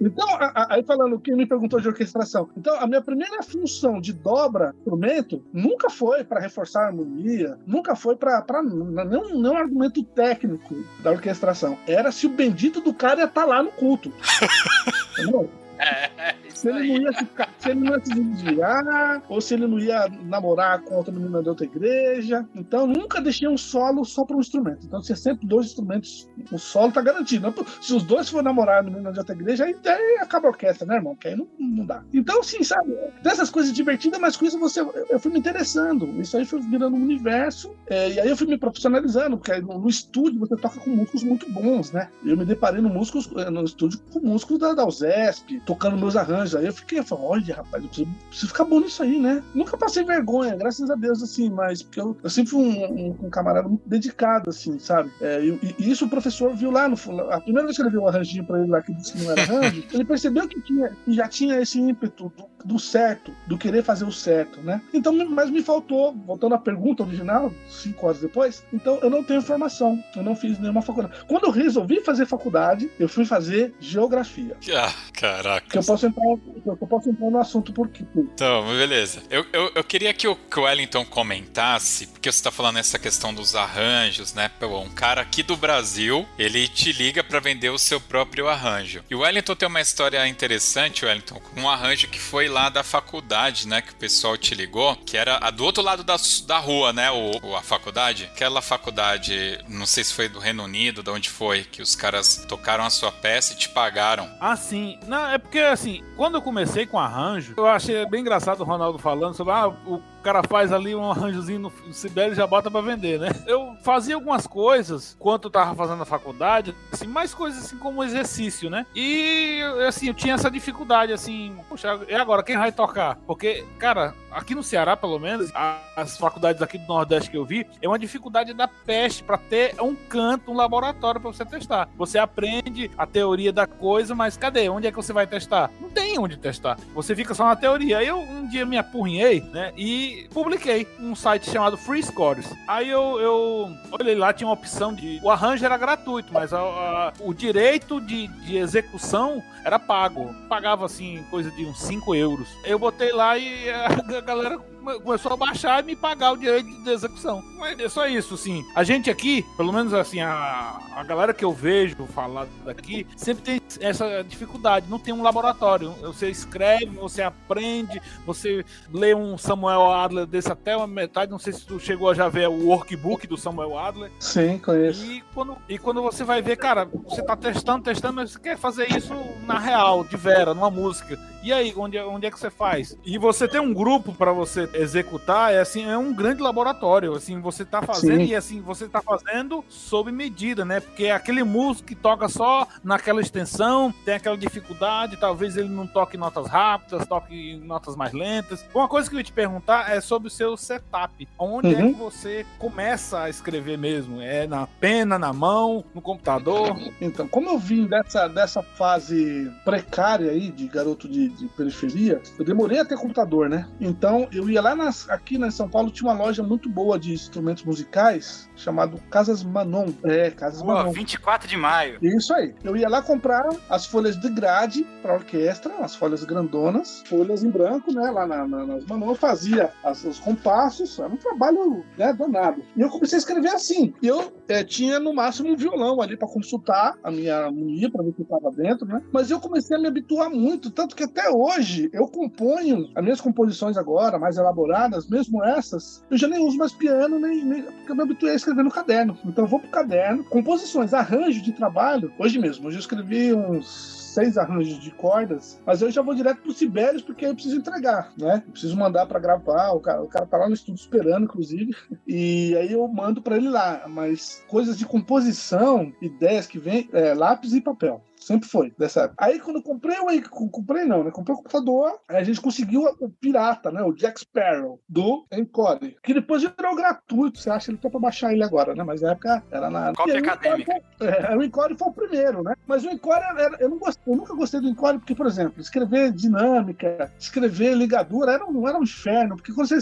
então, 0.00 0.26
aí 0.70 0.82
falando, 0.82 1.18
quem 1.18 1.34
me 1.34 1.46
perguntou 1.46 1.80
de 1.80 1.88
orquestração. 1.88 2.48
Então, 2.56 2.78
a 2.78 2.86
minha 2.86 3.00
primeira 3.00 3.42
função 3.42 4.00
de 4.00 4.12
dobra 4.12 4.74
instrumento 4.78 5.42
nunca 5.52 5.88
foi 5.88 6.22
para 6.22 6.40
reforçar 6.40 6.84
a 6.84 6.86
harmonia, 6.86 7.58
nunca 7.66 7.96
foi 7.96 8.14
para 8.14 8.44
nenhum, 8.62 9.40
nenhum 9.40 9.56
argumento 9.56 10.02
técnico 10.02 10.84
da 11.00 11.10
orquestração. 11.10 11.78
Era 11.86 12.12
se 12.12 12.26
o 12.26 12.30
bendito 12.30 12.80
do 12.80 12.92
cara 12.92 13.20
ia 13.20 13.26
estar 13.26 13.42
tá 13.42 13.46
lá 13.46 13.62
no 13.62 13.72
culto. 13.72 14.12
Entendeu? 15.18 15.50
É, 15.78 16.10
se, 16.56 16.68
ele 16.68 16.98
não 16.98 17.02
ia 17.02 17.12
ficar, 17.12 17.48
se 17.58 17.70
ele 17.70 17.80
não 17.80 17.92
ia 17.92 18.04
se 18.04 18.14
desviar, 18.14 19.22
ou 19.28 19.40
se 19.40 19.54
ele 19.54 19.66
não 19.66 19.78
ia 19.78 20.08
namorar 20.24 20.80
com 20.82 20.94
outra 20.94 21.12
menina 21.12 21.42
de 21.42 21.48
outra 21.48 21.64
igreja. 21.64 22.46
Então, 22.54 22.86
nunca 22.86 23.20
deixei 23.20 23.48
um 23.48 23.56
solo 23.56 24.04
só 24.04 24.24
para 24.24 24.36
um 24.36 24.40
instrumento. 24.40 24.86
Então, 24.86 25.00
tinha 25.00 25.16
sempre 25.16 25.46
dois 25.46 25.66
instrumentos. 25.66 26.28
O 26.50 26.58
solo 26.58 26.92
tá 26.92 27.02
garantido. 27.02 27.52
Se 27.80 27.94
os 27.94 28.02
dois 28.02 28.28
for 28.28 28.42
namorar 28.42 28.80
a 28.80 28.82
menina 28.82 29.12
de 29.12 29.18
outra 29.18 29.34
igreja, 29.34 29.64
aí, 29.64 29.76
aí 29.84 30.18
acaba 30.20 30.48
a 30.48 30.50
orquestra, 30.50 30.86
né, 30.86 30.96
irmão? 30.96 31.14
Que 31.14 31.28
aí 31.28 31.36
não, 31.36 31.46
não 31.58 31.86
dá. 31.86 32.02
Então, 32.12 32.42
sim, 32.42 32.62
sabe? 32.62 32.96
Dessas 33.22 33.50
coisas 33.50 33.72
divertidas, 33.72 34.20
mas 34.20 34.36
com 34.36 34.44
isso 34.44 34.58
você, 34.58 34.80
eu 34.80 35.18
fui 35.18 35.32
me 35.32 35.38
interessando. 35.38 36.06
Isso 36.20 36.36
aí 36.36 36.44
foi 36.44 36.60
virando 36.60 36.96
um 36.96 37.02
universo. 37.02 37.74
É, 37.88 38.10
e 38.12 38.20
aí 38.20 38.28
eu 38.28 38.36
fui 38.36 38.46
me 38.46 38.58
profissionalizando, 38.58 39.36
porque 39.36 39.60
no, 39.60 39.78
no, 39.78 39.88
estúdio 39.88 40.40
você 40.40 40.56
toca 40.56 40.80
com 40.80 40.90
músicos 40.90 41.22
muito 41.22 41.50
bons, 41.50 41.92
né? 41.92 42.08
Eu 42.24 42.36
me 42.36 42.44
deparei 42.44 42.80
no, 42.80 42.88
músicos, 42.88 43.26
no 43.26 43.64
estúdio 43.64 44.00
com 44.12 44.20
músicos 44.20 44.58
da, 44.58 44.74
da 44.74 44.86
USESP, 44.86 45.60
tocando 45.60 45.96
meus 45.96 46.16
arranjos. 46.16 46.45
Aí 46.54 46.66
eu 46.66 46.72
fiquei 46.72 47.02
falando, 47.02 47.26
olha, 47.26 47.56
rapaz, 47.56 47.82
eu 47.82 47.88
preciso, 47.88 48.10
preciso, 48.28 48.48
ficar 48.48 48.64
bom 48.64 48.80
nisso 48.80 49.02
aí, 49.02 49.18
né? 49.18 49.42
Nunca 49.54 49.76
passei 49.76 50.04
vergonha, 50.04 50.56
graças 50.56 50.90
a 50.90 50.94
Deus, 50.94 51.22
assim, 51.22 51.50
mas 51.50 51.82
porque 51.82 52.00
eu, 52.00 52.16
eu 52.22 52.30
sempre 52.30 52.50
fui 52.50 52.60
um, 52.60 52.84
um, 52.84 53.16
um, 53.22 53.30
camarada 53.30 53.68
muito 53.68 53.86
dedicado, 53.86 54.50
assim, 54.50 54.78
sabe? 54.78 55.10
É, 55.20 55.44
e, 55.44 55.74
e, 55.78 55.90
isso 55.90 56.06
o 56.06 56.10
professor 56.10 56.54
viu 56.54 56.70
lá 56.70 56.88
no 56.88 56.96
A 57.30 57.40
primeira 57.40 57.66
vez 57.66 57.76
que 57.76 57.82
ele 57.82 57.90
viu 57.90 58.02
o 58.02 58.08
arranjinho 58.08 58.44
pra 58.44 58.60
ele 58.60 58.70
lá 58.70 58.82
que 58.82 58.94
disse 58.94 59.12
que 59.12 59.22
não 59.22 59.30
era 59.32 59.42
arranjo, 59.42 59.84
ele 59.92 60.04
percebeu 60.04 60.48
que, 60.48 60.60
tinha, 60.60 60.90
que 61.04 61.12
já 61.12 61.28
tinha 61.28 61.60
esse 61.60 61.80
ímpeto 61.80 62.32
do, 62.36 62.44
do 62.66 62.78
certo, 62.78 63.32
do 63.46 63.56
querer 63.56 63.82
fazer 63.82 64.04
o 64.04 64.12
certo, 64.12 64.60
né? 64.60 64.80
Então, 64.92 65.12
mas 65.30 65.50
me 65.50 65.62
faltou, 65.62 66.14
voltando 66.26 66.54
à 66.54 66.58
pergunta 66.58 67.02
original, 67.02 67.52
cinco 67.68 68.06
horas 68.06 68.20
depois, 68.20 68.64
então 68.72 68.98
eu 69.02 69.08
não 69.08 69.22
tenho 69.22 69.40
formação, 69.40 70.02
eu 70.14 70.22
não 70.22 70.34
fiz 70.34 70.58
nenhuma 70.58 70.82
faculdade. 70.82 71.14
Quando 71.26 71.44
eu 71.44 71.50
resolvi 71.50 72.00
fazer 72.00 72.26
faculdade, 72.26 72.90
eu 72.98 73.08
fui 73.08 73.24
fazer 73.24 73.74
geografia. 73.80 74.56
Ah, 74.74 74.92
caraca. 75.12 75.68
Que 75.68 75.78
eu 75.78 75.84
posso 75.84 76.06
entrar, 76.06 76.24
eu 76.66 76.76
posso 76.76 77.10
entrar 77.10 77.30
no 77.30 77.38
assunto 77.38 77.72
por 77.72 77.88
quê? 77.88 78.04
Então, 78.14 78.66
beleza. 78.66 79.22
Eu, 79.30 79.46
eu, 79.52 79.70
eu 79.74 79.84
queria 79.84 80.12
que 80.12 80.26
o, 80.26 80.34
que 80.34 80.58
o 80.58 80.64
Wellington 80.64 81.04
comentasse, 81.04 82.08
porque 82.08 82.30
você 82.30 82.38
está 82.38 82.50
falando 82.50 82.78
essa 82.78 82.98
questão 82.98 83.32
dos 83.32 83.54
arranjos, 83.54 84.34
né? 84.34 84.50
Pô, 84.58 84.80
um 84.80 84.90
cara 84.90 85.20
aqui 85.20 85.42
do 85.42 85.56
Brasil, 85.56 86.26
ele 86.38 86.66
te 86.66 86.92
liga 86.92 87.22
para 87.22 87.38
vender 87.38 87.70
o 87.70 87.78
seu 87.78 88.00
próprio 88.00 88.48
arranjo. 88.48 89.02
E 89.08 89.14
o 89.14 89.20
Wellington 89.20 89.54
tem 89.54 89.68
uma 89.68 89.80
história 89.80 90.26
interessante, 90.26 91.04
Wellington, 91.04 91.40
com 91.40 91.60
um 91.60 91.68
arranjo 91.68 92.08
que 92.08 92.18
foi 92.18 92.48
lá 92.56 92.70
da 92.70 92.82
faculdade, 92.82 93.68
né? 93.68 93.82
Que 93.82 93.92
o 93.92 93.96
pessoal 93.96 94.34
te 94.38 94.54
ligou, 94.54 94.96
que 94.96 95.14
era 95.14 95.38
a 95.42 95.50
do 95.50 95.62
outro 95.62 95.82
lado 95.82 96.02
da, 96.02 96.16
da 96.46 96.58
rua, 96.58 96.90
né? 96.90 97.10
O, 97.10 97.54
a 97.54 97.60
faculdade. 97.60 98.24
Aquela 98.24 98.62
faculdade, 98.62 99.62
não 99.68 99.84
sei 99.84 100.02
se 100.02 100.14
foi 100.14 100.26
do 100.26 100.38
Reino 100.38 100.64
Unido, 100.64 101.02
de 101.02 101.10
onde 101.10 101.28
foi, 101.28 101.64
que 101.64 101.82
os 101.82 101.94
caras 101.94 102.46
tocaram 102.48 102.84
a 102.84 102.88
sua 102.88 103.12
peça 103.12 103.52
e 103.52 103.56
te 103.56 103.68
pagaram. 103.68 104.30
Ah, 104.40 104.56
sim. 104.56 104.98
Não, 105.06 105.30
é 105.30 105.36
porque 105.36 105.58
assim, 105.58 106.02
quando 106.16 106.36
eu 106.36 106.42
comecei 106.42 106.86
com 106.86 106.98
arranjo, 106.98 107.52
eu 107.58 107.66
achei 107.66 108.06
bem 108.06 108.22
engraçado 108.22 108.60
o 108.60 108.64
Ronaldo 108.64 108.98
falando 108.98 109.34
sobre 109.34 109.52
ah, 109.52 109.68
o 109.68 110.00
cara 110.26 110.42
faz 110.42 110.72
ali 110.72 110.92
um 110.92 111.08
arranjozinho 111.08 111.60
no, 111.60 111.72
Sibério 111.92 112.32
e 112.32 112.36
já 112.36 112.48
bota 112.48 112.68
para 112.68 112.80
vender, 112.80 113.20
né? 113.20 113.28
Eu 113.46 113.76
fazia 113.84 114.16
algumas 114.16 114.44
coisas 114.44 115.14
enquanto 115.16 115.44
eu 115.44 115.50
tava 115.50 115.72
fazendo 115.76 116.02
a 116.02 116.06
faculdade, 116.06 116.74
assim, 116.92 117.06
mais 117.06 117.32
coisas 117.32 117.64
assim 117.64 117.78
como 117.78 118.02
exercício, 118.02 118.68
né? 118.68 118.84
E 118.92 119.60
assim, 119.86 120.08
eu 120.08 120.14
tinha 120.14 120.34
essa 120.34 120.50
dificuldade 120.50 121.12
assim, 121.12 121.56
puxa, 121.68 122.00
e 122.08 122.14
agora 122.14 122.42
quem 122.42 122.58
vai 122.58 122.72
tocar? 122.72 123.14
Porque, 123.24 123.64
cara, 123.78 124.14
aqui 124.32 124.52
no 124.52 124.64
Ceará, 124.64 124.96
pelo 124.96 125.18
menos, 125.20 125.52
as 125.96 126.18
faculdades 126.18 126.60
aqui 126.60 126.76
do 126.76 126.88
Nordeste 126.88 127.30
que 127.30 127.36
eu 127.36 127.44
vi, 127.44 127.64
é 127.80 127.86
uma 127.86 127.98
dificuldade 127.98 128.52
da 128.52 128.66
peste 128.66 129.22
para 129.22 129.38
ter 129.38 129.80
um 129.80 129.94
canto, 129.94 130.50
um 130.50 130.56
laboratório 130.56 131.20
para 131.20 131.30
você 131.30 131.44
testar. 131.44 131.88
Você 131.96 132.18
aprende 132.18 132.90
a 132.98 133.06
teoria 133.06 133.52
da 133.52 133.66
coisa, 133.66 134.12
mas 134.12 134.36
cadê? 134.36 134.68
Onde 134.68 134.88
é 134.88 134.90
que 134.90 134.96
você 134.96 135.12
vai 135.12 135.26
testar? 135.26 135.70
Não 135.80 135.88
tem 135.88 136.18
onde 136.18 136.36
testar. 136.36 136.76
Você 136.94 137.14
fica 137.14 137.32
só 137.32 137.46
na 137.46 137.54
teoria. 137.54 138.02
Eu 138.02 138.18
um 138.18 138.48
dia 138.48 138.66
me 138.66 138.76
apurrinhei, 138.76 139.40
né? 139.40 139.72
E 139.76 140.15
publiquei 140.32 140.86
um 140.98 141.14
site 141.14 141.50
chamado 141.50 141.76
Free 141.76 142.02
Scores. 142.02 142.46
Aí 142.66 142.88
eu, 142.88 143.20
eu 143.20 143.70
olhei 143.92 144.14
lá, 144.14 144.32
tinha 144.32 144.46
uma 144.46 144.54
opção 144.54 144.94
de. 144.94 145.20
O 145.22 145.30
arranjo 145.30 145.64
era 145.64 145.76
gratuito, 145.76 146.32
mas 146.32 146.52
a, 146.52 146.60
a, 146.60 147.12
o 147.20 147.32
direito 147.32 148.00
de, 148.00 148.28
de 148.28 148.56
execução 148.56 149.42
era 149.64 149.78
pago. 149.78 150.34
Pagava 150.48 150.86
assim, 150.86 151.24
coisa 151.30 151.50
de 151.50 151.64
uns 151.64 151.80
5 151.80 152.14
euros. 152.14 152.48
Eu 152.64 152.78
botei 152.78 153.12
lá 153.12 153.36
e 153.36 153.70
a, 153.70 153.86
a 154.18 154.20
galera 154.20 154.58
começou 155.02 155.32
a 155.32 155.36
baixar 155.36 155.82
e 155.82 155.86
me 155.86 155.96
pagar 155.96 156.32
o 156.32 156.36
direito 156.36 156.68
de 156.82 156.90
execução. 156.90 157.42
Mas 157.58 157.78
é 157.78 157.88
só 157.88 158.06
isso, 158.06 158.34
assim. 158.34 158.64
A 158.74 158.84
gente 158.84 159.10
aqui, 159.10 159.44
pelo 159.56 159.72
menos 159.72 159.92
assim, 159.92 160.20
a, 160.20 160.78
a 160.94 161.04
galera 161.04 161.34
que 161.34 161.44
eu 161.44 161.52
vejo 161.52 161.96
falar 162.14 162.46
daqui, 162.64 163.06
sempre 163.16 163.42
tem 163.42 163.60
essa 163.80 164.22
dificuldade. 164.22 164.86
Não 164.88 164.98
tem 164.98 165.12
um 165.12 165.22
laboratório. 165.22 165.90
Você 166.02 166.28
escreve, 166.30 166.86
você 166.86 167.22
aprende, 167.22 168.00
você 168.24 168.64
lê 168.92 169.14
um 169.14 169.36
Samuel 169.36 169.90
Adler 169.92 170.26
desse 170.26 170.50
até 170.50 170.76
uma 170.76 170.86
metade. 170.86 171.30
Não 171.30 171.38
sei 171.38 171.52
se 171.52 171.66
tu 171.66 171.78
chegou 171.80 172.10
a 172.10 172.14
já 172.14 172.28
ver 172.28 172.48
o 172.48 172.66
workbook 172.66 173.26
do 173.26 173.36
Samuel 173.36 173.78
Adler. 173.78 174.10
Sim, 174.20 174.58
conheço. 174.58 175.04
E 175.04 175.22
quando, 175.34 175.56
e 175.68 175.78
quando 175.78 176.02
você 176.02 176.24
vai 176.24 176.40
ver, 176.42 176.56
cara, 176.56 176.84
você 176.84 177.22
tá 177.22 177.36
testando, 177.36 177.84
testando, 177.84 178.14
mas 178.14 178.32
você 178.32 178.38
quer 178.38 178.56
fazer 178.56 178.90
isso 178.96 179.14
na 179.46 179.58
real, 179.58 180.04
de 180.04 180.16
vera, 180.16 180.54
numa 180.54 180.70
música. 180.70 181.18
E 181.46 181.52
aí, 181.52 181.72
onde, 181.76 181.96
onde 182.00 182.26
é 182.26 182.30
que 182.32 182.40
você 182.40 182.50
faz? 182.50 182.98
E 183.04 183.16
você 183.18 183.46
tem 183.46 183.60
um 183.60 183.72
grupo 183.72 184.12
para 184.12 184.32
você 184.32 184.68
executar, 184.74 185.54
é 185.54 185.60
assim, 185.60 185.88
é 185.88 185.96
um 185.96 186.12
grande 186.12 186.42
laboratório. 186.42 187.14
Assim, 187.14 187.40
você 187.40 187.64
tá 187.64 187.80
fazendo 187.80 188.16
Sim. 188.16 188.32
e 188.32 188.34
assim, 188.34 188.60
você 188.60 188.88
tá 188.88 189.00
fazendo 189.00 189.64
sob 189.68 190.10
medida, 190.10 190.64
né? 190.64 190.80
Porque 190.80 191.08
aquele 191.08 191.44
músico 191.44 191.86
que 191.86 191.94
toca 191.94 192.28
só 192.28 192.66
naquela 192.82 193.20
extensão, 193.20 193.94
tem 194.04 194.14
aquela 194.14 194.36
dificuldade, 194.36 195.16
talvez 195.18 195.56
ele 195.56 195.68
não 195.68 195.86
toque 195.86 196.16
notas 196.16 196.48
rápidas, 196.48 197.06
toque 197.06 197.54
notas 197.58 197.94
mais 197.94 198.12
lentas. 198.12 198.66
Uma 198.74 198.88
coisa 198.88 199.08
que 199.08 199.14
eu 199.14 199.20
ia 199.20 199.24
te 199.24 199.32
perguntar 199.32 199.88
é 199.88 200.00
sobre 200.00 200.26
o 200.26 200.30
seu 200.32 200.56
setup. 200.56 201.28
Onde 201.38 201.68
uhum. 201.68 201.90
é 201.90 201.92
que 201.92 201.94
você 201.96 202.46
começa 202.58 203.20
a 203.20 203.30
escrever 203.30 203.78
mesmo? 203.78 204.20
É 204.20 204.48
na 204.48 204.66
pena, 204.66 205.16
na 205.16 205.32
mão, 205.32 205.84
no 205.94 206.00
computador? 206.00 206.76
Então, 207.00 207.28
como 207.28 207.50
eu 207.50 207.56
vim 207.56 207.86
dessa, 207.86 208.26
dessa 208.26 208.64
fase 208.64 209.48
precária 209.64 210.32
aí 210.32 210.50
de 210.50 210.66
garoto 210.66 211.06
de 211.06 211.35
de 211.38 211.46
periferia, 211.48 212.20
eu 212.38 212.44
demorei 212.44 212.78
a 212.78 212.84
ter 212.84 212.96
computador, 212.96 213.48
né? 213.48 213.66
Então 213.80 214.28
eu 214.32 214.48
ia 214.48 214.60
lá 214.60 214.74
nas, 214.74 215.08
aqui 215.08 215.38
na 215.38 215.50
São 215.50 215.68
Paulo, 215.68 215.90
tinha 215.90 216.10
uma 216.10 216.18
loja 216.18 216.42
muito 216.42 216.68
boa 216.68 216.98
de 216.98 217.12
instrumentos 217.12 217.64
musicais 217.64 218.48
chamado 218.56 219.00
Casas 219.10 219.42
Manon. 219.42 219.92
É, 220.04 220.30
Casas 220.30 220.62
Boa, 220.62 220.76
Manon. 220.76 220.92
24 220.92 221.48
de 221.48 221.56
maio. 221.56 221.98
Isso 222.02 222.32
aí. 222.34 222.54
Eu 222.64 222.76
ia 222.76 222.88
lá 222.88 223.02
comprar 223.02 223.48
as 223.68 223.86
folhas 223.86 224.18
de 224.18 224.28
grade 224.30 224.84
para 225.02 225.14
orquestra, 225.14 225.74
as 225.80 225.94
folhas 225.94 226.24
grandonas, 226.24 227.02
folhas 227.06 227.44
em 227.44 227.50
branco, 227.50 227.92
né? 227.92 228.10
Lá 228.10 228.26
na, 228.26 228.46
na, 228.46 228.66
nas 228.66 228.86
Manon 228.86 229.10
eu 229.10 229.14
fazia 229.14 229.70
as, 229.84 230.04
os 230.04 230.18
compassos, 230.18 230.98
era 230.98 231.08
um 231.08 231.16
trabalho 231.16 231.84
né, 231.96 232.12
danado. 232.12 232.62
E 232.76 232.80
eu 232.80 232.88
comecei 232.88 233.16
a 233.16 233.20
escrever 233.20 233.50
assim. 233.50 233.94
E 234.02 234.06
eu 234.06 234.32
é, 234.48 234.64
tinha 234.64 234.98
no 234.98 235.14
máximo 235.14 235.50
um 235.50 235.56
violão 235.56 236.00
ali 236.00 236.16
para 236.16 236.28
consultar 236.28 236.94
a 237.02 237.10
minha 237.10 237.36
harmonia, 237.36 237.90
para 237.90 238.02
ver 238.02 238.10
o 238.10 238.12
que 238.12 238.22
estava 238.22 238.50
dentro, 238.50 238.86
né? 238.86 239.02
Mas 239.12 239.30
eu 239.30 239.40
comecei 239.40 239.76
a 239.76 239.80
me 239.80 239.86
habituar 239.86 240.30
muito, 240.30 240.70
tanto 240.70 240.96
que 240.96 241.04
até 241.04 241.25
hoje 241.30 241.90
eu 241.92 242.06
componho 242.08 242.88
as 242.94 243.02
minhas 243.02 243.20
composições 243.20 243.76
agora, 243.76 244.18
mais 244.18 244.36
elaboradas, 244.36 245.08
mesmo 245.08 245.44
essas, 245.44 246.04
eu 246.10 246.16
já 246.16 246.28
nem 246.28 246.44
uso 246.44 246.56
mais 246.56 246.72
piano, 246.72 247.18
nem, 247.18 247.44
nem 247.44 247.62
porque 247.62 247.92
eu 247.92 247.96
me 247.96 248.02
habituei 248.02 248.32
a 248.32 248.36
escrever 248.36 248.62
no 248.62 248.70
caderno. 248.70 249.18
Então 249.24 249.44
eu 249.44 249.48
vou 249.48 249.60
pro 249.60 249.68
caderno, 249.68 250.24
composições, 250.24 250.94
arranjo 250.94 251.42
de 251.42 251.52
trabalho. 251.52 252.12
Hoje 252.18 252.38
mesmo, 252.38 252.68
hoje 252.68 252.76
eu 252.76 252.80
escrevi 252.80 253.32
uns 253.32 253.96
seis 254.16 254.38
arranjos 254.38 254.80
de 254.80 254.90
cordas, 254.92 255.60
mas 255.66 255.82
eu 255.82 255.90
já 255.90 256.00
vou 256.00 256.14
direto 256.14 256.40
pro 256.40 256.52
Sibérios 256.52 257.02
porque 257.02 257.26
eu 257.26 257.34
preciso 257.34 257.58
entregar, 257.58 258.14
né? 258.16 258.42
Eu 258.46 258.52
preciso 258.52 258.74
mandar 258.74 259.04
para 259.04 259.20
gravar, 259.20 259.72
o 259.72 259.80
cara, 259.80 260.02
o 260.02 260.08
cara 260.08 260.24
tá 260.24 260.38
lá 260.38 260.48
no 260.48 260.54
estúdio 260.54 260.80
esperando, 260.80 261.24
inclusive, 261.24 261.76
e 262.08 262.56
aí 262.56 262.72
eu 262.72 262.88
mando 262.88 263.20
para 263.20 263.36
ele 263.36 263.50
lá. 263.50 263.84
Mas 263.86 264.42
coisas 264.48 264.78
de 264.78 264.86
composição, 264.86 265.92
ideias 266.00 266.46
que 266.46 266.58
vem, 266.58 266.88
é, 266.94 267.12
lápis 267.12 267.52
e 267.52 267.60
papel. 267.60 268.02
Sempre 268.26 268.48
foi, 268.48 268.74
dessa 268.76 269.02
época. 269.02 269.24
Aí 269.24 269.38
quando 269.38 269.58
eu 269.58 269.62
comprei 269.62 269.96
o. 270.00 270.50
Comprei 270.50 270.84
não, 270.84 271.04
né? 271.04 271.12
Comprei 271.12 271.32
o 271.32 271.36
computador, 271.36 272.00
a 272.08 272.24
gente 272.24 272.40
conseguiu 272.40 272.82
o 272.98 273.08
pirata, 273.08 273.70
né? 273.70 273.80
O 273.84 273.92
Jack 273.92 274.18
Sparrow, 274.18 274.80
do 274.88 275.24
Encore. 275.30 275.96
Que 276.02 276.12
depois 276.12 276.42
virou 276.42 276.74
gratuito. 276.74 277.38
Você 277.38 277.48
acha 277.48 277.70
ele 277.70 277.78
tá 277.78 277.88
pra 277.88 278.00
baixar 278.00 278.32
ele 278.32 278.42
agora, 278.42 278.74
né? 278.74 278.82
Mas 278.82 279.00
na 279.00 279.12
época 279.12 279.44
era 279.48 279.70
na. 279.70 279.92
Cópia 279.94 280.18
acadêmica. 280.18 280.72
É, 280.98 281.36
o 281.36 281.42
Encore 281.44 281.76
foi 281.78 281.86
o 281.86 281.92
primeiro, 281.92 282.42
né? 282.42 282.54
Mas 282.66 282.84
o 282.84 282.90
Encore, 282.90 283.20
era, 283.38 283.58
eu, 283.60 283.68
não 283.68 283.78
gostei, 283.78 284.12
eu 284.12 284.16
nunca 284.16 284.34
gostei 284.34 284.60
do 284.60 284.68
Encore, 284.68 284.98
porque, 284.98 285.14
por 285.14 285.26
exemplo, 285.26 285.60
escrever 285.60 286.10
dinâmica, 286.10 287.12
escrever 287.20 287.76
ligadura, 287.76 288.32
era, 288.32 288.50
não 288.50 288.66
era 288.66 288.76
um 288.76 288.82
inferno, 288.82 289.36
porque 289.36 289.52
quando 289.52 289.68
você 289.68 289.78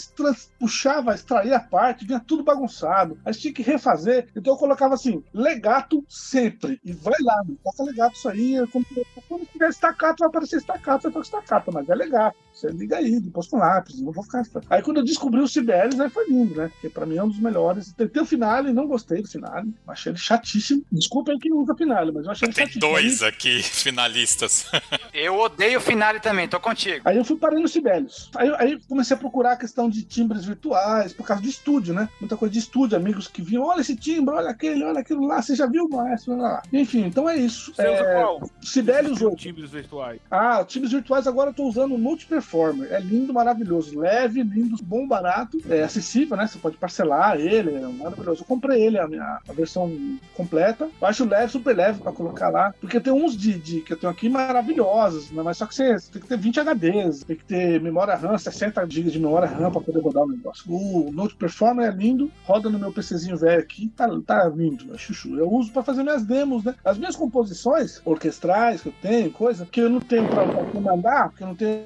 puxava, 0.59 1.15
extraía 1.15 1.57
a 1.57 1.61
parte, 1.61 2.05
vinha 2.05 2.21
tudo 2.21 2.45
bagunçado. 2.45 3.19
Aí 3.25 3.33
tinha 3.33 3.55
que 3.55 3.63
refazer. 3.63 4.29
Então 4.37 4.53
eu 4.53 4.59
colocava 4.59 4.93
assim, 4.93 5.25
legato 5.33 6.05
sempre. 6.11 6.79
E 6.85 6.93
vai 6.93 7.15
lá, 7.23 7.43
toca 7.63 7.85
legato 7.85 8.17
isso 8.17 8.29
aí 8.29 8.34
quando, 8.71 8.87
quando 9.29 9.47
tiver 9.47 9.69
estacato, 9.69 10.21
vai 10.21 10.29
aparecer 10.29 10.57
estacato, 10.57 11.03
você 11.03 11.11
toca 11.11 11.25
estacato, 11.25 11.73
mas 11.73 11.89
é 11.89 11.95
legal. 11.95 12.35
Você 12.55 12.69
liga 12.69 12.99
aí, 12.99 13.19
depois 13.19 13.49
com 13.49 13.59
lápis, 13.59 14.01
não 14.01 14.13
vou 14.13 14.23
ficar. 14.23 14.45
Aí 14.71 14.81
quando 14.81 14.99
eu 14.99 15.05
descobri 15.05 15.41
o 15.41 15.49
Sibelius, 15.49 15.99
aí 15.99 16.09
foi 16.09 16.29
lindo, 16.29 16.55
né? 16.55 16.69
Porque 16.69 16.89
pra 16.89 17.05
mim 17.05 17.17
é 17.17 17.23
um 17.23 17.29
dos 17.29 17.41
melhores. 17.41 17.93
Tentei 17.93 18.23
o 18.23 18.25
finale, 18.27 18.73
não 18.73 18.87
gostei 18.87 19.21
do 19.21 19.29
finale. 19.29 19.75
Achei 19.89 20.13
ele 20.13 20.19
chatíssimo. 20.19 20.85
Desculpa 20.91 21.33
aí 21.33 21.39
quem 21.41 21.53
usa 21.53 21.75
finale, 21.75 22.13
mas 22.13 22.25
eu 22.25 22.31
achei 22.31 22.47
ele 22.47 22.55
Tem 22.55 22.67
chatíssimo. 22.67 22.81
Tem 22.81 23.03
dois 23.03 23.23
aqui, 23.25 23.61
finalistas. 23.61 24.67
eu 25.13 25.37
odeio 25.37 25.79
o 25.79 25.83
finale 25.83 26.21
também, 26.21 26.47
tô 26.47 26.61
contigo. 26.61 27.03
Aí 27.05 27.17
eu 27.17 27.25
fui 27.25 27.37
parei 27.37 27.59
no 27.59 27.67
Sibelius. 27.67 28.31
Aí, 28.37 28.49
aí 28.57 28.81
comecei 28.89 29.17
a 29.17 29.19
procurar 29.19 29.53
a 29.53 29.57
questão 29.57 29.91
de 29.91 30.05
timbres 30.05 30.45
virtuais, 30.45 31.13
por 31.13 31.27
causa 31.27 31.43
do 31.43 31.49
estúdio, 31.49 31.93
né? 31.93 32.09
Muita 32.21 32.37
coisa 32.37 32.53
de 32.53 32.61
estúdio, 32.61 32.97
amigos 32.97 33.27
que 33.27 33.43
vinham, 33.43 33.65
olha 33.65 33.81
esse 33.81 33.97
timbre, 33.97 34.33
olha 34.33 34.51
aquele, 34.51 34.85
olha 34.85 35.01
aquilo 35.01 35.27
lá, 35.27 35.43
você 35.43 35.57
já 35.57 35.67
viu 35.67 35.87
o 35.87 35.89
maestro? 35.89 36.37
Lá. 36.37 36.63
Enfim, 36.73 37.05
então 37.05 37.29
é 37.29 37.37
isso. 37.37 37.75
Você 37.75 37.83
é... 37.83 37.95
usa 37.95 38.13
qual? 38.15 38.51
Sibelius 38.63 39.21
outro. 39.23 39.39
Timbres 39.39 39.71
virtuais. 39.71 40.21
Ah, 40.31 40.65
timbres 40.65 40.93
virtuais 40.93 41.27
agora 41.27 41.51
eu 41.51 41.55
tô 41.55 41.65
usando 41.65 41.97
o 41.97 41.99
Performer. 42.45 42.93
É 42.93 43.01
lindo 43.01 43.33
maravilhoso. 43.33 43.99
Leve, 43.99 44.43
lindo, 44.43 44.77
bom, 44.83 45.09
barato. 45.09 45.59
É 45.69 45.83
acessível, 45.83 46.37
né? 46.37 46.47
Você 46.47 46.59
pode 46.59 46.77
parcelar 46.77 47.41
ele, 47.41 47.75
é 47.75 47.81
maravilhoso. 47.81 48.43
Eu 48.43 48.47
comprei 48.47 48.83
ele, 48.83 48.99
a, 48.99 49.09
minha, 49.09 49.41
a 49.49 49.53
versão 49.53 49.91
completa. 50.35 50.89
Eu 51.01 51.07
acho 51.07 51.25
leve, 51.25 51.53
super 51.53 51.75
leve 51.75 52.01
pra 52.01 52.13
colocar 52.13 52.51
lá. 52.51 52.75
Porque 52.81 53.01
tem 53.01 53.13
uns 53.13 53.37
de, 53.37 53.59
de 53.59 53.81
que 53.81 53.95
eu 53.95 53.97
tenho 53.97 54.13
aqui 54.13 54.29
maravilhosos, 54.29 55.31
né? 55.31 55.43
Mas 55.43 55.57
só 55.57 55.67
que 55.67 55.75
você, 55.75 55.97
tem 56.13 56.23
que 56.23 56.29
ter 56.29 56.39
20 56.39 56.61
HDs, 56.61 57.25
tem 57.25 57.37
que 57.37 57.45
ter 57.45 57.81
memória 57.81 58.15
RAM, 58.15 58.37
60 58.37 58.87
GB 58.89 59.11
de 59.11 59.19
memória 59.19 59.49
RAM 59.49 59.71
pra 59.71 59.81
poder 59.81 60.01
rodar 60.01 60.25
o 60.25 60.29
negócio. 60.29 60.65
O 60.69 61.11
Note 61.13 61.35
Performer 61.37 61.89
é 61.89 61.91
lindo, 61.91 62.31
roda 62.45 62.69
no 62.69 62.79
meu 62.79 62.93
PCzinho 62.93 63.37
velho 63.37 63.61
aqui, 63.61 63.89
tá, 63.97 64.09
tá 64.27 64.49
lindo, 64.49 64.85
né? 64.85 64.99
chuchu. 64.99 65.37
Eu 65.37 65.51
uso 65.51 65.73
pra 65.73 65.83
fazer 65.83 66.03
minhas 66.03 66.25
demos, 66.25 66.65
né? 66.65 66.75
As 66.85 66.99
minhas 66.99 67.17
composições 67.17 68.01
orquestrais 68.05 68.83
que 68.83 68.89
eu 68.89 68.95
tenho, 69.01 69.31
coisa 69.31 69.67
que 69.67 69.81
eu 69.81 69.91
não 69.91 70.01
tenho 70.01 70.29
pra, 70.29 70.47
pra 70.47 70.81
mandar, 70.81 71.29
porque 71.29 71.43
eu 71.43 71.49
não 71.49 71.55
tenho. 71.55 71.85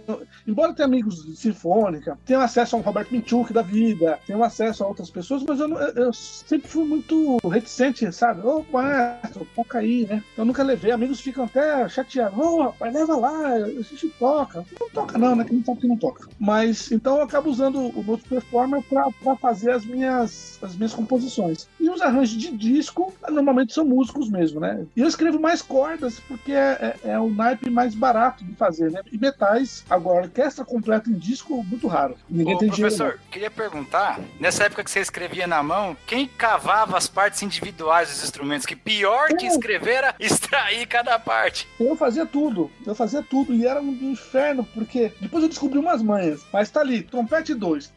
Embora 0.49 0.73
tenha 0.73 0.87
amigos 0.87 1.25
de 1.25 1.37
sinfônica, 1.37 2.19
tenha 2.25 2.41
acesso 2.41 2.75
a 2.75 2.79
um 2.79 2.83
Roberto 2.83 3.11
Minchuk 3.13 3.53
da 3.53 3.61
vida, 3.61 4.19
tenha 4.27 4.43
acesso 4.45 4.83
a 4.83 4.89
outras 4.89 5.11
pessoas, 5.11 5.43
mas 5.47 5.61
eu, 5.61 5.69
eu 5.77 6.13
sempre 6.13 6.69
fui 6.69 6.85
muito 6.85 7.37
reticente, 7.49 8.11
sabe? 8.13 8.47
Ô, 8.47 8.65
maestro, 8.73 9.47
toca 9.55 9.79
aí, 9.79 10.07
né? 10.07 10.23
Eu 10.37 10.45
nunca 10.45 10.63
levei, 10.63 10.91
amigos 10.91 11.21
ficam 11.21 11.45
até 11.45 11.87
chateados, 11.89 12.39
ô, 12.39 12.63
rapaz, 12.63 12.95
leva 12.95 13.17
lá, 13.17 13.53
a 13.53 13.69
gente 13.69 14.09
toca. 14.19 14.65
Não 14.81 14.89
toca 14.91 15.19
não, 15.19 15.37
né? 15.37 15.45
Que 15.45 15.55
não 15.55 15.65
sabe 15.65 15.81
que 15.81 15.87
não 15.87 15.97
toca. 15.97 16.29
Mas, 16.39 16.91
então 16.91 17.17
eu 17.17 17.23
acabo 17.23 17.51
usando 17.51 17.79
o 17.79 18.03
Note 18.03 18.27
Performer 18.27 18.83
pra 18.83 19.37
fazer 19.37 19.73
as 19.73 19.85
minhas, 19.85 20.59
as 20.63 20.75
minhas 20.75 20.95
composições. 20.95 21.69
E 21.79 21.91
os 21.91 22.01
arranjos 22.01 22.39
de 22.39 22.57
disco, 22.57 23.13
normalmente 23.29 23.75
são 23.75 23.85
músicos 23.85 24.31
mesmo, 24.31 24.61
né? 24.61 24.87
E 24.97 25.01
eu 25.01 25.07
escrevo 25.07 25.39
mais 25.39 25.61
cordas, 25.61 26.21
porque 26.21 26.53
é, 26.53 26.97
é, 27.05 27.11
é 27.11 27.21
o 27.21 27.29
naipe 27.29 27.69
mais 27.69 27.95
barato 27.95 28.45
de 28.45 28.55
fazer, 28.55 28.91
né? 28.91 29.03
E 29.13 29.19
metais, 29.19 29.85
agora, 29.91 30.29
orquestra 30.39 30.65
completa 30.65 31.11
em 31.11 31.15
disco, 31.15 31.63
muito 31.65 31.89
raro. 31.89 32.15
Ninguém 32.31 32.55
Ô, 32.55 32.59
tem 32.59 32.69
professor, 32.69 32.97
dinheiro. 32.97 33.21
queria 33.31 33.51
perguntar, 33.51 34.21
nessa 34.39 34.65
época 34.65 34.85
que 34.85 34.91
você 34.91 35.01
escrevia 35.01 35.47
na 35.47 35.63
mão, 35.63 35.97
quem 36.07 36.27
cavava 36.27 36.97
as 36.97 37.09
partes 37.09 37.43
individuais 37.43 38.09
dos 38.09 38.23
instrumentos? 38.23 38.65
Que 38.65 38.77
pior 38.77 39.29
que 39.31 39.47
Eu. 39.47 39.51
escrever 39.51 39.95
era 39.99 40.15
extrair 40.21 40.87
cada 40.87 41.19
parte. 41.19 41.67
Eu 41.81 41.97
fazia 41.97 42.25
tudo, 42.25 42.71
eu 42.87 42.95
fazia 42.95 43.23
tudo, 43.23 43.53
e 43.53 43.67
era 43.67 43.81
um 43.81 43.91
inferno, 43.91 44.65
porque 44.75 45.13
depois 45.21 45.43
eu 45.43 45.49
descobri 45.49 45.79
umas 45.79 46.03
manhas, 46.03 46.45
mas 46.53 46.71
tá 46.71 46.81
ali, 46.81 47.03
trompete 47.03 47.55
2. 47.55 47.93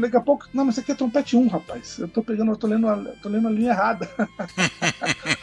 Daqui 0.00 0.16
a 0.16 0.20
pouco, 0.20 0.48
não, 0.52 0.64
mas 0.64 0.74
isso 0.74 0.80
aqui 0.80 0.92
é 0.92 0.94
trompete 0.94 1.36
1, 1.36 1.40
um, 1.40 1.46
rapaz. 1.46 1.98
Eu 1.98 2.08
tô 2.08 2.22
pegando, 2.22 2.50
eu 2.50 2.56
tô 2.56 2.66
lendo 2.66 2.88
a, 2.88 2.96
tô 3.22 3.28
lendo 3.28 3.46
a 3.46 3.50
linha 3.50 3.70
errada. 3.70 4.08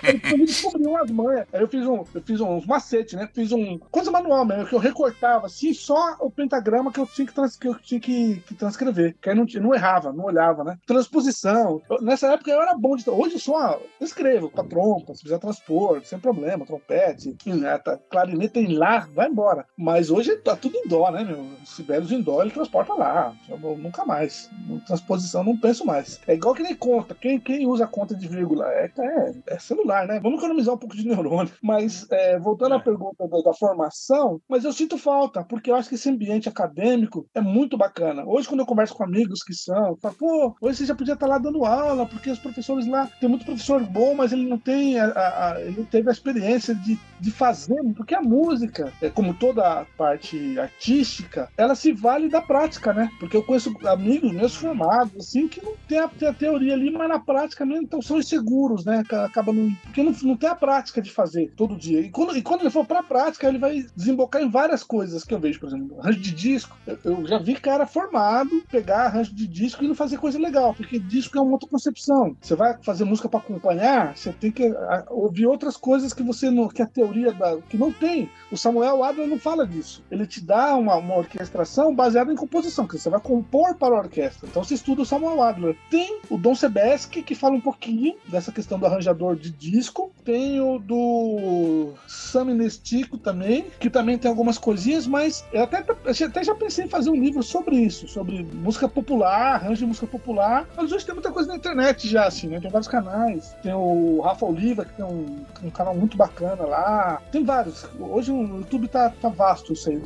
Aí 0.03 0.19
eu 0.31 0.45
descobri 0.45 0.85
umas 0.85 1.09
manhas. 1.09 1.47
Aí 1.53 1.61
eu 1.61 1.67
fiz 1.67 1.85
um, 1.85 2.03
eu 2.13 2.21
fiz 2.21 2.41
uns 2.41 2.65
macetes, 2.65 3.13
né? 3.13 3.29
Fiz 3.33 3.51
um 3.51 3.77
coisa 3.91 4.11
manual 4.11 4.43
mesmo, 4.43 4.65
que 4.65 4.75
eu 4.75 4.79
recortava 4.79 5.36
assim, 5.45 5.73
só 5.73 6.15
o 6.19 6.31
pentagrama 6.31 6.91
que 6.91 6.99
eu 6.99 7.05
tinha 7.05 7.27
que, 7.27 7.33
trans, 7.33 7.55
que, 7.55 7.67
eu 7.67 7.75
tinha 7.75 7.99
que, 7.99 8.37
que 8.47 8.55
transcrever. 8.55 9.15
Que 9.21 9.29
aí 9.29 9.35
não, 9.35 9.45
não 9.61 9.73
errava, 9.73 10.11
não 10.11 10.25
olhava, 10.25 10.63
né? 10.63 10.77
Transposição. 10.85 11.81
Eu- 11.89 12.01
nessa 12.01 12.33
época 12.33 12.51
eu 12.51 12.61
era 12.61 12.73
bom 12.75 12.95
de. 12.95 13.07
Hoje 13.09 13.35
eu 13.35 13.39
só 13.39 13.79
escrevo 14.01 14.49
pra 14.49 14.63
trompa, 14.63 15.13
se 15.13 15.21
precisar 15.21 15.39
transpor, 15.39 16.01
sem 16.03 16.19
problema, 16.19 16.65
trompete, 16.65 17.29
enfim, 17.29 17.53
né, 17.53 17.77
tá, 17.77 17.97
clarineta 18.09 18.59
em 18.59 18.75
lá, 18.75 19.07
vai 19.13 19.27
embora. 19.27 19.65
Mas 19.77 20.09
hoje 20.09 20.35
tá 20.37 20.55
tudo 20.55 20.75
em 20.77 20.87
dó, 20.87 21.09
né, 21.11 21.23
meu? 21.23 21.45
Sibelius 21.65 22.11
em 22.11 22.21
dó, 22.21 22.41
ele 22.41 22.51
transporta 22.51 22.93
lá. 22.93 23.35
Eu 23.49 23.57
nunca 23.77 24.05
mais. 24.05 24.49
Transposição 24.85 25.43
não 25.43 25.57
penso 25.57 25.85
mais. 25.85 26.19
É 26.27 26.33
igual 26.33 26.53
que 26.53 26.63
nem 26.63 26.75
conta. 26.75 27.15
Quem, 27.15 27.39
quem 27.39 27.65
usa 27.67 27.87
conta 27.87 28.15
de 28.15 28.27
vírgula 28.27 28.65
é, 28.71 28.91
é, 28.97 29.33
é 29.47 29.59
celular, 29.59 30.07
né? 30.07 30.19
Vamos 30.19 30.39
economizar 30.39 30.73
um 30.73 30.77
pouco 30.77 30.95
de 30.95 31.07
neurônio. 31.07 31.51
Mas 31.61 32.05
é, 32.11 32.37
voltando 32.39 32.75
à 32.75 32.79
pergunta 32.79 33.27
da, 33.27 33.41
da 33.41 33.53
formação, 33.53 34.41
mas 34.47 34.63
eu 34.63 34.73
sinto 34.73 34.97
falta, 34.97 35.26
porque 35.29 35.69
eu 35.71 35.75
acho 35.75 35.89
que 35.89 35.95
esse 35.95 36.09
ambiente 36.09 36.49
acadêmico 36.49 37.27
é 37.33 37.41
muito 37.41 37.77
bacana. 37.77 38.23
Hoje, 38.25 38.47
quando 38.47 38.61
eu 38.61 38.65
converso 38.65 38.93
com 38.95 39.03
amigos 39.03 39.43
que 39.43 39.53
são, 39.53 39.87
eu 39.89 39.97
falo, 40.01 40.15
pô, 40.15 40.55
hoje 40.61 40.79
você 40.79 40.85
já 40.85 40.95
podia 40.95 41.13
estar 41.13 41.27
lá 41.27 41.37
dando 41.37 41.65
aula, 41.65 42.05
porque 42.05 42.29
os 42.29 42.39
professores 42.39 42.87
lá, 42.87 43.09
tem 43.19 43.29
muito 43.29 43.45
professor 43.45 43.81
bom, 43.85 44.15
mas 44.15 44.31
ele 44.33 44.47
não 44.47 44.57
tem 44.57 44.99
a, 44.99 45.05
a- 45.07 45.61
ele 45.61 45.85
teve 45.85 46.09
a 46.09 46.11
experiência 46.11 46.73
de, 46.75 46.97
de 47.19 47.31
fazer, 47.31 47.75
porque 47.95 48.15
a 48.15 48.21
música, 48.21 48.91
é, 49.01 49.09
como 49.09 49.33
toda 49.33 49.81
a 49.81 49.85
parte 49.97 50.57
artística, 50.59 51.49
ela 51.57 51.75
se 51.75 51.91
vale 51.91 52.29
da 52.29 52.41
prática, 52.41 52.93
né? 52.93 53.09
Porque 53.19 53.35
eu 53.35 53.43
conheço 53.43 53.73
amigos 53.87 54.31
meus 54.31 54.55
formados, 54.55 55.15
assim, 55.17 55.47
que 55.47 55.61
não 55.63 55.73
tem 55.87 55.99
a, 55.99 56.07
tem 56.07 56.27
a 56.27 56.33
teoria 56.33 56.73
ali, 56.73 56.91
mas 56.91 57.09
na 57.09 57.19
prática 57.19 57.65
mesmo, 57.65 57.83
então 57.83 58.01
são 58.01 58.17
inseguros, 58.17 58.85
né? 58.85 59.03
Ca- 59.07 59.25
Acaba 59.25 59.51
não, 59.51 59.69
porque 59.83 60.01
não, 60.03 60.13
não 60.23 60.37
tem 60.37 60.49
a 60.49 60.55
prática 60.55 61.01
de 61.01 61.11
fazer 61.11 61.51
todo 61.55 61.77
dia. 61.77 61.99
E 62.01 62.09
quando, 62.09 62.35
e 62.37 62.41
quando 62.41 62.61
ele 62.61 62.69
for 62.69 62.85
pra 62.85 63.03
prática, 63.03 63.47
ele 63.47 63.57
vai 63.59 63.83
desembocar 63.95 64.41
em 64.41 64.49
várias 64.49 64.83
coisas 64.83 65.16
que 65.25 65.33
eu 65.33 65.39
vejo, 65.39 65.59
por 65.59 65.67
exemplo, 65.67 65.99
arranjo 65.99 66.19
de 66.19 66.31
disco. 66.31 66.77
Eu, 67.03 67.25
já 67.25 67.37
vi 67.37 67.55
cara 67.55 67.85
formado 67.85 68.63
pegar 68.69 69.05
arranjo 69.05 69.33
de 69.33 69.47
disco 69.47 69.83
e 69.83 69.87
não 69.87 69.95
fazer 69.95 70.17
coisa 70.17 70.37
legal, 70.39 70.73
porque 70.73 70.99
disco 70.99 71.37
é 71.37 71.41
uma 71.41 71.53
outra 71.53 71.69
concepção. 71.69 72.35
Você 72.41 72.55
vai 72.55 72.77
fazer 72.81 73.03
música 73.03 73.29
pra 73.29 73.39
acompanhar, 73.39 74.15
você 74.15 74.31
tem 74.31 74.51
que 74.51 74.73
ouvir 75.09 75.45
outras 75.45 75.77
coisas 75.77 76.13
que 76.13 76.23
você 76.23 76.49
não, 76.49 76.67
que 76.67 76.81
a 76.81 76.87
teoria 76.87 77.31
da, 77.31 77.57
que 77.61 77.77
não 77.77 77.91
tem. 77.91 78.29
O 78.51 78.57
Samuel 78.57 79.03
Adler 79.03 79.27
não 79.27 79.39
fala 79.39 79.65
disso. 79.65 80.03
Ele 80.11 80.25
te 80.25 80.41
dá 80.41 80.75
uma, 80.75 80.95
uma 80.95 81.15
orquestração 81.15 81.93
baseada 81.93 82.31
em 82.31 82.35
composição, 82.35 82.87
que 82.87 82.97
você 82.97 83.09
vai 83.09 83.19
compor 83.19 83.75
para 83.75 83.95
a 83.95 83.99
orquestra. 83.99 84.47
Então 84.47 84.63
você 84.63 84.73
estuda 84.73 85.01
o 85.01 85.05
Samuel 85.05 85.41
Adler. 85.41 85.75
Tem 85.89 86.19
o 86.29 86.37
Dom 86.37 86.55
Sebeski, 86.55 87.23
que 87.23 87.35
fala 87.35 87.55
um 87.55 87.61
pouquinho 87.61 88.15
dessa 88.27 88.51
questão 88.51 88.79
do 88.79 88.85
arranjador 88.85 89.35
de 89.35 89.51
disco. 89.51 90.11
Tem 90.23 90.61
o 90.61 90.79
do 90.79 91.93
Sam 92.07 92.45
Nestico 92.45 93.17
também, 93.17 93.65
que 93.79 93.89
também 93.89 94.17
tem 94.17 94.29
algumas 94.29 94.57
coisinhas, 94.57 95.06
mas 95.07 95.45
eu 95.51 95.63
até, 95.63 95.83
até 96.25 96.43
já 96.43 96.55
pensei 96.55 96.85
em 96.85 96.89
fazer 96.89 97.09
um 97.09 97.15
livro 97.15 97.41
sobre 97.41 97.75
isso, 97.75 98.07
sobre 98.07 98.43
música 98.43 98.87
popular, 98.87 99.55
arranjo 99.55 99.79
de 99.79 99.85
música 99.85 100.07
popular. 100.07 100.67
Mas 100.75 100.91
hoje 100.91 101.05
tem 101.05 101.15
muita 101.15 101.31
coisa 101.31 101.49
na 101.49 101.55
internet 101.55 102.07
já, 102.07 102.25
assim, 102.25 102.47
né? 102.47 102.59
Tem 102.59 102.69
vários 102.69 102.87
canais. 102.87 103.55
Tem 103.63 103.73
o 103.73 104.21
Rafa 104.21 104.45
Oliva, 104.45 104.85
que 104.85 104.93
tem 104.93 105.05
um, 105.05 105.43
um 105.63 105.69
canal 105.69 105.95
muito 105.95 106.17
bacana 106.17 106.63
lá. 106.65 107.21
Tem 107.31 107.43
vários. 107.43 107.87
Hoje 107.99 108.31
o 108.31 108.57
YouTube 108.57 108.87
tá, 108.87 109.09
tá 109.09 109.29
vasto 109.29 109.73
isso 109.73 109.89
aí, 109.89 110.01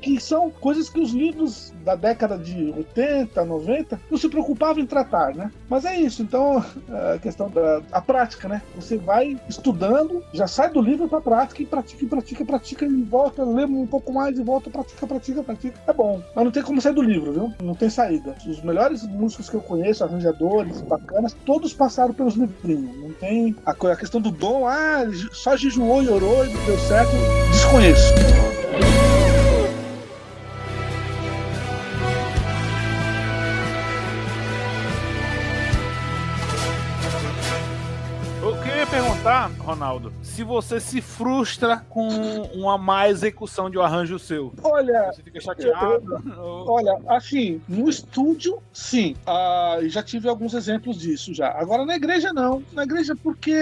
que 0.00 0.20
são 0.20 0.50
coisas 0.50 0.88
que 0.88 1.00
os 1.00 1.12
livros 1.12 1.72
da 1.84 1.94
década 1.94 2.38
de 2.38 2.72
80, 2.76 3.44
90 3.44 4.00
não 4.10 4.18
se 4.18 4.28
preocupavam 4.28 4.82
em 4.82 4.86
tratar, 4.86 5.34
né? 5.34 5.50
Mas 5.68 5.84
é 5.84 5.96
isso, 5.96 6.22
então 6.22 6.64
a 7.14 7.18
questão 7.18 7.48
da 7.50 7.82
a 7.90 8.00
prática, 8.00 8.48
né? 8.48 8.62
Você 8.76 8.96
vai 8.96 9.38
estudando, 9.48 10.22
já 10.32 10.46
sai 10.46 10.70
do 10.70 10.80
livro 10.80 11.08
pra 11.08 11.20
prática 11.20 11.62
e 11.62 11.66
pratica, 11.66 12.04
e 12.04 12.08
pratica, 12.08 12.44
pratica 12.44 12.84
e 12.84 13.02
volta, 13.02 13.44
lê 13.44 13.64
um 13.64 13.86
pouco 13.86 14.12
mais 14.12 14.38
e 14.42 14.44
volta, 14.44 14.70
pratica, 14.70 15.06
pratica, 15.06 15.42
pratica. 15.42 15.80
É 15.86 15.92
bom, 15.92 16.22
mas 16.34 16.44
não 16.44 16.52
tem 16.52 16.62
como 16.62 16.80
sair 16.80 16.94
do 16.94 17.02
livro, 17.02 17.32
viu? 17.32 17.52
Não 17.62 17.74
tem 17.74 17.88
saída. 17.88 18.34
Os 18.46 18.62
melhores 18.62 19.02
músicos 19.04 19.48
que 19.48 19.56
eu 19.56 19.60
conheço, 19.60 20.04
arranjadores 20.04 20.82
bacanas, 20.82 21.34
todos 21.46 21.72
passaram 21.72 22.12
pelos 22.12 22.34
livrinhos. 22.34 22.96
Não 22.96 23.12
tem 23.12 23.56
a, 23.64 23.96
questão 23.96 24.20
do 24.20 24.30
dom, 24.30 24.66
ah, 24.66 25.04
só 25.32 25.56
jejuou 25.56 26.02
e 26.02 26.08
orou 26.08 26.44
e 26.44 26.48
deu 26.48 26.78
certo. 26.78 27.12
Desconheço. 27.50 28.12
Perguntar, 39.22 39.50
Ronaldo, 39.60 40.12
se 40.22 40.42
você 40.42 40.80
se 40.80 41.00
frustra 41.00 41.76
com 41.88 42.08
uma 42.54 42.76
má 42.76 43.08
execução 43.08 43.70
de 43.70 43.78
um 43.78 43.82
arranjo 43.82 44.18
seu. 44.18 44.52
Olha, 44.62 45.12
Você 45.12 45.22
fica 45.22 45.40
chateado? 45.40 46.22
ou- 46.38 46.68
Olha, 46.70 46.98
assim, 47.08 47.60
no 47.68 47.88
estúdio, 47.88 48.60
sim. 48.72 49.14
Ah, 49.26 49.78
já 49.82 50.02
tive 50.02 50.28
alguns 50.28 50.54
exemplos 50.54 50.98
disso 50.98 51.32
já. 51.32 51.50
Agora 51.52 51.84
na 51.86 51.94
igreja, 51.94 52.32
não. 52.32 52.62
Na 52.72 52.82
igreja, 52.82 53.14
porque 53.14 53.52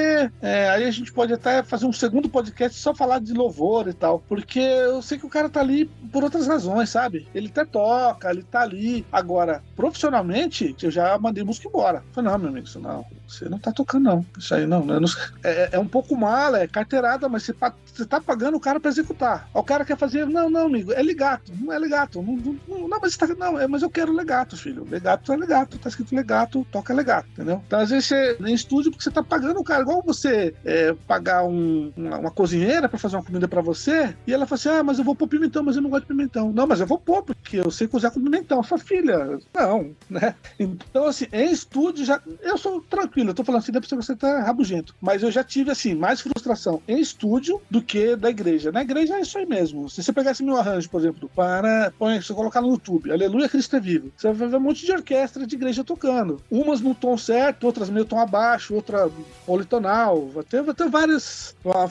é, 0.40 0.70
aí 0.70 0.84
a 0.84 0.90
gente 0.90 1.12
pode 1.12 1.32
até 1.32 1.62
fazer 1.62 1.84
um 1.86 1.92
segundo 1.92 2.28
podcast 2.28 2.78
só 2.78 2.94
falar 2.94 3.20
de 3.20 3.34
louvor 3.34 3.86
e 3.88 3.92
tal. 3.92 4.20
Porque 4.28 4.58
eu 4.60 5.02
sei 5.02 5.18
que 5.18 5.26
o 5.26 5.30
cara 5.30 5.48
tá 5.50 5.60
ali 5.60 5.84
por 6.10 6.24
outras 6.24 6.46
razões, 6.46 6.88
sabe? 6.88 7.28
Ele 7.34 7.48
até 7.48 7.64
toca, 7.66 8.30
ele 8.30 8.42
tá 8.42 8.62
ali. 8.62 9.04
Agora, 9.12 9.62
profissionalmente, 9.76 10.74
eu 10.82 10.90
já 10.90 11.18
mandei 11.18 11.44
música 11.44 11.68
embora. 11.68 12.02
Falei, 12.12 12.30
não, 12.30 12.38
meu 12.38 12.48
amigo, 12.48 12.66
isso 12.66 12.80
não. 12.80 13.04
Você 13.30 13.48
não 13.48 13.58
tá 13.58 13.72
tocando, 13.72 14.04
não. 14.04 14.26
Isso 14.38 14.54
aí 14.54 14.66
não. 14.66 14.80
eu 14.88 15.00
não- 15.00 15.08
é, 15.44 15.70
é 15.72 15.78
um 15.78 15.86
pouco 15.86 16.16
mal, 16.16 16.54
é 16.56 16.66
carteirada, 16.66 17.28
mas 17.28 17.44
você, 17.44 17.54
você 17.94 18.04
tá 18.04 18.20
pagando 18.20 18.56
o 18.56 18.60
cara 18.60 18.80
pra 18.80 18.90
executar. 18.90 19.48
O 19.54 19.62
cara 19.62 19.84
quer 19.84 19.96
fazer, 19.96 20.26
não, 20.26 20.50
não, 20.50 20.66
amigo, 20.66 20.92
é 20.92 21.02
legato. 21.02 21.52
Não 21.60 21.72
é 21.72 21.78
legato. 21.78 22.20
Não, 22.22 22.34
não, 22.36 22.88
não, 22.88 22.98
mas, 23.00 23.16
tá, 23.16 23.26
não 23.28 23.58
é, 23.58 23.66
mas 23.66 23.82
eu 23.82 23.90
quero 23.90 24.12
legato, 24.12 24.56
filho. 24.56 24.86
Legato 24.90 25.32
é 25.32 25.36
legato. 25.36 25.78
Tá 25.78 25.88
escrito 25.88 26.14
legato, 26.14 26.66
toca 26.70 26.92
legato, 26.92 27.28
entendeu? 27.30 27.62
Então, 27.66 27.78
às 27.80 27.90
vezes, 27.90 28.06
você 28.06 28.36
em 28.40 28.52
estúdio, 28.54 28.90
porque 28.90 29.04
você 29.04 29.10
tá 29.10 29.22
pagando 29.22 29.60
o 29.60 29.64
cara. 29.64 29.82
Igual 29.82 30.02
você 30.04 30.54
é, 30.64 30.92
pagar 31.06 31.44
um- 31.44 31.92
uma, 31.96 32.18
uma 32.18 32.30
cozinheira 32.30 32.88
pra 32.88 32.98
fazer 32.98 33.16
uma 33.16 33.22
comida 33.24 33.46
pra 33.46 33.60
você, 33.62 34.14
e 34.26 34.32
ela 34.34 34.46
fala 34.46 34.58
assim: 34.58 34.68
ah, 34.68 34.82
mas 34.82 34.98
eu 34.98 35.04
vou 35.04 35.14
pôr 35.14 35.28
pimentão, 35.28 35.62
mas 35.62 35.76
eu 35.76 35.82
não 35.82 35.90
gosto 35.90 36.02
de 36.02 36.08
pimentão. 36.08 36.52
Não, 36.52 36.66
mas 36.66 36.80
eu 36.80 36.86
vou 36.86 36.98
pôr, 36.98 37.22
porque 37.22 37.58
eu 37.58 37.70
sei 37.70 37.86
cozinhar 37.86 38.12
com 38.12 38.22
pimentão. 38.22 38.62
Sua 38.62 38.78
filha, 38.78 39.38
não, 39.54 39.90
né? 40.08 40.34
Então, 40.58 41.06
assim, 41.06 41.26
em 41.32 41.50
estúdio 41.52 42.04
já. 42.04 42.20
Eu 42.42 42.58
sou 42.58 42.80
tranquilo, 42.82 43.19
eu 43.28 43.34
tô 43.34 43.44
falando 43.44 43.62
assim, 43.62 43.72
deve 43.72 43.86
você 43.86 44.16
tá 44.16 44.40
rabugento. 44.42 44.94
Mas 45.00 45.22
eu 45.22 45.30
já 45.30 45.42
tive, 45.44 45.70
assim, 45.70 45.94
mais 45.94 46.20
frustração 46.20 46.82
em 46.86 47.00
estúdio 47.00 47.60
do 47.70 47.82
que 47.82 48.16
da 48.16 48.30
igreja. 48.30 48.72
Na 48.72 48.82
igreja 48.82 49.14
é 49.14 49.20
isso 49.20 49.36
aí 49.38 49.46
mesmo. 49.46 49.88
Se 49.90 50.02
você 50.02 50.12
pegasse 50.12 50.42
meu 50.42 50.56
arranjo, 50.56 50.88
por 50.88 51.00
exemplo, 51.00 51.30
para. 51.34 51.92
Põe, 51.98 52.20
se 52.20 52.28
você 52.28 52.34
colocar 52.34 52.60
no 52.60 52.70
YouTube, 52.70 53.10
Aleluia 53.10 53.48
Cristo 53.48 53.76
é 53.76 53.80
vivo, 53.80 54.12
você 54.16 54.32
vai 54.32 54.48
ver 54.48 54.56
um 54.56 54.60
monte 54.60 54.86
de 54.86 54.92
orquestra 54.92 55.46
de 55.46 55.54
igreja 55.54 55.84
tocando. 55.84 56.40
Umas 56.50 56.80
no 56.80 56.94
tom 56.94 57.16
certo, 57.18 57.64
outras 57.64 57.90
meio 57.90 58.04
tom 58.04 58.18
abaixo, 58.18 58.74
outra 58.74 59.10
politonal. 59.44 60.28
Vai 60.28 60.44
ter, 60.44 60.62
vai 60.62 60.74
ter 60.74 60.88
várias. 60.88 61.54
Fá, 61.62 61.86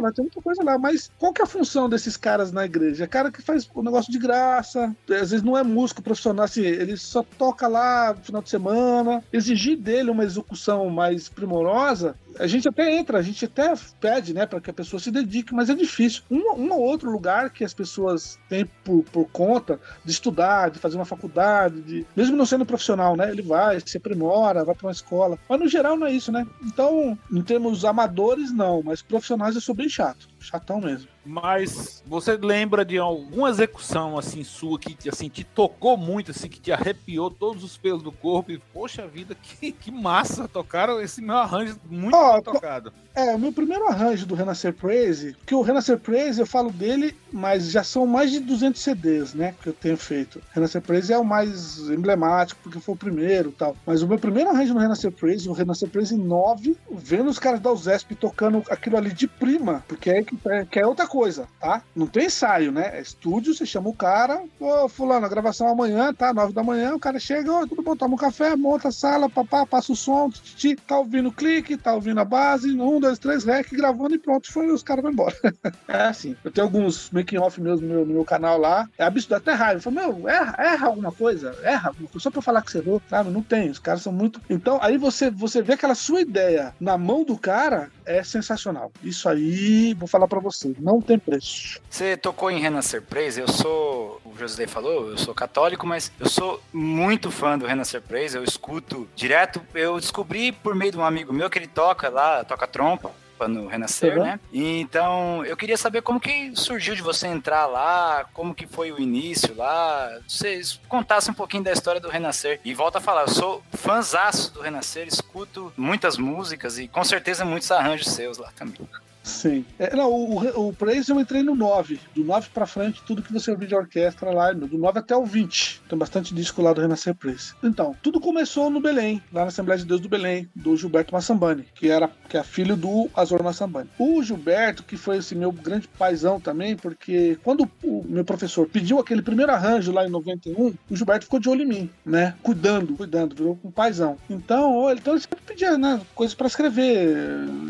Vai 0.00 0.12
ter 0.12 0.22
muita 0.22 0.40
coisa 0.42 0.62
lá. 0.62 0.78
Mas 0.78 1.10
qual 1.18 1.32
que 1.32 1.40
é 1.40 1.44
a 1.44 1.48
função 1.48 1.88
desses 1.88 2.16
caras 2.16 2.52
na 2.52 2.64
igreja? 2.64 3.04
É 3.04 3.06
cara 3.06 3.30
que 3.30 3.42
faz 3.42 3.68
o 3.74 3.82
negócio 3.82 4.12
de 4.12 4.18
graça, 4.18 4.94
às 5.08 5.30
vezes 5.30 5.42
não 5.42 5.56
é 5.56 5.62
músico 5.62 6.02
profissional, 6.02 6.44
assim, 6.44 6.62
ele 6.62 6.96
só 6.96 7.22
toca 7.22 7.66
lá 7.66 8.14
no 8.14 8.22
final 8.22 8.42
de 8.42 8.50
semana. 8.50 9.22
Exigir 9.32 9.76
dele 9.76 10.10
uma 10.10 10.19
uma 10.20 10.24
execução 10.24 10.90
mais 10.90 11.28
primorosa, 11.28 12.14
a 12.38 12.46
gente 12.46 12.68
até 12.68 12.94
entra, 12.94 13.18
a 13.18 13.22
gente 13.22 13.44
até 13.44 13.72
pede, 14.00 14.34
né, 14.34 14.46
para 14.46 14.60
que 14.60 14.70
a 14.70 14.74
pessoa 14.74 15.00
se 15.00 15.10
dedique, 15.10 15.54
mas 15.54 15.70
é 15.70 15.74
difícil. 15.74 16.22
Um, 16.30 16.52
um 16.54 16.72
ou 16.72 16.80
outro 16.80 17.10
lugar 17.10 17.50
que 17.50 17.64
as 17.64 17.74
pessoas 17.74 18.38
têm 18.48 18.64
por, 18.84 19.02
por 19.04 19.28
conta 19.30 19.80
de 20.04 20.10
estudar, 20.10 20.70
de 20.70 20.78
fazer 20.78 20.96
uma 20.96 21.04
faculdade, 21.04 21.80
de, 21.82 22.06
mesmo 22.14 22.36
não 22.36 22.46
sendo 22.46 22.66
profissional, 22.66 23.16
né, 23.16 23.30
ele 23.30 23.42
vai, 23.42 23.80
se 23.80 23.96
aprimora, 23.96 24.64
vai 24.64 24.74
para 24.74 24.86
uma 24.86 24.92
escola. 24.92 25.38
Mas 25.48 25.60
no 25.60 25.68
geral 25.68 25.96
não 25.96 26.06
é 26.06 26.12
isso, 26.12 26.30
né? 26.30 26.46
Então, 26.62 27.18
em 27.32 27.42
termos 27.42 27.84
amadores, 27.84 28.52
não, 28.52 28.82
mas 28.82 29.02
profissionais 29.02 29.54
eu 29.54 29.60
sou 29.60 29.74
bem 29.74 29.88
chato, 29.88 30.28
chatão 30.38 30.80
mesmo. 30.80 31.08
Mas 31.24 32.02
você 32.06 32.36
lembra 32.36 32.84
de 32.84 32.96
alguma 32.96 33.50
execução 33.50 34.18
assim 34.18 34.42
sua 34.42 34.78
que 34.78 35.08
assim 35.08 35.28
te 35.28 35.44
tocou 35.44 35.96
muito, 35.96 36.30
assim 36.30 36.48
que 36.48 36.58
te 36.58 36.72
arrepiou 36.72 37.30
todos 37.30 37.62
os 37.62 37.76
pelos 37.76 38.02
do 38.02 38.10
corpo 38.10 38.50
e 38.50 38.58
poxa 38.58 39.06
vida, 39.06 39.34
que, 39.34 39.70
que 39.70 39.90
massa 39.90 40.48
tocaram 40.48 41.00
esse 41.00 41.20
meu 41.20 41.36
arranjo 41.36 41.78
muito 41.88 42.16
tocado. 42.42 42.92
É, 43.20 43.34
o 43.34 43.38
meu 43.38 43.52
primeiro 43.52 43.86
arranjo 43.86 44.24
do 44.24 44.34
Renascer 44.34 44.72
Praise, 44.72 45.36
que 45.44 45.54
o 45.54 45.60
Renascer 45.60 45.98
Praise 45.98 46.40
eu 46.40 46.46
falo 46.46 46.70
dele, 46.70 47.14
mas 47.30 47.70
já 47.70 47.84
são 47.84 48.06
mais 48.06 48.30
de 48.30 48.40
200 48.40 48.80
CDs, 48.80 49.34
né, 49.34 49.54
que 49.62 49.68
eu 49.68 49.74
tenho 49.74 49.98
feito. 49.98 50.40
Renascer 50.54 50.80
Praise 50.80 51.12
é 51.12 51.18
o 51.18 51.24
mais 51.24 51.78
emblemático 51.90 52.58
porque 52.62 52.80
foi 52.80 52.94
o 52.94 52.98
primeiro, 52.98 53.52
tal. 53.52 53.76
Mas 53.84 54.00
o 54.00 54.08
meu 54.08 54.18
primeiro 54.18 54.48
arranjo 54.48 54.72
no 54.72 54.80
Renascer 54.80 55.12
Praise, 55.12 55.46
o 55.50 55.52
Renascer 55.52 55.90
Praise 55.90 56.16
9, 56.16 56.74
vendo 56.92 57.28
os 57.28 57.38
caras 57.38 57.60
da 57.60 57.70
USESP 57.70 58.14
tocando 58.14 58.64
aquilo 58.70 58.96
ali 58.96 59.12
de 59.12 59.28
prima, 59.28 59.84
porque 59.86 60.08
é 60.08 60.22
que 60.22 60.78
é 60.78 60.86
outra 60.86 61.06
coisa, 61.06 61.46
tá? 61.60 61.82
Não 61.94 62.06
tem 62.06 62.24
ensaio, 62.24 62.72
né? 62.72 62.90
É 62.94 63.02
estúdio, 63.02 63.52
você 63.52 63.66
chama 63.66 63.90
o 63.90 63.94
cara, 63.94 64.42
ô, 64.58 64.88
fulano, 64.88 65.26
a 65.26 65.28
gravação 65.28 65.68
amanhã, 65.68 66.14
tá? 66.14 66.32
Nove 66.32 66.54
da 66.54 66.62
manhã, 66.62 66.94
o 66.94 67.00
cara 67.00 67.20
chega, 67.20 67.52
ô, 67.52 67.66
tudo 67.66 67.82
bom, 67.82 67.94
toma 67.94 68.14
um 68.14 68.18
café, 68.18 68.56
monta 68.56 68.88
a 68.88 68.92
sala, 68.92 69.28
papá, 69.28 69.66
passa 69.66 69.92
o 69.92 69.96
som, 69.96 70.30
titi, 70.30 70.74
tá 70.74 70.98
ouvindo 70.98 71.28
o 71.28 71.32
clique, 71.32 71.76
tá 71.76 71.92
ouvindo 71.92 72.18
a 72.18 72.24
base, 72.24 72.72
um, 72.80 72.98
dois, 73.09 73.09
três, 73.18 73.44
rec, 73.44 73.70
gravando 73.72 74.14
e 74.14 74.18
pronto, 74.18 74.52
foi, 74.52 74.70
os 74.70 74.82
caras 74.82 75.02
vão 75.02 75.12
embora. 75.12 75.34
é 75.88 76.02
assim. 76.02 76.36
Eu 76.44 76.50
tenho 76.50 76.66
alguns 76.66 77.10
making-off 77.10 77.60
meus 77.60 77.80
no 77.80 77.88
meu, 77.88 78.06
no 78.06 78.14
meu 78.14 78.24
canal 78.24 78.58
lá, 78.58 78.88
é 78.98 79.04
absurdo, 79.04 79.36
até 79.36 79.52
raiva. 79.52 79.78
Eu 79.78 79.82
falo, 79.82 79.96
meu, 79.96 80.28
erra, 80.28 80.54
erra 80.58 80.86
alguma 80.86 81.12
coisa, 81.12 81.56
erra 81.62 81.88
alguma 81.88 82.08
coisa, 82.08 82.22
só 82.22 82.30
pra 82.30 82.42
falar 82.42 82.62
que 82.62 82.70
você 82.70 82.78
errou, 82.78 83.02
sabe? 83.08 83.30
Não 83.30 83.42
tem, 83.42 83.70
os 83.70 83.78
caras 83.78 84.02
são 84.02 84.12
muito... 84.12 84.40
Então, 84.48 84.78
aí 84.82 84.96
você, 84.96 85.30
você 85.30 85.62
vê 85.62 85.74
aquela 85.74 85.94
sua 85.94 86.20
ideia 86.20 86.74
na 86.80 86.96
mão 86.96 87.24
do 87.24 87.36
cara, 87.36 87.90
é 88.04 88.22
sensacional. 88.22 88.92
Isso 89.02 89.28
aí, 89.28 89.94
vou 89.94 90.08
falar 90.08 90.26
para 90.26 90.40
você, 90.40 90.74
não 90.78 91.00
tem 91.00 91.18
preço. 91.18 91.80
Você 91.88 92.16
tocou 92.16 92.50
em 92.50 92.60
Renascer 92.60 93.02
Praise, 93.02 93.40
eu 93.40 93.48
sou, 93.48 94.20
o 94.24 94.36
José 94.36 94.66
falou, 94.66 95.10
eu 95.10 95.18
sou 95.18 95.34
católico, 95.34 95.86
mas 95.86 96.12
eu 96.18 96.28
sou 96.28 96.60
muito 96.72 97.30
fã 97.30 97.58
do 97.58 97.66
Renascer 97.66 98.02
Praise, 98.02 98.36
eu 98.36 98.44
escuto 98.44 99.08
direto, 99.14 99.60
eu 99.74 99.98
descobri 99.98 100.52
por 100.52 100.74
meio 100.74 100.92
de 100.92 100.98
um 100.98 101.04
amigo 101.04 101.32
meu 101.32 101.48
que 101.48 101.58
ele 101.58 101.66
toca 101.66 102.08
lá, 102.08 102.44
toca 102.44 102.66
trompa, 102.96 103.48
no 103.48 103.66
Renascer, 103.66 104.18
uhum. 104.18 104.24
né? 104.24 104.40
Então, 104.52 105.44
eu 105.46 105.56
queria 105.56 105.76
saber 105.76 106.02
como 106.02 106.20
que 106.20 106.54
surgiu 106.54 106.94
de 106.94 107.02
você 107.02 107.26
entrar 107.26 107.66
lá, 107.66 108.26
como 108.34 108.54
que 108.54 108.66
foi 108.66 108.92
o 108.92 109.00
início 109.00 109.54
lá, 109.56 110.10
vocês 110.28 110.78
contassem 110.88 111.32
um 111.32 111.34
pouquinho 111.34 111.62
da 111.62 111.72
história 111.72 112.00
do 112.00 112.08
Renascer. 112.08 112.60
E 112.64 112.74
volta 112.74 112.98
a 112.98 113.00
falar, 113.00 113.22
eu 113.22 113.28
sou 113.28 113.62
fãzaço 113.72 114.52
do 114.52 114.60
Renascer, 114.60 115.06
escuto 115.06 115.72
muitas 115.76 116.18
músicas 116.18 116.78
e 116.78 116.86
com 116.86 117.02
certeza 117.02 117.44
muitos 117.44 117.70
arranjos 117.70 118.08
seus 118.08 118.36
lá 118.36 118.50
também. 118.54 118.76
Sim. 119.22 119.64
É, 119.78 119.94
não, 119.94 120.10
o, 120.10 120.68
o 120.68 120.72
Praise 120.72 121.10
eu 121.10 121.20
entrei 121.20 121.42
no 121.42 121.54
9. 121.54 122.00
Do 122.14 122.24
9 122.24 122.48
pra 122.52 122.66
frente, 122.66 123.02
tudo 123.06 123.22
que 123.22 123.32
você 123.32 123.50
ouviu 123.50 123.68
de 123.68 123.74
orquestra 123.74 124.30
lá, 124.30 124.52
do 124.52 124.78
9 124.78 124.98
até 124.98 125.16
o 125.16 125.24
20. 125.24 125.82
Tem 125.88 125.98
bastante 125.98 126.34
disco 126.34 126.62
lá 126.62 126.72
do 126.72 126.80
Renascer 126.80 127.14
Praise. 127.14 127.54
Então, 127.62 127.94
tudo 128.02 128.20
começou 128.20 128.70
no 128.70 128.80
Belém, 128.80 129.22
lá 129.32 129.42
na 129.42 129.48
Assembleia 129.48 129.78
de 129.78 129.86
Deus 129.86 130.00
do 130.00 130.08
Belém, 130.08 130.48
do 130.54 130.76
Gilberto 130.76 131.12
Massambani, 131.12 131.66
que 131.74 131.88
era 131.88 132.10
que 132.28 132.36
é 132.36 132.42
filho 132.42 132.76
do 132.76 133.10
Azor 133.14 133.42
Massambani. 133.42 133.90
O 133.98 134.22
Gilberto, 134.22 134.84
que 134.84 134.96
foi 134.96 135.18
assim, 135.18 135.34
meu 135.34 135.52
grande 135.52 135.88
paizão 135.88 136.40
também, 136.40 136.76
porque 136.76 137.38
quando 137.42 137.68
o 137.82 138.04
meu 138.08 138.24
professor 138.24 138.68
pediu 138.68 138.98
aquele 138.98 139.22
primeiro 139.22 139.52
arranjo 139.52 139.92
lá 139.92 140.06
em 140.06 140.10
91, 140.10 140.74
o 140.88 140.96
Gilberto 140.96 141.24
ficou 141.24 141.40
de 141.40 141.48
olho 141.48 141.62
em 141.62 141.66
mim, 141.66 141.90
né? 142.04 142.34
Cuidando, 142.42 142.94
cuidando, 142.94 143.34
virou 143.34 143.58
um 143.64 143.70
paizão. 143.70 144.16
Então, 144.28 144.90
então 144.92 145.14
ele 145.14 145.20
sempre 145.20 145.40
pedia, 145.44 145.76
né? 145.76 146.00
Coisas 146.14 146.34
para 146.34 146.46
escrever, 146.46 147.16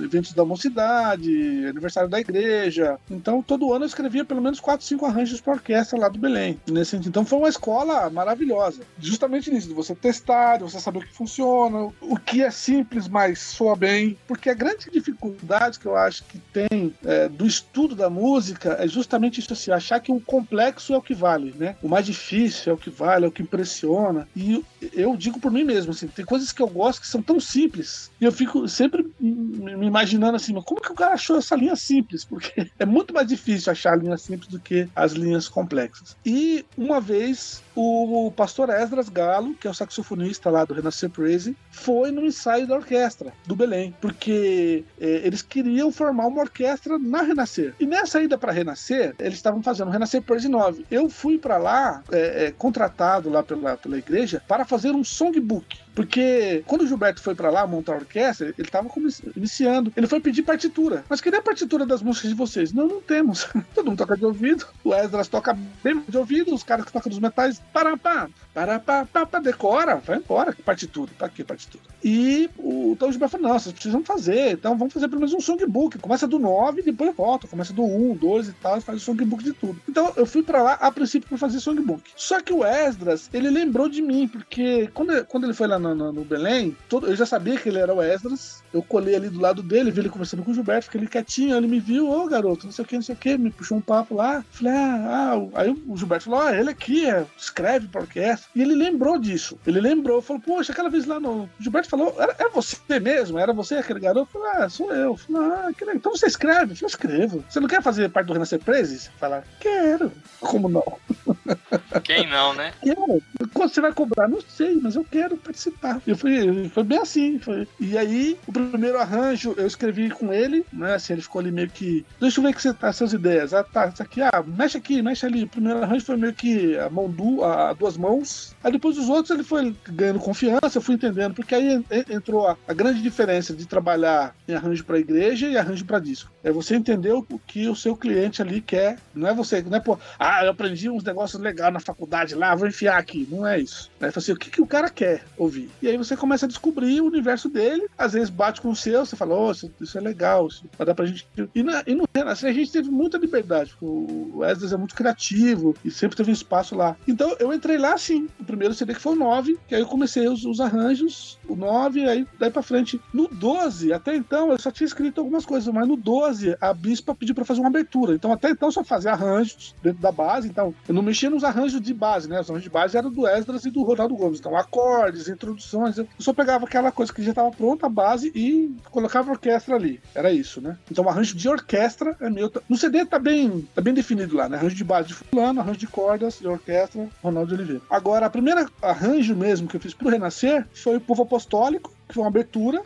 eventos 0.05 0.33
da 0.33 0.45
mocidade, 0.45 1.40
aniversário 1.69 2.09
da 2.09 2.21
igreja. 2.21 2.99
Então, 3.11 3.43
todo 3.43 3.73
ano 3.73 3.85
eu 3.85 3.89
escrevia 3.89 4.25
pelo 4.25 4.43
menos 4.43 4.61
4, 4.61 4.85
5 4.87 5.07
arranjos 5.07 5.41
para 5.41 5.55
orquestra 5.55 5.99
lá 5.99 6.09
do 6.09 6.19
Belém. 6.19 6.59
Nesse 6.71 6.93
sentido. 6.93 7.11
Então, 7.11 7.25
foi 7.25 7.39
uma 7.39 7.49
escola 7.49 8.09
maravilhosa. 8.11 8.83
Justamente 8.99 9.51
nisso, 9.51 9.69
de 9.69 9.75
você 9.75 9.95
testar, 9.95 10.59
de 10.59 10.65
você 10.65 10.81
saber 10.81 10.99
o 10.99 11.03
que 11.03 11.13
funciona, 11.13 11.91
o 12.01 12.17
que 12.17 12.43
é 12.43 12.51
simples, 12.51 13.09
mas 13.09 13.39
soa 13.39 13.77
bem. 13.77 14.17
Porque 14.27 14.51
a 14.51 14.55
grande 14.55 14.91
dificuldade 14.91 15.79
que 15.79 15.87
eu 15.87 15.97
acho 15.97 16.25
que 16.25 16.39
tem 16.39 16.95
é, 17.05 17.29
do 17.29 17.47
estudo 17.47 17.95
da 17.95 18.11
música 18.11 18.77
é 18.79 18.87
justamente 18.87 19.41
isso 19.41 19.53
assim, 19.53 19.71
achar 19.71 20.01
que 20.01 20.13
o 20.13 20.21
complexo 20.21 20.93
é 20.95 20.97
o 20.97 21.03
que 21.03 21.15
vale, 21.15 21.55
né? 21.59 21.77
O 21.83 21.89
mais 21.89 22.07
difícil 22.07 22.73
é 22.73 22.75
o 22.75 22.79
que 22.79 22.91
vale, 22.91 23.25
é 23.25 23.29
o 23.29 23.33
que 23.33 23.43
impressiona. 23.43 24.29
E 24.37 24.65
eu 24.93 25.17
digo 25.17 25.41
por 25.41 25.51
mim 25.51 25.65
mesmo, 25.65 25.93
assim, 25.93 26.07
tem 26.07 26.25
coisas 26.25 26.53
que 26.53 26.63
eu 26.63 26.69
gosto 26.69 27.01
que 27.01 27.09
são 27.09 27.23
tão 27.23 27.41
simples. 27.41 28.11
E 28.21 28.25
eu 28.25 28.33
fico 28.33 28.69
sempre 28.69 29.11
me 29.21 29.87
imaginando 29.87 30.37
assim, 30.37 30.55
como 30.63 30.81
que 30.81 30.93
o 30.93 30.95
cara 30.95 31.15
achou 31.15 31.30
essa 31.39 31.57
linha 31.57 31.77
simples, 31.77 32.25
porque 32.25 32.71
é 32.79 32.87
muito 32.87 33.13
mais 33.15 33.27
difícil 33.27 33.73
achar 33.73 33.93
a 33.93 33.97
linha 33.97 34.17
simples 34.17 34.49
do 34.49 34.59
que 34.59 34.89
as 34.95 35.13
linhas 35.13 35.49
complexas. 35.49 36.17
E 36.25 36.65
uma 36.77 37.01
vez 37.01 37.63
o 37.83 38.31
pastor 38.31 38.69
Esdras 38.69 39.09
Galo, 39.09 39.55
que 39.55 39.67
é 39.67 39.71
o 39.71 39.75
saxofonista 39.75 40.51
lá 40.51 40.67
do 40.67 40.75
Renascer 40.75 41.09
Praise, 41.09 41.57
foi 41.71 42.11
no 42.11 42.27
ensaio 42.27 42.67
da 42.67 42.77
orquestra 42.77 43.33
do 43.47 43.57
Belém, 43.57 43.95
porque 44.03 44.85
é, 45.01 45.23
eles 45.25 45.41
queriam 45.41 45.91
formar 45.91 46.27
uma 46.27 46.43
orquestra 46.43 46.99
na 46.99 47.23
Renascer. 47.23 47.75
E 47.81 47.87
nessa 47.87 48.23
ida 48.23 48.37
para 48.37 48.53
Renascer, 48.53 49.15
eles 49.19 49.35
estavam 49.35 49.63
fazendo 49.63 49.91
Renascer 49.91 50.21
Praise 50.21 50.47
9. 50.47 50.85
Eu 50.91 51.09
fui 51.09 51.39
para 51.39 51.57
lá, 51.57 52.03
é, 52.13 52.47
é, 52.47 52.51
contratado 52.51 53.31
lá 53.31 53.43
pela, 53.43 53.79
pela 53.79 53.97
igreja, 53.97 54.43
para 54.47 54.67
fazer 54.67 54.91
um 54.91 55.03
songbook. 55.03 55.79
Porque 55.95 56.63
quando 56.67 56.83
o 56.83 56.87
Gilberto 56.87 57.21
foi 57.21 57.35
para 57.35 57.51
lá 57.51 57.67
montar 57.67 57.95
a 57.95 57.97
orquestra, 57.97 58.47
ele 58.47 58.55
estava 58.59 58.89
iniciando. 59.37 59.93
Ele 59.97 60.07
foi 60.07 60.21
pedir 60.21 60.43
partitura. 60.43 61.05
Mas 61.09 61.21
cadê 61.21 61.37
a 61.37 61.43
partitura 61.43 61.85
das 61.85 62.03
músicas 62.03 62.31
de 62.31 62.37
vocês? 62.37 62.73
Não, 62.73 62.87
não 62.87 63.01
temos. 63.01 63.49
Todo 63.75 63.87
mundo 63.87 63.99
toca 63.99 64.17
de 64.17 64.25
ouvido. 64.25 64.67
O 64.85 64.95
Esdras 64.95 65.29
toca 65.29 65.57
bem 65.83 66.03
de 66.09 66.17
ouvido. 66.17 66.55
Os 66.55 66.63
caras 66.63 66.85
que 66.85 66.93
tocam 66.93 67.11
dos 67.11 67.19
metais, 67.19 67.61
para 67.73 67.97
para 67.97 68.81
pá, 68.81 69.07
pá, 69.07 69.39
decora. 69.39 69.97
Vai 69.97 70.19
embora. 70.19 70.53
Que 70.53 70.63
partitura. 70.63 71.11
Tá 71.19 71.27
aqui, 71.27 71.45
partitura. 71.45 71.85
E 72.03 72.51
o, 72.59 72.97
o 72.99 73.13
Gilberto 73.13 73.39
falou: 73.39 73.59
vocês 73.59 73.73
precisam 73.73 74.05
fazer. 74.05 74.53
Então 74.53 74.77
vamos 74.77 74.93
fazer 74.93 75.09
pelo 75.09 75.21
menos 75.21 75.35
um 75.35 75.41
songbook. 75.41 75.99
Começa 75.99 76.27
do 76.27 76.39
9 76.39 76.81
e 76.81 76.85
depois 76.85 77.15
volta. 77.15 77.47
Começa 77.47 77.73
do 77.73 77.85
1, 77.85 78.17
2 78.17 78.49
e 78.49 78.53
tal. 78.55 78.81
Faz 78.81 78.99
o 78.99 79.05
songbook 79.05 79.43
de 79.43 79.53
tudo. 79.53 79.81
Então 79.89 80.13
eu 80.17 80.27
fui 80.27 80.43
para 80.43 80.63
lá 80.63 80.73
a 80.75 80.91
princípio 80.91 81.29
para 81.29 81.39
fazer 81.39 81.61
songbook. 81.61 82.03
Só 82.17 82.41
que 82.41 82.53
o 82.53 82.65
Esdras, 82.65 83.31
ele 83.33 83.51
lembrou 83.51 83.89
de 83.89 84.03
mim, 84.03 84.27
porque 84.27 84.89
quando, 84.95 85.25
quando 85.27 85.45
ele 85.45 85.55
foi 85.55 85.69
lá 85.69 85.79
no, 85.79 85.95
no, 85.95 86.13
no 86.13 86.25
Belém, 86.25 86.77
todo, 86.89 87.07
eu 87.07 87.17
já 87.17 87.27
sabia 87.27 87.57
que 87.57 87.69
ele 87.69 87.79
era 87.79 87.95
o 87.95 88.03
Esdras. 88.03 88.63
Eu 88.73 88.83
colei 88.83 89.17
ali 89.17 89.29
do 89.29 89.41
lado 89.41 89.63
dele, 89.63 89.91
vi 89.91 90.01
ele 90.01 90.09
conversando 90.09 90.43
com 90.43 90.51
o 90.51 90.55
Gilberto, 90.55 90.87
fiquei 90.87 91.01
ali 91.01 91.09
quietinho. 91.09 91.57
Ele 91.57 91.67
me 91.67 91.81
viu, 91.81 92.11
ô 92.11 92.27
garoto, 92.27 92.67
não 92.67 92.73
sei 92.73 92.85
o 92.85 92.89
que, 92.89 92.95
não 92.95 93.03
sei 93.03 93.15
o 93.15 93.19
que, 93.19 93.37
me 93.37 93.51
puxou 93.51 93.79
um 93.79 93.81
papo 93.81 94.15
lá. 94.15 94.45
Falei, 94.51 94.73
ah, 94.73 95.35
ah. 95.35 95.61
aí 95.61 95.71
o 95.87 95.97
Gilberto 95.97 96.25
falou: 96.25 96.41
ah, 96.41 96.57
ele 96.57 96.71
aqui 96.71 97.09
é, 97.09 97.27
escreve 97.51 97.89
pra 97.89 98.03
orquestra. 98.03 98.49
E 98.55 98.63
ele 98.63 98.75
lembrou 98.75 99.19
disso. 99.19 99.59
Ele 99.67 99.81
lembrou, 99.81 100.23
falou, 100.23 100.41
poxa, 100.41 100.73
aquela 100.73 100.89
vez 100.89 101.05
lá 101.05 101.21
no. 101.21 101.43
O 101.43 101.51
Gilberto 101.59 101.89
falou, 101.89 102.15
era, 102.19 102.35
é 102.39 102.49
você 102.49 102.79
mesmo? 103.01 103.39
Era 103.39 103.53
você 103.53 103.77
aquele 103.77 104.01
garoto? 104.01 104.31
Eu 104.35 104.41
falei, 104.41 104.65
ah, 104.65 104.69
sou 104.69 104.93
eu. 104.93 105.11
eu 105.11 105.17
falei, 105.17 105.43
ah, 105.43 105.73
que 105.77 105.85
legal. 105.85 105.97
Então 105.97 106.17
você 106.17 106.27
escreve? 106.27 106.75
Eu 106.81 106.87
escrevo. 106.87 107.45
Você 107.49 107.61
não 107.61 107.69
quer 107.69 107.83
fazer 107.83 108.09
parte 108.09 108.29
do 108.29 108.33
Renascer 108.33 108.61
Prezes? 108.61 109.11
Falar, 109.19 109.45
quero. 109.59 110.13
Como 110.41 110.69
não? 110.69 110.99
Quem 112.05 112.27
não, 112.27 112.55
né? 112.55 112.73
Quero. 112.83 113.23
Quanto 113.53 113.75
você 113.75 113.81
vai 113.81 113.93
cobrar? 113.93 114.29
Não 114.29 114.41
sei, 114.41 114.79
mas 114.81 114.97
eu 114.97 115.05
quero 115.05 115.37
participar. 115.37 116.01
Eu 116.07 116.17
fui, 116.17 116.69
foi 116.69 116.85
bem 116.85 116.99
assim. 116.99 117.39
Foi. 117.39 117.67
E 117.79 117.99
aí, 117.99 118.39
o 118.47 118.53
primeiro 118.53 118.99
arranjo 118.99 119.55
eu 119.57 119.67
escrevi 119.67 120.11
com 120.11 120.33
ele, 120.33 120.65
né? 120.73 120.95
Assim, 120.95 121.15
ele 121.15 121.23
ficou 121.23 121.41
ali 121.41 121.51
meio 121.51 121.69
que. 121.69 122.05
Deixa 122.21 122.41
eu 122.41 122.45
ver 122.45 122.55
que 122.55 122.63
você 122.63 122.73
tá, 122.73 122.89
as 122.89 122.97
suas 122.97 123.13
ideias. 123.13 123.53
Ah, 123.53 123.65
tá, 123.65 123.87
isso 123.89 124.03
aqui, 124.03 124.23
ah, 124.23 124.45
mexe 124.47 124.79
aqui, 124.79 125.03
mexe 125.03 125.27
ali. 125.27 125.45
O 125.45 125.49
primeiro 125.49 125.83
arranjo 125.83 126.05
foi 126.05 126.17
meio 126.17 126.33
que 126.33 126.79
a 126.79 126.89
mão 126.89 127.09
a 127.45 127.73
duas 127.73 127.97
mãos. 127.97 128.55
Aí 128.63 128.73
depois 128.73 128.99
os 128.99 129.09
outros 129.09 129.31
ele 129.31 129.45
foi 129.45 129.75
ganhando 129.89 130.19
confiança, 130.19 130.77
eu 130.79 130.83
fui 130.83 130.95
entendendo, 130.95 131.35
porque 131.35 131.55
aí 131.55 131.85
entrou 132.11 132.47
a, 132.47 132.57
a 132.67 132.75
grande 132.75 133.03
diferença 133.03 133.55
de 133.55 133.67
trabalhar 133.67 134.35
em 134.49 134.55
arranjo 134.55 134.85
para 134.85 134.99
igreja 134.99 135.49
e 135.49 135.57
arranjo 135.57 135.85
para 135.85 135.99
disco. 135.99 136.31
É 136.43 136.51
você 136.51 136.75
entender 136.75 137.13
o 137.13 137.23
que 137.47 137.69
o 137.69 137.77
seu 137.77 137.97
cliente 137.97 138.43
ali 138.43 138.61
quer. 138.61 138.99
Não 139.15 139.29
é 139.29 139.35
você, 139.35 139.63
não 139.63 139.77
é 139.77 139.81
pô, 139.81 139.99
ah, 140.19 140.45
eu 140.45 140.51
aprendi 140.51 140.89
uns 140.89 141.05
negócios 141.05 141.21
negócio 141.21 141.39
legal 141.39 141.71
na 141.71 141.81
faculdade 141.81 142.35
lá, 142.35 142.55
vou 142.55 142.67
enfiar 142.67 142.99
aqui. 142.99 143.29
Não 143.31 143.47
é 143.47 143.61
isso. 143.61 143.91
Aí 144.01 144.11
assim, 144.15 144.33
o 144.33 144.37
que, 144.37 144.51
que 144.51 144.63
o 144.63 144.67
cara 144.67 144.89
quer 144.89 145.25
ouvir? 145.37 145.71
E 145.83 145.89
aí 145.89 145.97
você 145.97 146.17
começa 146.17 146.47
a 146.47 146.49
descobrir 146.49 147.01
o 147.01 147.07
universo 147.07 147.49
dele, 147.49 147.87
às 147.97 148.15
vezes 148.15 148.31
bate 148.31 148.61
com 148.61 148.71
o 148.71 148.77
seu, 148.77 149.05
você 149.05 149.17
fala, 149.17 149.35
oh, 149.35 149.53
isso, 149.53 149.99
é 149.99 150.01
legal, 150.01 150.47
isso 150.47 150.65
vai 150.77 150.87
dar 150.87 150.95
pra 150.95 151.07
gente. 151.07 151.27
E, 151.55 151.63
na, 151.63 151.83
e 151.87 151.95
no 151.95 152.09
Renascer 152.15 152.51
a 152.51 152.53
gente 152.53 152.73
teve 152.73 152.91
muita 152.91 153.19
liberdade. 153.19 153.75
O 153.81 154.43
Esdras 154.45 154.73
é 154.73 154.77
muito 154.77 154.95
criativo 154.95 155.75
e 155.85 155.91
sempre 155.91 156.17
teve 156.17 156.31
um 156.31 156.35
espaço 156.35 156.75
lá. 156.75 156.97
Então 157.07 157.30
eu 157.39 157.53
entrei 157.53 157.79
lá 157.79 157.97
sim. 157.97 158.29
O 158.39 158.45
primeiro 158.45 158.75
CD 158.75 158.95
que 158.95 159.01
foi 159.01 159.13
o 159.13 159.17
9, 159.17 159.59
que 159.69 159.75
aí 159.75 159.81
eu 159.81 159.87
comecei 159.87 160.29
os, 160.29 160.45
os 160.45 160.61
arranjos, 160.61 161.39
o 161.49 161.57
9, 161.57 162.09
aí 162.09 162.27
daí 162.39 162.51
pra 162.51 162.63
frente. 162.63 163.01
No 163.13 163.29
12, 163.29 163.93
até 163.93 164.15
então, 164.15 164.51
eu 164.51 164.59
só 164.59 164.71
tinha 164.71 164.87
escrito 164.87 165.21
algumas 165.21 165.45
coisas, 165.45 165.73
mas 165.73 165.87
no 165.87 165.97
12 165.97 166.57
a 166.61 166.73
Bispa 166.73 167.15
pediu 167.15 167.35
pra 167.35 167.45
fazer 167.45 167.61
uma 167.61 167.69
abertura. 167.69 168.15
Então 168.15 168.33
até 168.33 168.51
então 168.51 168.71
só 168.71 168.83
fazia 168.83 169.13
arranjos 169.13 169.75
dentro 169.83 170.01
da 170.01 170.13
base. 170.13 170.49
Então 170.49 170.75
eu 170.89 170.95
não 170.95 171.03
mexia 171.03 171.31
nos 171.31 171.45
arranjos 171.45 171.81
de 171.81 171.95
base, 171.95 172.29
né? 172.29 172.41
Os 172.41 172.49
arranjos 172.49 172.65
de 172.65 172.71
base 172.71 172.97
eram 172.97 173.11
do 173.11 173.27
Esdras 173.27 173.65
e 173.65 173.71
do 173.71 173.83
Ronaldo 173.83 174.17
Gomes. 174.17 174.39
Então 174.39 174.57
acordes, 174.57 175.29
introduções. 175.29 175.99
Eu 175.99 176.07
só 176.19 176.33
pegava 176.33 176.65
aquela 176.65 176.91
coisa 176.93 177.13
que 177.13 177.23
já 177.23 177.31
estava 177.31 177.51
pronta, 177.51 177.87
a 177.87 177.89
base, 177.89 178.33
e 178.35 178.75
colocava 178.91 179.31
a 179.31 179.33
orquestra 179.33 179.77
ali. 179.77 180.01
Era 180.15 180.33
isso, 180.33 180.61
né? 180.61 180.79
Então 180.91 181.09
arranjo 181.09 181.35
de 181.37 181.49
orquestra 181.49 182.17
é 182.21 182.31
meu. 182.31 182.51
No 182.69 182.77
CD 182.77 183.05
tá 183.05 183.19
bem, 183.19 183.69
tá 183.75 183.81
bem 183.81 183.95
definido 183.95 184.37
lá, 184.37 184.49
né? 184.49 184.57
Arranjo 184.57 184.77
de 184.77 184.85
base 184.85 185.09
de 185.09 185.15
fulano, 185.15 185.61
arranjo 185.61 185.79
de 185.79 185.87
cordas, 185.87 186.39
de 186.39 186.49
orquestra, 186.49 187.09
Ronaldo 187.23 187.55
Oliveira. 187.55 187.83
Agora, 187.89 188.27
a 188.27 188.31
primeira 188.31 188.67
arranjo 188.83 189.37
mesmo 189.37 189.69
que 189.69 189.77
eu 189.77 189.81
fiz 189.81 189.95
pro 189.95 190.09
Renascer 190.09 190.67
foi 190.73 190.97
o 190.97 191.01
Povo 191.01 191.23
Apostólico, 191.23 191.93
que 192.09 192.15
foi 192.15 192.23
uma 192.23 192.31
abertura. 192.31 192.83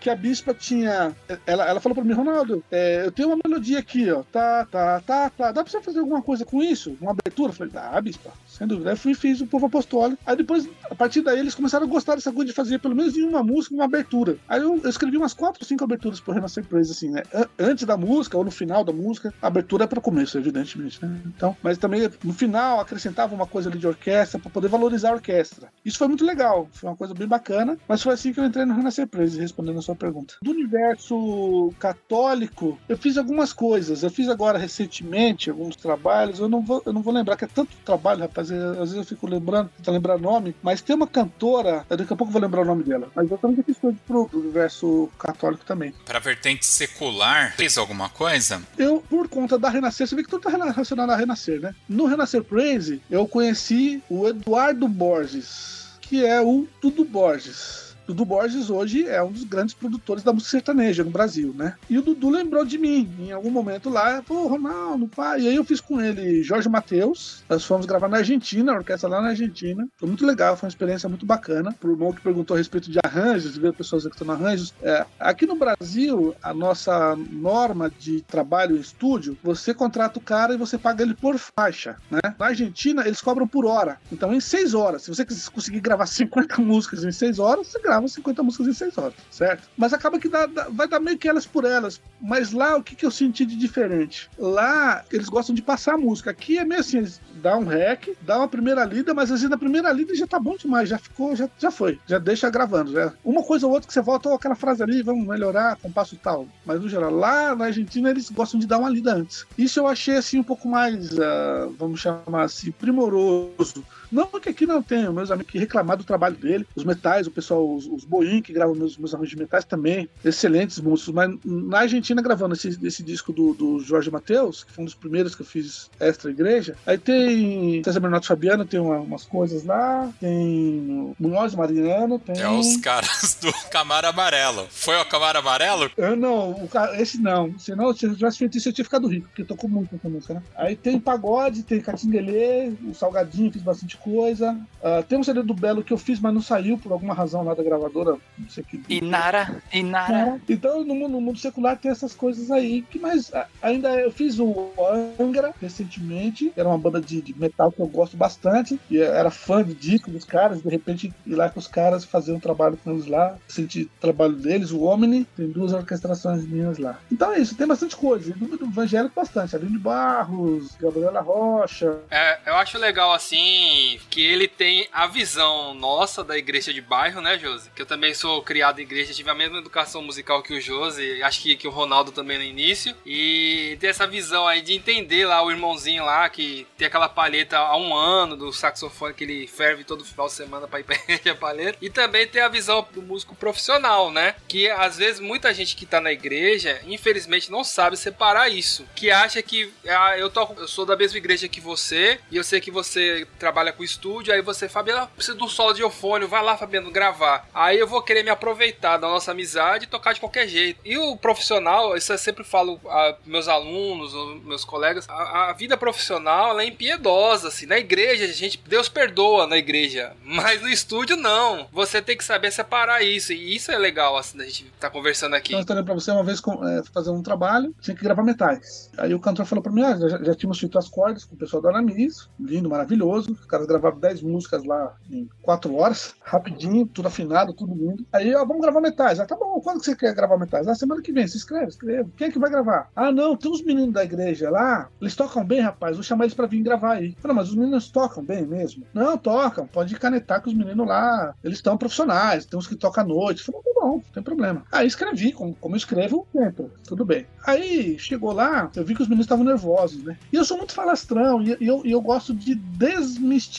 Que 0.00 0.10
a 0.10 0.16
bispa 0.16 0.54
tinha. 0.54 1.14
Ela, 1.46 1.68
ela 1.68 1.80
falou 1.80 1.94
pra 1.96 2.04
mim, 2.04 2.12
Ronaldo, 2.12 2.62
é, 2.70 3.04
eu 3.04 3.12
tenho 3.12 3.28
uma 3.28 3.38
melodia 3.44 3.78
aqui, 3.78 4.10
ó. 4.10 4.22
Tá, 4.32 4.66
tá, 4.70 5.00
tá, 5.00 5.30
tá. 5.30 5.52
Dá 5.52 5.62
pra 5.62 5.70
você 5.70 5.80
fazer 5.80 5.98
alguma 5.98 6.22
coisa 6.22 6.44
com 6.44 6.62
isso? 6.62 6.96
Uma 7.00 7.10
abertura? 7.10 7.50
Eu 7.50 7.54
falei, 7.54 7.72
dá, 7.72 8.00
bispa, 8.00 8.30
sem 8.46 8.66
dúvida. 8.66 8.90
Aí 8.90 8.96
fui 8.96 9.12
e 9.12 9.14
fiz 9.14 9.40
o 9.40 9.46
povo 9.46 9.66
apostólico. 9.66 10.22
Aí 10.26 10.36
depois, 10.36 10.68
a 10.90 10.94
partir 10.94 11.22
daí, 11.22 11.38
eles 11.38 11.54
começaram 11.54 11.86
a 11.86 11.88
gostar 11.88 12.14
dessa 12.14 12.32
coisa 12.32 12.50
de 12.50 12.54
fazer 12.54 12.78
pelo 12.78 12.94
menos 12.94 13.16
em 13.16 13.22
uma 13.22 13.42
música, 13.42 13.74
uma 13.74 13.84
abertura. 13.84 14.36
Aí 14.48 14.60
eu, 14.60 14.80
eu 14.82 14.90
escrevi 14.90 15.16
umas 15.16 15.34
quatro, 15.34 15.64
cinco 15.64 15.84
aberturas 15.84 16.20
pro 16.20 16.32
Renascer 16.32 16.64
Praise, 16.64 16.92
assim, 16.92 17.10
né? 17.10 17.22
Antes 17.58 17.84
da 17.84 17.96
música 17.96 18.36
ou 18.36 18.44
no 18.44 18.50
final 18.50 18.84
da 18.84 18.92
música. 18.92 19.32
A 19.42 19.46
abertura 19.46 19.84
é 19.84 19.86
para 19.86 20.00
começo, 20.00 20.38
evidentemente, 20.38 21.04
né? 21.04 21.20
Então, 21.26 21.56
mas 21.62 21.78
também 21.78 22.08
no 22.22 22.32
final 22.32 22.80
acrescentava 22.80 23.34
uma 23.34 23.46
coisa 23.46 23.68
ali 23.68 23.78
de 23.78 23.86
orquestra 23.86 24.38
para 24.38 24.50
poder 24.50 24.68
valorizar 24.68 25.10
a 25.10 25.14
orquestra. 25.14 25.68
Isso 25.84 25.98
foi 25.98 26.08
muito 26.08 26.24
legal, 26.24 26.68
foi 26.72 26.88
uma 26.90 26.96
coisa 26.96 27.14
bem 27.14 27.26
bacana, 27.26 27.71
mas 27.88 28.02
foi 28.02 28.14
assim 28.14 28.32
que 28.32 28.40
eu 28.40 28.44
entrei 28.44 28.64
no 28.64 28.74
Renascer 28.74 29.06
Praise, 29.06 29.40
respondendo 29.40 29.78
a 29.78 29.82
sua 29.82 29.94
pergunta. 29.94 30.34
Do 30.42 30.50
universo 30.50 31.72
católico, 31.78 32.78
eu 32.88 32.96
fiz 32.96 33.16
algumas 33.16 33.52
coisas. 33.52 34.02
Eu 34.02 34.10
fiz 34.10 34.28
agora 34.28 34.58
recentemente 34.58 35.50
alguns 35.50 35.76
trabalhos, 35.76 36.38
eu 36.38 36.48
não 36.48 36.62
vou, 36.62 36.82
eu 36.84 36.92
não 36.92 37.02
vou 37.02 37.12
lembrar 37.12 37.36
que 37.36 37.44
é 37.44 37.48
tanto 37.48 37.76
trabalho, 37.84 38.20
rapaz, 38.20 38.50
às 38.50 38.90
vezes 38.90 38.96
eu 38.96 39.04
fico 39.04 39.26
lembrando, 39.26 39.70
tentando 39.76 39.94
lembrar 39.94 40.18
nome, 40.18 40.54
mas 40.62 40.80
tem 40.80 40.96
uma 40.96 41.06
cantora, 41.06 41.84
daqui 41.88 42.12
a 42.12 42.16
pouco 42.16 42.26
eu 42.26 42.32
vou 42.32 42.42
lembrar 42.42 42.62
o 42.62 42.64
nome 42.64 42.82
dela, 42.82 43.10
mas 43.14 43.30
eu 43.30 43.38
também 43.38 43.62
fiz 43.62 43.78
coisas 43.78 44.00
pro 44.06 44.28
universo 44.32 45.10
católico 45.18 45.64
também. 45.64 45.94
Para 46.04 46.18
vertente 46.18 46.66
secular, 46.66 47.54
fez 47.56 47.78
alguma 47.78 48.08
coisa? 48.08 48.62
Eu, 48.78 49.02
por 49.08 49.28
conta 49.28 49.58
da 49.58 49.68
Renascer, 49.68 50.06
você 50.06 50.16
vê 50.16 50.22
que 50.22 50.30
tudo 50.30 50.42
tá 50.42 50.50
relacionado 50.50 51.10
a 51.10 51.16
Renascer, 51.16 51.60
né? 51.60 51.74
No 51.88 52.06
Renascer 52.06 52.42
Praise, 52.42 53.00
eu 53.10 53.26
conheci 53.26 54.02
o 54.08 54.28
Eduardo 54.28 54.88
Borges, 54.88 55.81
que 56.12 56.26
é 56.26 56.42
o 56.42 56.66
Tudo 56.78 57.06
Borges. 57.06 57.91
Dudu 58.06 58.24
Borges 58.24 58.68
hoje 58.68 59.06
é 59.06 59.22
um 59.22 59.30
dos 59.30 59.44
grandes 59.44 59.74
produtores 59.74 60.22
da 60.22 60.32
música 60.32 60.50
sertaneja 60.50 61.04
no 61.04 61.10
Brasil, 61.10 61.54
né? 61.56 61.76
E 61.88 61.98
o 61.98 62.02
Dudu 62.02 62.30
lembrou 62.30 62.64
de 62.64 62.76
mim 62.76 63.08
em 63.18 63.32
algum 63.32 63.50
momento 63.50 63.88
lá, 63.88 64.22
pô, 64.22 64.46
Ronaldo, 64.48 65.08
pai. 65.08 65.42
E 65.42 65.48
aí 65.48 65.56
eu 65.56 65.64
fiz 65.64 65.80
com 65.80 66.00
ele 66.00 66.42
Jorge 66.42 66.68
Matheus. 66.68 67.42
Nós 67.48 67.64
fomos 67.64 67.86
gravar 67.86 68.08
na 68.08 68.18
Argentina, 68.18 68.72
a 68.72 68.76
orquestra 68.76 69.08
lá 69.08 69.22
na 69.22 69.28
Argentina. 69.28 69.86
Foi 69.96 70.08
muito 70.08 70.26
legal, 70.26 70.56
foi 70.56 70.66
uma 70.66 70.70
experiência 70.70 71.08
muito 71.08 71.24
bacana. 71.24 71.72
Pro 71.78 71.92
irmão 71.92 72.12
que 72.12 72.20
perguntou 72.20 72.54
a 72.54 72.58
respeito 72.58 72.90
de 72.90 72.98
arranjos, 73.04 73.54
de 73.54 73.60
ver 73.60 73.72
pessoas 73.72 74.02
executando 74.02 74.32
arranjos. 74.32 74.74
É, 74.82 75.06
aqui 75.18 75.46
no 75.46 75.54
Brasil, 75.54 76.34
a 76.42 76.52
nossa 76.52 77.16
norma 77.30 77.90
de 77.98 78.20
trabalho 78.22 78.76
em 78.76 78.80
estúdio, 78.80 79.38
você 79.42 79.72
contrata 79.72 80.18
o 80.18 80.22
cara 80.22 80.54
e 80.54 80.58
você 80.58 80.76
paga 80.76 81.02
ele 81.02 81.14
por 81.14 81.38
faixa, 81.38 81.96
né? 82.10 82.20
Na 82.38 82.46
Argentina, 82.46 83.06
eles 83.06 83.22
cobram 83.22 83.46
por 83.46 83.64
hora. 83.64 83.98
Então, 84.10 84.34
em 84.34 84.40
seis 84.40 84.74
horas, 84.74 85.02
se 85.02 85.10
você 85.10 85.24
conseguir 85.52 85.80
gravar 85.80 86.06
50 86.12 86.60
músicas 86.60 87.04
em 87.04 87.12
seis 87.12 87.38
horas, 87.38 87.68
você 87.68 87.80
grava 87.80 87.91
50 88.00 88.42
músicas 88.42 88.66
em 88.68 88.72
6 88.72 88.98
horas, 88.98 89.14
certo? 89.30 89.68
Mas 89.76 89.92
acaba 89.92 90.18
que 90.18 90.28
dá, 90.28 90.46
dá, 90.46 90.68
vai 90.68 90.88
dar 90.88 91.00
meio 91.00 91.18
que 91.18 91.28
elas 91.28 91.46
por 91.46 91.64
elas. 91.64 92.00
Mas 92.20 92.52
lá, 92.52 92.76
o 92.76 92.82
que, 92.82 92.94
que 92.94 93.04
eu 93.04 93.10
senti 93.10 93.44
de 93.44 93.56
diferente? 93.56 94.30
Lá, 94.38 95.04
eles 95.10 95.28
gostam 95.28 95.54
de 95.54 95.62
passar 95.62 95.94
a 95.94 95.98
música. 95.98 96.30
Aqui 96.30 96.58
é 96.58 96.64
meio 96.64 96.80
assim, 96.80 96.98
eles 96.98 97.20
dão 97.34 97.60
um 97.60 97.66
rec, 97.66 98.16
dá 98.22 98.38
uma 98.38 98.48
primeira 98.48 98.84
lida, 98.84 99.12
mas 99.12 99.30
às 99.30 99.40
vezes 99.40 99.50
na 99.50 99.58
primeira 99.58 99.92
lida 99.92 100.14
já 100.14 100.26
tá 100.26 100.38
bom 100.38 100.56
demais, 100.56 100.88
já 100.88 100.98
ficou, 100.98 101.34
já, 101.34 101.48
já 101.58 101.70
foi. 101.70 101.98
Já 102.06 102.18
deixa 102.18 102.50
gravando, 102.50 102.92
já. 102.92 103.12
Uma 103.24 103.42
coisa 103.42 103.66
ou 103.66 103.72
outra 103.72 103.86
que 103.86 103.92
você 103.92 104.00
volta, 104.00 104.28
oh, 104.28 104.34
aquela 104.34 104.54
frase 104.54 104.82
ali, 104.82 105.02
vamos 105.02 105.26
melhorar, 105.26 105.76
compasso 105.76 106.16
tal. 106.16 106.46
Mas 106.64 106.80
no 106.80 106.88
geral, 106.88 107.10
lá 107.10 107.54
na 107.54 107.66
Argentina 107.66 108.10
eles 108.10 108.30
gostam 108.30 108.58
de 108.58 108.66
dar 108.66 108.78
uma 108.78 108.88
lida 108.88 109.14
antes. 109.14 109.46
Isso 109.56 109.80
eu 109.80 109.86
achei 109.86 110.16
assim 110.16 110.38
um 110.38 110.44
pouco 110.44 110.68
mais, 110.68 111.12
uh, 111.12 111.74
vamos 111.78 112.00
chamar 112.00 112.44
assim, 112.44 112.70
primoroso 112.70 113.84
não 114.12 114.26
que 114.40 114.48
aqui 114.48 114.66
não 114.66 114.82
tenha, 114.82 115.10
meus 115.10 115.30
amigos 115.30 115.50
que 115.50 115.58
reclamar 115.58 115.96
do 115.96 116.04
trabalho 116.04 116.36
dele, 116.36 116.66
os 116.74 116.84
metais, 116.84 117.26
o 117.26 117.30
pessoal, 117.30 117.74
os, 117.74 117.86
os 117.86 118.04
Boim 118.04 118.42
que 118.42 118.52
gravam 118.52 118.74
meus, 118.74 118.96
meus 118.98 119.14
arranjos 119.14 119.30
de 119.30 119.38
metais 119.38 119.64
também, 119.64 120.08
excelentes 120.24 120.78
músicos, 120.80 121.14
mas 121.14 121.38
na 121.44 121.78
Argentina 121.78 122.20
gravando 122.20 122.54
esse, 122.54 122.78
esse 122.82 123.02
disco 123.02 123.32
do, 123.32 123.54
do 123.54 123.80
Jorge 123.80 124.10
Matheus, 124.10 124.64
que 124.64 124.72
foi 124.72 124.82
um 124.82 124.84
dos 124.84 124.94
primeiros 124.94 125.34
que 125.34 125.42
eu 125.42 125.46
fiz 125.46 125.90
extra 125.98 126.30
igreja, 126.30 126.76
aí 126.86 126.98
tem 126.98 127.82
César 127.84 128.00
Bernardo 128.00 128.26
Fabiano, 128.26 128.64
tem 128.64 128.80
uma, 128.80 128.98
umas 128.98 129.24
coisas 129.24 129.64
lá, 129.64 130.12
tem 130.20 131.14
Munhoz 131.18 131.54
Mariano, 131.54 132.18
tem... 132.18 132.40
É 132.40 132.48
os 132.48 132.76
caras 132.78 133.38
do 133.40 133.52
Camaro 133.70 134.08
Amarelo. 134.08 134.66
Foi 134.70 134.96
o 134.96 135.04
Camaro 135.04 135.38
Amarelo? 135.38 135.90
Eu 135.96 136.16
não, 136.16 136.50
o, 136.50 136.68
esse 136.98 137.20
não, 137.20 137.56
senão 137.58 137.94
se 137.94 138.06
eu 138.06 138.14
tivesse 138.14 138.38
feito 138.38 138.58
isso 138.58 138.68
eu 138.68 138.72
tinha 138.72 138.84
ficado 138.84 139.06
rico, 139.06 139.28
porque 139.28 139.44
tocou 139.44 139.70
muito 139.70 139.96
com 139.98 140.10
música, 140.10 140.34
né? 140.34 140.42
Aí 140.56 140.76
tem 140.76 140.98
Pagode, 140.98 141.62
tem 141.62 141.80
Catinguelê, 141.80 142.72
o 142.84 142.94
Salgadinho, 142.94 143.52
fiz 143.52 143.62
bastante 143.62 143.96
coisa. 144.02 144.52
Uh, 144.82 145.02
tem 145.04 145.18
um 145.18 145.22
CD 145.22 145.42
do 145.42 145.54
Belo 145.54 145.82
que 145.82 145.92
eu 145.92 145.98
fiz, 145.98 146.18
mas 146.18 146.34
não 146.34 146.42
saiu 146.42 146.76
por 146.76 146.92
alguma 146.92 147.14
razão 147.14 147.42
lá 147.42 147.54
da 147.54 147.62
gravadora. 147.62 148.16
Não 148.36 148.50
sei 148.50 148.64
que. 148.64 148.82
Inara, 148.88 149.62
Inara. 149.72 150.40
É. 150.48 150.52
Então, 150.52 150.84
no, 150.84 151.08
no, 151.08 151.20
mundo 151.20 151.38
secular 151.38 151.76
tem 151.78 151.90
essas 151.90 152.14
coisas 152.14 152.50
aí. 152.50 152.82
Que 152.82 152.98
mais? 152.98 153.30
Ainda 153.62 153.90
eu 154.00 154.10
fiz 154.10 154.38
o 154.38 154.70
Angra 155.18 155.54
recentemente. 155.60 156.52
Era 156.56 156.68
uma 156.68 156.78
banda 156.78 157.00
de, 157.00 157.22
de 157.22 157.38
metal 157.38 157.70
que 157.70 157.80
eu 157.80 157.86
gosto 157.86 158.16
bastante. 158.16 158.78
E 158.90 158.98
era 158.98 159.30
fã 159.30 159.62
de 159.62 159.74
disco 159.74 160.10
dos 160.10 160.24
caras. 160.24 160.62
De 160.62 160.68
repente, 160.68 161.12
ir 161.26 161.34
lá 161.34 161.48
com 161.48 161.60
os 161.60 161.68
caras, 161.68 162.04
fazer 162.04 162.32
um 162.32 162.40
trabalho 162.40 162.76
com 162.82 162.90
eles 162.90 163.06
lá. 163.06 163.36
Sentir 163.46 163.84
o 163.84 164.00
trabalho 164.00 164.34
deles. 164.34 164.72
O 164.72 164.82
Omni, 164.82 165.24
tem 165.36 165.48
duas 165.48 165.72
orquestrações 165.72 166.44
minhas 166.44 166.78
lá. 166.78 166.98
Então 167.10 167.32
é 167.32 167.38
isso, 167.38 167.56
tem 167.56 167.66
bastante 167.66 167.96
coisa. 167.96 168.34
No 168.36 168.56
do 168.56 168.66
evangélico, 168.66 169.14
bastante. 169.14 169.54
Aline 169.54 169.78
Barros, 169.78 170.74
Gabriela 170.80 171.20
Rocha. 171.20 171.98
É, 172.10 172.38
eu 172.46 172.54
acho 172.56 172.78
legal 172.78 173.12
assim 173.12 173.91
que 174.10 174.24
ele 174.24 174.48
tem 174.48 174.88
a 174.92 175.06
visão 175.06 175.74
nossa 175.74 176.22
da 176.22 176.36
igreja 176.36 176.72
de 176.72 176.80
bairro, 176.80 177.20
né, 177.20 177.38
Josi? 177.38 177.70
Que 177.70 177.82
eu 177.82 177.86
também 177.86 178.14
sou 178.14 178.42
criado 178.42 178.78
em 178.78 178.82
igreja, 178.82 179.12
tive 179.12 179.30
a 179.30 179.34
mesma 179.34 179.58
educação 179.58 180.02
musical 180.02 180.42
que 180.42 180.54
o 180.54 180.60
Josi, 180.60 181.22
acho 181.22 181.40
que, 181.40 181.56
que 181.56 181.68
o 181.68 181.70
Ronaldo 181.70 182.12
também 182.12 182.38
no 182.38 182.44
início. 182.44 182.94
E 183.04 183.76
ter 183.80 183.88
essa 183.88 184.06
visão 184.06 184.46
aí 184.46 184.62
de 184.62 184.74
entender 184.74 185.26
lá 185.26 185.42
o 185.42 185.50
irmãozinho 185.50 186.04
lá, 186.04 186.28
que 186.28 186.66
tem 186.76 186.86
aquela 186.86 187.08
palheta 187.08 187.58
há 187.58 187.76
um 187.76 187.94
ano 187.94 188.36
do 188.36 188.52
saxofone 188.52 189.14
que 189.14 189.24
ele 189.24 189.46
ferve 189.46 189.84
todo 189.84 190.04
final 190.04 190.26
de 190.26 190.32
semana 190.32 190.68
pra 190.68 190.80
ir 190.80 190.84
pra 190.84 190.96
a 191.30 191.34
palheta. 191.34 191.78
E 191.80 191.90
também 191.90 192.26
ter 192.26 192.40
a 192.40 192.48
visão 192.48 192.86
do 192.92 193.02
músico 193.02 193.34
profissional, 193.34 194.10
né? 194.10 194.34
Que 194.48 194.70
às 194.70 194.96
vezes 194.96 195.20
muita 195.20 195.52
gente 195.52 195.76
que 195.76 195.86
tá 195.86 196.00
na 196.00 196.12
igreja, 196.12 196.80
infelizmente, 196.86 197.50
não 197.50 197.64
sabe 197.64 197.96
separar 197.96 198.48
isso. 198.48 198.86
Que 198.94 199.10
acha 199.10 199.42
que 199.42 199.72
ah, 199.86 200.18
eu, 200.18 200.30
tô, 200.30 200.48
eu 200.56 200.68
sou 200.68 200.84
da 200.84 200.96
mesma 200.96 201.18
igreja 201.18 201.48
que 201.48 201.60
você, 201.60 202.18
e 202.30 202.36
eu 202.36 202.44
sei 202.44 202.60
que 202.60 202.70
você 202.70 203.26
trabalha 203.38 203.72
com 203.72 203.81
pro 203.82 203.84
estúdio, 203.84 204.32
aí 204.32 204.40
você, 204.40 204.68
Fabiano, 204.68 205.08
precisa 205.08 205.36
de 205.36 205.42
um 205.42 205.48
solo 205.48 205.72
de 205.72 205.82
eufônio, 205.82 206.28
vai 206.28 206.42
lá, 206.42 206.56
Fabiano, 206.56 206.90
gravar. 206.90 207.48
Aí 207.52 207.78
eu 207.78 207.86
vou 207.86 208.02
querer 208.02 208.22
me 208.22 208.30
aproveitar 208.30 208.96
da 208.96 209.08
nossa 209.08 209.32
amizade 209.32 209.84
e 209.84 209.88
tocar 209.88 210.12
de 210.12 210.20
qualquer 210.20 210.48
jeito. 210.48 210.80
E 210.84 210.96
o 210.96 211.16
profissional, 211.16 211.96
isso 211.96 212.12
eu 212.12 212.18
sempre 212.18 212.44
falo 212.44 212.80
a 212.86 213.16
meus 213.26 213.48
alunos, 213.48 214.12
meus 214.44 214.64
colegas, 214.64 215.06
a, 215.08 215.50
a 215.50 215.52
vida 215.52 215.76
profissional 215.76 216.50
ela 216.50 216.62
é 216.62 216.66
impiedosa, 216.66 217.48
assim. 217.48 217.66
Na 217.66 217.78
igreja, 217.78 218.24
a 218.24 218.28
gente, 218.28 218.62
Deus 218.66 218.88
perdoa 218.88 219.46
na 219.46 219.58
igreja, 219.58 220.12
mas 220.24 220.62
no 220.62 220.68
estúdio 220.68 221.16
não. 221.16 221.66
Você 221.72 222.00
tem 222.00 222.16
que 222.16 222.24
saber 222.24 222.52
separar 222.52 223.02
isso, 223.02 223.32
e 223.32 223.56
isso 223.56 223.72
é 223.72 223.78
legal, 223.78 224.16
assim, 224.16 224.38
da 224.38 224.44
gente 224.44 224.72
tá 224.78 224.88
conversando 224.88 225.34
aqui. 225.34 225.54
Então, 225.54 225.76
eu 225.76 225.84
pra 225.84 225.94
você 225.94 226.10
uma 226.10 226.22
vez 226.22 226.40
é, 226.40 226.82
fazer 226.92 227.10
um 227.10 227.22
trabalho, 227.22 227.74
tinha 227.80 227.96
que 227.96 228.02
gravar 228.02 228.22
metais. 228.22 228.90
Aí 228.96 229.12
o 229.14 229.20
cantor 229.20 229.46
falou 229.46 229.62
pra 229.62 229.72
mim, 229.72 229.82
ah, 229.82 229.96
já, 229.96 230.22
já 230.22 230.34
tínhamos 230.34 230.58
feito 230.58 230.78
as 230.78 230.88
cordas 230.88 231.24
com 231.24 231.34
o 231.34 231.38
pessoal 231.38 231.62
da 231.62 231.70
Aramis, 231.70 232.28
lindo, 232.38 232.68
maravilhoso, 232.68 233.32
os 233.32 233.46
caras 233.66 233.80
gravaram 233.80 234.00
10 234.00 234.22
músicas 234.22 234.64
lá 234.64 234.94
em 235.10 235.28
4 235.42 235.74
horas, 235.74 236.14
rapidinho, 236.22 236.86
tudo 236.86 237.08
afinado 237.08 237.52
tudo 237.52 237.74
lindo. 237.74 238.04
Aí, 238.12 238.34
ó, 238.34 238.44
vamos 238.44 238.62
gravar 238.62 238.80
metais. 238.80 239.20
Ah, 239.20 239.26
tá 239.26 239.36
bom, 239.36 239.60
quando 239.60 239.80
que 239.80 239.86
você 239.86 239.96
quer 239.96 240.14
gravar 240.14 240.38
metais? 240.38 240.66
Ah, 240.66 240.74
semana 240.74 241.02
que 241.02 241.12
vem, 241.12 241.26
se 241.26 241.36
inscreve, 241.36 241.68
escreve. 241.68 242.10
Quem 242.16 242.28
é 242.28 242.30
que 242.30 242.38
vai 242.38 242.50
gravar? 242.50 242.90
Ah, 242.94 243.12
não, 243.12 243.36
tem 243.36 243.50
uns 243.50 243.62
meninos 243.62 243.92
da 243.92 244.04
igreja 244.04 244.50
lá, 244.50 244.88
eles 245.00 245.14
tocam 245.14 245.44
bem, 245.44 245.60
rapaz, 245.60 245.96
vou 245.96 246.02
chamar 246.02 246.24
eles 246.24 246.34
pra 246.34 246.46
vir 246.46 246.62
gravar 246.62 246.94
aí. 246.94 247.14
Falei, 247.18 247.36
mas 247.36 247.48
os 247.48 247.54
meninos 247.54 247.90
tocam 247.90 248.22
bem 248.22 248.46
mesmo? 248.46 248.84
Não, 248.92 249.16
tocam, 249.16 249.66
pode 249.66 249.94
canetar 249.96 250.42
com 250.42 250.50
os 250.50 250.56
meninos 250.56 250.86
lá, 250.86 251.34
eles 251.42 251.58
estão 251.58 251.76
profissionais, 251.76 252.46
tem 252.46 252.58
uns 252.58 252.66
que 252.66 252.76
tocam 252.76 253.04
à 253.04 253.06
noite. 253.06 253.42
Falei, 253.42 253.62
tá 253.62 253.70
bom, 253.74 253.92
não 253.94 254.00
tem 254.12 254.22
problema. 254.22 254.64
Aí 254.70 254.86
escrevi, 254.86 255.32
como, 255.32 255.54
como 255.54 255.74
eu 255.74 255.78
escrevo 255.78 256.26
sempre, 256.32 256.66
tudo 256.86 257.04
bem. 257.04 257.26
Aí 257.46 257.98
chegou 257.98 258.32
lá, 258.32 258.70
eu 258.74 258.84
vi 258.84 258.94
que 258.94 259.02
os 259.02 259.08
meninos 259.08 259.26
estavam 259.26 259.44
nervosos, 259.44 260.02
né? 260.02 260.16
E 260.32 260.36
eu 260.36 260.44
sou 260.44 260.56
muito 260.56 260.72
falastrão, 260.72 261.42
e 261.42 261.56
eu, 261.60 261.82
eu 261.84 262.00
gosto 262.00 262.34
de 262.34 262.54
desmistificar 262.54 263.51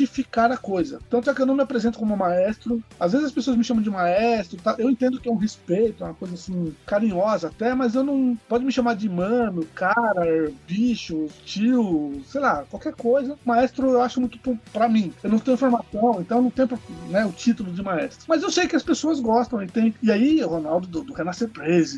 a 0.53 0.57
coisa. 0.57 0.99
Tanto 1.09 1.29
é 1.29 1.33
que 1.33 1.41
eu 1.41 1.45
não 1.45 1.55
me 1.55 1.61
apresento 1.61 1.99
como 1.99 2.17
maestro. 2.17 2.83
Às 2.99 3.11
vezes 3.11 3.27
as 3.27 3.33
pessoas 3.33 3.55
me 3.55 3.63
chamam 3.63 3.83
de 3.83 3.89
maestro, 3.89 4.57
tá? 4.57 4.75
eu 4.77 4.89
entendo 4.89 5.19
que 5.19 5.29
é 5.29 5.31
um 5.31 5.37
respeito, 5.37 6.03
é 6.03 6.07
uma 6.07 6.13
coisa 6.13 6.33
assim, 6.33 6.75
carinhosa 6.85 7.47
até, 7.47 7.73
mas 7.73 7.95
eu 7.95 8.03
não. 8.03 8.37
Pode 8.47 8.65
me 8.65 8.71
chamar 8.71 8.95
de 8.95 9.07
mano, 9.07 9.65
cara, 9.75 10.51
bicho, 10.67 11.27
tio, 11.45 12.21
sei 12.27 12.41
lá, 12.41 12.65
qualquer 12.69 12.93
coisa. 12.93 13.37
Maestro 13.45 13.89
eu 13.89 14.01
acho 14.01 14.19
muito 14.19 14.39
pra 14.71 14.89
mim. 14.89 15.13
Eu 15.23 15.29
não 15.29 15.39
tenho 15.39 15.57
formação, 15.57 16.17
então 16.19 16.37
eu 16.37 16.43
não 16.43 16.49
tenho 16.49 16.69
né, 17.09 17.25
o 17.25 17.31
título 17.31 17.71
de 17.71 17.83
maestro. 17.83 18.25
Mas 18.27 18.41
eu 18.41 18.51
sei 18.51 18.67
que 18.67 18.75
as 18.75 18.83
pessoas 18.83 19.19
gostam 19.19 19.61
e 19.61 19.67
tem. 19.67 19.93
E 20.01 20.11
aí, 20.11 20.41
Ronaldo 20.41 20.87
do, 20.87 21.03
do 21.03 21.13
Renascer 21.13 21.49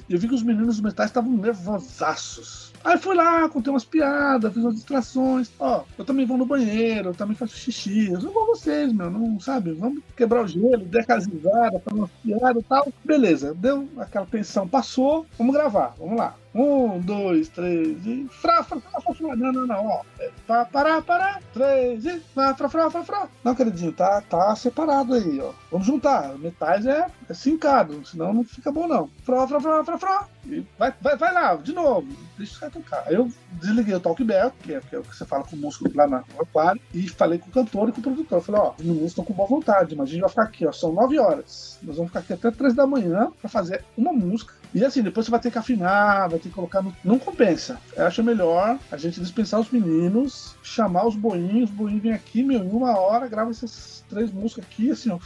eu 0.09 0.19
vi 0.19 0.27
que 0.27 0.33
os 0.33 0.43
meninos 0.43 0.81
metais 0.81 1.09
estavam 1.09 1.31
nervosaços. 1.31 2.64
Aí 2.85 2.99
fui 2.99 3.15
lá, 3.15 3.49
contei 3.49 3.73
umas 3.73 3.83
piadas, 3.83 4.53
fiz 4.53 4.63
umas 4.63 4.75
distrações. 4.75 5.51
Ó, 5.59 5.83
eu 5.97 6.05
também 6.05 6.23
vou 6.23 6.37
no 6.37 6.45
banheiro, 6.45 7.09
eu 7.09 7.15
também 7.15 7.35
faço 7.35 7.57
xixi. 7.57 8.11
Eu 8.11 8.21
sou 8.21 8.29
igual 8.29 8.45
vocês, 8.45 8.93
meu, 8.93 9.09
não 9.09 9.39
sabe? 9.39 9.71
Vamos 9.71 10.03
quebrar 10.15 10.43
o 10.43 10.47
gelo, 10.47 10.85
der 10.85 11.01
aquelas 11.01 11.25
risadas, 11.25 11.81
fazer 11.83 11.99
umas 11.99 12.11
piadas 12.23 12.61
e 12.63 12.65
tal. 12.67 12.93
Beleza, 13.03 13.55
deu 13.55 13.89
aquela 13.97 14.27
tensão, 14.27 14.67
passou, 14.67 15.25
vamos 15.35 15.55
gravar, 15.55 15.95
vamos 15.97 16.15
lá. 16.15 16.35
Um, 16.55 17.01
dois, 17.01 17.49
três 17.49 18.05
e. 18.05 18.29
Fra, 18.31 18.63
fra, 18.63 18.79
fra, 18.79 19.01
fra, 19.01 19.13
fra. 19.13 19.35
Não, 19.35 19.51
não, 19.51 19.67
não, 19.67 19.87
ó. 19.87 20.01
É, 20.17 20.31
pa, 20.47 20.63
pará. 20.63 21.41
Três 21.53 22.05
e. 22.05 22.21
Fra, 22.33 22.55
fra, 22.55 22.69
fra, 22.69 22.89
fra, 22.89 23.03
fra. 23.03 23.29
Não, 23.43 23.53
queridinho, 23.53 23.91
tá, 23.91 24.21
tá 24.21 24.55
separado 24.55 25.15
aí, 25.15 25.41
ó. 25.41 25.51
Vamos 25.69 25.85
juntar. 25.85 26.37
Metais 26.37 26.85
é, 26.85 27.07
é 27.29 27.33
sincado, 27.33 28.05
senão 28.07 28.33
não 28.33 28.45
fica 28.45 28.71
bom, 28.71 28.87
não. 28.87 29.09
Fra, 29.25 29.45
fra, 29.45 29.59
fra, 29.59 29.83
fra, 29.83 29.97
fra. 29.97 30.27
E 30.45 30.65
vai, 30.79 30.93
vai, 31.01 31.17
vai 31.17 31.33
lá, 31.33 31.55
de 31.55 31.73
novo. 31.73 32.07
Deixa 32.37 32.57
você 32.57 32.69
tocar. 32.69 33.03
Aí 33.05 33.15
eu 33.15 33.29
desliguei 33.51 33.95
o 33.95 33.99
talkback, 33.99 34.55
que 34.63 34.75
é, 34.75 34.79
que 34.79 34.95
é 34.95 34.99
o 34.99 35.03
que 35.03 35.13
você 35.13 35.25
fala 35.25 35.43
com 35.43 35.57
o 35.57 35.59
músico 35.59 35.91
lá 35.93 36.07
na, 36.07 36.23
aquário, 36.39 36.79
e 36.93 37.05
falei 37.09 37.37
com 37.37 37.49
o 37.49 37.51
cantor 37.51 37.89
e 37.89 37.91
com 37.91 37.99
o 37.99 38.03
produtor. 38.03 38.37
Eu 38.37 38.41
falei, 38.41 38.61
ó, 38.61 38.73
os 38.79 38.85
meninos 38.85 39.07
estão 39.07 39.25
com 39.25 39.33
boa 39.33 39.49
vontade, 39.49 39.93
mas 39.93 40.07
a 40.07 40.11
gente 40.11 40.21
vai 40.21 40.29
ficar 40.29 40.43
aqui, 40.43 40.65
ó. 40.65 40.71
São 40.71 40.93
nove 40.93 41.19
horas. 41.19 41.77
Nós 41.83 41.97
vamos 41.97 42.11
ficar 42.11 42.21
aqui 42.21 42.31
até 42.31 42.49
três 42.49 42.73
da 42.73 42.87
manhã 42.87 43.29
pra 43.41 43.49
fazer 43.49 43.83
uma 43.97 44.13
música 44.13 44.53
e 44.75 44.83
assim, 44.83 45.01
depois 45.01 45.25
você 45.25 45.31
vai 45.31 45.39
ter 45.39 45.49
que 45.49 45.57
afinar, 45.57 46.27
vai 46.27 46.37
ter 46.37 46.49
que 46.49 46.55
colocar 46.55 46.81
no. 46.81 46.93
Não 47.01 47.17
compensa. 47.17 47.79
Eu 47.95 48.07
acho 48.07 48.21
melhor 48.21 48.77
a 48.91 48.97
gente 48.97 49.21
dispensar 49.21 49.61
os 49.61 49.71
meninos, 49.71 50.53
chamar 50.61 51.07
os 51.07 51.15
boinhos, 51.15 51.69
os 51.69 51.75
boinhos 51.75 52.03
vêm 52.03 52.11
aqui, 52.11 52.43
meu, 52.43 52.61
em 52.61 52.69
uma 52.69 52.99
hora, 52.99 53.25
grava 53.29 53.51
essas 53.51 54.03
três 54.09 54.29
músicas 54.33 54.65
aqui, 54.65 54.91
assim, 54.91 55.09
ó, 55.09 55.17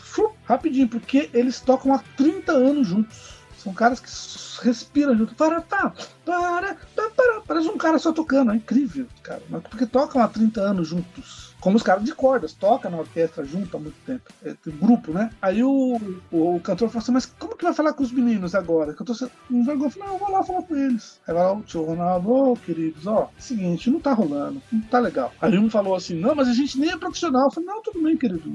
rapidinho, 0.45 0.87
porque 0.87 1.31
eles 1.33 1.59
tocam 1.59 1.91
há 1.95 1.97
30 2.15 2.51
anos 2.51 2.87
juntos. 2.87 3.39
São 3.57 3.73
caras 3.73 3.99
que 3.99 4.63
respiram 4.63 5.17
junto. 5.17 5.33
Para, 5.33 5.61
tá, 5.61 5.93
para, 6.23 6.77
para, 6.95 7.09
para. 7.09 7.41
Parece 7.41 7.69
um 7.69 7.77
cara 7.77 7.97
só 7.97 8.13
tocando, 8.13 8.51
é 8.51 8.55
incrível, 8.55 9.07
cara. 9.23 9.41
Mas 9.49 9.63
porque 9.63 9.87
tocam 9.87 10.21
há 10.21 10.27
30 10.27 10.61
anos 10.61 10.87
juntos 10.87 11.48
como 11.59 11.75
os 11.75 11.83
caras 11.83 12.03
de 12.03 12.13
cordas, 12.13 12.53
toca 12.53 12.89
na 12.89 12.97
orquestra 12.97 13.43
junto 13.43 13.75
há 13.75 13.79
muito 13.79 13.97
tempo. 14.05 14.31
É, 14.43 14.55
grupo, 14.67 15.11
né? 15.11 15.29
Aí 15.41 15.63
o, 15.63 15.99
o, 16.31 16.55
o, 16.55 16.59
cantor 16.59 16.89
falou 16.89 17.01
assim: 17.01 17.11
Mas 17.11 17.25
como 17.25 17.55
que 17.55 17.63
vai 17.63 17.73
falar 17.73 17.93
com 17.93 18.03
os 18.03 18.11
meninos 18.11 18.55
agora? 18.55 18.93
Que 18.93 19.01
eu 19.01 19.05
tô 19.05 19.13
um 19.51 19.63
vergonha. 19.63 19.91
Não, 19.97 20.13
eu 20.13 20.17
vou 20.17 20.31
lá 20.31 20.43
falar 20.43 20.63
com 20.63 20.75
eles. 20.75 21.19
Aí 21.27 21.33
vai 21.33 21.43
lá 21.43 21.53
o 21.53 21.61
tio 21.61 21.83
Ronaldo, 21.83 22.29
ô 22.29 22.51
oh, 22.51 22.55
queridos, 22.55 23.05
ó, 23.07 23.29
seguinte, 23.37 23.89
não 23.89 23.99
tá 23.99 24.13
rolando, 24.13 24.61
não 24.71 24.81
tá 24.81 24.99
legal. 24.99 25.33
Aí 25.41 25.57
um 25.57 25.69
falou 25.69 25.95
assim: 25.95 26.15
Não, 26.15 26.35
mas 26.35 26.47
a 26.47 26.53
gente 26.53 26.79
nem 26.79 26.91
é 26.91 26.97
profissional. 26.97 27.45
Eu 27.45 27.51
falei: 27.51 27.67
Não, 27.67 27.81
tudo 27.81 28.01
bem, 28.01 28.15
querido, 28.15 28.51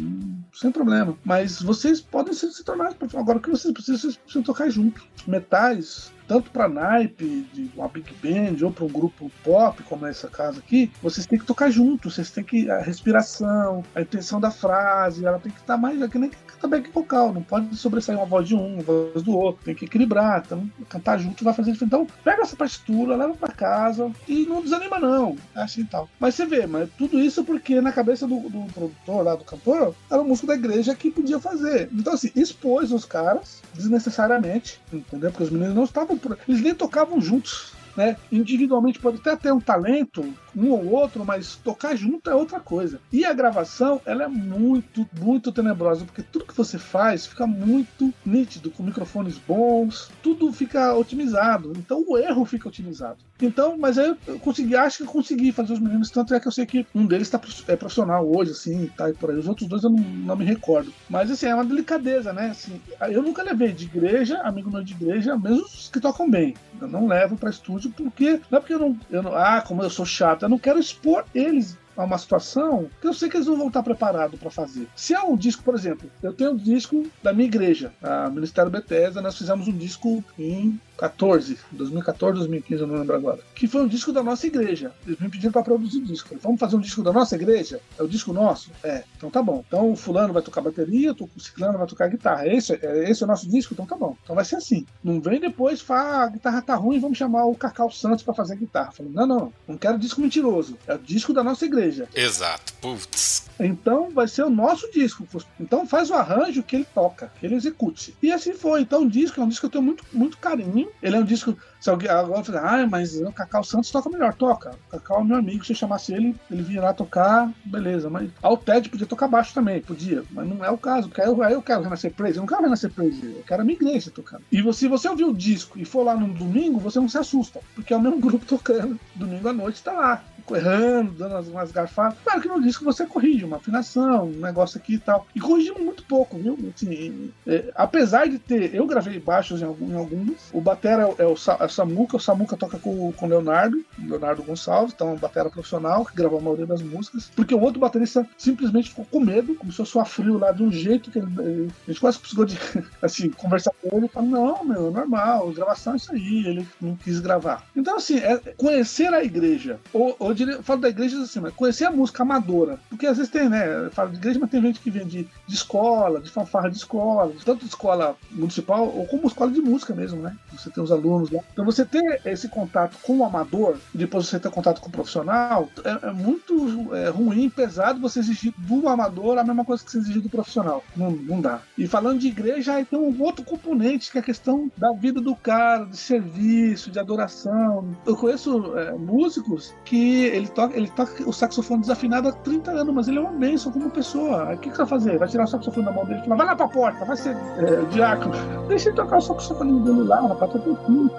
sem 0.52 0.70
problema. 0.70 1.16
Mas 1.24 1.60
vocês 1.60 2.00
podem 2.00 2.32
se, 2.32 2.50
se 2.52 2.64
tornar 2.64 2.94
Agora 3.14 3.38
o 3.38 3.40
que 3.40 3.50
vocês 3.50 3.72
precisam, 3.72 3.98
vocês 3.98 4.16
precisam 4.16 4.42
tocar 4.42 4.70
junto. 4.70 5.02
Metais 5.26 6.13
tanto 6.26 6.50
para 6.50 6.68
naipe 6.68 7.46
de 7.52 7.70
uma 7.76 7.88
big 7.88 8.12
band 8.22 8.64
ou 8.64 8.72
para 8.72 8.84
um 8.84 8.88
grupo 8.88 9.30
pop 9.42 9.82
como 9.84 10.06
essa 10.06 10.28
casa 10.28 10.58
aqui, 10.58 10.90
vocês 11.02 11.26
têm 11.26 11.38
que 11.38 11.46
tocar 11.46 11.70
junto, 11.70 12.10
vocês 12.10 12.30
têm 12.30 12.44
que 12.44 12.70
a 12.70 12.80
respiração, 12.80 13.84
a 13.94 14.00
intenção 14.00 14.40
da 14.40 14.50
frase, 14.50 15.24
ela 15.24 15.38
tem 15.38 15.52
que 15.52 15.60
estar 15.60 15.76
mais 15.76 16.00
é 16.00 16.08
que 16.08 16.18
nem 16.18 16.30
back 16.66 16.90
vocal, 16.90 17.32
não 17.32 17.42
pode 17.42 17.76
sobressair 17.76 18.18
uma 18.18 18.26
voz 18.26 18.48
de 18.48 18.54
um, 18.54 18.74
uma 18.74 18.82
voz 18.82 19.22
do 19.22 19.36
outro, 19.36 19.64
tem 19.64 19.74
que 19.74 19.84
equilibrar, 19.84 20.42
então 20.44 20.68
cantar 20.88 21.18
junto 21.18 21.44
vai 21.44 21.54
fazer 21.54 21.72
diferença. 21.72 21.96
Então, 21.96 22.06
pega 22.22 22.42
essa 22.42 22.56
partitura, 22.56 23.16
leva 23.16 23.34
para 23.34 23.52
casa 23.52 24.10
e 24.26 24.46
não 24.46 24.62
desanima 24.62 24.98
não, 24.98 25.36
é 25.54 25.62
assim 25.62 25.84
tal. 25.84 26.08
Mas 26.18 26.34
você 26.34 26.46
vê, 26.46 26.66
mas 26.66 26.88
tudo 26.96 27.18
isso 27.18 27.44
porque 27.44 27.80
na 27.80 27.92
cabeça 27.92 28.26
do, 28.26 28.40
do 28.48 28.72
produtor 28.72 29.24
lá, 29.24 29.34
do 29.34 29.44
cantor, 29.44 29.94
era 30.10 30.20
o 30.20 30.24
músico 30.24 30.46
da 30.46 30.54
igreja 30.54 30.94
que 30.94 31.10
podia 31.10 31.38
fazer. 31.38 31.88
Então 31.92 32.14
assim, 32.14 32.30
expôs 32.34 32.92
os 32.92 33.04
caras 33.04 33.62
desnecessariamente, 33.74 34.80
entendeu? 34.92 35.30
Porque 35.30 35.44
os 35.44 35.50
meninos 35.50 35.74
não 35.74 35.84
estavam 35.84 36.13
eles 36.48 36.60
nem 36.60 36.74
tocavam 36.74 37.20
juntos. 37.20 37.72
Né? 37.96 38.16
Individualmente 38.30 38.98
pode 38.98 39.18
até 39.18 39.36
ter 39.36 39.52
um 39.52 39.60
talento, 39.60 40.24
um 40.56 40.70
ou 40.70 40.90
outro, 40.92 41.24
mas 41.24 41.56
tocar 41.56 41.96
junto 41.96 42.30
é 42.30 42.34
outra 42.34 42.60
coisa. 42.60 43.00
E 43.12 43.24
a 43.24 43.32
gravação, 43.32 44.00
ela 44.04 44.24
é 44.24 44.28
muito, 44.28 45.08
muito 45.20 45.52
tenebrosa, 45.52 46.04
porque 46.04 46.22
tudo 46.22 46.46
que 46.46 46.56
você 46.56 46.78
faz 46.78 47.26
fica 47.26 47.46
muito 47.46 48.12
nítido, 48.24 48.70
com 48.70 48.82
microfones 48.82 49.38
bons, 49.38 50.10
tudo 50.22 50.52
fica 50.52 50.94
otimizado. 50.94 51.72
Então 51.76 52.04
o 52.06 52.18
erro 52.18 52.44
fica 52.44 52.68
otimizado. 52.68 53.18
Então, 53.40 53.76
mas 53.76 53.98
aí 53.98 54.16
eu 54.26 54.38
consegui, 54.38 54.76
acho 54.76 54.98
que 54.98 55.02
eu 55.02 55.08
consegui 55.08 55.52
fazer 55.52 55.72
os 55.72 55.80
meninos, 55.80 56.10
tanto 56.10 56.34
é 56.34 56.40
que 56.40 56.46
eu 56.46 56.52
sei 56.52 56.64
que 56.64 56.86
um 56.94 57.04
deles 57.04 57.28
tá, 57.28 57.40
é 57.66 57.76
profissional 57.76 58.26
hoje, 58.28 58.52
assim, 58.52 58.90
tá 58.96 59.12
por 59.18 59.30
aí. 59.30 59.38
Os 59.38 59.48
outros 59.48 59.68
dois 59.68 59.82
eu 59.82 59.90
não, 59.90 59.98
não 59.98 60.36
me 60.36 60.44
recordo. 60.44 60.92
Mas 61.08 61.30
assim, 61.30 61.46
é 61.46 61.54
uma 61.54 61.64
delicadeza, 61.64 62.32
né? 62.32 62.50
Assim, 62.50 62.80
eu 63.10 63.22
nunca 63.22 63.42
levei 63.42 63.72
de 63.72 63.84
igreja, 63.84 64.40
amigo 64.42 64.70
meu 64.70 64.82
de 64.82 64.94
igreja, 64.94 65.36
mesmo 65.36 65.64
os 65.64 65.88
que 65.88 66.00
tocam 66.00 66.30
bem. 66.30 66.54
Eu 66.80 66.88
não 66.88 67.06
levo 67.06 67.36
para 67.36 67.50
estúdio 67.50 67.83
porque. 67.90 68.40
Não 68.50 68.58
é 68.58 68.60
porque 68.60 68.74
eu 68.74 68.78
não, 68.78 68.98
eu 69.10 69.22
não. 69.22 69.34
Ah, 69.34 69.62
como 69.66 69.82
eu 69.82 69.90
sou 69.90 70.06
chato, 70.06 70.42
eu 70.42 70.48
não 70.48 70.58
quero 70.58 70.78
expor 70.78 71.24
eles 71.34 71.76
a 71.96 72.04
uma 72.04 72.18
situação 72.18 72.88
que 73.00 73.06
eu 73.06 73.14
sei 73.14 73.28
que 73.28 73.36
eles 73.36 73.46
não 73.46 73.56
vão 73.56 73.68
estar 73.68 73.82
preparados 73.82 74.38
para 74.38 74.50
fazer. 74.50 74.88
Se 74.96 75.14
é 75.14 75.22
um 75.22 75.36
disco, 75.36 75.62
por 75.62 75.74
exemplo, 75.74 76.10
eu 76.22 76.32
tenho 76.32 76.52
um 76.52 76.56
disco 76.56 77.06
da 77.22 77.32
minha 77.32 77.46
igreja, 77.46 77.92
a 78.02 78.28
Ministério 78.28 78.70
Bethesda, 78.70 79.20
nós 79.20 79.38
fizemos 79.38 79.68
um 79.68 79.76
disco 79.76 80.24
em 80.38 80.80
14, 80.96 81.58
2014, 81.72 82.38
2015, 82.38 82.82
eu 82.82 82.86
não 82.86 82.96
lembro 82.96 83.16
agora. 83.16 83.40
Que 83.54 83.66
foi 83.66 83.82
um 83.82 83.88
disco 83.88 84.12
da 84.12 84.22
nossa 84.22 84.46
igreja. 84.46 84.92
Eles 85.06 85.18
me 85.18 85.28
pediram 85.28 85.52
para 85.52 85.62
produzir 85.62 86.00
disco. 86.00 86.36
Vamos 86.40 86.60
fazer 86.60 86.76
um 86.76 86.80
disco 86.80 87.02
da 87.02 87.12
nossa 87.12 87.34
igreja? 87.34 87.80
É 87.98 88.02
o 88.02 88.08
disco 88.08 88.32
nosso? 88.32 88.70
É. 88.82 89.04
Então 89.16 89.30
tá 89.30 89.42
bom. 89.42 89.64
Então 89.66 89.92
o 89.92 89.96
fulano 89.96 90.32
vai 90.32 90.42
tocar 90.42 90.60
bateria, 90.60 91.12
o 91.12 91.40
ciclano 91.40 91.78
vai 91.78 91.86
tocar 91.86 92.08
guitarra. 92.08 92.46
Esse, 92.46 92.74
é, 92.74 93.10
esse 93.10 93.22
é 93.22 93.26
o 93.26 93.28
nosso 93.28 93.48
disco? 93.48 93.74
Então 93.74 93.86
tá 93.86 93.96
bom. 93.96 94.16
Então 94.22 94.36
vai 94.36 94.44
ser 94.44 94.56
assim. 94.56 94.86
Não 95.02 95.20
vem 95.20 95.40
depois, 95.40 95.80
fala, 95.80 96.24
a 96.24 96.28
guitarra 96.28 96.62
tá 96.62 96.74
ruim, 96.74 97.00
vamos 97.00 97.18
chamar 97.18 97.44
o 97.46 97.54
Cacau 97.54 97.90
Santos 97.90 98.22
para 98.22 98.34
fazer 98.34 98.56
guitarra. 98.56 98.92
Falei, 98.92 99.12
não, 99.12 99.26
não, 99.26 99.52
não 99.66 99.76
quero 99.76 99.98
disco 99.98 100.20
mentiroso. 100.20 100.76
É 100.86 100.94
o 100.94 100.98
disco 100.98 101.32
da 101.32 101.42
nossa 101.42 101.64
igreja. 101.64 102.08
Exato. 102.14 102.72
Putz. 102.80 103.44
Então 103.58 104.10
vai 104.10 104.28
ser 104.28 104.42
o 104.42 104.50
nosso 104.50 104.90
disco. 104.90 105.26
Então 105.60 105.86
faz 105.86 106.10
o 106.10 106.14
arranjo 106.14 106.62
que 106.62 106.76
ele 106.76 106.86
toca, 106.94 107.32
que 107.38 107.46
ele 107.46 107.54
execute. 107.54 108.16
E 108.22 108.32
assim 108.32 108.52
foi. 108.52 108.82
Então 108.82 109.02
o 109.02 109.10
disco 109.10 109.40
é 109.40 109.44
um 109.44 109.48
disco 109.48 109.62
que 109.62 109.66
eu 109.66 109.80
tenho 109.80 109.84
muito, 109.84 110.04
muito 110.12 110.38
carinho. 110.38 110.83
Ele 111.02 111.16
é 111.16 111.18
um 111.18 111.24
disco 111.24 111.56
se 111.84 111.90
alguém 111.90 112.08
agora 112.08 112.42
falar, 112.42 112.80
ah, 112.80 112.86
mas 112.86 113.20
o 113.20 113.30
Cacau 113.30 113.62
Santos 113.62 113.90
toca 113.90 114.08
melhor, 114.08 114.32
toca. 114.32 114.70
O 114.88 114.90
Cacau 114.92 115.20
é 115.20 115.24
meu 115.24 115.36
amigo, 115.36 115.64
se 115.64 115.72
eu 115.72 115.76
chamasse 115.76 116.14
ele, 116.14 116.34
ele 116.50 116.62
vinha 116.62 116.80
lá 116.80 116.94
tocar, 116.94 117.52
beleza. 117.64 118.08
Mas 118.08 118.30
ao 118.40 118.56
Ted 118.56 118.88
podia 118.88 119.06
tocar 119.06 119.28
baixo 119.28 119.52
também, 119.52 119.82
podia. 119.82 120.24
Mas 120.30 120.48
não 120.48 120.64
é 120.64 120.70
o 120.70 120.78
caso, 120.78 121.08
porque 121.08 121.20
aí 121.20 121.28
eu, 121.28 121.42
aí 121.42 121.52
eu 121.52 121.60
quero 121.60 121.82
Renascer 121.82 122.12
Praise, 122.12 122.38
eu 122.38 122.40
não 122.40 122.48
quero 122.48 122.62
Renascer 122.62 122.90
Praise, 122.90 123.22
eu 123.22 123.44
quero 123.46 123.60
a 123.60 123.64
minha 123.66 123.76
igreja 123.76 124.10
tocando. 124.10 124.42
E 124.50 124.72
se 124.72 124.88
você 124.88 125.08
ouvir 125.08 125.24
o 125.24 125.34
disco 125.34 125.78
e 125.78 125.84
for 125.84 126.04
lá 126.04 126.16
no 126.16 126.32
domingo, 126.32 126.80
você 126.80 126.98
não 126.98 127.08
se 127.08 127.18
assusta, 127.18 127.60
porque 127.74 127.92
é 127.92 127.96
o 127.96 128.00
mesmo 128.00 128.18
grupo 128.20 128.46
tocando. 128.46 128.98
Domingo 129.14 129.48
à 129.48 129.52
noite 129.52 129.82
tá 129.82 129.92
lá 129.92 130.24
errando, 130.50 131.12
dando 131.12 131.50
umas 131.50 131.70
garfadas. 131.70 132.18
Claro 132.24 132.40
que 132.40 132.48
no 132.48 132.60
disco 132.60 132.84
você 132.84 133.06
corrige 133.06 133.44
uma 133.44 133.56
afinação, 133.56 134.26
um 134.26 134.40
negócio 134.40 134.78
aqui 134.78 134.94
e 134.94 134.98
tal. 134.98 135.26
E 135.34 135.40
corrigimos 135.40 135.80
muito 135.80 136.04
pouco, 136.04 136.36
viu? 136.38 136.58
Assim, 136.74 137.30
é, 137.46 137.72
apesar 137.74 138.28
de 138.28 138.38
ter. 138.38 138.74
Eu 138.74 138.86
gravei 138.86 139.18
baixos 139.18 139.62
em, 139.62 139.64
algum, 139.64 139.90
em 139.90 139.96
alguns. 139.96 140.50
O 140.52 140.60
Batera 140.60 141.02
é 141.18 141.24
o, 141.24 141.36
é 141.60 141.64
o 141.64 141.68
Samuca, 141.68 142.16
o 142.16 142.20
Samuca 142.20 142.56
toca 142.56 142.78
com 142.78 142.90
o 142.90 143.26
Leonardo, 143.26 143.84
Leonardo 143.98 144.42
Gonçalves, 144.42 144.92
então 144.94 145.10
é 145.10 145.12
um 145.12 145.16
batera 145.16 145.48
profissional 145.48 146.04
que 146.04 146.14
gravou 146.16 146.38
a 146.38 146.42
maioria 146.42 146.66
das 146.66 146.82
músicas. 146.82 147.30
Porque 147.34 147.54
o 147.54 147.60
outro 147.60 147.80
baterista 147.80 148.26
simplesmente 148.36 148.90
ficou 148.90 149.04
com 149.04 149.20
medo, 149.20 149.54
começou 149.54 149.84
a 149.84 149.86
suar 149.86 150.06
frio 150.06 150.38
lá 150.38 150.52
de 150.52 150.62
um 150.62 150.72
jeito 150.72 151.10
que 151.10 151.18
ele, 151.18 151.28
ele, 151.38 151.72
a 151.86 151.90
gente 151.90 152.00
quase 152.00 152.18
precisou 152.18 152.44
de 152.44 152.58
assim, 153.00 153.30
conversar 153.30 153.72
com 153.80 153.96
ele 153.96 154.06
e 154.06 154.08
falar: 154.08 154.26
não, 154.26 154.64
meu, 154.64 154.88
é 154.88 154.90
normal, 154.90 155.50
gravação 155.52 155.94
é 155.94 155.96
isso 155.96 156.12
aí. 156.12 156.46
Ele 156.46 156.66
não 156.80 156.96
quis 156.96 157.20
gravar. 157.20 157.64
Então, 157.76 157.96
assim, 157.96 158.18
é 158.18 158.36
conhecer 158.56 159.12
a 159.12 159.22
igreja, 159.22 159.78
ou, 159.92 160.16
ou 160.18 160.33
eu, 160.34 160.36
diria, 160.36 160.54
eu 160.54 160.62
falo 160.62 160.80
da 160.80 160.88
igreja 160.88 161.20
assim, 161.22 161.40
mas 161.40 161.54
conhecer 161.54 161.84
a 161.84 161.90
música 161.90 162.22
amadora. 162.22 162.78
Porque 162.88 163.06
às 163.06 163.16
vezes 163.16 163.32
tem, 163.32 163.48
né? 163.48 163.86
Eu 163.86 163.90
falo 163.90 164.10
de 164.10 164.16
igreja, 164.16 164.38
mas 164.40 164.50
tem 164.50 164.60
gente 164.60 164.80
que 164.80 164.90
vem 164.90 165.06
de, 165.06 165.28
de 165.46 165.54
escola, 165.54 166.20
de 166.20 166.30
fanfarra 166.30 166.70
de 166.70 166.76
escola, 166.76 167.32
tanto 167.44 167.60
de 167.60 167.68
escola 167.68 168.16
municipal 168.30 168.86
ou 168.86 169.06
como 169.06 169.28
escola 169.28 169.50
de 169.50 169.60
música 169.60 169.94
mesmo, 169.94 170.20
né? 170.20 170.36
Você 170.52 170.70
tem 170.70 170.82
os 170.82 170.92
alunos 170.92 171.30
lá. 171.30 171.40
Então 171.52 171.64
você 171.64 171.84
ter 171.84 172.20
esse 172.24 172.48
contato 172.48 172.96
com 173.02 173.18
o 173.18 173.24
amador 173.24 173.76
depois 173.92 174.26
você 174.26 174.40
ter 174.40 174.50
contato 174.50 174.80
com 174.80 174.88
o 174.88 174.92
profissional 174.92 175.68
é, 175.84 176.08
é 176.08 176.12
muito 176.12 176.94
é, 176.94 177.08
ruim, 177.08 177.48
pesado 177.48 178.00
você 178.00 178.18
exigir 178.18 178.52
do 178.58 178.88
amador 178.88 179.38
a 179.38 179.44
mesma 179.44 179.64
coisa 179.64 179.84
que 179.84 179.90
você 179.90 179.98
exigir 179.98 180.22
do 180.22 180.28
profissional. 180.28 180.82
Não, 180.96 181.10
não 181.10 181.40
dá. 181.40 181.60
E 181.78 181.86
falando 181.86 182.18
de 182.18 182.28
igreja, 182.28 182.74
aí 182.74 182.84
tem 182.84 182.98
um 182.98 183.22
outro 183.22 183.44
componente 183.44 184.10
que 184.10 184.18
é 184.18 184.20
a 184.20 184.24
questão 184.24 184.70
da 184.76 184.92
vida 184.92 185.20
do 185.20 185.36
cara, 185.36 185.84
de 185.84 185.96
serviço, 185.96 186.90
de 186.90 186.98
adoração. 186.98 187.96
Eu 188.06 188.16
conheço 188.16 188.76
é, 188.76 188.92
músicos 188.92 189.72
que 189.84 190.23
ele 190.24 190.48
toca, 190.48 190.76
ele 190.76 190.88
toca 190.88 191.28
o 191.28 191.32
saxofone 191.32 191.80
desafinado 191.80 192.28
há 192.28 192.32
30 192.32 192.70
anos, 192.70 192.94
mas 192.94 193.08
ele 193.08 193.18
é 193.18 193.20
uma 193.20 193.32
bênção 193.32 193.72
como 193.72 193.90
pessoa. 193.90 194.54
O 194.54 194.58
que, 194.58 194.70
que 194.70 194.76
você 194.76 194.82
vai 194.82 194.86
fazer? 194.86 195.18
Vai 195.18 195.28
tirar 195.28 195.44
o 195.44 195.46
saxofone 195.46 195.86
da 195.86 195.92
mão 195.92 196.04
dele 196.04 196.20
e 196.20 196.22
falar, 196.24 196.36
vai 196.36 196.46
lá 196.46 196.56
pra 196.56 196.68
porta, 196.68 197.04
vai 197.04 197.16
ser 197.16 197.36
é, 197.58 197.84
diácono. 197.90 198.34
Deixa 198.68 198.88
ele 198.88 198.96
tocar 198.96 199.18
o 199.18 199.20
saxofone 199.20 199.80
dele 199.82 200.02
lá, 200.02 200.20
rapaz, 200.20 200.52
tá 200.52 200.58
tranquilo. 200.58 201.10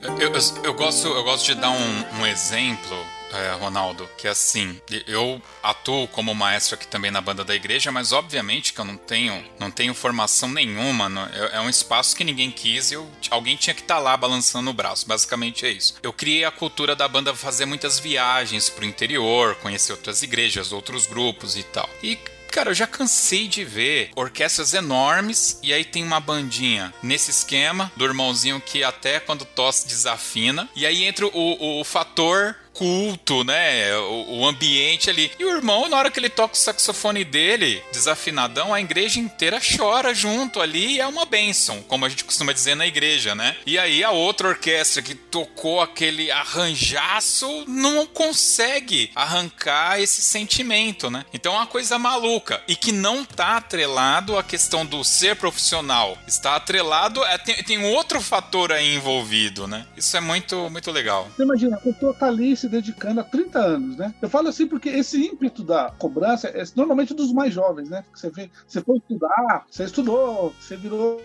Eu, 0.00 0.16
eu, 0.18 0.32
eu, 0.64 0.74
gosto, 0.74 1.08
eu 1.08 1.24
gosto 1.24 1.46
de 1.46 1.54
dar 1.54 1.70
um, 1.70 2.20
um 2.20 2.26
exemplo 2.26 3.17
Ronaldo, 3.58 4.08
que 4.16 4.26
é 4.26 4.30
assim, 4.30 4.80
eu 5.06 5.40
atuo 5.62 6.08
como 6.08 6.34
maestro 6.34 6.74
aqui 6.74 6.86
também 6.86 7.10
na 7.10 7.20
banda 7.20 7.44
da 7.44 7.54
igreja, 7.54 7.92
mas 7.92 8.12
obviamente 8.12 8.72
que 8.72 8.80
eu 8.80 8.84
não 8.84 8.96
tenho, 8.96 9.44
não 9.58 9.70
tenho 9.70 9.94
formação 9.94 10.48
nenhuma, 10.48 11.08
não, 11.08 11.26
é, 11.26 11.56
é, 11.56 11.60
um 11.60 11.68
espaço 11.68 12.16
que 12.16 12.24
ninguém 12.24 12.50
quis 12.50 12.90
e 12.90 12.94
eu, 12.94 13.08
alguém 13.30 13.56
tinha 13.56 13.74
que 13.74 13.82
estar 13.82 13.96
tá 13.96 14.00
lá 14.00 14.16
balançando 14.16 14.70
o 14.70 14.74
braço, 14.74 15.06
basicamente 15.06 15.66
é 15.66 15.70
isso. 15.70 15.96
Eu 16.02 16.12
criei 16.12 16.44
a 16.44 16.50
cultura 16.50 16.96
da 16.96 17.08
banda 17.08 17.34
fazer 17.34 17.66
muitas 17.66 17.98
viagens 17.98 18.68
pro 18.70 18.84
interior, 18.84 19.54
conhecer 19.56 19.92
outras 19.92 20.22
igrejas, 20.22 20.72
outros 20.72 21.06
grupos 21.06 21.56
e 21.56 21.62
tal. 21.62 21.88
E 22.02 22.18
Cara, 22.50 22.70
eu 22.70 22.74
já 22.74 22.86
cansei 22.86 23.46
de 23.46 23.62
ver 23.62 24.10
orquestras 24.16 24.72
enormes 24.72 25.60
e 25.62 25.72
aí 25.72 25.84
tem 25.84 26.02
uma 26.02 26.18
bandinha 26.18 26.92
nesse 27.02 27.30
esquema 27.30 27.92
do 27.94 28.04
irmãozinho 28.04 28.60
que 28.60 28.82
até 28.82 29.20
quando 29.20 29.44
tosse 29.44 29.86
desafina. 29.86 30.68
E 30.74 30.86
aí 30.86 31.04
entra 31.04 31.26
o, 31.26 31.30
o, 31.32 31.80
o 31.80 31.84
fator 31.84 32.56
culto, 32.78 33.42
né? 33.42 33.92
O, 33.96 34.38
o, 34.38 34.46
ambiente 34.46 35.10
ali. 35.10 35.32
E 35.36 35.44
o 35.44 35.50
irmão, 35.50 35.88
na 35.88 35.96
hora 35.96 36.12
que 36.12 36.20
ele 36.20 36.28
toca 36.28 36.54
o 36.54 36.56
saxofone 36.56 37.24
dele, 37.24 37.82
desafinadão, 37.92 38.72
a 38.72 38.80
igreja 38.80 39.18
inteira 39.18 39.58
chora 39.60 40.14
junto 40.14 40.60
ali 40.60 40.94
e 40.94 41.00
é 41.00 41.06
uma 41.06 41.26
bênção, 41.26 41.82
como 41.82 42.04
a 42.04 42.08
gente 42.08 42.24
costuma 42.24 42.52
dizer 42.52 42.76
na 42.76 42.86
igreja, 42.86 43.34
né? 43.34 43.56
E 43.66 43.76
aí 43.76 44.04
a 44.04 44.12
outra 44.12 44.48
orquestra 44.48 45.02
que 45.02 45.16
tocou 45.16 45.80
aquele 45.80 46.30
arranjaço 46.30 47.64
não 47.66 48.06
consegue 48.06 49.10
arrancar 49.12 50.00
esse 50.00 50.22
sentimento, 50.22 51.10
né? 51.10 51.24
Então 51.34 51.54
é 51.54 51.56
uma 51.56 51.66
coisa 51.66 51.98
maluca 51.98 52.62
e 52.68 52.76
que 52.76 52.92
não 52.92 53.24
tá 53.24 53.56
atrelado 53.56 54.38
à 54.38 54.42
questão 54.44 54.86
do 54.86 55.02
ser 55.02 55.34
profissional. 55.34 56.16
Está 56.28 56.54
atrelado, 56.54 57.24
é, 57.24 57.36
tem, 57.38 57.56
tem 57.64 57.84
outro 57.84 58.20
fator 58.20 58.70
aí 58.70 58.94
envolvido, 58.94 59.66
né? 59.66 59.84
Isso 59.96 60.16
é 60.16 60.20
muito, 60.20 60.70
muito 60.70 60.92
legal. 60.92 61.28
Imagina, 61.38 61.76
a 61.76 61.80
pessoa 61.80 62.14
tá 62.14 62.30
se 62.68 62.70
dedicando 62.70 63.20
há 63.20 63.24
30 63.24 63.58
anos, 63.58 63.96
né? 63.96 64.14
Eu 64.20 64.28
falo 64.28 64.48
assim 64.48 64.66
porque 64.66 64.90
esse 64.90 65.26
ímpeto 65.26 65.64
da 65.64 65.90
cobrança 65.98 66.48
é 66.48 66.62
normalmente 66.76 67.14
dos 67.14 67.32
mais 67.32 67.52
jovens, 67.52 67.88
né? 67.88 68.04
Você 68.14 68.30
vê, 68.30 68.50
você 68.66 68.80
foi 68.82 68.98
estudar, 68.98 69.64
você 69.68 69.84
estudou, 69.84 70.54
você 70.60 70.76
virou 70.76 71.20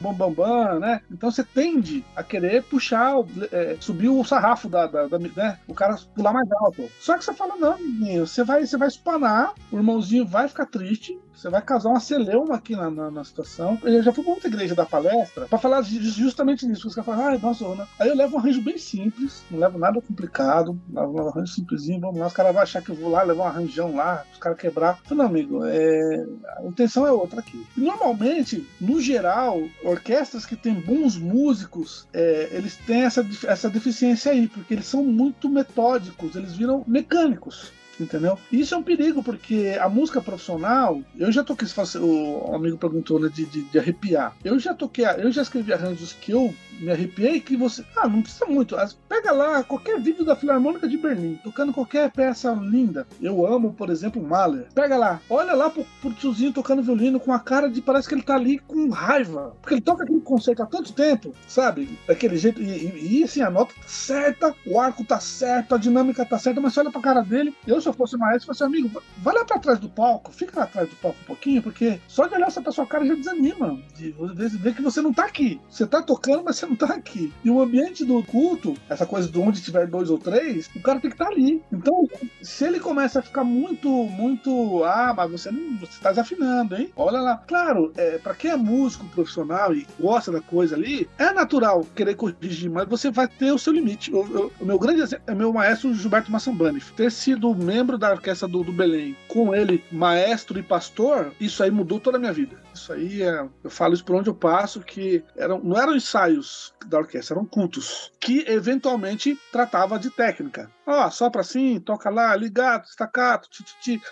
bambambam, 0.00 0.32
bam, 0.32 0.32
bam, 0.32 0.80
né? 0.80 1.02
Então 1.10 1.30
você 1.30 1.44
tende 1.44 2.04
a 2.16 2.22
querer 2.22 2.62
puxar, 2.64 3.14
é, 3.52 3.76
subir 3.78 4.08
o 4.08 4.24
sarrafo 4.24 4.68
da, 4.68 4.86
da, 4.86 5.06
da, 5.06 5.18
né? 5.18 5.58
O 5.68 5.74
cara 5.74 5.96
pular 6.14 6.32
mais 6.32 6.50
alto. 6.52 6.90
Só 6.98 7.16
que 7.16 7.24
você 7.24 7.34
fala, 7.34 7.56
não, 7.56 7.78
menino, 7.78 8.26
você 8.26 8.42
vai, 8.42 8.66
você 8.66 8.76
vai 8.76 8.88
espanar, 8.88 9.54
o 9.70 9.76
irmãozinho 9.76 10.26
vai 10.26 10.48
ficar 10.48 10.66
triste, 10.66 11.18
você 11.38 11.48
vai 11.48 11.62
causar 11.62 11.90
uma 11.90 12.00
celeuma 12.00 12.56
aqui 12.56 12.74
na, 12.74 12.90
na, 12.90 13.10
na 13.12 13.24
situação. 13.24 13.78
Eu 13.84 14.02
já 14.02 14.12
fui 14.12 14.24
pra 14.24 14.32
outra 14.32 14.48
igreja 14.48 14.74
da 14.74 14.84
palestra 14.84 15.46
para 15.46 15.58
falar 15.58 15.82
justamente 15.82 16.66
nisso. 16.66 16.88
Os 16.88 16.94
caras 16.96 17.06
falam, 17.06 17.34
ah, 17.34 17.38
nossa, 17.38 17.74
né? 17.76 17.86
Aí 17.96 18.08
eu 18.08 18.16
levo 18.16 18.34
um 18.34 18.40
arranjo 18.40 18.60
bem 18.60 18.76
simples, 18.76 19.44
não 19.48 19.60
levo 19.60 19.78
nada 19.78 20.00
complicado, 20.00 20.78
levo 20.92 21.12
um 21.12 21.28
arranjo 21.28 21.52
simplesinho, 21.52 22.00
vamos 22.00 22.18
lá. 22.18 22.26
Os 22.26 22.32
caras 22.32 22.52
vão 22.52 22.62
achar 22.62 22.82
que 22.82 22.90
eu 22.90 22.96
vou 22.96 23.08
lá 23.08 23.22
levar 23.22 23.44
um 23.44 23.46
arranjão 23.46 23.94
lá, 23.94 24.24
os 24.32 24.38
caras 24.38 24.58
quebrar. 24.58 24.98
Eu, 25.08 25.16
não, 25.16 25.26
amigo, 25.26 25.64
é... 25.64 26.26
a 26.58 26.64
intenção 26.64 27.06
é 27.06 27.12
outra 27.12 27.38
aqui. 27.38 27.64
Normalmente, 27.76 28.66
no 28.80 29.00
geral, 29.00 29.62
orquestras 29.84 30.44
que 30.44 30.56
têm 30.56 30.74
bons 30.74 31.16
músicos, 31.16 32.08
é, 32.12 32.48
eles 32.50 32.76
têm 32.78 33.02
essa, 33.02 33.24
essa 33.46 33.70
deficiência 33.70 34.32
aí, 34.32 34.48
porque 34.48 34.74
eles 34.74 34.86
são 34.86 35.04
muito 35.04 35.48
metódicos, 35.48 36.34
eles 36.34 36.56
viram 36.56 36.82
mecânicos 36.84 37.77
entendeu? 38.00 38.38
Isso 38.50 38.74
é 38.74 38.78
um 38.78 38.82
perigo, 38.82 39.22
porque 39.22 39.76
a 39.80 39.88
música 39.88 40.20
profissional, 40.20 41.00
eu 41.16 41.30
já 41.32 41.44
toquei, 41.44 41.68
o 42.00 42.54
amigo 42.54 42.78
perguntou 42.78 43.18
né, 43.18 43.28
de, 43.32 43.44
de, 43.44 43.62
de 43.62 43.78
arrepiar. 43.78 44.36
Eu 44.44 44.58
já 44.58 44.74
toquei, 44.74 45.04
eu 45.18 45.30
já 45.30 45.42
escrevi 45.42 45.72
arranjos 45.72 46.12
que 46.12 46.32
eu 46.32 46.54
me 46.80 46.90
arrepiei 46.90 47.40
que 47.40 47.56
você. 47.56 47.84
Ah, 47.96 48.08
não 48.08 48.22
precisa 48.22 48.46
muito. 48.46 48.76
Pega 49.08 49.32
lá 49.32 49.62
qualquer 49.62 50.00
vídeo 50.00 50.24
da 50.24 50.36
Filarmônica 50.36 50.88
de 50.88 50.96
Berlim, 50.96 51.38
tocando 51.42 51.72
qualquer 51.72 52.10
peça 52.10 52.52
linda. 52.52 53.06
Eu 53.20 53.46
amo, 53.46 53.72
por 53.72 53.90
exemplo, 53.90 54.22
Mahler. 54.22 54.68
Pega 54.74 54.96
lá, 54.96 55.20
olha 55.28 55.54
lá 55.54 55.70
pro, 55.70 55.84
pro 56.00 56.12
tiozinho 56.12 56.52
tocando 56.52 56.82
violino 56.82 57.18
com 57.18 57.32
a 57.32 57.38
cara 57.38 57.68
de 57.68 57.80
parece 57.80 58.08
que 58.08 58.14
ele 58.14 58.22
tá 58.22 58.34
ali 58.34 58.58
com 58.58 58.88
raiva. 58.90 59.56
Porque 59.60 59.74
ele 59.74 59.80
toca 59.80 60.04
aquele 60.04 60.20
concerto 60.20 60.62
há 60.62 60.66
tanto 60.66 60.92
tempo, 60.92 61.34
sabe? 61.46 61.98
Daquele 62.06 62.36
jeito. 62.36 62.62
E, 62.62 62.68
e, 62.68 63.18
e 63.18 63.24
assim, 63.24 63.42
a 63.42 63.50
nota 63.50 63.74
tá 63.74 63.88
certa, 63.88 64.54
o 64.66 64.80
arco 64.80 65.04
tá 65.04 65.20
certo, 65.20 65.74
a 65.74 65.78
dinâmica 65.78 66.24
tá 66.24 66.38
certa, 66.38 66.60
mas 66.60 66.72
você 66.72 66.80
olha 66.80 66.90
pra 66.90 67.00
cara 67.00 67.22
dele. 67.22 67.54
Eu, 67.66 67.80
se 67.88 67.90
eu 67.90 67.94
fosse 67.94 68.16
maestro, 68.16 68.48
fosse 68.48 68.62
amigo, 68.62 69.02
vai 69.18 69.34
lá 69.34 69.44
pra 69.44 69.58
trás 69.58 69.78
do 69.78 69.88
palco, 69.88 70.30
fica 70.30 70.58
lá 70.58 70.64
atrás 70.64 70.88
do 70.88 70.96
palco 70.96 71.18
um 71.22 71.26
pouquinho, 71.26 71.62
porque 71.62 71.98
só 72.06 72.26
de 72.26 72.34
olhar 72.34 72.48
essa 72.48 72.60
pra 72.60 72.72
sua 72.72 72.86
cara 72.86 73.06
já 73.06 73.14
desanima. 73.14 73.78
De 73.96 74.14
ver 74.58 74.74
que 74.74 74.82
você 74.82 75.00
não 75.00 75.12
tá 75.12 75.24
aqui. 75.24 75.60
Você 75.70 75.86
tá 75.86 76.02
tocando, 76.02 76.44
mas 76.44 76.56
você 76.56 76.66
não 76.66 76.76
tá 76.76 76.86
aqui. 76.86 77.32
E 77.42 77.50
o 77.50 77.60
ambiente 77.60 78.04
do 78.04 78.22
culto, 78.22 78.74
essa 78.88 79.06
coisa 79.06 79.28
de 79.28 79.38
onde 79.38 79.62
tiver 79.62 79.86
dois 79.86 80.10
ou 80.10 80.18
três, 80.18 80.68
o 80.74 80.80
cara 80.80 81.00
tem 81.00 81.10
que 81.10 81.14
estar 81.14 81.26
tá 81.26 81.30
ali. 81.30 81.62
Então, 81.72 82.06
se 82.42 82.64
ele 82.64 82.80
começa 82.80 83.20
a 83.20 83.22
ficar 83.22 83.44
muito, 83.44 83.88
muito. 83.88 84.84
Ah, 84.84 85.14
mas 85.16 85.30
você 85.30 85.50
não. 85.50 85.78
Você 85.78 86.00
tá 86.02 86.10
desafinando, 86.10 86.76
hein? 86.76 86.90
Olha 86.96 87.20
lá. 87.20 87.42
Claro, 87.46 87.92
é, 87.96 88.18
para 88.18 88.34
quem 88.34 88.50
é 88.50 88.56
músico 88.56 89.06
profissional 89.06 89.74
e 89.74 89.86
gosta 89.98 90.30
da 90.30 90.40
coisa 90.40 90.76
ali, 90.76 91.08
é 91.18 91.32
natural 91.32 91.86
querer 91.94 92.14
corrigir, 92.14 92.70
mas 92.70 92.88
você 92.88 93.10
vai 93.10 93.28
ter 93.28 93.52
o 93.52 93.58
seu 93.58 93.72
limite. 93.72 94.12
O, 94.12 94.20
o, 94.20 94.52
o 94.60 94.66
meu 94.66 94.78
grande 94.78 95.00
exemplo 95.00 95.24
é 95.26 95.34
meu 95.34 95.52
maestro 95.52 95.94
Gilberto 95.94 96.30
Massambani. 96.30 96.80
Ter 96.96 97.10
sido 97.10 97.54
membro 97.78 97.96
da 97.96 98.10
orquestra 98.10 98.48
do, 98.48 98.64
do 98.64 98.72
Belém, 98.72 99.16
com 99.28 99.54
ele, 99.54 99.84
maestro 99.92 100.58
e 100.58 100.62
pastor, 100.64 101.32
isso 101.40 101.62
aí 101.62 101.70
mudou 101.70 102.00
toda 102.00 102.16
a 102.16 102.20
minha 102.20 102.32
vida. 102.32 102.60
Isso 102.74 102.92
aí 102.92 103.22
é. 103.22 103.48
Eu 103.62 103.70
falo 103.70 103.94
isso 103.94 104.04
por 104.04 104.16
onde 104.16 104.28
eu 104.28 104.34
passo, 104.34 104.80
que 104.80 105.22
eram, 105.36 105.60
não 105.60 105.76
eram 105.80 105.94
ensaios 105.94 106.74
da 106.86 106.98
orquestra, 106.98 107.36
eram 107.36 107.46
cultos, 107.46 108.12
que 108.18 108.44
eventualmente 108.48 109.38
tratava 109.52 109.96
de 109.96 110.10
técnica. 110.10 110.68
Ó, 110.84 111.06
oh, 111.06 111.10
sopra 111.10 111.42
assim, 111.42 111.78
toca 111.78 112.10
lá, 112.10 112.34
ligado, 112.34 112.84
estacato, 112.84 113.48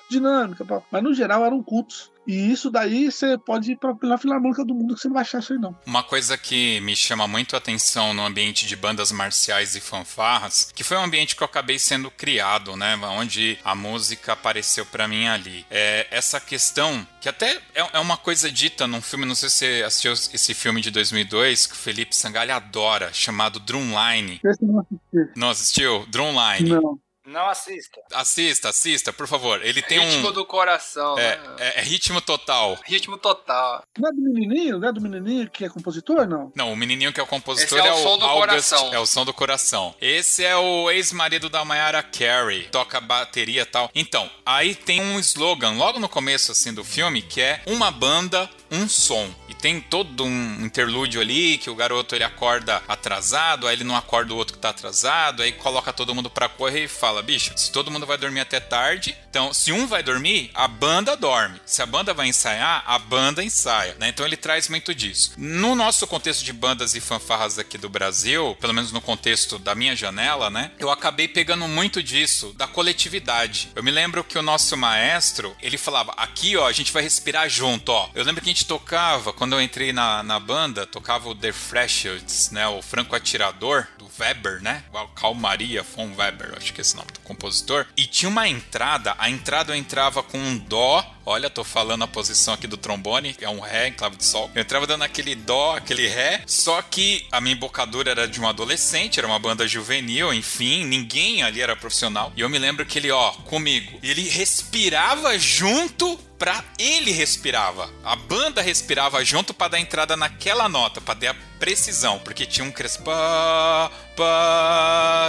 dinâmica, 0.09 0.65
mas 0.91 1.03
no 1.03 1.13
geral 1.13 1.45
eram 1.45 1.61
cultos. 1.63 2.13
E 2.27 2.51
isso 2.51 2.71
daí 2.71 3.11
você 3.11 3.39
pode 3.39 3.73
ir 3.73 3.79
pela 4.01 4.19
filarmônica 4.19 4.65
do 4.65 4.75
mundo 4.75 4.95
que 4.95 5.01
você 5.01 5.09
não 5.09 5.15
vai 5.15 5.23
achar 5.23 5.39
isso 5.39 5.53
aí, 5.53 5.59
não. 5.59 5.77
Uma 5.87 6.03
coisa 6.03 6.37
que 6.37 6.81
me 6.81 6.97
chama 6.97 7.27
muito 7.29 7.55
a 7.55 7.59
atenção 7.59 8.13
no 8.13 8.25
ambiente 8.25 8.67
de 8.67 8.77
bandas 8.77 9.13
marciais 9.13 9.77
e 9.77 9.81
fanfarras, 9.81 10.73
que 10.75 10.85
foi 10.85 10.97
um 10.97 11.05
ambiente 11.05 11.37
que 11.37 11.43
eu 11.43 11.47
acabei 11.47 11.79
sendo 11.79 12.11
criado, 12.11 12.77
né? 12.77 12.97
Onde 12.97 13.59
a 13.65 13.75
música 13.75 14.33
apareceu 14.33 14.85
para 14.87 15.07
mim 15.07 15.27
ali. 15.27 15.65
É 15.71 16.07
essa 16.11 16.41
questão, 16.41 17.07
que 17.21 17.29
até 17.29 17.61
é, 17.75 17.87
é 17.93 17.99
uma 17.99 18.17
coisa 18.17 18.51
dita 18.51 18.87
num 18.87 19.01
filme, 19.01 19.25
não 19.25 19.35
sei 19.35 19.49
se 19.49 19.57
você 19.57 19.83
assistiu 19.85 20.13
esse 20.13 20.55
filme 20.55 20.81
de 20.81 20.91
2002, 20.91 21.67
que 21.67 21.75
o 21.75 21.77
Felipe 21.77 22.15
Sangalha 22.15 22.57
adora, 22.57 23.13
chamado 23.13 23.61
Drumline. 23.61 24.41
Esse 24.45 24.65
não 24.65 24.81
assisti. 24.81 25.33
Não 25.37 25.51
assistiu? 25.51 26.07
Drumline. 26.07 26.71
Não. 26.71 26.99
Não 27.27 27.49
assista. 27.49 28.01
Assista, 28.13 28.69
assista, 28.69 29.13
por 29.13 29.27
favor. 29.27 29.61
Ele 29.65 29.83
tem 29.83 29.99
ritmo 29.99 30.13
um. 30.13 30.17
Ritmo 30.17 30.33
do 30.33 30.47
coração. 30.47 31.19
É, 31.19 31.37
né? 31.37 31.57
é, 31.59 31.81
é, 31.81 31.83
ritmo 31.83 32.21
total. 32.21 32.79
Ritmo 32.85 33.19
total. 33.19 33.83
Não 33.99 34.09
é 34.09 34.13
do 34.13 34.23
menininho? 34.23 34.79
Não 34.79 34.89
é 34.89 34.93
do 34.93 35.01
menininho 35.01 35.51
que 35.51 35.65
é 35.65 35.69
compositor, 35.69 36.27
não? 36.27 36.53
Não, 36.55 36.73
o 36.73 36.77
menininho 36.77 37.13
que 37.13 37.19
é 37.19 37.23
o 37.23 37.27
compositor 37.27 37.79
Esse 37.79 37.89
é, 37.89 37.91
é 37.91 37.93
o, 37.93 38.03
som 38.03 38.19
do 38.19 38.25
August, 38.25 38.49
coração. 38.49 38.95
É 38.95 38.99
o 38.99 39.07
som 39.07 39.25
do 39.25 39.35
coração. 39.35 39.95
Esse 40.01 40.45
é 40.45 40.57
o 40.57 40.89
ex-marido 40.91 41.49
da 41.49 41.65
Mayara 41.65 42.03
Carey. 42.03 42.69
Toca 42.71 43.01
bateria 43.01 43.63
e 43.63 43.67
tal. 43.67 43.91
Então, 43.93 44.31
aí 44.45 44.75
tem 44.75 45.03
um 45.03 45.19
slogan 45.19 45.73
logo 45.73 45.99
no 45.99 46.09
começo, 46.09 46.53
assim, 46.53 46.73
do 46.73 46.85
filme, 46.85 47.23
que 47.23 47.41
é 47.41 47.61
uma 47.67 47.91
banda 47.91 48.49
um 48.71 48.89
som. 48.89 49.29
E 49.49 49.55
tem 49.55 49.81
todo 49.81 50.25
um 50.25 50.65
interlúdio 50.65 51.21
ali 51.21 51.59
que 51.59 51.71
o 51.71 51.75
garoto 51.75 52.15
ele 52.15 52.25
acorda 52.25 52.83
atrasado, 52.89 53.67
aí 53.67 53.77
ele 53.77 53.85
não 53.85 53.97
acorda 53.97 54.33
o 54.33 54.37
outro 54.37 54.55
que 54.55 54.61
tá 54.61 54.71
atrasado, 54.71 55.43
aí 55.43 55.53
coloca 55.53 55.93
todo 55.93 56.15
mundo 56.15 56.31
pra 56.31 56.49
correr 56.49 56.85
e 56.85 56.89
fala: 56.89 57.23
bicho, 57.23 57.53
se 57.57 57.71
todo 57.71 57.91
mundo 57.91 58.07
vai 58.07 58.19
dormir 58.19 58.41
até 58.41 58.61
tarde, 58.61 59.17
então 59.29 59.53
se 59.53 59.73
um 59.73 59.87
vai 59.87 60.03
dormir, 60.03 60.51
a 60.55 60.67
banda 60.67 61.17
dorme. 61.17 61.61
Se 61.65 61.83
a 61.83 61.87
banda 61.87 62.15
vai 62.15 62.29
ensaiar, 62.29 62.83
a 62.87 62.99
banda 62.99 63.43
ensaia. 63.43 63.97
Né? 63.99 64.09
Então 64.09 64.25
ele 64.25 64.37
traz 64.37 64.69
muito 64.69 64.95
disso. 64.95 65.33
No 65.37 65.75
nosso 65.75 66.07
contexto 66.07 66.45
de 66.45 66.53
bandas 66.53 66.95
e 66.95 67.01
fanfarras 67.01 67.59
aqui 67.59 67.77
do 67.77 67.89
Brasil, 67.89 68.57
pelo 68.61 68.75
menos 68.75 68.93
no 68.93 69.01
contexto 69.01 69.59
da 69.59 69.75
minha 69.75 69.95
janela, 69.95 70.51
né? 70.51 70.73
Eu 70.79 70.91
acabei 70.91 71.29
pegando 71.29 71.69
muito 71.69 72.03
disso, 72.03 72.55
da 72.57 72.67
coletividade. 72.67 73.71
Eu 73.75 73.83
me 73.83 73.91
lembro 73.91 74.25
que 74.25 74.39
o 74.39 74.43
nosso 74.43 74.77
maestro, 74.77 75.57
ele 75.61 75.79
falava: 75.79 76.13
aqui, 76.17 76.57
ó, 76.57 76.67
a 76.67 76.73
gente 76.73 76.93
vai 76.93 77.03
respirar 77.03 77.49
junto, 77.49 77.91
ó. 77.91 78.09
Eu 78.15 78.25
lembro 78.25 78.43
que 78.43 78.49
a 78.49 78.53
gente 78.53 78.56
tocava, 78.65 79.33
quando 79.33 79.55
eu 79.55 79.61
entrei 79.61 79.93
na, 79.93 80.23
na 80.23 80.41
banda, 80.41 80.87
tocava 80.87 81.29
o 81.29 81.35
The 81.35 81.53
Freshers, 81.53 82.51
né? 82.51 82.67
O 82.69 82.81
Franco 82.81 83.15
Atirador, 83.15 83.87
do 83.99 84.09
Weber, 84.19 84.63
né? 84.63 84.85
Calmaria 85.15 85.83
von 85.83 86.15
Weber, 86.17 86.55
acho 86.57 86.73
que 86.73 86.81
é 86.81 86.83
esse 86.83 86.97
nome 86.97 87.11
do 87.13 87.21
compositor. 87.21 87.87
E 87.97 88.07
tinha 88.07 88.29
uma 88.29 88.49
entrada, 88.49 89.15
a 89.19 89.29
entrada 89.29 89.73
eu 89.73 89.77
entrava 89.77 90.23
com 90.23 90.39
um 90.39 90.57
dó 90.57 91.16
Olha, 91.29 91.51
tô 91.51 91.65
falando 91.65 92.05
a 92.05 92.07
posição 92.07 92.55
aqui 92.55 92.69
do 92.69 92.77
trombone, 92.77 93.35
é 93.41 93.49
um 93.49 93.59
Ré 93.59 93.89
em 93.89 93.93
clave 93.93 94.15
de 94.15 94.25
Sol. 94.25 94.49
Eu 94.55 94.63
entrava 94.63 94.87
dando 94.87 95.03
aquele 95.03 95.35
Dó, 95.35 95.75
aquele 95.75 96.07
Ré, 96.07 96.45
só 96.47 96.81
que 96.81 97.27
a 97.33 97.41
minha 97.41 97.57
embocadura 97.57 98.13
era 98.13 98.29
de 98.29 98.41
um 98.41 98.49
adolescente, 98.49 99.19
era 99.19 99.27
uma 99.27 99.39
banda 99.41 99.67
juvenil, 99.67 100.33
enfim, 100.33 100.85
ninguém 100.85 101.43
ali 101.43 101.61
era 101.61 101.75
profissional. 101.75 102.33
E 102.37 102.43
eu 102.43 102.49
me 102.49 102.61
lembro 102.61 102.87
que 102.87 103.01
ele, 103.01 103.11
ó, 103.11 103.33
comigo, 103.33 103.99
ele 104.05 104.23
respirava 104.29 105.37
junto 105.37 106.17
pra 106.39 106.63
ele 106.79 107.11
respirava. 107.11 107.91
A 108.05 108.15
banda 108.15 108.63
respirava 108.63 109.25
junto 109.25 109.53
para 109.53 109.69
dar 109.69 109.81
entrada 109.81 110.17
naquela 110.17 110.69
nota, 110.69 111.01
para 111.01 111.15
dar 111.15 111.37
precisão, 111.59 112.19
porque 112.19 112.47
tinha 112.47 112.65
um 112.65 112.73
crespa 112.73 113.91
parari, 114.17 115.27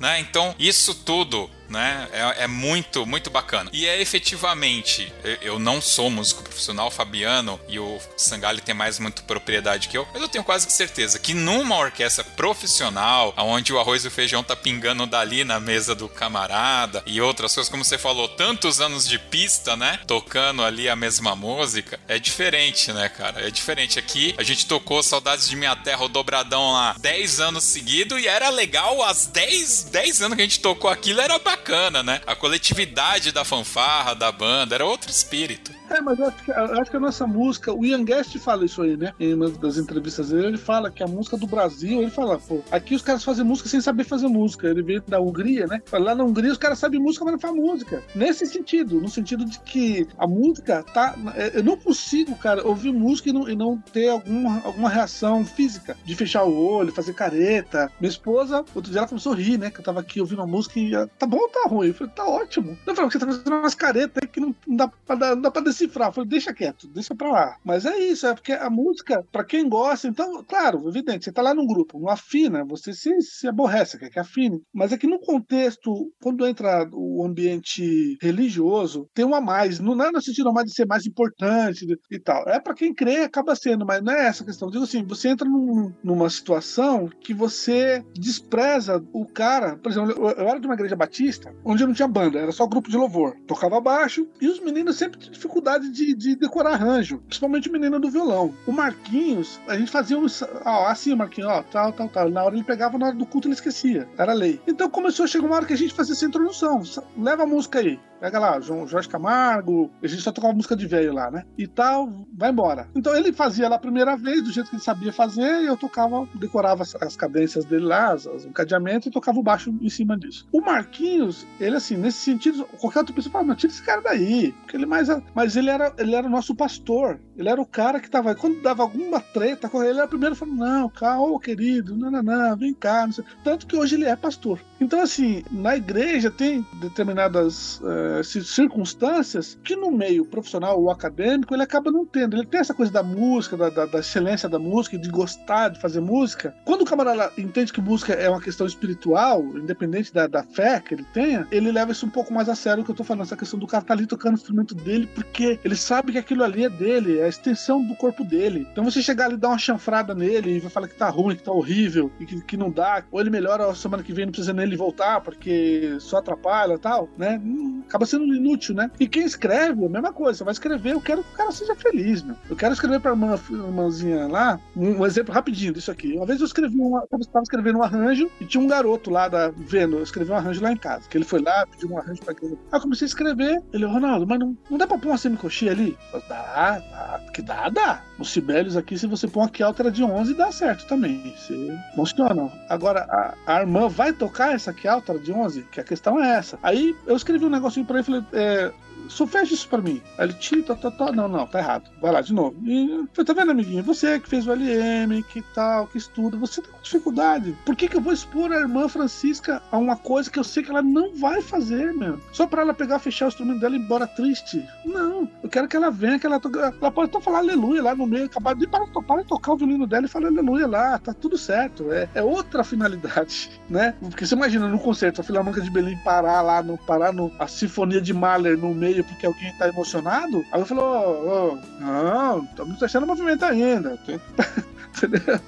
né? 0.00 0.20
Então, 0.20 0.54
isso 0.58 0.94
tudo 0.94 1.50
né? 1.68 2.08
É, 2.12 2.44
é, 2.44 2.46
muito, 2.46 3.04
muito 3.06 3.30
bacana. 3.30 3.70
E 3.72 3.86
é 3.86 4.00
efetivamente, 4.00 5.12
eu, 5.40 5.58
não 5.58 5.80
sou 5.80 6.10
músico 6.10 6.42
profissional, 6.42 6.90
Fabiano 6.90 7.60
e 7.68 7.78
o 7.78 7.98
Sangali 8.16 8.60
tem 8.60 8.74
mais 8.74 8.98
muito 8.98 9.24
propriedade 9.24 9.88
que 9.88 9.96
eu, 9.96 10.06
mas 10.12 10.22
eu 10.22 10.28
tenho 10.28 10.44
quase 10.44 10.70
certeza 10.70 11.18
que 11.18 11.34
numa 11.34 11.76
orquestra 11.76 12.24
profissional, 12.24 13.34
onde 13.36 13.72
o 13.72 13.78
arroz 13.78 14.04
e 14.04 14.08
o 14.08 14.10
feijão 14.10 14.42
tá 14.42 14.54
pingando 14.54 15.06
dali 15.06 15.44
na 15.44 15.58
mesa 15.58 15.94
do 15.94 16.08
camarada 16.08 17.02
e 17.06 17.20
outras 17.20 17.54
coisas, 17.54 17.70
como 17.70 17.84
você 17.84 17.98
falou, 17.98 18.28
tantos 18.28 18.80
anos 18.80 19.08
de 19.08 19.18
pista, 19.18 19.76
né? 19.76 19.98
Tocando 20.06 20.62
ali 20.62 20.88
a 20.88 20.96
mesma 20.96 21.34
música, 21.34 21.98
é 22.06 22.18
diferente, 22.18 22.92
né, 22.92 23.08
cara? 23.08 23.46
É 23.46 23.50
diferente. 23.50 23.98
Aqui 23.98 24.34
a 24.38 24.42
gente 24.42 24.66
tocou 24.66 25.02
Saudades 25.14 25.48
de 25.48 25.54
Minha 25.54 25.76
Terra, 25.76 26.04
o 26.04 26.08
dobradão 26.08 26.72
lá 26.72 26.96
10 26.98 27.38
anos 27.38 27.62
seguidos 27.62 28.20
e 28.20 28.26
era 28.26 28.48
legal, 28.48 29.00
as 29.00 29.26
10, 29.26 29.84
10 29.84 30.22
anos 30.22 30.34
que 30.34 30.42
a 30.42 30.44
gente 30.44 30.58
tocou 30.58 30.90
aquilo 30.90 31.20
era 31.20 31.38
bacana, 31.38 32.02
né? 32.02 32.20
A 32.26 32.34
coletividade 32.34 33.30
da 33.30 33.44
fanfarra, 33.44 34.14
da 34.14 34.32
banda, 34.32 34.74
era 34.74 34.84
outro 34.84 35.08
espírito. 35.10 35.72
É, 35.90 36.00
mas 36.00 36.18
eu 36.18 36.26
acho, 36.26 36.44
que, 36.44 36.50
eu 36.50 36.80
acho 36.80 36.90
que 36.90 36.96
a 36.96 37.00
nossa 37.00 37.26
música, 37.26 37.72
o 37.72 37.84
Ian 37.84 38.04
Guest 38.04 38.38
fala 38.38 38.64
isso 38.64 38.82
aí, 38.82 38.96
né? 38.96 39.12
Em 39.20 39.34
uma 39.34 39.50
das 39.50 39.76
entrevistas 39.76 40.30
dele, 40.30 40.48
ele 40.48 40.58
fala 40.58 40.90
que 40.90 41.02
a 41.02 41.06
música 41.06 41.36
do 41.36 41.46
Brasil, 41.46 42.00
ele 42.00 42.10
fala, 42.10 42.38
pô, 42.38 42.60
aqui 42.70 42.94
os 42.94 43.02
caras 43.02 43.22
fazem 43.22 43.44
música 43.44 43.68
sem 43.68 43.80
saber 43.80 44.04
fazer 44.04 44.28
música. 44.28 44.68
Ele 44.68 44.82
veio 44.82 45.02
da 45.06 45.20
Hungria, 45.20 45.66
né? 45.66 45.82
Lá 45.92 46.14
na 46.14 46.24
Hungria 46.24 46.52
os 46.52 46.58
caras 46.58 46.78
sabem 46.78 47.00
música, 47.00 47.24
mas 47.24 47.32
não 47.32 47.40
fazem 47.40 47.60
música. 47.60 48.02
Nesse 48.14 48.46
sentido, 48.46 49.00
no 49.00 49.08
sentido 49.08 49.44
de 49.44 49.58
que 49.60 50.06
a 50.18 50.26
música 50.26 50.82
tá. 50.94 51.14
É, 51.34 51.58
eu 51.58 51.64
não 51.64 51.76
consigo, 51.76 52.34
cara, 52.36 52.66
ouvir 52.66 52.92
música 52.92 53.28
e 53.28 53.32
não, 53.32 53.48
e 53.48 53.54
não 53.54 53.78
ter 53.92 54.08
alguma, 54.08 54.62
alguma 54.64 54.88
reação 54.88 55.44
física, 55.44 55.96
de 56.04 56.14
fechar 56.16 56.44
o 56.44 56.56
olho, 56.56 56.92
fazer 56.92 57.14
careta. 57.14 57.90
Minha 58.00 58.10
esposa, 58.10 58.64
outro 58.74 58.90
dia 58.90 59.00
ela 59.00 59.08
começou 59.08 59.32
a 59.32 59.36
rir, 59.36 59.58
né? 59.58 59.70
Que 59.70 59.80
eu 59.80 59.84
tava 59.84 60.00
aqui 60.00 60.20
ouvindo 60.20 60.38
uma 60.38 60.46
música 60.46 60.78
e 60.78 60.92
tá 61.18 61.26
bom 61.26 61.38
ou 61.38 61.48
tá 61.48 61.68
ruim? 61.68 61.88
Eu 61.88 61.94
falei, 61.94 62.12
tá 62.14 62.26
ótimo. 62.26 62.76
Eu 62.86 62.94
falei, 62.94 63.10
você 63.10 63.18
tá 63.18 63.26
fazendo 63.26 63.48
umas 63.48 63.74
caretas 63.74 64.28
que 64.30 64.40
não, 64.40 64.54
não 64.66 64.76
dá 64.76 64.88
pra, 64.88 65.16
não 65.34 65.42
dá 65.42 65.50
pra 65.50 65.62
decifrar. 65.74 66.12
Falei, 66.12 66.28
deixa 66.28 66.54
quieto, 66.54 66.88
deixa 66.88 67.14
pra 67.14 67.30
lá. 67.30 67.56
Mas 67.64 67.84
é 67.84 67.98
isso, 67.98 68.26
é 68.26 68.34
porque 68.34 68.52
a 68.52 68.70
música, 68.70 69.24
pra 69.30 69.44
quem 69.44 69.68
gosta, 69.68 70.08
então, 70.08 70.42
claro, 70.44 70.88
evidente, 70.88 71.24
você 71.24 71.32
tá 71.32 71.42
lá 71.42 71.52
num 71.52 71.66
grupo, 71.66 71.98
não 71.98 72.08
afina, 72.08 72.64
você 72.64 72.92
se, 72.92 73.20
se 73.20 73.48
aborrece, 73.48 73.98
quer 73.98 74.10
que 74.10 74.18
afine. 74.18 74.62
Mas 74.72 74.92
é 74.92 74.98
que 74.98 75.06
no 75.06 75.18
contexto, 75.18 76.10
quando 76.22 76.46
entra 76.46 76.88
o 76.92 77.24
ambiente 77.24 78.16
religioso, 78.22 79.08
tem 79.12 79.24
um 79.24 79.34
a 79.34 79.40
mais. 79.40 79.80
Não 79.80 80.00
é 80.02 80.10
no 80.10 80.22
sentido 80.22 80.52
mais 80.52 80.66
de 80.66 80.74
ser 80.74 80.86
mais 80.86 81.06
importante 81.06 81.86
e 82.10 82.18
tal. 82.18 82.48
É 82.48 82.60
pra 82.60 82.74
quem 82.74 82.94
crê, 82.94 83.18
acaba 83.18 83.56
sendo, 83.56 83.84
mas 83.84 84.02
não 84.02 84.12
é 84.12 84.26
essa 84.26 84.44
questão. 84.44 84.70
Digo 84.70 84.84
assim, 84.84 85.04
você 85.04 85.28
entra 85.28 85.48
num, 85.48 85.92
numa 86.02 86.30
situação 86.30 87.08
que 87.20 87.34
você 87.34 88.04
despreza 88.14 89.04
o 89.12 89.26
cara. 89.26 89.76
Por 89.76 89.90
exemplo, 89.90 90.12
eu, 90.12 90.30
eu 90.30 90.48
era 90.48 90.60
de 90.60 90.66
uma 90.66 90.74
igreja 90.74 90.96
batista, 90.96 91.54
onde 91.64 91.84
não 91.84 91.92
tinha 91.92 92.08
banda, 92.08 92.38
era 92.38 92.52
só 92.52 92.66
grupo 92.66 92.90
de 92.90 92.96
louvor. 92.96 93.36
Tocava 93.46 93.80
baixo 93.80 94.26
e 94.40 94.48
os 94.48 94.60
meninos 94.60 94.96
sempre 94.96 95.18
tinham 95.18 95.32
dificuldade 95.32 95.63
de, 95.90 96.14
de 96.14 96.36
decorar 96.36 96.72
arranjo, 96.72 97.18
principalmente 97.18 97.68
o 97.68 97.72
menino 97.72 97.98
do 97.98 98.10
violão. 98.10 98.54
O 98.66 98.72
Marquinhos, 98.72 99.60
a 99.66 99.76
gente 99.76 99.90
fazia 99.90 100.18
um. 100.18 100.26
Ó, 100.64 100.86
assim, 100.86 101.14
Marquinhos, 101.14 101.50
ó, 101.50 101.62
tal, 101.62 101.92
tal, 101.92 102.08
tal. 102.08 102.30
Na 102.30 102.44
hora 102.44 102.54
ele 102.54 102.64
pegava, 102.64 102.98
na 102.98 103.06
hora 103.06 103.16
do 103.16 103.26
culto 103.26 103.48
ele 103.48 103.54
esquecia. 103.54 104.08
Era 104.16 104.32
lei. 104.32 104.60
Então 104.66 104.88
começou 104.88 105.24
a 105.24 105.28
chegar 105.28 105.46
uma 105.46 105.56
hora 105.56 105.66
que 105.66 105.72
a 105.72 105.76
gente 105.76 105.94
fazia 105.94 106.14
essa 106.14 106.24
introdução. 106.24 106.82
Leva 107.16 107.42
a 107.42 107.46
música 107.46 107.78
aí. 107.78 107.98
Pega 108.24 108.38
lá, 108.38 108.58
João 108.58 108.86
Jorge 108.86 109.06
Camargo, 109.06 109.90
a 110.02 110.06
gente 110.06 110.22
só 110.22 110.32
tocava 110.32 110.54
música 110.54 110.74
de 110.74 110.86
velho 110.86 111.12
lá, 111.12 111.30
né? 111.30 111.44
E 111.58 111.66
tal, 111.66 112.10
vai 112.32 112.50
embora. 112.50 112.88
Então 112.96 113.14
ele 113.14 113.34
fazia 113.34 113.68
lá 113.68 113.76
a 113.76 113.78
primeira 113.78 114.16
vez, 114.16 114.42
do 114.42 114.50
jeito 114.50 114.70
que 114.70 114.76
ele 114.76 114.82
sabia 114.82 115.12
fazer, 115.12 115.60
e 115.60 115.66
eu 115.66 115.76
tocava, 115.76 116.26
decorava 116.34 116.84
as, 116.84 116.94
as 117.02 117.16
cadências 117.16 117.66
dele 117.66 117.84
lá, 117.84 118.14
as, 118.14 118.24
o 118.24 118.50
cadeamento, 118.50 119.08
e 119.08 119.12
tocava 119.12 119.38
o 119.38 119.42
baixo 119.42 119.76
em 119.78 119.90
cima 119.90 120.16
disso. 120.16 120.48
O 120.50 120.62
Marquinhos, 120.62 121.46
ele 121.60 121.76
assim, 121.76 121.98
nesse 121.98 122.16
sentido, 122.16 122.64
qualquer 122.80 123.00
outra 123.00 123.14
pessoa 123.14 123.30
fala, 123.30 123.44
mas 123.44 123.58
tira 123.58 123.70
esse 123.74 123.82
cara 123.82 124.00
daí. 124.00 124.52
Porque 124.52 124.78
ele 124.78 124.86
mais. 124.86 125.08
Mas 125.34 125.54
ele 125.54 125.68
era, 125.68 125.92
ele 125.98 126.14
era 126.14 126.26
o 126.26 126.30
nosso 126.30 126.54
pastor. 126.54 127.20
Ele 127.36 127.50
era 127.50 127.60
o 127.60 127.66
cara 127.66 128.00
que 128.00 128.08
tava. 128.08 128.34
Quando 128.34 128.62
dava 128.62 128.82
alguma 128.82 129.20
treta 129.20 129.70
ele, 129.74 129.98
era 129.98 130.06
o 130.06 130.08
primeiro 130.08 130.34
falando: 130.34 130.56
não, 130.56 130.88
calma, 130.88 131.38
querido, 131.38 131.94
não, 131.94 132.10
não, 132.10 132.22
não, 132.22 132.56
vem 132.56 132.72
cá. 132.72 133.06
Tanto 133.42 133.66
que 133.66 133.76
hoje 133.76 133.96
ele 133.96 134.06
é 134.06 134.16
pastor. 134.16 134.58
Então, 134.84 135.00
assim, 135.00 135.42
na 135.50 135.74
igreja 135.78 136.30
tem 136.30 136.64
determinadas 136.74 137.80
uh, 137.80 138.22
circunstâncias 138.22 139.58
que 139.64 139.74
no 139.74 139.90
meio 139.90 140.26
profissional 140.26 140.78
ou 140.78 140.90
acadêmico 140.90 141.54
ele 141.54 141.62
acaba 141.62 141.90
não 141.90 142.04
tendo. 142.04 142.36
Ele 142.36 142.44
tem 142.44 142.60
essa 142.60 142.74
coisa 142.74 142.92
da 142.92 143.02
música, 143.02 143.56
da, 143.56 143.70
da, 143.70 143.86
da 143.86 144.00
excelência 144.00 144.46
da 144.46 144.58
música, 144.58 144.98
de 144.98 145.08
gostar 145.08 145.70
de 145.70 145.80
fazer 145.80 146.00
música. 146.00 146.54
Quando 146.66 146.82
o 146.82 146.84
camarada 146.84 147.32
entende 147.38 147.72
que 147.72 147.80
música 147.80 148.12
é 148.12 148.28
uma 148.28 148.42
questão 148.42 148.66
espiritual, 148.66 149.42
independente 149.56 150.12
da, 150.12 150.26
da 150.26 150.42
fé 150.42 150.78
que 150.80 150.92
ele 150.92 151.06
tenha, 151.14 151.48
ele 151.50 151.72
leva 151.72 151.92
isso 151.92 152.04
um 152.04 152.10
pouco 152.10 152.34
mais 152.34 152.50
a 152.50 152.54
sério 152.54 152.84
que 152.84 152.90
eu 152.90 152.94
tô 152.94 153.04
falando, 153.04 153.22
essa 153.22 153.38
questão 153.38 153.58
do 153.58 153.66
cara 153.66 153.84
tá 153.84 153.94
ali 153.94 154.06
tocando 154.06 154.34
o 154.34 154.36
instrumento 154.36 154.74
dele, 154.74 155.06
porque 155.14 155.58
ele 155.64 155.76
sabe 155.76 156.12
que 156.12 156.18
aquilo 156.18 156.44
ali 156.44 156.62
é 156.62 156.68
dele, 156.68 157.20
é 157.20 157.24
a 157.24 157.28
extensão 157.28 157.82
do 157.82 157.96
corpo 157.96 158.22
dele. 158.22 158.68
Então 158.70 158.84
você 158.84 159.00
chegar 159.00 159.24
ali 159.24 159.34
e 159.34 159.38
dar 159.38 159.48
uma 159.48 159.58
chanfrada 159.58 160.14
nele 160.14 160.56
e 160.56 160.60
vai 160.60 160.70
falar 160.70 160.88
que 160.88 160.94
tá 160.94 161.08
ruim, 161.08 161.36
que 161.36 161.42
tá 161.42 161.52
horrível, 161.52 162.12
e 162.20 162.26
que, 162.26 162.42
que 162.42 162.56
não 162.58 162.70
dá, 162.70 163.02
ou 163.10 163.18
ele 163.18 163.30
melhora 163.30 163.70
a 163.70 163.74
semana 163.74 164.02
que 164.02 164.12
vem, 164.12 164.26
não 164.26 164.32
precisa 164.32 164.52
nele 164.52 164.73
voltar, 164.76 165.20
porque 165.20 165.96
só 166.00 166.18
atrapalha 166.18 166.74
e 166.74 166.78
tal, 166.78 167.08
né? 167.16 167.40
Hum, 167.42 167.82
acaba 167.86 168.06
sendo 168.06 168.24
inútil, 168.34 168.74
né? 168.74 168.90
E 168.98 169.08
quem 169.08 169.24
escreve, 169.24 169.84
a 169.84 169.88
mesma 169.88 170.12
coisa, 170.12 170.38
você 170.38 170.44
vai 170.44 170.52
escrever, 170.52 170.92
eu 170.92 171.00
quero 171.00 171.22
que 171.22 171.32
o 171.32 171.36
cara 171.36 171.52
seja 171.52 171.74
feliz, 171.74 172.22
meu. 172.22 172.36
Eu 172.48 172.56
quero 172.56 172.72
escrever 172.72 173.00
pra 173.00 173.12
uma 173.12 173.40
irmãzinha 173.50 174.26
lá, 174.26 174.60
um, 174.76 175.00
um 175.00 175.06
exemplo 175.06 175.34
rapidinho 175.34 175.72
disso 175.72 175.90
aqui. 175.90 176.14
Uma 176.14 176.26
vez 176.26 176.40
eu 176.40 176.46
escrevi 176.46 176.78
uma, 176.80 177.06
eu 177.10 177.18
estava 177.18 177.42
escrevendo 177.42 177.78
um 177.78 177.82
arranjo 177.82 178.30
e 178.40 178.44
tinha 178.44 178.62
um 178.62 178.66
garoto 178.66 179.10
lá 179.10 179.28
da, 179.28 179.50
vendo, 179.50 179.96
eu 179.96 180.02
escrevi 180.02 180.30
um 180.30 180.36
arranjo 180.36 180.62
lá 180.62 180.72
em 180.72 180.76
casa, 180.76 181.08
que 181.08 181.16
ele 181.16 181.24
foi 181.24 181.40
lá, 181.40 181.66
pediu 181.66 181.90
um 181.90 181.98
arranjo 181.98 182.22
pra 182.22 182.32
aquele. 182.32 182.52
Aí 182.52 182.78
eu 182.78 182.80
comecei 182.80 183.06
a 183.06 183.08
escrever, 183.08 183.62
ele, 183.72 183.84
Ronaldo, 183.84 184.26
mas 184.26 184.38
não, 184.38 184.56
não 184.70 184.78
dá 184.78 184.86
pra 184.86 184.98
pôr 184.98 185.08
uma 185.08 185.18
semicoxia 185.18 185.70
ali? 185.70 185.96
Dá, 186.28 186.78
dá, 186.78 187.20
que 187.32 187.42
dá, 187.42 187.68
dá. 187.68 188.02
Os 188.18 188.30
Sibelius 188.30 188.76
aqui, 188.76 188.96
se 188.96 189.06
você 189.06 189.26
pôr 189.26 189.40
uma 189.40 189.48
Keltera 189.48 189.90
de 189.90 190.02
11, 190.02 190.34
dá 190.34 190.52
certo 190.52 190.86
também. 190.86 191.34
Você 191.36 191.76
funciona. 191.94 192.50
Agora, 192.68 193.00
a, 193.10 193.34
a 193.46 193.60
irmã 193.60 193.88
vai 193.88 194.12
tocar 194.12 194.53
essa 194.54 194.72
Keltera 194.72 195.18
de 195.18 195.32
11? 195.32 195.62
Que 195.64 195.80
a 195.80 195.84
questão 195.84 196.22
é 196.22 196.36
essa. 196.36 196.58
Aí 196.62 196.96
eu 197.06 197.16
escrevi 197.16 197.44
um 197.44 197.50
negocinho 197.50 197.86
pra 197.86 197.96
ele, 197.96 198.04
falei, 198.04 198.24
é, 198.32 198.72
só 199.08 199.26
fecha 199.26 199.54
isso 199.54 199.68
pra 199.68 199.80
mim. 199.80 200.00
Aí 200.18 200.26
ele, 200.26 200.34
tira, 200.34 200.62
tá, 200.62 200.74
tá, 200.74 200.90
tá, 200.90 201.12
não, 201.12 201.28
não, 201.28 201.46
tá 201.46 201.58
errado. 201.58 201.90
Vai 202.00 202.12
lá, 202.12 202.20
de 202.20 202.32
novo. 202.32 202.56
E 202.64 203.06
falei, 203.12 203.26
tá 203.26 203.32
vendo, 203.32 203.50
amiguinho? 203.50 203.82
Você 203.82 204.18
que 204.18 204.28
fez 204.28 204.46
o 204.46 204.52
LM, 204.52 205.22
que 205.22 205.42
tal, 205.54 205.86
que 205.86 205.98
estuda, 205.98 206.36
você 206.36 206.62
tá 206.62 206.68
com 206.68 206.82
dificuldade. 206.82 207.56
Por 207.64 207.76
que 207.76 207.88
que 207.88 207.96
eu 207.96 208.00
vou 208.00 208.12
expor 208.12 208.52
a 208.52 208.60
irmã 208.60 208.88
Francisca 208.88 209.62
a 209.70 209.76
uma 209.76 209.96
coisa 209.96 210.30
que 210.30 210.38
eu 210.38 210.44
sei 210.44 210.62
que 210.62 210.70
ela 210.70 210.82
não 210.82 211.14
vai 211.14 211.40
fazer, 211.40 211.92
meu? 211.92 212.20
Só 212.32 212.46
pra 212.46 212.62
ela 212.62 212.74
pegar, 212.74 212.98
fechar 212.98 213.26
o 213.26 213.28
instrumento 213.28 213.60
dela 213.60 213.76
e 213.76 213.78
ir 213.78 213.82
embora 213.82 214.06
triste? 214.06 214.64
Não. 214.84 215.28
Eu 215.42 215.48
quero 215.48 215.68
que 215.68 215.76
ela 215.76 215.90
venha, 215.90 216.18
que 216.18 216.26
ela 216.26 216.40
toque. 216.40 216.58
Ela 216.58 216.90
pode 216.90 217.10
até 217.10 217.20
falar 217.20 217.38
aleluia 217.38 217.82
lá 217.82 217.94
no 217.94 218.06
meio, 218.06 218.26
acabar 218.26 218.54
de 218.54 218.66
para, 218.66 218.86
para 218.86 219.22
de 219.22 219.28
tocar 219.28 219.52
o 219.52 219.56
violino 219.56 219.86
dela 219.86 220.06
e 220.06 220.08
falar 220.08 220.28
aleluia 220.28 220.66
lá, 220.66 220.98
tá 220.98 221.12
tudo 221.12 221.36
certo. 221.36 221.92
É, 221.92 222.08
é 222.14 222.22
outra 222.22 222.62
finalidade, 222.64 223.50
né? 223.68 223.94
Porque 224.00 224.26
você 224.26 224.34
imagina 224.34 224.68
no 224.68 224.78
concerto, 224.78 225.20
a 225.20 225.24
Filarmônica 225.24 225.60
de 225.60 225.70
Belém 225.70 225.96
parar 226.04 226.42
lá, 226.42 226.62
no, 226.62 226.78
parar 226.78 227.12
no, 227.12 227.32
a 227.38 227.46
Sinfonia 227.46 228.00
de 228.00 228.12
Mahler 228.12 228.56
no 228.56 228.74
meio 228.74 228.93
meio 228.94 229.04
porque 229.04 229.26
alguém 229.26 229.52
tá 229.54 229.68
emocionado, 229.68 230.44
aí 230.52 230.60
eu 230.60 230.66
falo, 230.66 230.82
oh, 230.82 231.52
oh, 231.52 231.82
não, 231.82 232.44
estamos 232.44 232.78
deixando 232.78 233.04
o 233.04 233.06
movimento 233.06 233.44
ainda. 233.44 233.98
Entendeu? 234.96 235.40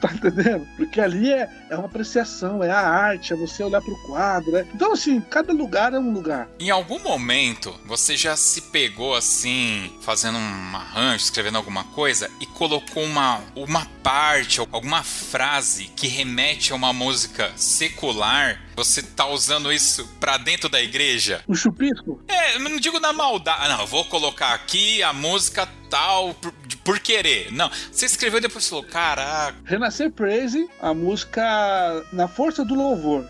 Tá 0.00 0.10
entendendo? 0.14 0.66
Porque 0.76 0.98
ali 0.98 1.30
é, 1.30 1.48
é 1.68 1.76
uma 1.76 1.84
apreciação, 1.84 2.64
é 2.64 2.70
a 2.70 2.80
arte, 2.80 3.34
é 3.34 3.36
você 3.36 3.62
olhar 3.62 3.82
pro 3.82 3.96
quadro, 4.06 4.50
né? 4.50 4.66
Então, 4.74 4.92
assim, 4.92 5.20
cada 5.20 5.52
lugar 5.52 5.92
é 5.92 5.98
um 5.98 6.10
lugar. 6.10 6.48
Em 6.58 6.70
algum 6.70 6.98
momento, 6.98 7.74
você 7.84 8.16
já 8.16 8.34
se 8.34 8.62
pegou 8.62 9.14
assim, 9.14 9.92
fazendo 10.00 10.38
um 10.38 10.76
arranjo, 10.76 11.24
escrevendo 11.24 11.56
alguma 11.56 11.84
coisa, 11.84 12.30
e 12.40 12.46
colocou 12.46 13.04
uma, 13.04 13.42
uma 13.54 13.86
parte, 14.02 14.60
alguma 14.60 15.02
frase 15.02 15.84
que 15.94 16.06
remete 16.06 16.72
a 16.72 16.76
uma 16.76 16.92
música 16.92 17.52
secular 17.56 18.58
você 18.74 19.02
tá 19.02 19.26
usando 19.26 19.72
isso 19.72 20.06
pra 20.18 20.36
dentro 20.36 20.68
da 20.68 20.82
igreja? 20.82 21.42
O 21.46 21.54
chupisco? 21.54 22.20
É, 22.28 22.58
não 22.58 22.76
digo 22.78 23.00
na 23.00 23.12
maldade. 23.12 23.68
Não, 23.68 23.86
vou 23.86 24.04
colocar 24.04 24.54
aqui 24.54 25.02
a 25.02 25.12
música 25.12 25.68
tal 25.94 26.34
por, 26.34 26.52
por 26.84 26.98
querer. 26.98 27.52
Não, 27.52 27.70
você 27.92 28.06
escreveu 28.06 28.38
e 28.38 28.42
depois 28.42 28.68
falou, 28.68 28.84
caraca. 28.84 29.56
Renascer 29.64 30.10
Praise, 30.10 30.68
a 30.80 30.92
música 30.92 32.04
Na 32.12 32.26
Força 32.26 32.64
do 32.64 32.74
Louvor. 32.74 33.24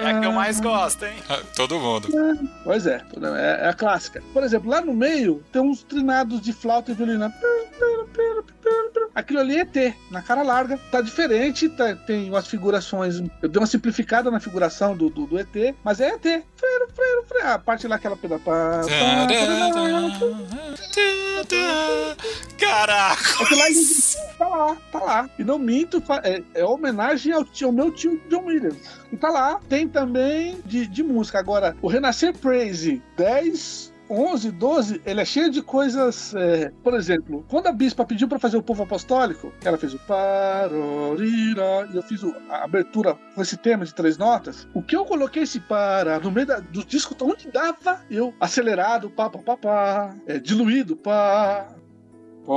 É 0.00 0.10
a 0.10 0.20
que 0.20 0.26
eu 0.26 0.32
mais 0.32 0.58
gosto, 0.58 1.04
hein? 1.04 1.16
Todo 1.54 1.78
mundo. 1.78 2.08
Pois 2.64 2.86
é, 2.86 3.02
é, 3.36 3.66
é 3.66 3.68
a 3.68 3.74
clássica. 3.74 4.22
Por 4.32 4.42
exemplo, 4.42 4.70
lá 4.70 4.80
no 4.80 4.94
meio 4.94 5.44
tem 5.52 5.60
uns 5.60 5.82
trinados 5.82 6.40
de 6.40 6.52
flauta 6.52 6.92
e 6.92 6.94
violina. 6.94 7.30
Aquilo 9.14 9.40
ali 9.40 9.58
é 9.58 9.64
T, 9.64 9.94
na 10.10 10.22
cara 10.22 10.42
larga. 10.42 10.78
Tá 10.90 11.00
diferente, 11.00 11.68
tá, 11.68 11.94
tem 11.94 12.28
umas 12.30 12.46
figurações. 12.86 13.20
Eu 13.42 13.48
dei 13.48 13.60
uma 13.60 13.66
simplificada 13.66 14.30
na 14.30 14.40
figuração 14.40 14.96
do, 14.96 15.10
do, 15.10 15.26
do 15.26 15.38
ET, 15.38 15.74
mas 15.82 16.00
é 16.00 16.08
ET. 16.08 16.22
Freiro, 16.22 16.88
freiro, 16.94 17.24
freiro. 17.26 17.48
A 17.48 17.58
parte 17.58 17.86
lá, 17.88 17.96
aquela 17.96 18.16
peda. 18.16 18.40
Caraca! 22.58 23.42
Aquilo 23.42 23.60
lá, 23.60 23.66
tá 24.38 24.48
lá, 24.48 24.76
tá 24.92 24.98
lá. 25.00 25.30
E 25.38 25.44
não 25.44 25.58
minto, 25.58 26.02
é, 26.22 26.42
é 26.54 26.64
homenagem 26.64 27.32
ao, 27.32 27.44
ao 27.62 27.72
meu 27.72 27.90
tio 27.90 28.20
John 28.28 28.46
Williams. 28.46 28.78
E 29.12 29.16
tá 29.16 29.28
lá. 29.28 29.60
Tem 29.68 29.88
também 29.88 30.60
de, 30.64 30.86
de 30.86 31.02
música. 31.02 31.38
Agora, 31.38 31.76
o 31.82 31.88
Renascer 31.88 32.36
Praise 32.38 33.02
10 33.16 33.95
11, 34.08 34.50
12, 34.52 35.02
ele 35.04 35.20
é 35.20 35.24
cheio 35.24 35.50
de 35.50 35.62
coisas. 35.62 36.34
É, 36.34 36.70
por 36.82 36.94
exemplo, 36.94 37.44
quando 37.48 37.66
a 37.66 37.72
bispa 37.72 38.04
pediu 38.04 38.28
para 38.28 38.38
fazer 38.38 38.56
o 38.56 38.62
povo 38.62 38.82
apostólico, 38.82 39.52
ela 39.64 39.76
fez 39.76 39.94
o 39.94 39.98
parorira, 40.00 41.88
e 41.92 41.96
eu 41.96 42.02
fiz 42.02 42.22
a 42.48 42.64
abertura 42.64 43.14
com 43.34 43.42
esse 43.42 43.56
tema 43.56 43.84
de 43.84 43.94
três 43.94 44.16
notas. 44.16 44.68
O 44.74 44.82
que 44.82 44.96
eu 44.96 45.04
coloquei 45.04 45.42
esse 45.42 45.60
para 45.60 46.18
no 46.20 46.30
meio 46.30 46.46
da, 46.46 46.60
do 46.60 46.84
disco, 46.84 47.14
onde 47.22 47.50
dava, 47.50 48.00
eu 48.10 48.32
acelerado, 48.40 49.10
pá, 49.10 49.28
pá, 49.28 49.38
pá, 49.38 49.56
pá, 49.56 50.16
é, 50.26 50.38
diluído, 50.38 50.96
pá, 50.96 51.68
pá, 52.46 52.54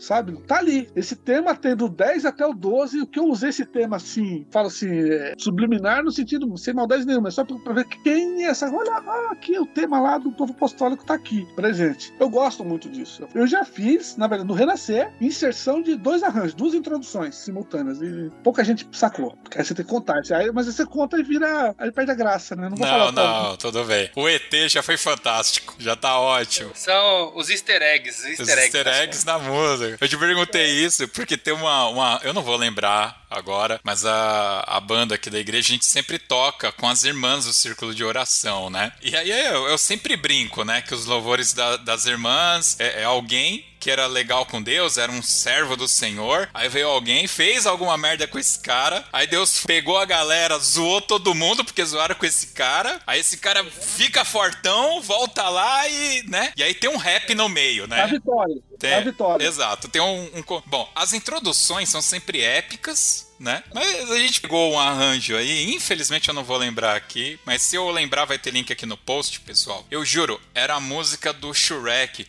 sabe? 0.00 0.36
Tá 0.46 0.58
ali. 0.58 0.88
Esse 0.96 1.14
tema 1.14 1.54
tem 1.54 1.76
do 1.76 1.88
10 1.88 2.24
até 2.24 2.44
o 2.46 2.52
12. 2.52 3.02
O 3.02 3.06
que 3.06 3.18
eu 3.18 3.24
usei 3.24 3.50
esse 3.50 3.64
tema 3.64 3.96
assim, 3.96 4.46
falo 4.50 4.68
assim, 4.68 4.88
é, 4.88 5.34
subliminar 5.38 6.02
no 6.02 6.10
sentido, 6.10 6.56
sem 6.56 6.74
maldade 6.74 7.04
nenhuma, 7.04 7.28
é 7.28 7.30
só 7.30 7.44
pra, 7.44 7.56
pra 7.58 7.72
ver 7.74 7.84
quem 8.02 8.44
é 8.44 8.48
essa. 8.48 8.70
Olha, 8.70 8.92
ah, 8.92 9.28
aqui 9.32 9.58
o 9.58 9.66
tema 9.66 10.00
lá 10.00 10.18
do 10.18 10.32
povo 10.32 10.52
apostólico 10.52 11.04
tá 11.04 11.14
aqui, 11.14 11.46
presente. 11.54 12.12
Eu 12.18 12.28
gosto 12.28 12.64
muito 12.64 12.88
disso. 12.88 13.28
Eu 13.34 13.46
já 13.46 13.64
fiz, 13.64 14.16
na 14.16 14.26
verdade, 14.26 14.48
no 14.48 14.54
Renascer, 14.54 15.12
inserção 15.20 15.82
de 15.82 15.96
dois 15.96 16.22
arranjos, 16.22 16.54
duas 16.54 16.74
introduções 16.74 17.36
simultâneas. 17.36 18.00
E 18.00 18.30
pouca 18.42 18.64
gente 18.64 18.86
sacou. 18.92 19.36
Porque 19.42 19.58
aí 19.58 19.64
você 19.64 19.74
tem 19.74 19.84
que 19.84 19.90
contar. 19.90 20.20
Aí, 20.32 20.50
mas 20.50 20.66
aí 20.66 20.72
você 20.72 20.86
conta 20.86 21.18
e 21.18 21.22
vira. 21.22 21.74
Aí 21.78 21.92
perde 21.92 22.10
a 22.10 22.14
graça, 22.14 22.56
né? 22.56 22.68
Não, 22.68 22.76
vou 22.76 22.86
não, 22.86 23.12
não 23.12 23.56
tudo 23.56 23.84
bem. 23.84 24.10
O 24.16 24.28
ET 24.28 24.52
já 24.68 24.82
foi 24.82 24.96
fantástico. 24.96 25.74
Já 25.78 25.94
tá 25.94 26.18
ótimo. 26.18 26.70
São 26.74 27.36
os 27.36 27.50
easter 27.50 27.82
eggs. 27.82 28.20
Os 28.20 28.26
easter, 28.26 28.44
os 28.44 28.50
eggs, 28.50 28.76
easter 28.76 28.88
eggs 28.88 29.26
na 29.26 29.38
música. 29.38 29.89
Eu 30.00 30.08
te 30.08 30.16
perguntei 30.16 30.84
isso 30.84 31.06
porque 31.08 31.36
tem 31.36 31.54
uma, 31.54 31.88
uma. 31.88 32.20
Eu 32.22 32.32
não 32.34 32.42
vou 32.42 32.56
lembrar 32.56 33.24
agora, 33.30 33.80
mas 33.82 34.04
a, 34.04 34.64
a 34.66 34.80
banda 34.80 35.14
aqui 35.14 35.30
da 35.30 35.38
igreja 35.38 35.68
a 35.68 35.72
gente 35.72 35.86
sempre 35.86 36.18
toca 36.18 36.72
com 36.72 36.88
as 36.88 37.04
irmãs 37.04 37.44
do 37.44 37.52
círculo 37.52 37.94
de 37.94 38.04
oração, 38.04 38.68
né? 38.68 38.92
E 39.02 39.16
aí 39.16 39.30
eu, 39.30 39.68
eu 39.68 39.78
sempre 39.78 40.16
brinco, 40.16 40.64
né? 40.64 40.82
Que 40.82 40.94
os 40.94 41.06
louvores 41.06 41.52
da, 41.52 41.76
das 41.76 42.06
irmãs 42.06 42.76
é, 42.78 43.02
é 43.02 43.04
alguém 43.04 43.64
que 43.80 43.90
era 43.90 44.06
legal 44.06 44.44
com 44.44 44.62
Deus, 44.62 44.98
era 44.98 45.10
um 45.10 45.22
servo 45.22 45.74
do 45.74 45.88
Senhor. 45.88 46.48
Aí 46.52 46.68
veio 46.68 46.88
alguém, 46.88 47.26
fez 47.26 47.66
alguma 47.66 47.96
merda 47.96 48.28
com 48.28 48.38
esse 48.38 48.58
cara. 48.60 49.02
Aí 49.10 49.26
Deus 49.26 49.64
pegou 49.66 49.98
a 49.98 50.04
galera, 50.04 50.58
zoou 50.58 51.00
todo 51.00 51.34
mundo 51.34 51.64
porque 51.64 51.84
zoaram 51.84 52.14
com 52.14 52.26
esse 52.26 52.48
cara. 52.48 53.00
Aí 53.06 53.18
esse 53.18 53.38
cara 53.38 53.64
fica 53.64 54.24
fortão, 54.24 55.00
volta 55.00 55.48
lá 55.48 55.88
e, 55.88 56.22
né? 56.28 56.52
E 56.56 56.62
aí 56.62 56.74
tem 56.74 56.90
um 56.90 56.98
rap 56.98 57.34
no 57.34 57.48
meio, 57.48 57.86
né? 57.86 58.02
A 58.02 58.06
vitória. 58.06 58.56
Tem, 58.78 58.94
a 58.94 59.00
vitória. 59.00 59.44
Exato. 59.44 59.88
Tem 59.88 60.02
um, 60.02 60.30
um. 60.34 60.62
Bom, 60.66 60.90
as 60.94 61.14
introduções 61.14 61.88
são 61.88 62.02
sempre 62.02 62.42
épicas 62.42 63.29
né? 63.40 63.64
Mas 63.74 64.10
a 64.10 64.18
gente 64.18 64.40
pegou 64.40 64.72
um 64.72 64.78
arranjo 64.78 65.34
aí, 65.34 65.72
infelizmente 65.72 66.28
eu 66.28 66.34
não 66.34 66.44
vou 66.44 66.58
lembrar 66.58 66.94
aqui, 66.94 67.40
mas 67.46 67.62
se 67.62 67.74
eu 67.74 67.90
lembrar 67.90 68.26
vai 68.26 68.38
ter 68.38 68.50
link 68.50 68.70
aqui 68.70 68.84
no 68.84 68.98
post, 68.98 69.40
pessoal. 69.40 69.86
Eu 69.90 70.04
juro, 70.04 70.38
era 70.54 70.74
a 70.74 70.80
música 70.80 71.32
do 71.32 71.54
Shrek. 71.54 72.26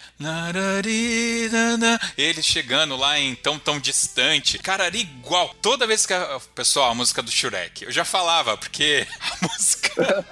Ele 2.18 2.42
chegando 2.42 2.96
lá 2.96 3.20
em 3.20 3.36
tão 3.36 3.60
tão 3.60 3.80
distante. 3.80 4.58
Cara, 4.60 4.86
era 4.86 4.98
igual. 4.98 5.54
Toda 5.62 5.86
vez 5.86 6.06
que 6.06 6.14
a, 6.14 6.40
pessoal, 6.56 6.92
a 6.92 6.96
música 6.96 7.22
do 7.22 7.30
Shrek, 7.30 7.84
eu 7.84 7.92
já 7.92 8.06
falava 8.06 8.56
porque 8.58 9.06
a 9.20 9.48
música 9.48 10.26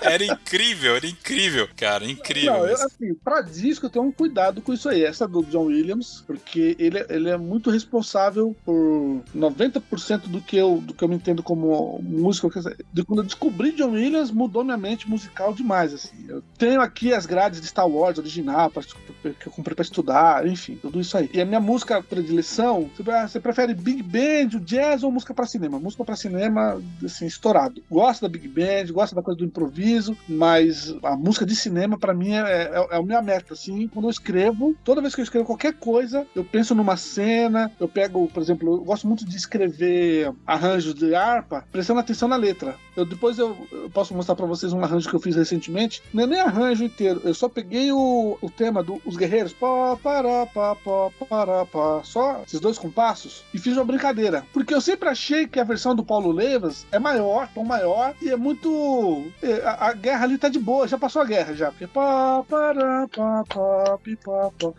era 0.00 0.24
incrível, 0.24 0.94
era 0.94 1.06
incrível, 1.06 1.68
cara, 1.76 2.04
incrível. 2.04 2.52
Não, 2.52 2.66
eu, 2.66 2.74
assim, 2.74 3.14
pra 3.14 3.40
disco 3.40 3.86
eu 3.86 3.90
tenho 3.90 4.04
um 4.04 4.12
cuidado 4.12 4.62
com 4.62 4.72
isso 4.72 4.88
aí, 4.88 5.02
essa 5.02 5.26
do 5.26 5.42
John 5.44 5.64
Williams, 5.64 6.22
porque 6.24 6.76
ele, 6.78 7.04
ele 7.08 7.30
é 7.30 7.36
muito 7.36 7.70
responsável 7.70 8.54
por 8.64 9.24
90 9.34 9.80
90% 9.90 10.28
do 10.28 10.40
que 10.40 10.56
eu 10.56 10.80
do 10.80 10.94
que 10.94 11.02
eu 11.02 11.08
me 11.08 11.16
entendo 11.16 11.42
como 11.42 12.00
músico. 12.02 12.50
De 12.92 13.04
quando 13.04 13.20
eu 13.20 13.24
descobri 13.24 13.72
John 13.72 13.92
Williams, 13.92 14.30
mudou 14.30 14.64
minha 14.64 14.76
mente 14.76 15.08
musical 15.08 15.52
demais. 15.52 15.92
Assim. 15.94 16.26
Eu 16.28 16.42
tenho 16.56 16.80
aqui 16.80 17.12
as 17.12 17.26
grades 17.26 17.60
de 17.60 17.66
Star 17.66 17.88
Wars 17.88 18.18
original 18.18 18.70
pra, 18.70 18.82
que 18.82 19.46
eu 19.46 19.52
comprei 19.52 19.74
para 19.74 19.82
estudar, 19.82 20.46
enfim, 20.46 20.78
tudo 20.80 21.00
isso 21.00 21.16
aí. 21.16 21.30
E 21.32 21.40
a 21.40 21.44
minha 21.44 21.60
música 21.60 22.02
predileção, 22.02 22.90
você 23.26 23.40
prefere 23.40 23.74
Big 23.74 24.02
Band, 24.02 24.56
o 24.56 24.60
jazz 24.60 25.02
ou 25.02 25.10
música 25.10 25.34
para 25.34 25.46
cinema? 25.46 25.78
Música 25.78 26.04
para 26.04 26.16
cinema, 26.16 26.80
assim, 27.04 27.26
estourado. 27.26 27.82
Gosto 27.90 28.22
da 28.22 28.28
Big 28.28 28.48
Band, 28.48 28.92
gosto 28.92 29.14
da 29.14 29.22
coisa 29.22 29.38
do 29.38 29.44
improviso, 29.44 30.16
mas 30.28 30.94
a 31.02 31.16
música 31.16 31.46
de 31.46 31.54
cinema 31.54 31.98
para 31.98 32.14
mim 32.14 32.32
é, 32.32 32.40
é, 32.40 32.88
é 32.90 32.96
a 32.96 33.02
minha 33.02 33.22
meta. 33.22 33.54
Assim, 33.54 33.88
quando 33.88 34.06
eu 34.06 34.10
escrevo, 34.10 34.74
toda 34.84 35.00
vez 35.00 35.14
que 35.14 35.20
eu 35.20 35.24
escrevo 35.24 35.46
qualquer 35.46 35.74
coisa, 35.74 36.26
eu 36.34 36.44
penso 36.44 36.74
numa 36.74 36.96
cena, 36.96 37.70
eu 37.78 37.88
pego, 37.88 38.28
por 38.28 38.42
exemplo, 38.42 38.76
eu 38.76 38.84
gosto 38.84 39.06
muito 39.06 39.24
de 39.24 39.36
escrever 39.36 39.77
ver 39.78 40.32
arranjos 40.44 40.94
de 40.94 41.14
harpa, 41.14 41.64
prestando 41.70 42.00
atenção 42.00 42.28
na 42.28 42.36
letra. 42.36 42.74
Eu, 42.98 43.04
depois 43.04 43.38
eu, 43.38 43.56
eu 43.70 43.88
posso 43.90 44.12
mostrar 44.12 44.34
para 44.34 44.44
vocês 44.44 44.72
um 44.72 44.82
arranjo 44.82 45.08
que 45.08 45.14
eu 45.14 45.20
fiz 45.20 45.36
recentemente. 45.36 46.02
Não 46.12 46.24
é 46.24 46.26
nem 46.26 46.40
arranjo 46.40 46.82
inteiro, 46.82 47.20
eu 47.22 47.32
só 47.32 47.48
peguei 47.48 47.92
o, 47.92 48.36
o 48.42 48.50
tema 48.50 48.82
dos 48.82 49.00
do, 49.04 49.16
guerreiros, 49.16 49.52
pá, 49.52 49.96
pará, 50.02 50.46
pá, 50.46 50.74
pá, 50.74 51.10
pará, 51.28 51.64
pá, 51.64 52.00
só 52.02 52.42
esses 52.44 52.58
dois 52.58 52.76
compassos, 52.76 53.44
e 53.54 53.58
fiz 53.58 53.76
uma 53.76 53.84
brincadeira. 53.84 54.44
Porque 54.52 54.74
eu 54.74 54.80
sempre 54.80 55.08
achei 55.08 55.46
que 55.46 55.60
a 55.60 55.64
versão 55.64 55.94
do 55.94 56.04
Paulo 56.04 56.32
Leivas 56.32 56.86
é 56.90 56.98
maior, 56.98 57.48
tom 57.54 57.62
maior, 57.62 58.14
e 58.20 58.30
é 58.30 58.36
muito. 58.36 59.30
É, 59.40 59.62
a, 59.64 59.90
a, 59.90 59.92
guerra 59.92 60.24
ali 60.24 60.36
tá 60.36 60.48
de 60.48 60.58
boa, 60.58 60.88
já 60.88 60.98
passou 60.98 61.22
a 61.22 61.24
guerra 61.24 61.54
já. 61.54 61.70
Porque 61.70 61.86
pá, 61.86 62.42
pará, 62.48 63.06
pá, 63.14 63.44
pá, 63.48 63.98
pá, 63.98 63.98
pá, 64.24 64.50
pá, 64.54 64.78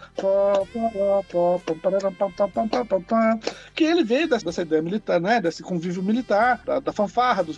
pará, 1.81 2.11
pá, 2.11 2.29
pá, 2.29 2.47
pá, 2.47 2.67
pá, 2.67 2.85
pá, 2.85 2.99
pá, 2.99 3.39
que 3.73 3.85
ele 3.85 4.03
veio 4.03 4.27
dessa, 4.27 4.43
dessa 4.43 4.61
ideia 4.63 4.81
militar, 4.81 5.21
né? 5.21 5.39
Desse 5.39 5.63
convívio 5.63 6.03
militar, 6.03 6.61
da, 6.83 6.91
fanfarra, 6.91 7.43
dos 7.43 7.57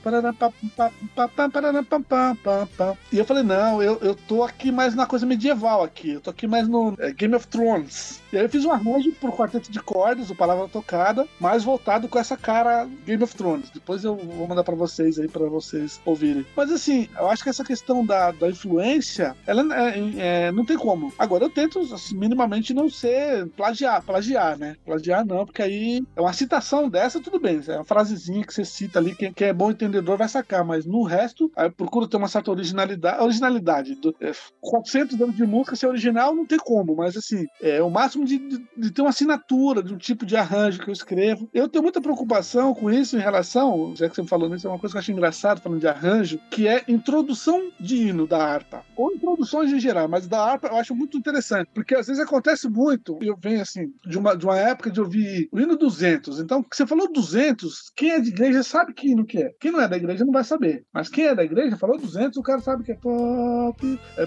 e 3.11 3.17
eu 3.17 3.25
falei, 3.25 3.43
não, 3.43 3.81
eu, 3.81 3.97
eu 4.01 4.15
tô 4.15 4.43
aqui 4.43 4.71
mais 4.71 4.95
na 4.95 5.05
coisa 5.05 5.25
medieval 5.25 5.83
aqui, 5.83 6.11
eu 6.11 6.21
tô 6.21 6.29
aqui 6.29 6.47
mais 6.47 6.67
no 6.67 6.95
é, 6.99 7.11
Game 7.11 7.35
of 7.35 7.47
Thrones. 7.47 8.21
E 8.31 8.37
aí 8.37 8.43
eu 8.43 8.49
fiz 8.49 8.63
um 8.63 8.71
arranjo 8.71 9.11
pro 9.19 9.31
quarteto 9.31 9.71
de 9.71 9.79
cordas, 9.79 10.29
o 10.29 10.35
Palavra 10.35 10.67
Tocada, 10.67 11.27
mais 11.39 11.63
voltado 11.63 12.07
com 12.07 12.17
essa 12.17 12.37
cara 12.37 12.87
Game 13.05 13.21
of 13.23 13.35
Thrones. 13.35 13.69
Depois 13.69 14.03
eu 14.03 14.15
vou 14.15 14.47
mandar 14.47 14.63
para 14.63 14.75
vocês 14.75 15.19
aí, 15.19 15.27
para 15.27 15.45
vocês 15.47 15.99
ouvirem. 16.05 16.45
Mas 16.55 16.71
assim, 16.71 17.09
eu 17.17 17.29
acho 17.29 17.43
que 17.43 17.49
essa 17.49 17.63
questão 17.63 18.05
da, 18.05 18.31
da 18.31 18.49
influência, 18.49 19.35
ela 19.45 19.61
é, 19.75 20.47
é, 20.47 20.51
não 20.51 20.65
tem 20.65 20.77
como. 20.77 21.13
Agora 21.19 21.43
eu 21.43 21.49
tento, 21.49 21.79
assim, 21.93 22.15
minimamente, 22.15 22.73
não 22.73 22.89
ser 22.89 23.47
plagiar, 23.49 24.01
plagiar, 24.01 24.57
né? 24.57 24.77
Plagiar 24.85 25.25
não, 25.25 25.45
porque 25.45 25.61
aí 25.61 26.03
é 26.15 26.21
uma 26.21 26.33
citação 26.33 26.89
dessa, 26.89 27.19
tudo 27.19 27.39
bem. 27.39 27.61
É 27.67 27.75
uma 27.75 27.85
frasezinha 27.85 28.45
que 28.45 28.53
você 28.53 28.63
cita 28.63 28.99
ali, 28.99 29.15
quem, 29.15 29.33
quem 29.33 29.47
é 29.47 29.53
bom 29.53 29.71
entendedor 29.71 30.17
vai 30.17 30.29
sacar 30.29 30.40
mas 30.65 30.85
no 30.85 31.03
resto, 31.03 31.51
aí 31.55 31.67
eu 31.67 31.71
procuro 31.71 32.07
ter 32.07 32.17
uma 32.17 32.27
certa 32.27 32.51
originalidade. 32.51 33.23
Originalidade. 33.23 33.95
Do, 33.95 34.15
é, 34.19 34.31
400 34.59 35.19
anos 35.21 35.35
de 35.35 35.45
música 35.45 35.75
ser 35.75 35.87
original 35.87 36.35
não 36.35 36.45
tem 36.45 36.57
como, 36.57 36.95
mas 36.95 37.17
assim, 37.17 37.45
é 37.61 37.81
o 37.81 37.89
máximo 37.89 38.25
de, 38.25 38.37
de, 38.37 38.65
de 38.77 38.91
ter 38.91 39.01
uma 39.01 39.09
assinatura 39.09 39.81
de 39.83 39.93
um 39.93 39.97
tipo 39.97 40.25
de 40.25 40.35
arranjo 40.35 40.79
que 40.79 40.89
eu 40.89 40.93
escrevo. 40.93 41.49
Eu 41.53 41.67
tenho 41.67 41.83
muita 41.83 42.01
preocupação 42.01 42.73
com 42.73 42.89
isso 42.89 43.17
em 43.17 43.21
relação, 43.21 43.93
já 43.95 44.09
que 44.09 44.15
você 44.15 44.21
me 44.21 44.27
falou 44.27 44.49
nisso, 44.49 44.67
é 44.67 44.69
uma 44.69 44.79
coisa 44.79 44.93
que 44.93 44.97
eu 44.97 45.01
acho 45.01 45.11
engraçado 45.11 45.61
falando 45.61 45.79
de 45.79 45.87
arranjo, 45.87 46.39
que 46.49 46.67
é 46.67 46.83
introdução 46.87 47.71
de 47.79 48.07
hino 48.07 48.27
da 48.27 48.43
harpa. 48.43 48.83
Ou 48.95 49.13
introduções 49.13 49.71
em 49.71 49.79
geral, 49.79 50.07
mas 50.07 50.27
da 50.27 50.43
harpa 50.43 50.67
eu 50.67 50.77
acho 50.77 50.95
muito 50.95 51.17
interessante, 51.17 51.69
porque 51.73 51.95
às 51.95 52.07
vezes 52.07 52.21
acontece 52.21 52.69
muito, 52.69 53.17
eu 53.21 53.37
venho 53.37 53.61
assim, 53.61 53.93
de 54.05 54.17
uma, 54.17 54.35
de 54.35 54.45
uma 54.45 54.57
época 54.57 54.91
de 54.91 54.99
ouvir 54.99 55.49
o 55.51 55.59
hino 55.59 55.77
200. 55.77 56.39
Então, 56.39 56.65
você 56.71 56.85
falou 56.85 57.11
200, 57.11 57.91
quem 57.95 58.11
é 58.11 58.19
de 58.19 58.29
igreja 58.29 58.63
sabe 58.63 58.93
que 58.93 59.09
hino 59.09 59.25
que 59.25 59.37
é. 59.37 59.51
Quem 59.59 59.71
não 59.71 59.81
é 59.81 59.87
da 59.87 59.97
igreja 59.97 60.20
não 60.23 60.33
vai 60.33 60.43
saber. 60.43 60.85
Mas 60.93 61.09
quem 61.09 61.25
é 61.25 61.35
da 61.35 61.43
igreja 61.43 61.77
falou 61.77 61.97
200, 61.97 62.37
o 62.37 62.43
cara 62.43 62.61
sabe 62.61 62.83
que 62.83 62.91
é 62.91 62.95
pop, 62.95 63.99
é 64.17 64.25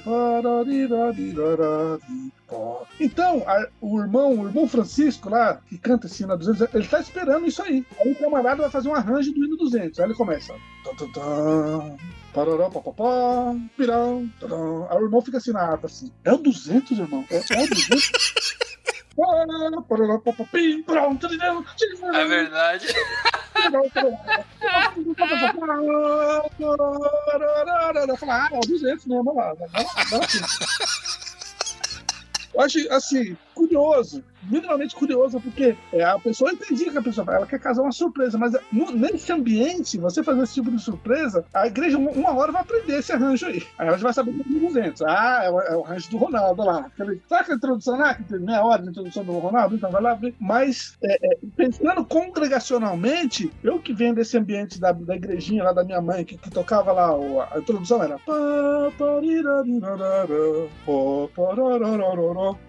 pop. 2.49 2.89
Então, 3.01 3.43
a, 3.47 3.69
o 3.81 4.01
irmão, 4.01 4.41
o 4.41 4.47
irmão 4.47 4.69
Francisco 4.69 5.29
lá, 5.29 5.61
que 5.69 5.79
canta 5.79 6.07
esse 6.07 6.23
hino 6.23 6.37
200, 6.37 6.75
ele 6.75 6.87
tá 6.87 7.01
esperando 7.01 7.47
isso 7.47 7.63
aí. 7.63 7.85
Aí 8.01 8.13
o 8.13 8.17
camarada 8.17 8.63
vai 8.63 8.71
fazer 8.71 8.89
um 8.89 8.95
arranjo 8.95 9.33
do 9.33 9.45
hino 9.45 9.57
200. 9.57 9.99
Aí 9.99 10.07
ele 10.07 10.15
começa. 10.15 10.55
Parará, 12.33 12.69
papapá, 12.69 13.55
pirão. 13.77 14.29
Aí 14.91 14.99
o 14.99 15.05
irmão 15.05 15.23
fica 15.23 15.39
assim 15.39 15.53
na 15.53 15.63
harpa, 15.63 15.87
assim. 15.87 16.13
É 16.25 16.33
o 16.33 16.39
200, 16.39 16.99
irmão? 16.99 17.25
É, 17.31 17.37
é 17.37 17.65
o 17.65 17.69
200? 17.69 18.13
É 22.15 22.25
verdade. 22.25 22.87
Falo, 28.17 28.33
ah, 28.33 28.49
é 28.53 28.61
200 28.67 29.07
mesmo, 29.07 29.35
lá. 29.35 29.55
Acho, 32.59 32.93
assim, 32.93 33.37
curioso, 33.55 34.23
minimamente 34.51 34.95
curioso, 34.95 35.41
porque 35.41 35.77
é, 35.93 36.05
a 36.05 36.19
pessoa 36.19 36.53
entendia 36.53 36.91
que 36.91 36.99
a 36.99 37.03
pessoa 37.03 37.27
ela 37.35 37.47
quer 37.47 37.59
casar 37.59 37.83
uma 37.83 37.93
surpresa, 37.93 38.37
mas 38.39 38.53
no, 38.73 38.91
nesse 38.91 39.33
ambiente, 39.33 39.99
você 39.99 40.23
fazer 40.23 40.43
esse 40.43 40.55
tipo 40.55 40.71
de 40.71 40.81
surpresa, 40.81 41.45
a 41.53 41.67
igreja 41.67 41.99
uma, 41.99 42.35
hora 42.35 42.53
vai 42.53 42.63
aprender 42.63 42.99
esse 42.99 43.13
arranjo 43.13 43.47
aí. 43.47 43.63
Aí 43.79 43.89
ela 43.89 43.97
vai 43.97 44.13
saber 44.13 44.33
que 44.33 44.57
é 44.57 44.61
200. 44.61 45.03
Ah, 45.03 45.43
é 45.45 45.51
o, 45.51 45.61
é 45.61 45.77
o 45.77 45.85
arranjo 45.85 46.11
do 46.11 46.17
Ronaldo 46.19 46.63
lá. 46.65 46.81
Aquele, 46.81 47.23
sabe 47.29 47.43
aquela 47.43 47.57
introdução 47.57 47.99
lá, 47.99 48.15
que 48.15 48.25
tem 48.25 48.41
meia 48.41 48.65
hora 48.65 48.83
de 48.83 48.91
introdução 48.91 49.25
do 49.25 49.39
Ronaldo? 49.39 49.77
Então 49.77 49.91
vai 49.91 50.03
lá 50.03 50.15
ver. 50.15 50.35
Mas, 50.41 50.97
é, 51.03 51.15
é, 51.27 51.39
pensando 51.57 52.05
congregacionalmente, 52.05 53.51
eu 53.63 53.79
que 53.79 53.93
venho 53.93 54.15
desse 54.15 54.37
ambiente 54.37 54.81
da, 54.81 54.93
da 54.93 55.17
igrejinha 55.17 55.65
lá 55.65 55.73
da 55.73 55.85
minha 55.85 56.01
mãe, 56.01 56.25
que, 56.25 56.37
que 56.37 56.51
tocava 56.51 56.93
lá, 56.93 57.17
o, 57.17 57.41
a 57.41 57.59
introdução 57.59 58.03
era. 58.03 58.19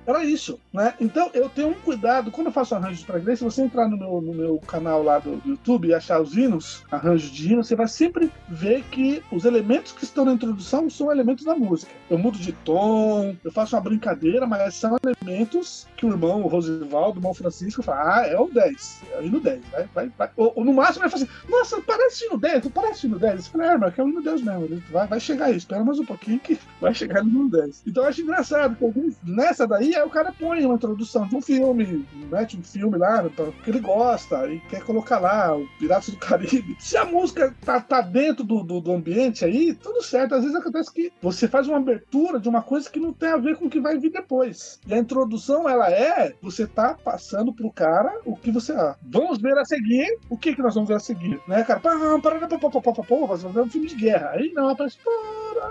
Era 0.05 0.23
isso, 0.23 0.59
né? 0.75 0.93
Então 0.99 1.29
eu 1.33 1.49
tenho 1.49 1.69
um 1.69 1.73
cuidado, 1.73 2.29
quando 2.29 2.47
eu 2.47 2.53
faço 2.53 2.75
arranjos 2.75 3.03
para 3.03 3.17
igreja, 3.17 3.37
se 3.37 3.43
você 3.43 3.61
entrar 3.61 3.87
no 3.87 3.97
meu, 3.97 4.21
no 4.21 4.33
meu 4.33 4.59
canal 4.59 5.01
lá 5.01 5.19
do, 5.19 5.41
YouTube 5.45 5.87
e 5.87 5.93
achar 5.93 6.21
os 6.21 6.35
hinos, 6.35 6.83
arranjos 6.91 7.29
de 7.29 7.51
hinos, 7.51 7.67
você 7.67 7.75
vai 7.75 7.87
sempre 7.87 8.31
ver 8.49 8.83
que 8.91 9.23
os 9.31 9.45
elementos 9.45 9.93
que 9.93 10.03
estão 10.03 10.25
na 10.25 10.33
introdução 10.33 10.89
são 10.89 11.11
elementos 11.11 11.45
da 11.45 11.55
música. 11.55 11.91
Eu 12.09 12.17
mudo 12.17 12.37
de 12.37 12.51
tom, 12.51 13.35
eu 13.43 13.51
faço 13.51 13.75
uma 13.75 13.81
brincadeira, 13.81 14.45
mas 14.45 14.75
são 14.75 14.97
elementos 15.03 15.87
que 15.95 16.05
o 16.05 16.09
irmão 16.09 16.41
o 16.41 16.47
Rosivaldo, 16.47 17.17
o 17.17 17.19
irmão 17.19 17.33
Francisco, 17.33 17.81
fala, 17.81 18.19
ah, 18.19 18.27
é 18.27 18.37
o 18.37 18.47
10, 18.47 19.01
é 19.13 19.19
o 19.19 19.25
hino 19.25 19.39
10, 19.39 19.61
vai, 19.71 19.89
vai, 19.93 20.11
vai. 20.17 20.29
Ou, 20.35 20.51
ou 20.55 20.65
no 20.65 20.73
máximo 20.73 21.05
ele 21.05 21.11
fala 21.11 21.23
assim, 21.23 21.33
nossa, 21.49 21.81
parece 21.81 22.25
hino 22.25 22.37
10, 22.37 22.67
parece 22.67 23.07
hino 23.07 23.17
10. 23.17 23.45
Eu 23.45 23.51
falei, 23.51 23.67
é, 23.69 23.77
mas 23.77 23.97
é 23.97 24.03
o 24.03 24.09
hino 24.09 24.21
10 24.21 24.41
mesmo, 24.41 24.83
vai, 24.91 25.07
vai 25.07 25.19
chegar 25.19 25.45
aí, 25.45 25.55
espera 25.55 25.83
mais 25.83 25.99
um 25.99 26.05
pouquinho 26.05 26.39
que 26.39 26.59
vai 26.81 26.93
chegar 26.93 27.23
no 27.23 27.29
hino 27.29 27.49
10. 27.49 27.83
Então 27.87 28.03
eu 28.03 28.09
acho 28.09 28.21
engraçado, 28.21 28.75
porque 28.75 29.13
nessa 29.23 29.65
daí, 29.65 29.95
aí 29.95 30.03
o 30.03 30.09
cara 30.09 30.33
põe 30.37 30.64
uma 30.65 30.75
introdução 30.75 31.27
de 31.27 31.35
um 31.35 31.41
filme, 31.41 32.05
mete 32.29 32.57
um 32.57 32.63
filme 32.63 32.97
lá, 32.97 33.27
que 33.63 33.69
ele 33.69 33.79
gosta, 33.79 34.47
e 34.47 34.59
quer 34.61 34.83
colocar 34.83 35.19
lá, 35.19 35.55
o 35.55 35.67
Piratas 35.79 36.09
do 36.09 36.17
Caribe. 36.17 36.75
Se 36.79 36.97
a 36.97 37.05
música 37.05 37.53
tá, 37.63 37.79
tá 37.79 38.01
dentro 38.01 38.43
do, 38.43 38.63
do, 38.63 38.79
do, 38.79 38.91
ambiente 38.91 39.45
aí, 39.45 39.73
tudo 39.73 40.01
certo. 40.01 40.35
Às 40.35 40.41
vezes 40.41 40.55
acontece 40.55 40.91
que 40.91 41.11
você 41.21 41.47
faz 41.47 41.67
uma 41.67 41.77
abertura 41.77 42.39
de 42.39 42.49
uma 42.49 42.61
coisa 42.61 42.89
que 42.89 42.99
não 42.99 43.13
tem 43.13 43.29
a 43.29 43.37
ver 43.37 43.57
com 43.57 43.65
o 43.65 43.69
que 43.69 43.79
vai 43.79 43.97
vir 43.97 44.11
depois. 44.11 44.79
E 44.87 44.93
a 44.93 44.97
introdução, 44.97 45.67
ela 45.67 45.89
é, 45.89 46.33
você 46.41 46.67
tá 46.67 46.95
passando 47.03 47.53
pro 47.53 47.71
cara 47.71 48.19
o 48.25 48.35
que 48.35 48.51
você. 48.51 48.73
Ah, 48.73 48.95
vamos 49.01 49.39
ver 49.39 49.57
a 49.57 49.65
seguir, 49.65 50.17
o 50.29 50.37
que 50.37 50.55
que 50.55 50.61
nós 50.61 50.75
vamos 50.75 50.89
ver 50.89 50.95
a 50.95 50.99
seguir, 50.99 51.39
né, 51.47 51.63
cara? 51.63 51.79
Pá, 51.79 51.91
pá, 51.91 52.29
pá, 52.69 52.81
pá, 52.81 53.03
pá, 53.03 53.35
ver 53.55 53.61
um 53.61 53.69
filme 53.69 53.87
de 53.87 53.95
guerra. 53.95 54.31
Aí 54.31 54.51
não, 54.53 54.69
aparece, 54.69 54.97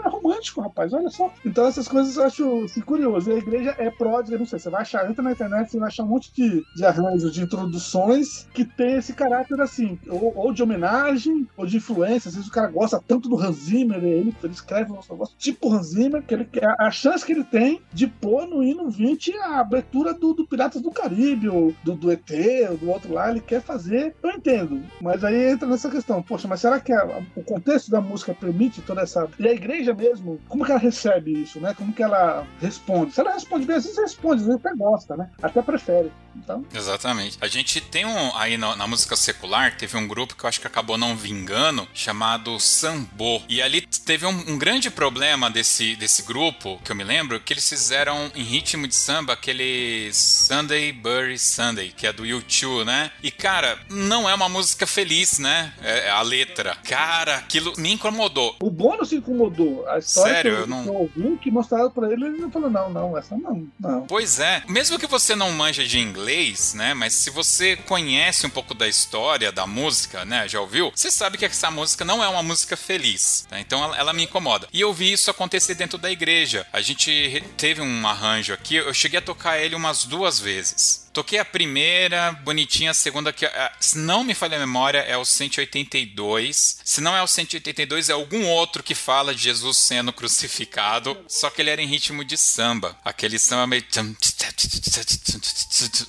é 0.05 0.09
romântico, 0.09 0.61
rapaz, 0.61 0.93
olha 0.93 1.11
só. 1.11 1.33
Então 1.45 1.67
essas 1.67 1.87
coisas 1.89 2.17
eu 2.17 2.25
acho 2.25 2.65
assim, 2.65 2.81
curioso. 2.81 3.31
E 3.31 3.35
a 3.35 3.39
igreja 3.39 3.75
é 3.79 3.91
pródiga, 3.91 4.39
não 4.39 4.47
sei, 4.47 4.59
você 4.59 4.71
vai 4.71 4.83
achar, 4.85 5.11
entra 5.11 5.23
na 5.23 5.33
internet, 5.33 5.71
você 5.71 5.79
vai 5.79 5.89
achar 5.89 6.05
um 6.05 6.09
monte 6.09 6.33
de, 6.33 6.65
de 6.75 6.85
arranjos, 6.85 7.33
de 7.33 7.43
introduções 7.43 8.47
que 8.55 8.65
tem 8.65 8.97
esse 8.97 9.13
caráter 9.13 9.61
assim, 9.61 9.99
ou, 10.09 10.33
ou, 10.37 10.53
de 10.53 10.63
homenagem, 10.63 11.47
ou 11.57 11.67
de 11.67 11.77
influência. 11.77 12.29
Às 12.29 12.35
vezes 12.35 12.49
o 12.49 12.53
cara 12.53 12.69
gosta 12.69 13.03
tanto 13.07 13.29
do 13.29 13.39
Hans 13.39 13.57
Zimmer, 13.57 14.03
ele, 14.03 14.35
ele 14.43 14.53
escreve 14.53 14.93
um 14.93 14.99
negócio 15.11 15.35
tipo 15.39 15.73
Hans 15.73 15.89
Zimmer, 15.89 16.23
que 16.23 16.35
ele, 16.35 16.49
a, 16.63 16.87
a 16.87 16.91
chance 16.91 17.25
que 17.25 17.33
ele 17.33 17.45
tem 17.45 17.81
de 17.93 18.07
pôr 18.07 18.47
no 18.47 18.63
hino 18.63 18.89
20 18.91 19.37
a 19.39 19.61
abertura 19.61 20.15
do, 20.15 20.33
do 20.33 20.47
Piratas 20.47 20.81
do 20.81 20.91
Caribe, 20.91 21.49
ou 21.49 21.75
do, 21.83 21.95
do 21.95 22.13
ET, 22.13 22.31
ou 22.71 22.77
do 22.77 22.91
outro 22.91 23.13
lá, 23.13 23.31
ele 23.31 23.41
quer 23.41 23.61
fazer. 23.61 24.15
Eu 24.23 24.31
entendo, 24.31 24.83
mas 25.01 25.25
aí 25.25 25.51
entra 25.51 25.69
nessa 25.69 25.91
questão, 25.91 26.23
poxa, 26.23 26.47
mas 26.47 26.61
será 26.61 26.81
que 26.81 26.93
a, 26.93 27.23
o 27.35 27.43
contexto 27.43 27.91
da 27.91 28.01
música 28.01 28.35
permite 28.35 28.83
toda 28.83 29.03
essa. 29.03 29.29
E 29.39 29.49
a 29.49 29.53
igreja 29.53 29.95
mesmo, 29.95 30.41
como 30.49 30.65
que 30.65 30.71
ela 30.71 30.81
recebe 30.81 31.43
isso, 31.43 31.61
né? 31.61 31.75
Como 31.75 31.93
que 31.93 32.03
ela 32.03 32.47
responde? 32.61 33.13
Se 33.13 33.21
ela 33.21 33.33
responde 33.33 33.67
bem, 33.67 33.77
às 33.77 33.85
vezes 33.85 33.99
responde, 33.99 34.43
às 34.43 34.47
vezes 34.47 34.61
até 34.61 34.74
gosta, 34.77 35.17
né? 35.17 35.31
Até 35.43 35.63
prefere. 35.63 36.11
Então... 36.37 36.65
Exatamente. 36.75 37.39
A 37.41 37.47
gente 37.47 37.81
tem 37.81 38.05
um. 38.05 38.37
Aí 38.37 38.57
na, 38.57 38.75
na, 38.77 38.87
música 38.87 39.17
secular, 39.17 39.77
teve 39.77 39.97
um 39.97 40.07
grupo 40.07 40.35
que 40.35 40.45
eu 40.45 40.49
acho 40.49 40.61
que 40.61 40.67
acabou 40.67 40.99
não 40.99 41.17
vingando, 41.17 41.87
chamado 41.95 42.59
Sambo. 42.59 43.43
E 43.49 43.63
ali 43.63 43.83
teve 43.83 44.27
um, 44.27 44.53
um, 44.53 44.59
grande 44.59 44.91
problema 44.91 45.51
desse, 45.51 45.97
desse 45.97 46.23
grupo, 46.23 46.79
que 46.85 46.91
eu 46.91 46.97
me 46.97 47.05
lembro, 47.05 47.41
que 47.41 47.53
eles 47.53 47.69
fizeram 47.69 48.31
em 48.35 48.43
ritmo 48.43 48.89
de 48.89 48.95
samba 48.95 49.33
aquele 49.33 50.11
Sunday 50.13 50.93
Bury 50.93 51.39
Sunday, 51.39 51.93
que 51.97 52.07
é 52.07 52.13
do 52.13 52.27
YouTube, 52.27 52.85
né? 52.85 53.11
E 53.23 53.31
cara, 53.31 53.79
não 53.89 54.29
é 54.29 54.35
uma 54.35 54.49
música 54.49 54.87
feliz, 54.87 55.39
né? 55.39 55.73
É, 55.83 56.11
a 56.11 56.23
letra. 56.23 56.77
Cara, 56.85 57.37
aquilo 57.37 57.73
me 57.79 57.93
incomodou. 57.93 58.57
O 58.63 58.71
Bono 58.71 59.05
se 59.05 59.17
incomodou. 59.17 59.87
A 59.89 59.99
história 59.99 60.35
Sério, 60.35 60.57
que 60.57 60.63
eu, 60.63 60.67
não... 60.67 60.89
ouvi, 60.89 61.37
que 61.41 61.51
mostraram 61.51 61.91
pra 61.91 62.13
ele, 62.13 62.27
ele 62.27 62.39
não 62.39 62.51
falou: 62.51 62.71
não, 62.71 62.91
não, 62.91 63.19
essa 63.19 63.37
não, 63.37 63.67
não. 63.79 64.07
Pois 64.07 64.41
é. 64.41 64.63
Mesmo 64.69 64.99
que 64.99 65.07
você 65.07 65.35
não 65.35 65.53
manja 65.53 65.85
de 65.85 65.99
inglês, 65.99 66.75
né? 66.75 66.95
Mas 66.95 67.13
se 67.15 67.31
você 67.31 67.77
conhece 67.77 68.47
um 68.47 68.51
pouco 68.51 68.75
da 68.75 68.89
história 68.89 69.53
da 69.53 69.67
música, 69.67 70.25
né? 70.25 70.49
Já 70.49 70.61
ouviu? 70.61 70.93
Você 70.95 71.11
sabe 71.11 71.39
que 71.39 71.45
essa 71.45 71.71
música 71.71 72.05
não 72.05 72.23
é 72.23 72.29
uma 72.29 72.43
música 72.43 72.77
feliz. 72.77 73.47
Tá? 73.49 73.61
Então 73.61 73.83
ela, 73.83 73.97
ela, 73.97 74.13
me 74.13 74.25
incomoda. 74.25 74.69
E 74.73 74.81
eu 74.81 74.93
vi 74.93 75.13
isso 75.13 75.31
acontecer 75.31 75.75
dentro 75.75 75.99
da 75.99 76.11
igreja. 76.11 76.67
A 76.73 76.81
gente 76.81 77.43
teve 77.57 77.81
um 77.81 78.07
arranjo 78.07 78.53
aqui, 78.53 78.77
eu 78.77 78.95
cheguei 78.95 79.19
a 79.19 79.23
tocar 79.23 79.59
ele 79.59 79.75
umas 79.75 80.05
duas 80.05 80.39
vezes. 80.41 81.04
Toquei 81.15 81.39
a 81.39 81.45
primeira, 81.45 82.33
bonitinha, 82.43 82.91
a 82.91 82.95
segunda 82.95 83.33
que, 83.33 83.47
se 83.79 83.97
não 83.97 84.25
me 84.25 84.35
falha 84.35 84.57
a 84.57 84.61
memória, 84.61 84.99
é 84.99 85.17
o 85.17 85.25
182. 85.25 86.81
Se 86.85 87.01
não 87.01 87.17
é 87.17 87.23
o 87.23 87.29
182, 87.29 88.11
é 88.11 88.13
algum 88.13 88.49
outro 88.49 88.83
que 88.83 88.97
fala 88.97 89.33
de 89.33 89.43
Jesus 89.43 89.77
sendo 89.77 90.13
crucificado, 90.13 91.17
só 91.29 91.51
que 91.51 91.63
ele 91.63 91.71
era 91.71 91.81
em 91.81 91.87
ritmo 91.87 92.25
de 92.25 92.37
samba. 92.37 92.97
Aquele 93.05 93.39
samba 93.39 93.65
meio 93.69 93.85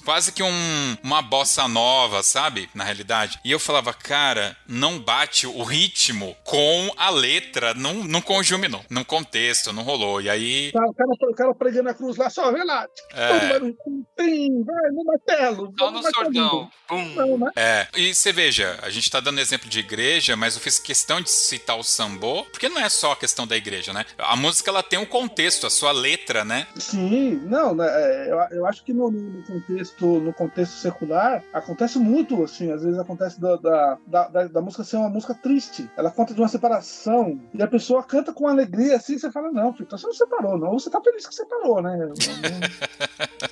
quase 0.03 0.31
que 0.31 0.41
um, 0.41 0.97
uma 1.03 1.21
bossa 1.21 1.67
nova, 1.67 2.23
sabe? 2.23 2.67
Na 2.73 2.83
realidade. 2.83 3.39
E 3.43 3.51
eu 3.51 3.59
falava, 3.59 3.93
cara, 3.93 4.57
não 4.67 4.97
bate 4.99 5.45
o 5.45 5.61
ritmo 5.63 6.35
com 6.43 6.91
a 6.97 7.11
letra, 7.11 7.75
não, 7.75 7.93
não 7.93 8.21
conjuminou, 8.21 8.83
num 8.89 9.03
contexto, 9.03 9.71
não 9.71 9.83
rolou. 9.83 10.19
E 10.19 10.31
aí. 10.31 10.69
O 10.69 10.93
cara, 10.93 11.11
o 11.29 11.35
cara 11.35 11.53
pregando 11.53 11.89
a 11.89 11.93
cruz 11.93 12.17
lá, 12.17 12.27
só 12.29 12.51
vê 12.51 12.63
lá. 12.63 12.87
É. 13.13 13.59
Vai, 13.59 14.94
no 14.95 15.03
martelo. 15.03 15.73
Só 15.77 15.91
no 15.91 16.01
sordão. 16.03 16.71
Não, 16.89 17.37
né? 17.37 17.51
É, 17.55 17.87
e 17.95 18.13
você 18.13 18.31
veja, 18.31 18.79
a 18.81 18.89
gente 18.89 19.09
tá 19.09 19.19
dando 19.19 19.39
exemplo 19.39 19.69
de 19.69 19.79
igreja, 19.79 20.35
mas 20.35 20.55
eu 20.55 20.61
fiz 20.61 20.79
questão 20.79 21.21
de 21.21 21.29
citar 21.29 21.77
o 21.77 21.83
sambô, 21.83 22.43
porque 22.45 22.69
não 22.69 22.79
é 22.79 22.89
só 22.89 23.11
a 23.11 23.15
questão 23.15 23.45
da 23.45 23.57
igreja, 23.57 23.91
né? 23.91 24.05
A 24.17 24.35
música, 24.35 24.69
ela 24.69 24.83
tem 24.83 24.99
um 24.99 25.05
contexto, 25.05 25.67
a 25.67 25.69
sua 25.69 25.91
letra, 25.91 26.45
né? 26.45 26.67
Sim, 26.75 27.41
não, 27.45 27.75
né, 27.75 27.85
é, 27.87 28.31
eu, 28.31 28.57
eu 28.59 28.65
acho 28.65 28.83
que 28.83 28.93
no, 28.93 29.11
no, 29.11 29.43
contexto, 29.43 30.05
no 30.19 30.33
contexto 30.33 30.73
secular, 30.73 31.43
acontece 31.53 31.97
muito, 31.97 32.43
assim, 32.43 32.71
às 32.71 32.83
vezes 32.83 32.99
acontece 32.99 33.39
da, 33.39 33.55
da, 33.57 33.97
da, 34.07 34.47
da 34.47 34.61
música 34.61 34.83
ser 34.83 34.97
uma 34.97 35.09
música 35.09 35.33
triste. 35.33 35.89
Ela 35.97 36.11
conta 36.11 36.33
de 36.33 36.41
uma 36.41 36.47
separação, 36.47 37.39
e 37.53 37.61
a 37.61 37.67
pessoa 37.67 38.03
canta 38.03 38.31
com 38.31 38.47
alegria, 38.47 38.95
assim, 38.95 39.17
você 39.17 39.31
fala, 39.31 39.51
não, 39.51 39.73
filho, 39.73 39.85
então 39.85 39.97
você 39.97 40.07
não 40.07 40.13
separou, 40.13 40.57
não, 40.57 40.69
ou 40.69 40.79
você 40.79 40.89
tá 40.89 41.01
feliz 41.01 41.27
que 41.27 41.35
separou, 41.35 41.81
né? 41.81 41.97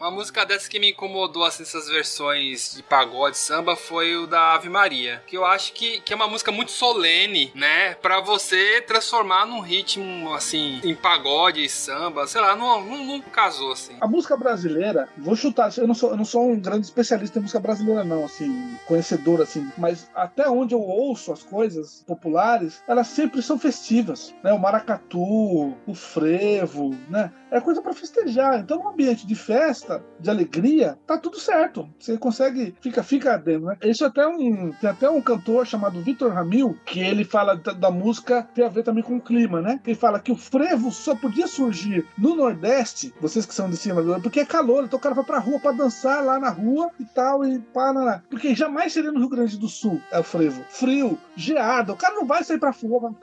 Uma 0.00 0.12
música 0.12 0.46
dessa 0.46 0.70
que 0.70 0.78
me 0.78 0.92
incomodou, 0.92 1.44
assim, 1.44 1.64
essas 1.64 1.88
versões 1.88 2.72
de 2.72 2.84
pagode, 2.84 3.36
samba, 3.36 3.74
foi 3.74 4.16
o 4.16 4.28
da 4.28 4.54
Ave 4.54 4.68
Maria. 4.68 5.20
Que 5.26 5.36
eu 5.36 5.44
acho 5.44 5.72
que, 5.72 6.00
que 6.00 6.12
é 6.12 6.16
uma 6.16 6.28
música 6.28 6.52
muito 6.52 6.70
solene, 6.70 7.50
né? 7.52 7.94
Pra 7.94 8.20
você 8.20 8.80
transformar 8.82 9.44
num 9.44 9.58
ritmo, 9.58 10.32
assim, 10.32 10.80
em 10.84 10.94
pagode, 10.94 11.68
samba, 11.68 12.28
sei 12.28 12.40
lá, 12.40 12.54
não, 12.54 12.80
não, 12.80 13.04
não 13.04 13.20
casou, 13.20 13.72
assim. 13.72 13.96
A 14.00 14.06
música 14.06 14.36
brasileira, 14.36 15.08
vou 15.18 15.34
chutar, 15.34 15.76
eu 15.76 15.88
não, 15.88 15.94
sou, 15.94 16.10
eu 16.10 16.16
não 16.16 16.24
sou 16.24 16.48
um 16.48 16.60
grande 16.60 16.86
especialista 16.86 17.40
em 17.40 17.42
música 17.42 17.58
brasileira, 17.58 18.04
não, 18.04 18.24
assim, 18.24 18.78
conhecedor, 18.86 19.42
assim, 19.42 19.68
mas 19.76 20.08
até 20.14 20.48
onde 20.48 20.76
eu 20.76 20.80
ouço 20.80 21.32
as 21.32 21.42
coisas 21.42 22.04
populares, 22.06 22.84
elas 22.86 23.08
sempre 23.08 23.42
são 23.42 23.58
festivas, 23.58 24.32
né? 24.44 24.52
O 24.52 24.60
maracatu, 24.60 25.76
o 25.84 25.94
frevo, 25.94 26.96
né? 27.08 27.32
É 27.50 27.60
coisa 27.60 27.82
para 27.82 27.94
festejar. 27.94 28.60
Então, 28.60 28.78
no 28.78 28.90
ambiente 28.90 29.26
de 29.26 29.34
festa, 29.34 29.87
de 30.20 30.30
alegria, 30.30 30.98
tá 31.06 31.16
tudo 31.16 31.38
certo. 31.38 31.88
Você 31.98 32.18
consegue, 32.18 32.74
fica, 32.80 33.02
fica 33.02 33.36
dentro, 33.38 33.66
né? 33.66 33.76
Isso 33.82 34.04
até 34.04 34.26
um, 34.26 34.72
tem 34.72 34.90
até 34.90 35.08
um 35.08 35.20
cantor 35.20 35.66
chamado 35.66 36.00
Vitor 36.00 36.32
Ramil, 36.32 36.76
que 36.84 37.00
ele 37.00 37.24
fala 37.24 37.56
da, 37.56 37.72
da, 37.72 37.90
música, 37.90 38.48
tem 38.54 38.64
a 38.64 38.68
ver 38.68 38.82
também 38.82 39.02
com 39.02 39.16
o 39.16 39.20
clima, 39.20 39.60
né? 39.60 39.80
Ele 39.86 39.94
fala 39.94 40.20
que 40.20 40.32
o 40.32 40.36
frevo 40.36 40.90
só 40.90 41.14
podia 41.14 41.46
surgir 41.46 42.06
no 42.16 42.34
Nordeste, 42.34 43.14
vocês 43.20 43.46
que 43.46 43.54
são 43.54 43.70
de 43.70 43.76
cima, 43.76 44.02
porque 44.20 44.40
é 44.40 44.44
calor, 44.44 44.84
então 44.84 44.98
o 44.98 45.02
cara 45.02 45.14
vai 45.14 45.24
pra 45.24 45.38
rua 45.38 45.60
pra 45.60 45.72
dançar 45.72 46.24
lá 46.24 46.38
na 46.38 46.50
rua 46.50 46.90
e 46.98 47.04
tal, 47.04 47.44
e 47.44 47.58
para. 47.58 48.22
Porque 48.28 48.54
jamais 48.54 48.92
seria 48.92 49.12
no 49.12 49.20
Rio 49.20 49.28
Grande 49.28 49.58
do 49.58 49.68
Sul, 49.68 50.00
é 50.10 50.18
o 50.18 50.24
frevo. 50.24 50.62
Frio, 50.68 51.18
geado, 51.36 51.92
o 51.92 51.96
cara 51.96 52.14
não 52.14 52.26
vai 52.26 52.44
sair 52.44 52.58
pra 52.58 52.70
rua, 52.70 53.14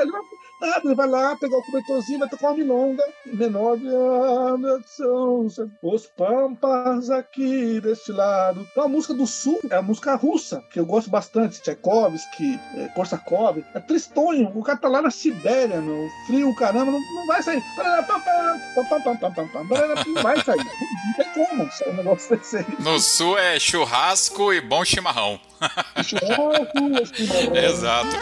ele 0.00 0.10
vai 0.10 0.22
Nada, 0.60 0.80
ele 0.84 0.94
vai 0.94 1.08
lá 1.08 1.36
pegar 1.36 1.56
o 1.56 1.62
cobertorzinho, 1.62 2.18
vai 2.18 2.28
tocar 2.28 2.48
uma 2.48 2.56
milonga 2.56 3.04
menor. 3.26 3.78
São 4.86 5.46
os 5.82 6.06
pampas 6.06 7.10
aqui 7.10 7.80
deste 7.80 8.12
lado. 8.12 8.66
Então 8.70 8.84
a 8.84 8.88
música 8.88 9.14
do 9.14 9.26
sul 9.26 9.60
é 9.70 9.76
a 9.76 9.82
música 9.82 10.14
russa, 10.16 10.62
que 10.72 10.80
eu 10.80 10.86
gosto 10.86 11.10
bastante. 11.10 11.62
Tchaikovsky, 11.62 12.58
é, 12.76 12.88
Korsakov. 12.88 13.64
É 13.74 13.80
tristonho. 13.80 14.50
O 14.54 14.62
cara 14.62 14.78
tá 14.78 14.88
lá 14.88 15.00
na 15.00 15.10
Sibéria, 15.10 15.80
no 15.80 16.08
frio, 16.26 16.54
caramba, 16.54 16.90
não, 16.90 17.00
não 17.14 17.26
vai 17.26 17.42
sair. 17.42 17.62
Não 20.06 20.22
vai 20.22 20.42
sair. 20.42 20.56
Não 20.58 21.14
tem 21.16 21.32
como 21.34 21.70
sair 21.70 21.90
um 21.90 21.94
negócio 21.94 22.36
desse 22.36 22.56
aí. 22.58 22.66
No 22.80 22.98
sul 22.98 23.38
é 23.38 23.58
churrasco 23.60 24.52
e 24.52 24.60
bom 24.60 24.84
chimarrão. 24.84 25.38
Churrasco, 26.04 27.14
chimarrão. 27.14 27.56
Exato. 27.56 28.16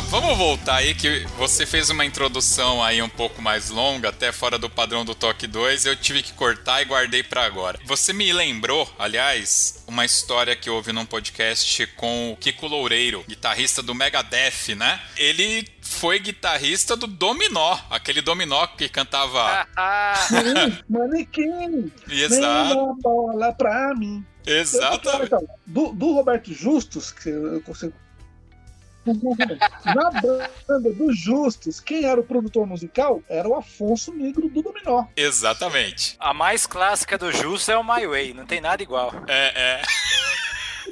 Vamos 0.00 0.36
voltar 0.36 0.76
aí 0.76 0.94
que 0.94 1.26
você 1.36 1.64
fez 1.64 1.90
uma 1.90 2.04
introdução 2.04 2.82
aí 2.82 3.00
um 3.00 3.08
pouco 3.08 3.40
mais 3.40 3.70
longa, 3.70 4.08
até 4.08 4.32
fora 4.32 4.58
do 4.58 4.68
padrão 4.68 5.04
do 5.04 5.14
Toque 5.14 5.46
2, 5.46 5.86
eu 5.86 5.96
tive 5.96 6.22
que 6.22 6.32
cortar 6.32 6.82
e 6.82 6.84
guardei 6.84 7.22
para 7.22 7.44
agora. 7.44 7.78
Você 7.84 8.12
me 8.12 8.32
lembrou, 8.32 8.90
aliás, 8.98 9.84
uma 9.86 10.04
história 10.04 10.56
que 10.56 10.68
houve 10.68 10.92
num 10.92 11.06
podcast 11.06 11.86
com 11.96 12.32
o 12.32 12.36
Kiko 12.36 12.66
Loureiro, 12.66 13.24
guitarrista 13.28 13.82
do 13.82 13.94
Megadeth, 13.94 14.74
né? 14.76 15.00
Ele 15.16 15.66
foi 15.80 16.18
guitarrista 16.18 16.96
do 16.96 17.06
Dominó, 17.06 17.78
aquele 17.90 18.20
Dominó 18.20 18.66
que 18.66 18.88
cantava. 18.88 19.66
Manequim! 20.88 21.92
Exato. 22.08 22.94
bola 23.00 23.52
pra 23.52 23.94
mim. 23.94 24.24
Exatamente. 24.46 25.30
Do, 25.66 25.92
do 25.92 26.12
Roberto 26.12 26.52
Justus, 26.52 27.10
que 27.10 27.30
eu 27.30 27.62
consigo 27.62 27.94
na 29.84 30.10
banda 30.10 30.92
dos 30.92 31.18
Justos, 31.18 31.80
quem 31.80 32.04
era 32.04 32.20
o 32.20 32.24
produtor 32.24 32.66
musical 32.66 33.22
era 33.28 33.48
o 33.48 33.54
Afonso 33.54 34.12
Negro 34.12 34.48
do 34.48 34.62
Dominó. 34.62 35.04
Exatamente. 35.16 36.16
A 36.18 36.32
mais 36.32 36.66
clássica 36.66 37.18
do 37.18 37.32
Justo 37.32 37.70
é 37.70 37.76
o 37.76 37.84
My 37.84 38.06
Way, 38.06 38.34
não 38.34 38.46
tem 38.46 38.60
nada 38.60 38.82
igual. 38.82 39.12
É, 39.28 39.80
é. 39.80 39.82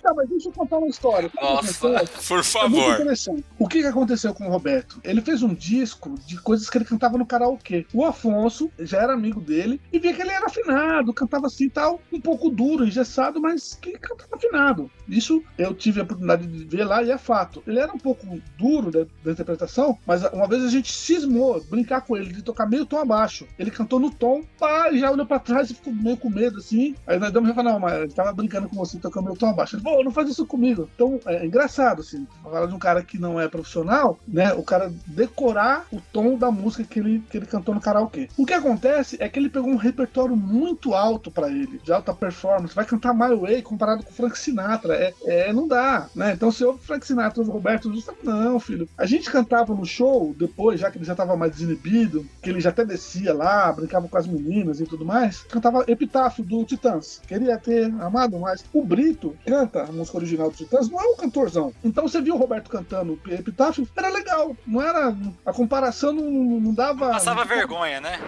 Então, 0.03 0.17
mas 0.17 0.29
deixa 0.29 0.49
eu 0.49 0.53
contar 0.53 0.79
uma 0.79 0.89
história. 0.89 1.31
Nossa, 1.41 1.89
por 2.27 2.41
É 2.41 2.43
favor. 2.43 2.95
interessante. 2.95 3.45
O 3.57 3.69
que, 3.69 3.81
que 3.81 3.87
aconteceu 3.87 4.35
com 4.35 4.49
o 4.49 4.51
Roberto? 4.51 5.01
Ele 5.05 5.21
fez 5.21 5.43
um 5.45 5.55
disco 5.55 6.17
de 6.27 6.37
coisas 6.41 6.69
que 6.69 6.77
ele 6.77 6.85
cantava 6.85 7.17
no 7.17 7.25
karaokê. 7.25 7.87
O 7.95 8.05
Afonso 8.05 8.69
já 8.81 8.99
era 9.01 9.13
amigo 9.13 9.41
dele 9.41 9.81
e 9.93 9.99
via 10.01 10.13
que 10.13 10.21
ele 10.21 10.33
era 10.33 10.47
afinado, 10.47 11.15
cantava 11.15 11.47
assim 11.47 11.69
tal, 11.69 12.01
um 12.13 12.21
pouco 12.21 12.51
duro, 12.51 12.85
engessado, 12.85 13.41
mas 13.41 13.75
que 13.81 13.93
cantava 13.93 14.35
afinado. 14.35 14.91
Isso 15.09 15.41
eu 15.57 15.73
tive 15.73 16.01
a 16.01 16.03
oportunidade 16.03 16.47
de 16.49 16.65
ver 16.65 16.85
lá 16.85 17.01
e 17.03 17.11
é 17.13 17.19
fato. 17.19 17.63
Ele 17.65 17.79
era 17.79 17.93
um 17.93 17.99
pouco 17.99 18.27
duro 18.59 18.91
da, 18.91 19.07
da 19.25 19.31
interpretação, 19.33 19.97
mas 20.05 20.25
uma 20.33 20.49
vez 20.49 20.65
a 20.65 20.69
gente 20.69 20.93
cismou 20.93 21.63
brincar 21.71 22.01
com 22.01 22.17
ele, 22.17 22.33
de 22.33 22.43
tocar 22.43 22.67
meio 22.67 22.85
tom 22.85 22.99
abaixo. 22.99 23.47
Ele 23.57 23.71
cantou 23.71 24.01
no 24.01 24.11
tom, 24.11 24.43
pá, 24.59 24.91
e 24.91 24.99
já 24.99 25.11
olhou 25.13 25.27
pra 25.27 25.39
trás 25.39 25.71
e 25.71 25.75
ficou 25.75 25.93
meio 25.93 26.17
com 26.17 26.29
medo 26.29 26.59
assim. 26.59 26.97
Aí 27.07 27.19
nós 27.21 27.31
damos 27.33 27.51
e 27.51 27.55
falou: 27.55 27.73
Não, 27.73 27.79
mas 27.81 27.93
ele 28.03 28.13
tava 28.13 28.33
brincando 28.33 28.69
com 28.69 28.77
você, 28.77 28.99
tocando 28.99 29.27
meio 29.27 29.37
tom 29.37 29.47
abaixo. 29.51 29.77
Ele 29.77 29.83
falou: 29.83 29.92
Não 30.03 30.11
faz 30.11 30.29
isso 30.29 30.47
comigo. 30.47 30.89
Então 30.95 31.19
é 31.27 31.45
engraçado, 31.45 32.01
assim, 32.01 32.27
falar 32.43 32.67
de 32.67 32.75
um 32.75 32.79
cara 32.79 33.03
que 33.03 33.19
não 33.19 33.41
é 33.41 33.49
profissional, 33.49 34.19
né? 34.27 34.53
O 34.55 34.63
cara 34.63 34.93
decorar 35.07 35.87
o 35.93 36.01
tom 36.13 36.37
da 36.37 36.51
música 36.51 36.85
que 36.85 36.99
ele, 36.99 37.23
que 37.31 37.37
ele 37.37 37.47
cantou 37.47 37.75
no 37.75 37.81
karaokê. 37.81 38.29
O 38.37 38.47
que 38.47 38.55
acontece 38.55 39.17
é 39.21 39.29
que 39.29 39.39
ele 39.39 39.49
pegou 39.49 39.71
um 39.71 39.77
repertório 39.77 40.37
muito 40.37 40.95
alto 40.95 41.31
pra 41.31 41.49
ele, 41.49 41.81
de 41.83 41.93
alta 41.93 42.15
performance. 42.15 42.75
Vai 42.75 42.85
cantar 42.85 43.15
My 43.15 43.35
Way 43.35 43.63
comparado 43.63 44.05
com 44.05 44.13
Frank 44.13 44.39
Sinatra. 44.39 44.95
É, 44.95 45.15
é, 45.25 45.53
não 45.53 45.67
dá, 45.67 46.09
né? 46.15 46.33
Então 46.33 46.51
se 46.51 46.65
ouve 46.65 46.85
Frank 46.85 47.07
Sinatra, 47.07 47.43
Roberto 47.43 47.91
não, 48.23 48.59
filho. 48.59 48.89
A 48.97 49.07
gente 49.07 49.31
cantava 49.31 49.75
no 49.75 49.85
show, 49.85 50.35
depois, 50.39 50.81
já 50.81 50.91
que 50.91 50.99
ele 50.99 51.05
já 51.05 51.15
tava 51.15 51.37
mais 51.37 51.53
desinibido, 51.53 52.27
que 52.43 52.51
ele 52.51 52.61
já 52.61 52.71
até 52.71 52.85
descia 52.85 53.35
lá, 53.35 53.73
brincava 53.73 54.09
com 54.09 54.17
as 54.17 54.27
meninas 54.27 54.81
e 54.81 54.85
tudo 54.85 55.05
mais, 55.05 55.43
cantava 55.43 55.85
Epitáfio 55.87 56.45
do 56.45 56.65
Titãs. 56.65 57.21
Queria 57.27 57.59
ter 57.59 57.87
amado 58.01 58.39
mais. 58.39 58.65
O 58.73 58.85
Brito 58.85 59.37
canta 59.47 59.82
a 59.85 59.93
música 59.93 60.17
original 60.19 60.51
do 60.51 60.57
Titãs, 60.57 60.89
não 60.89 61.01
é 61.01 61.05
um 61.05 61.17
cantorzão. 61.17 61.73
Então 61.85 62.07
você 62.07 62.21
viu 62.21 62.35
o 62.35 62.39
Roberto 62.39 62.71
cantando 62.71 63.19
Epitáfio, 63.29 63.89
era 63.97 64.09
legal. 64.09 64.57
Não 64.67 64.83
era. 64.83 65.17
A 65.45 65.53
comparação 65.53 66.13
não, 66.13 66.31
não 66.61 66.75
dava. 66.75 67.11
Passava 67.11 67.45
vergonha, 67.45 68.01
né? 68.01 68.19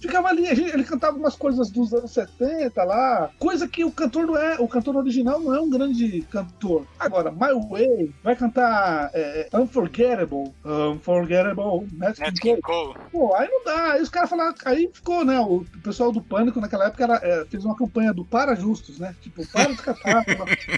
Ficava 0.00 0.28
ali, 0.28 0.46
ele 0.46 0.84
cantava 0.84 1.16
umas 1.16 1.36
coisas 1.36 1.70
dos 1.70 1.92
anos 1.92 2.10
70 2.12 2.82
lá, 2.84 3.30
coisa 3.38 3.68
que 3.68 3.84
o 3.84 3.90
cantor 3.90 4.26
não 4.26 4.36
é, 4.36 4.56
o 4.58 4.68
cantor 4.68 4.96
original 4.96 5.40
não 5.40 5.54
é 5.54 5.60
um 5.60 5.70
grande 5.70 6.22
cantor. 6.30 6.86
Agora, 6.98 7.30
My 7.30 7.52
Way, 7.68 8.12
vai 8.22 8.36
cantar 8.36 9.10
é, 9.12 9.48
Unforgettable, 9.54 10.52
Unforgettable, 10.64 11.88
Nat 11.92 12.18
King. 12.40 12.60
Cole. 12.60 12.94
Pô, 13.10 13.34
aí 13.34 13.48
não 13.48 13.64
dá. 13.64 13.92
Aí 13.92 14.02
os 14.02 14.08
caras 14.08 14.30
falaram, 14.30 14.54
aí 14.64 14.90
ficou, 14.92 15.24
né? 15.24 15.38
O 15.40 15.64
pessoal 15.82 16.12
do 16.12 16.22
Pânico 16.22 16.60
naquela 16.60 16.86
época 16.86 17.04
era, 17.04 17.20
é, 17.22 17.44
fez 17.46 17.64
uma 17.64 17.76
campanha 17.76 18.12
do 18.12 18.24
Para 18.24 18.54
Justos, 18.54 18.98
né? 18.98 19.14
Tipo, 19.20 19.46
para 19.50 19.72
de 19.72 19.82
cantar. 19.82 20.24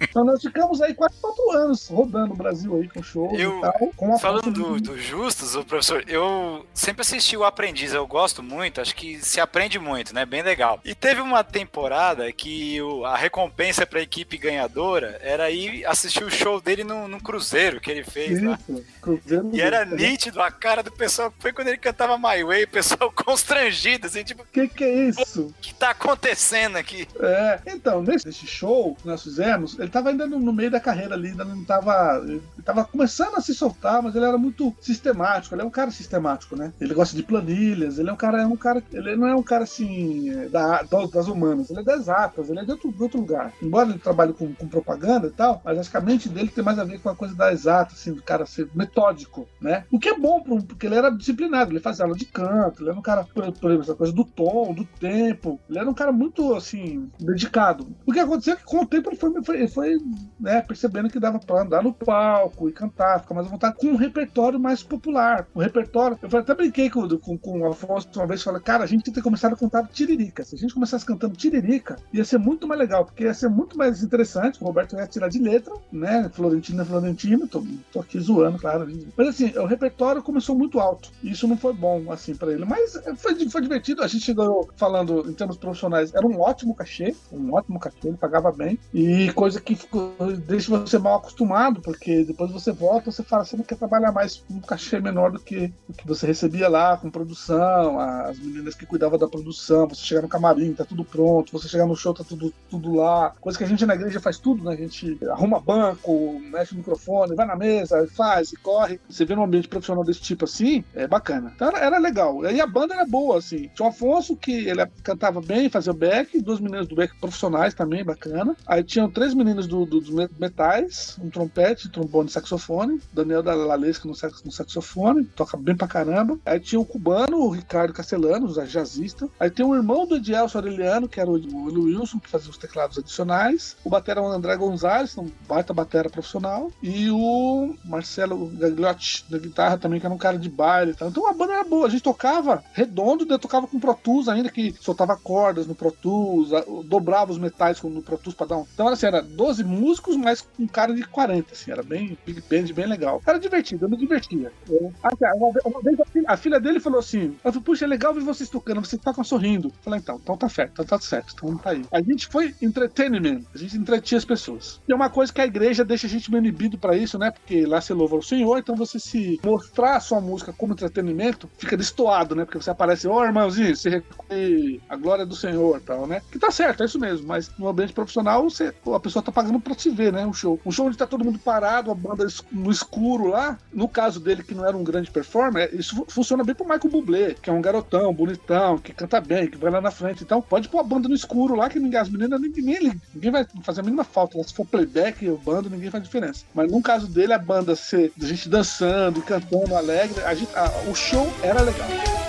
então 0.00 0.24
nós 0.24 0.40
ficamos 0.40 0.80
aí 0.82 0.94
quase 0.94 1.14
quatro 1.20 1.50
anos 1.52 1.88
rodando 1.88 2.32
o 2.32 2.36
Brasil 2.36 2.76
aí 2.76 2.88
com 2.88 3.02
shows 3.02 3.38
Eu- 3.38 3.58
e 3.58 3.60
tal. 3.60 3.72
Com 3.96 4.14
a 4.14 4.18
Falando 4.18 4.50
do, 4.50 4.80
do 4.80 4.98
Justus, 4.98 5.54
o 5.54 5.64
professor, 5.64 6.04
eu 6.08 6.64
sempre 6.74 7.02
assisti 7.02 7.36
o 7.36 7.44
Aprendiz, 7.44 7.92
eu 7.92 8.06
gosto 8.06 8.42
muito, 8.42 8.80
acho 8.80 8.94
que 8.94 9.18
se 9.20 9.40
aprende 9.40 9.78
muito, 9.78 10.14
né? 10.14 10.24
Bem 10.24 10.42
legal. 10.42 10.80
E 10.84 10.94
teve 10.94 11.20
uma 11.20 11.42
temporada 11.44 12.30
que 12.32 12.80
o- 12.82 13.04
a 13.04 13.16
recompensa 13.16 13.86
pra 13.86 14.00
equipe 14.00 14.36
ganhadora 14.38 15.18
era 15.22 15.50
ir 15.50 15.84
assistir 15.86 16.24
o 16.24 16.30
show 16.30 16.60
dele 16.60 16.84
num, 16.84 17.08
num 17.08 17.20
cruzeiro 17.20 17.80
que 17.80 17.90
ele 17.90 18.04
fez 18.04 18.42
lá. 18.42 18.58
Isso, 18.68 18.84
Cruzeiro 19.00 19.50
E 19.52 19.60
era 19.60 19.84
do- 19.84 19.96
nítido 19.96 20.40
a 20.42 20.50
cara 20.50 20.82
do 20.82 20.92
pessoal, 20.92 21.32
foi 21.38 21.52
quando 21.52 21.68
ele 21.68 21.78
cantava 21.78 22.16
My 22.18 22.42
Way, 22.44 22.64
o 22.64 22.68
pessoal 22.68 23.10
constrangido, 23.24 24.06
assim, 24.06 24.22
tipo, 24.24 24.42
o 24.42 24.46
Que 24.46 24.68
que 24.68 24.84
é 24.84 25.08
isso? 25.08 25.54
que 25.60 25.74
tá 25.74 25.90
acontecendo 25.90 26.76
aqui? 26.76 27.06
É, 27.20 27.60
então, 27.66 28.02
nesse, 28.02 28.26
nesse 28.26 28.46
show 28.46 28.94
que 29.00 29.06
nós 29.06 29.22
fizemos, 29.22 29.78
ele 29.78 29.88
tava 29.90 30.10
ainda 30.10 30.26
no, 30.26 30.52
meio 30.52 30.70
da 30.70 30.80
carreira 30.80 31.14
ali, 31.14 31.28
ainda 31.28 31.44
não 31.44 31.64
tava. 31.64 32.22
Ele 32.24 32.42
tava 32.64 32.84
começando 32.84 33.36
a 33.36 33.40
se 33.40 33.54
soltar, 33.54 34.02
mas 34.02 34.14
ele 34.14 34.24
era 34.24 34.38
muito 34.38 34.74
sistemático, 34.80 35.54
ele 35.54 35.62
é 35.62 35.64
um 35.64 35.70
cara 35.70 35.90
sistemático, 35.90 36.56
né? 36.56 36.72
Ele 36.80 36.94
gosta 36.94 37.16
de 37.16 37.22
planilhas, 37.22 37.98
ele 37.98 38.10
é 38.10 38.12
um 38.12 38.16
cara, 38.16 38.42
é 38.42 38.46
um 38.46 38.56
cara. 38.56 38.82
Ele 38.92 39.16
não 39.16 39.26
é 39.26 39.34
um 39.34 39.42
cara 39.42 39.64
assim 39.64 40.48
da, 40.50 40.82
das 40.82 41.28
humanas, 41.28 41.70
ele 41.70 41.80
é 41.80 41.84
das 41.84 42.00
exatas, 42.00 42.48
ele 42.48 42.60
é 42.60 42.64
de 42.64 42.72
outro, 42.72 42.92
de 42.92 43.02
outro 43.02 43.20
lugar. 43.20 43.52
Embora 43.62 43.88
ele 43.88 43.98
trabalhe 43.98 44.32
com, 44.32 44.52
com 44.54 44.68
propaganda 44.68 45.26
e 45.26 45.30
tal, 45.30 45.60
mas 45.64 45.78
acho 45.78 45.90
que 45.90 45.96
a 45.96 46.00
mente 46.00 46.28
dele 46.28 46.48
tem 46.48 46.64
mais 46.64 46.78
a 46.78 46.84
ver 46.84 47.00
com 47.00 47.08
a 47.08 47.16
coisa 47.16 47.34
da 47.34 47.52
exata, 47.52 47.94
assim, 47.94 48.12
do 48.12 48.22
cara 48.22 48.46
ser 48.46 48.68
metódico, 48.74 49.48
né? 49.60 49.84
O 49.90 49.98
que 49.98 50.08
é 50.08 50.18
bom, 50.18 50.40
porque 50.40 50.86
ele 50.86 50.94
era 50.94 51.10
disciplinado, 51.10 51.72
ele 51.72 51.80
fazia 51.80 52.04
aula 52.04 52.16
de 52.16 52.24
canto, 52.24 52.82
ele 52.82 52.90
era 52.90 52.98
um 52.98 53.02
cara, 53.02 53.24
por, 53.24 53.44
exemplo, 53.44 53.80
essa 53.80 53.94
coisa 53.94 54.12
do 54.12 54.24
tom, 54.24 54.72
do 54.74 54.84
tempo, 54.84 55.60
ele 55.68 55.78
era 55.78 55.88
um 55.88 55.94
cara 55.94 56.12
muito, 56.12 56.54
assim, 56.54 57.10
dedicado. 57.18 57.86
O 58.06 58.12
que 58.12 58.20
aconteceu 58.20 58.54
é 58.54 58.56
que 58.56 58.64
com 58.64 58.80
o 58.80 58.86
tempo 58.86 59.10
ele 59.10 59.16
foi, 59.16 59.42
foi, 59.42 59.56
ele 59.56 59.68
foi 59.68 59.79
foi 59.80 59.98
né, 60.38 60.60
percebendo 60.60 61.08
que 61.08 61.18
dava 61.18 61.38
pra 61.38 61.62
andar 61.62 61.82
no 61.82 61.92
palco 61.92 62.68
e 62.68 62.72
cantar, 62.72 63.20
ficar 63.20 63.34
mais 63.34 63.46
à 63.46 63.50
vontade, 63.50 63.76
com 63.76 63.88
um 63.88 63.96
repertório 63.96 64.60
mais 64.60 64.82
popular. 64.82 65.46
Um 65.54 65.60
repertório. 65.60 66.18
Eu 66.22 66.38
até 66.38 66.54
brinquei 66.54 66.90
com, 66.90 67.08
com, 67.18 67.38
com 67.38 67.60
o 67.60 67.66
Afonso 67.66 68.08
uma 68.16 68.26
vez, 68.26 68.42
falei, 68.42 68.60
cara, 68.60 68.84
a 68.84 68.86
gente 68.86 69.04
tem 69.04 69.14
que 69.14 69.20
ter 69.20 69.24
começado 69.24 69.54
a 69.54 69.56
cantar 69.56 69.88
tiririca. 69.88 70.44
Se 70.44 70.54
a 70.54 70.58
gente 70.58 70.74
começasse 70.74 71.06
cantando 71.06 71.34
tiririca, 71.34 71.96
ia 72.12 72.24
ser 72.24 72.38
muito 72.38 72.68
mais 72.68 72.78
legal, 72.78 73.04
porque 73.04 73.24
ia 73.24 73.32
ser 73.34 73.48
muito 73.48 73.78
mais 73.78 74.02
interessante. 74.02 74.60
O 74.60 74.66
Roberto 74.66 74.96
ia 74.96 75.06
tirar 75.06 75.28
de 75.28 75.38
letra, 75.38 75.72
né? 75.90 76.30
Florentina, 76.32 76.84
Florentina, 76.84 77.46
tô, 77.46 77.64
tô 77.90 78.00
aqui 78.00 78.20
zoando, 78.20 78.58
claro. 78.58 78.86
Mas 79.16 79.28
assim, 79.28 79.56
o 79.56 79.64
repertório 79.64 80.22
começou 80.22 80.56
muito 80.56 80.78
alto. 80.78 81.10
E 81.22 81.30
isso 81.30 81.48
não 81.48 81.56
foi 81.56 81.72
bom, 81.72 82.12
assim, 82.12 82.34
para 82.34 82.52
ele. 82.52 82.64
Mas 82.64 82.98
foi, 83.16 83.48
foi 83.48 83.62
divertido. 83.62 84.02
A 84.02 84.06
gente 84.06 84.24
chegou 84.24 84.68
falando 84.76 85.28
em 85.28 85.32
termos 85.32 85.56
profissionais, 85.56 86.14
era 86.14 86.26
um 86.26 86.40
ótimo 86.40 86.74
cachê, 86.74 87.14
um 87.32 87.54
ótimo 87.54 87.78
cachê, 87.78 88.08
ele 88.08 88.16
pagava 88.16 88.52
bem. 88.52 88.78
E 88.92 89.32
coisa 89.32 89.60
que 89.60 89.69
ficou, 89.74 90.14
deixa 90.46 90.76
você 90.76 90.98
mal 90.98 91.16
acostumado, 91.16 91.80
porque 91.80 92.24
depois 92.24 92.50
você 92.50 92.72
volta, 92.72 93.10
você 93.10 93.22
fala, 93.22 93.44
você 93.44 93.56
não 93.56 93.64
quer 93.64 93.76
trabalhar 93.76 94.12
mais 94.12 94.36
com 94.36 94.54
um 94.54 94.60
cachê 94.60 95.00
menor 95.00 95.32
do 95.32 95.38
que 95.38 95.72
o 95.88 95.92
que 95.92 96.06
você 96.06 96.26
recebia 96.26 96.68
lá, 96.68 96.96
com 96.96 97.10
produção, 97.10 97.98
as 97.98 98.38
meninas 98.38 98.74
que 98.74 98.86
cuidavam 98.86 99.18
da 99.18 99.28
produção, 99.28 99.88
você 99.88 100.04
chegar 100.04 100.22
no 100.22 100.28
camarim, 100.28 100.72
tá 100.72 100.84
tudo 100.84 101.04
pronto, 101.04 101.52
você 101.52 101.68
chegar 101.68 101.86
no 101.86 101.96
show, 101.96 102.14
tá 102.14 102.24
tudo, 102.24 102.52
tudo 102.68 102.94
lá. 102.94 103.34
Coisa 103.40 103.58
que 103.58 103.64
a 103.64 103.66
gente 103.66 103.84
na 103.86 103.94
igreja 103.94 104.20
faz 104.20 104.38
tudo, 104.38 104.64
né? 104.64 104.72
A 104.72 104.76
gente 104.76 105.18
arruma 105.30 105.60
banco, 105.60 106.40
mexe 106.50 106.74
o 106.74 106.76
microfone, 106.76 107.34
vai 107.34 107.46
na 107.46 107.56
mesa, 107.56 108.06
faz 108.16 108.52
e 108.52 108.56
corre. 108.56 109.00
Você 109.08 109.24
vê 109.24 109.34
num 109.34 109.44
ambiente 109.44 109.68
profissional 109.68 110.04
desse 110.04 110.20
tipo 110.20 110.44
assim, 110.44 110.84
é 110.94 111.06
bacana. 111.06 111.52
Então 111.54 111.68
era, 111.68 111.78
era 111.78 111.98
legal. 111.98 112.44
E 112.44 112.60
a 112.60 112.66
banda 112.66 112.94
era 112.94 113.04
boa, 113.04 113.38
assim. 113.38 113.70
Tinha 113.74 113.86
o 113.86 113.90
Afonso, 113.90 114.36
que 114.36 114.68
ele 114.68 114.84
cantava 115.02 115.40
bem, 115.40 115.68
fazia 115.68 115.92
o 115.92 115.96
back, 115.96 116.40
duas 116.40 116.60
meninas 116.60 116.86
do 116.86 116.94
back 116.94 117.18
profissionais 117.20 117.74
também, 117.74 118.04
bacana. 118.04 118.56
Aí 118.66 118.82
tinham 118.82 119.10
três 119.10 119.34
meninos 119.50 119.66
do, 119.66 119.84
do, 119.84 120.00
dos 120.00 120.10
metais, 120.38 121.18
um 121.22 121.28
trompete, 121.28 121.88
trombone 121.88 122.28
saxofone. 122.28 123.00
Daniel 123.12 123.42
da 123.42 123.54
Lalesca 123.54 124.06
no, 124.06 124.14
sax, 124.14 124.42
no 124.44 124.52
saxofone, 124.52 125.24
toca 125.24 125.56
bem 125.56 125.76
pra 125.76 125.88
caramba. 125.88 126.38
Aí 126.46 126.60
tinha 126.60 126.80
o 126.80 126.84
cubano, 126.84 127.38
o 127.38 127.50
Ricardo 127.50 127.92
Castellano, 127.92 128.46
o 128.46 128.66
jazzista. 128.66 129.28
Aí 129.38 129.50
tem 129.50 129.66
o 129.66 129.74
irmão 129.74 130.06
do 130.06 130.16
Edielso 130.16 130.56
Aureliano, 130.56 131.08
que 131.08 131.20
era 131.20 131.30
o, 131.30 131.34
o 131.34 131.84
Wilson, 131.84 132.18
que 132.20 132.28
fazia 132.28 132.50
os 132.50 132.56
teclados 132.56 132.98
adicionais. 132.98 133.76
O 133.84 133.90
batera 133.90 134.20
André 134.20 134.56
Gonzalez, 134.56 135.16
um 135.18 135.28
baita 135.48 135.74
batera 135.74 136.08
profissional. 136.08 136.70
E 136.82 137.10
o 137.10 137.74
Marcelo 137.84 138.46
Gagliotti, 138.46 139.24
da 139.28 139.38
guitarra 139.38 139.78
também, 139.78 139.98
que 139.98 140.06
era 140.06 140.14
um 140.14 140.18
cara 140.18 140.38
de 140.38 140.48
baile. 140.48 140.94
Tá? 140.94 141.06
Então 141.06 141.28
a 141.28 141.32
banda 141.32 141.54
era 141.54 141.64
boa. 141.64 141.86
A 141.86 141.90
gente 141.90 142.02
tocava 142.02 142.62
redondo, 142.72 143.26
eu 143.28 143.38
tocava 143.38 143.66
com 143.66 143.80
Pro 143.80 143.94
Tools 143.94 144.28
ainda, 144.28 144.48
que 144.48 144.74
soltava 144.80 145.16
cordas 145.16 145.66
no 145.66 145.74
Pro 145.74 145.90
Tools, 145.90 146.50
dobrava 146.86 147.32
os 147.32 147.38
metais 147.38 147.82
no 147.82 148.02
Pro 148.02 148.18
Tools 148.18 148.34
pra 148.34 148.46
dar 148.46 148.58
um. 148.58 148.66
Então, 148.74 148.88
assim, 148.88 149.06
era 149.06 149.22
12 149.40 149.64
músicos, 149.64 150.18
mas 150.18 150.42
com 150.42 150.64
um 150.64 150.66
cara 150.66 150.92
de 150.94 151.02
40, 151.02 151.54
assim, 151.54 151.72
era 151.72 151.82
bem 151.82 152.18
big 152.26 152.42
band, 152.42 152.74
bem 152.74 152.86
legal. 152.86 153.22
Era 153.26 153.38
divertido, 153.38 153.86
eu 153.86 153.88
me 153.88 153.96
divertia. 153.96 154.52
Eu, 154.68 154.92
uma, 155.02 155.52
uma 155.64 155.80
vez 155.80 155.98
a 155.98 156.04
filha, 156.04 156.24
a 156.28 156.36
filha, 156.36 156.60
dele 156.60 156.78
falou 156.78 156.98
assim: 156.98 157.34
eu 157.42 157.50
falei, 157.50 157.64
puxa, 157.64 157.86
é 157.86 157.88
legal 157.88 158.12
ver 158.12 158.20
vocês 158.20 158.50
tocando, 158.50 158.84
você 158.84 158.98
toca 158.98 159.24
sorrindo. 159.24 159.68
Eu 159.68 159.74
falei, 159.82 159.98
então, 159.98 160.20
então 160.22 160.36
tá 160.36 160.46
certo, 160.46 160.72
então 160.72 160.84
tá 160.84 161.00
certo, 161.00 161.32
então 161.32 161.56
tá 161.56 161.70
aí. 161.70 161.82
A 161.90 162.02
gente 162.02 162.26
foi 162.26 162.54
entretenimento, 162.60 163.46
a 163.54 163.56
gente 163.56 163.78
entretinha 163.78 164.18
as 164.18 164.26
pessoas. 164.26 164.78
E 164.86 164.92
é 164.92 164.94
uma 164.94 165.08
coisa 165.08 165.32
que 165.32 165.40
a 165.40 165.46
igreja 165.46 165.86
deixa 165.86 166.06
a 166.06 166.10
gente 166.10 166.30
meio 166.30 166.42
inibido 166.42 166.76
pra 166.76 166.94
isso, 166.94 167.18
né? 167.18 167.30
Porque 167.30 167.64
lá 167.64 167.80
se 167.80 167.94
louva 167.94 168.16
o 168.16 168.22
Senhor, 168.22 168.58
então 168.58 168.76
você 168.76 169.00
se 169.00 169.40
mostrar 169.42 169.96
a 169.96 170.00
sua 170.00 170.20
música 170.20 170.52
como 170.52 170.74
entretenimento 170.74 171.48
fica 171.56 171.78
destoado, 171.78 172.34
né? 172.34 172.44
Porque 172.44 172.60
você 172.60 172.68
aparece, 172.68 173.08
ô 173.08 173.14
oh, 173.14 173.24
irmãozinho, 173.24 173.74
você 173.74 173.88
reconhece 173.88 174.82
a 174.86 174.96
glória 174.96 175.24
do 175.24 175.34
Senhor 175.34 175.80
tal, 175.80 176.06
né? 176.06 176.20
Que 176.30 176.38
tá 176.38 176.50
certo, 176.50 176.82
é 176.82 176.86
isso 176.86 177.00
mesmo, 177.00 177.26
mas 177.26 177.50
no 177.58 177.68
ambiente 177.68 177.94
profissional 177.94 178.42
você, 178.42 178.74
a 178.94 179.00
pessoa 179.00 179.22
tá 179.22 179.29
pagando 179.32 179.60
pra 179.60 179.74
te 179.74 179.90
ver, 179.90 180.12
né? 180.12 180.26
Um 180.26 180.32
show. 180.32 180.60
Um 180.64 180.70
show 180.70 180.86
onde 180.86 180.96
tá 180.96 181.06
todo 181.06 181.24
mundo 181.24 181.38
parado, 181.38 181.90
a 181.90 181.94
banda 181.94 182.26
no 182.50 182.70
escuro 182.70 183.28
lá. 183.28 183.58
No 183.72 183.88
caso 183.88 184.20
dele, 184.20 184.42
que 184.42 184.54
não 184.54 184.66
era 184.66 184.76
um 184.76 184.84
grande 184.84 185.10
performer, 185.10 185.70
isso 185.72 186.04
funciona 186.08 186.44
bem 186.44 186.54
pro 186.54 186.64
Michael 186.64 186.90
Bublé, 186.90 187.34
que 187.34 187.50
é 187.50 187.52
um 187.52 187.60
garotão, 187.60 188.12
bonitão, 188.12 188.78
que 188.78 188.92
canta 188.92 189.20
bem, 189.20 189.48
que 189.48 189.56
vai 189.56 189.70
lá 189.70 189.80
na 189.80 189.90
frente. 189.90 190.22
Então 190.22 190.40
pode 190.40 190.68
pôr 190.68 190.80
a 190.80 190.84
banda 190.84 191.08
no 191.08 191.14
escuro 191.14 191.54
lá, 191.54 191.68
que 191.68 191.78
ninguém, 191.78 191.98
as 191.98 192.08
meninas 192.08 192.40
ninguém, 192.40 192.64
ninguém, 192.64 193.00
ninguém 193.14 193.30
vai 193.30 193.46
fazer 193.62 193.80
a 193.80 193.84
mínima 193.84 194.04
falta. 194.04 194.42
Se 194.42 194.54
for 194.54 194.66
playback 194.66 195.28
ou 195.28 195.38
banda, 195.38 195.68
ninguém 195.68 195.90
faz 195.90 196.02
diferença. 196.02 196.44
Mas 196.54 196.70
no 196.70 196.82
caso 196.82 197.06
dele, 197.06 197.32
a 197.32 197.38
banda 197.38 197.76
ser 197.76 198.12
a 198.20 198.24
gente 198.24 198.48
dançando, 198.48 199.22
cantando, 199.22 199.74
alegre, 199.74 200.22
a 200.24 200.34
gente, 200.34 200.50
a, 200.56 200.68
o 200.90 200.94
show 200.94 201.26
era 201.42 201.62
legal. 201.62 202.19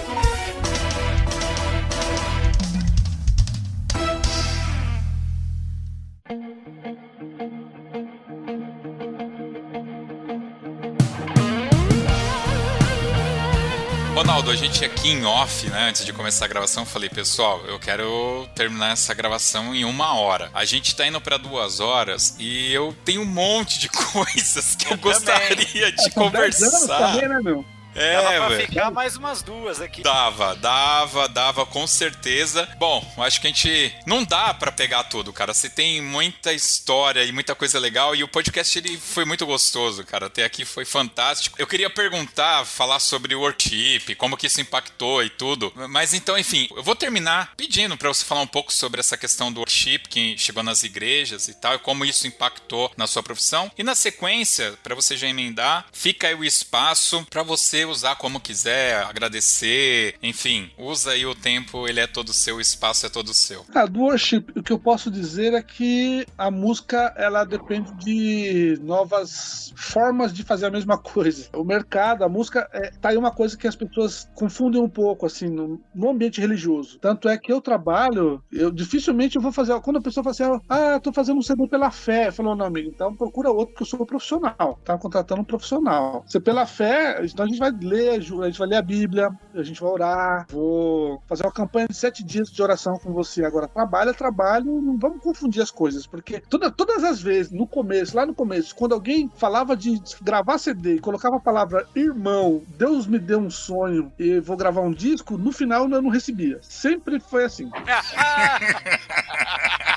Gente 14.82 14.86
aqui 14.86 15.10
em 15.10 15.26
off, 15.26 15.70
né, 15.70 15.90
antes 15.90 16.04
de 16.04 16.12
começar 16.12 16.46
a 16.46 16.48
gravação, 16.48 16.86
falei, 16.86 17.10
pessoal, 17.10 17.64
eu 17.68 17.78
quero 17.78 18.48
terminar 18.56 18.94
essa 18.94 19.14
gravação 19.14 19.76
em 19.76 19.86
uma 19.86 20.16
hora. 20.16 20.50
A 20.54 20.66
gente 20.66 20.96
tá 20.96 21.06
indo 21.06 21.22
para 21.22 21.38
duas 21.38 21.80
horas 21.80 22.36
e 22.40 22.74
eu 22.74 22.96
tenho 23.06 23.22
um 23.22 23.26
monte 23.26 23.80
de 23.80 23.90
coisas 24.12 24.76
que 24.76 24.88
eu, 24.88 24.92
eu 24.92 24.98
gostaria 24.98 25.92
de 25.92 26.10
conversar. 26.12 27.14
Também, 27.14 27.30
né, 27.30 27.40
meu? 27.44 27.64
É, 27.96 28.16
dava 28.16 28.36
pra 28.38 28.48
véio. 28.50 28.68
ficar 28.68 28.92
mais 28.92 29.16
umas 29.18 29.42
duas 29.42 29.82
aqui. 29.82 30.02
Dava, 30.02 30.56
dava, 30.56 31.28
dava, 31.28 31.66
com 31.66 31.86
certeza. 31.86 32.68
Bom, 32.78 33.06
acho 33.18 33.42
que 33.42 33.48
a 33.48 33.50
gente 33.50 33.96
não 34.06 34.24
dá 34.24 34.54
para 34.54 34.72
pegar 34.72 35.04
tudo, 35.06 35.34
cara. 35.34 35.54
Você 35.54 35.70
tem 35.70 36.02
muita 36.02 36.54
história 36.54 37.24
e 37.24 37.32
muita 37.32 37.54
coisa 37.56 37.80
legal 37.80 38.16
e 38.16 38.24
o 38.24 38.28
podcast 38.28 38.78
ele 38.78 38.98
foi 38.98 39.26
muito 39.26 39.46
gostoso, 39.46 40.04
cara. 40.06 40.28
Até 40.28 40.44
aqui 40.44 40.64
foi 40.64 40.86
fantástico. 40.86 41.56
Eu 41.60 41.68
queria 41.68 41.90
perguntar, 41.90 42.66
falar 42.66 43.00
sobre 43.00 43.36
o 43.36 43.42
worship, 43.42 44.16
como 44.16 44.38
que 44.38 44.48
isso 44.48 44.62
impactou 44.62 45.24
e 45.24 45.30
tudo. 45.30 45.72
Mas 45.90 46.14
então, 46.14 46.38
enfim, 46.38 46.68
eu 46.76 46.84
vou 46.84 46.96
terminar 46.96 47.54
pedindo 47.58 47.98
para 47.98 48.10
você 48.10 48.24
falar 48.24 48.42
um 48.42 48.48
pouco 48.48 48.72
sobre 48.72 49.00
essa 49.00 49.18
questão 49.18 49.52
do 49.52 49.60
worship 49.60 50.00
que 50.10 50.38
chegou 50.38 50.64
nas 50.64 50.84
igrejas 50.84 51.48
e 51.48 51.54
tal, 51.54 51.76
e 51.76 51.80
como 51.80 52.06
isso 52.06 52.28
impactou 52.28 52.92
na 52.96 53.08
sua 53.08 53.22
profissão. 53.22 53.72
E 53.78 53.84
na 53.84 53.96
sequência, 53.96 54.78
para 54.82 54.96
você 54.96 55.18
já 55.18 55.28
emendar, 55.28 55.86
fica 55.92 56.28
aí 56.28 56.36
o 56.36 56.44
espaço 56.44 57.26
para 57.30 57.44
você 57.44 57.81
usar 57.86 58.16
como 58.16 58.40
quiser, 58.40 59.04
agradecer, 59.04 60.16
enfim, 60.22 60.70
usa 60.78 61.12
aí 61.12 61.26
o 61.26 61.36
tempo, 61.36 61.88
ele 61.88 62.00
é 62.00 62.08
todo 62.08 62.34
seu, 62.34 62.58
o 62.58 62.62
espaço 62.62 63.06
é 63.06 63.10
todo 63.10 63.34
seu. 63.34 63.66
Ah, 63.74 63.86
do 63.86 64.02
worship, 64.02 64.46
o 64.56 64.64
que 64.64 64.72
eu 64.72 64.80
posso 64.80 65.10
dizer 65.10 65.54
é 65.54 65.62
que 65.62 66.26
a 66.38 66.50
música, 66.52 67.14
ela 67.18 67.44
depende 67.44 67.92
de 67.96 68.80
novas 68.82 69.74
formas 69.76 70.34
de 70.34 70.44
fazer 70.44 70.66
a 70.66 70.72
mesma 70.72 70.98
coisa. 71.00 71.50
O 71.54 71.64
mercado, 71.64 72.24
a 72.24 72.30
música, 72.30 72.70
é, 72.74 72.92
tá 72.92 73.10
aí 73.10 73.18
uma 73.18 73.32
coisa 73.32 73.58
que 73.58 73.68
as 73.68 73.76
pessoas 73.76 74.30
confundem 74.36 74.82
um 74.82 74.90
pouco, 74.90 75.26
assim, 75.26 75.48
no, 75.48 75.82
no 75.94 76.10
ambiente 76.10 76.42
religioso. 76.42 77.00
Tanto 77.00 77.28
é 77.30 77.38
que 77.38 77.52
eu 77.52 77.62
trabalho, 77.62 78.44
eu 78.52 78.72
dificilmente 78.72 79.36
eu 79.36 79.42
vou 79.42 79.52
fazer, 79.52 79.80
quando 79.82 79.98
a 79.98 80.02
pessoa 80.02 80.24
fala 80.24 80.32
assim, 80.32 80.64
ah, 80.70 81.00
tô 81.00 81.12
fazendo 81.12 81.38
um 81.38 81.42
CD 81.42 81.68
pela 81.68 81.92
fé, 81.92 82.32
falou, 82.32 82.56
não, 82.56 82.66
amigo, 82.66 82.90
então 82.90 83.16
procura 83.16 83.50
outro, 83.50 83.68
porque 83.68 83.84
eu 83.84 83.88
sou 83.88 84.06
profissional, 84.06 84.80
tá 84.84 84.98
contratando 84.98 85.42
um 85.42 85.46
profissional. 85.46 86.24
Você 86.26 86.40
pela 86.40 86.66
fé, 86.66 87.24
então 87.24 87.46
a 87.46 87.48
gente 87.48 87.60
vai 87.60 87.71
vai 87.72 87.90
ler, 87.90 88.10
a 88.10 88.20
gente 88.20 88.60
vai 88.60 88.68
ler 88.68 88.76
a 88.76 88.82
Bíblia, 88.82 89.32
a 89.54 89.64
gente 89.64 89.82
vai 89.82 89.90
orar, 89.90 90.46
vou 90.50 91.22
fazer 91.28 91.44
uma 91.44 91.52
campanha 91.52 91.88
de 91.88 91.96
sete 91.96 92.24
dias 92.24 92.52
de 92.52 92.62
oração 92.62 92.98
com 92.98 93.14
você. 93.14 93.46
Agora, 93.46 93.68
trabalho 93.68 94.12
é 94.12 94.14
trabalho, 94.14 94.82
não 94.82 94.98
vamos 94.98 95.22
confundir 95.22 95.62
as 95.62 95.72
coisas, 95.72 96.06
porque 96.06 96.42
toda, 96.50 96.70
todas 96.70 97.04
as 97.04 97.22
vezes, 97.22 97.52
no 97.52 97.68
começo, 97.68 98.16
lá 98.16 98.26
no 98.26 98.34
começo, 98.34 98.76
quando 98.76 98.94
alguém 98.94 99.32
falava 99.36 99.76
de 99.76 100.02
gravar 100.22 100.58
CD 100.58 100.96
e 100.96 101.00
colocava 101.00 101.38
a 101.38 101.42
palavra 101.42 101.88
irmão, 101.96 102.62
Deus 102.78 103.08
me 103.08 103.20
deu 103.20 103.40
um 103.40 103.50
sonho 103.50 104.12
e 104.20 104.40
vou 104.40 104.58
gravar 104.58 104.82
um 104.82 104.92
disco, 104.92 105.38
no 105.38 105.52
final 105.52 105.90
eu 105.90 106.02
não 106.02 106.10
recebia. 106.10 106.60
Sempre 106.62 107.20
foi 107.20 107.46
assim. 107.46 107.70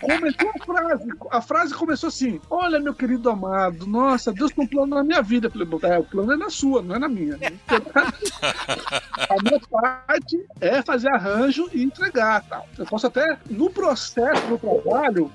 Começou 0.00 0.50
a 0.50 0.64
frase. 0.64 1.08
A 1.30 1.40
frase 1.40 1.74
começou 1.74 2.08
assim: 2.08 2.40
Olha, 2.50 2.78
meu 2.78 2.94
querido 2.94 3.30
amado, 3.30 3.86
nossa, 3.86 4.32
Deus 4.32 4.52
tem 4.52 4.64
um 4.64 4.68
plano 4.68 4.94
na 4.94 5.04
minha 5.04 5.22
vida. 5.22 5.46
Eu 5.46 5.50
falei, 5.50 5.96
é, 5.96 5.98
o 5.98 6.04
plano 6.04 6.32
é 6.32 6.36
na 6.36 6.50
sua, 6.50 6.82
não 6.82 6.96
é 6.96 6.98
na 6.98 7.08
minha. 7.08 7.36
a 9.28 9.42
minha 9.42 9.60
parte 9.70 10.46
é 10.60 10.82
fazer 10.82 11.08
arranjo 11.08 11.68
e 11.72 11.82
entregar. 11.82 12.42
Tal. 12.48 12.66
Eu 12.78 12.86
posso 12.86 13.06
até, 13.06 13.38
no 13.50 13.70
processo 13.70 14.46
do 14.46 14.58
trabalho, 14.58 15.32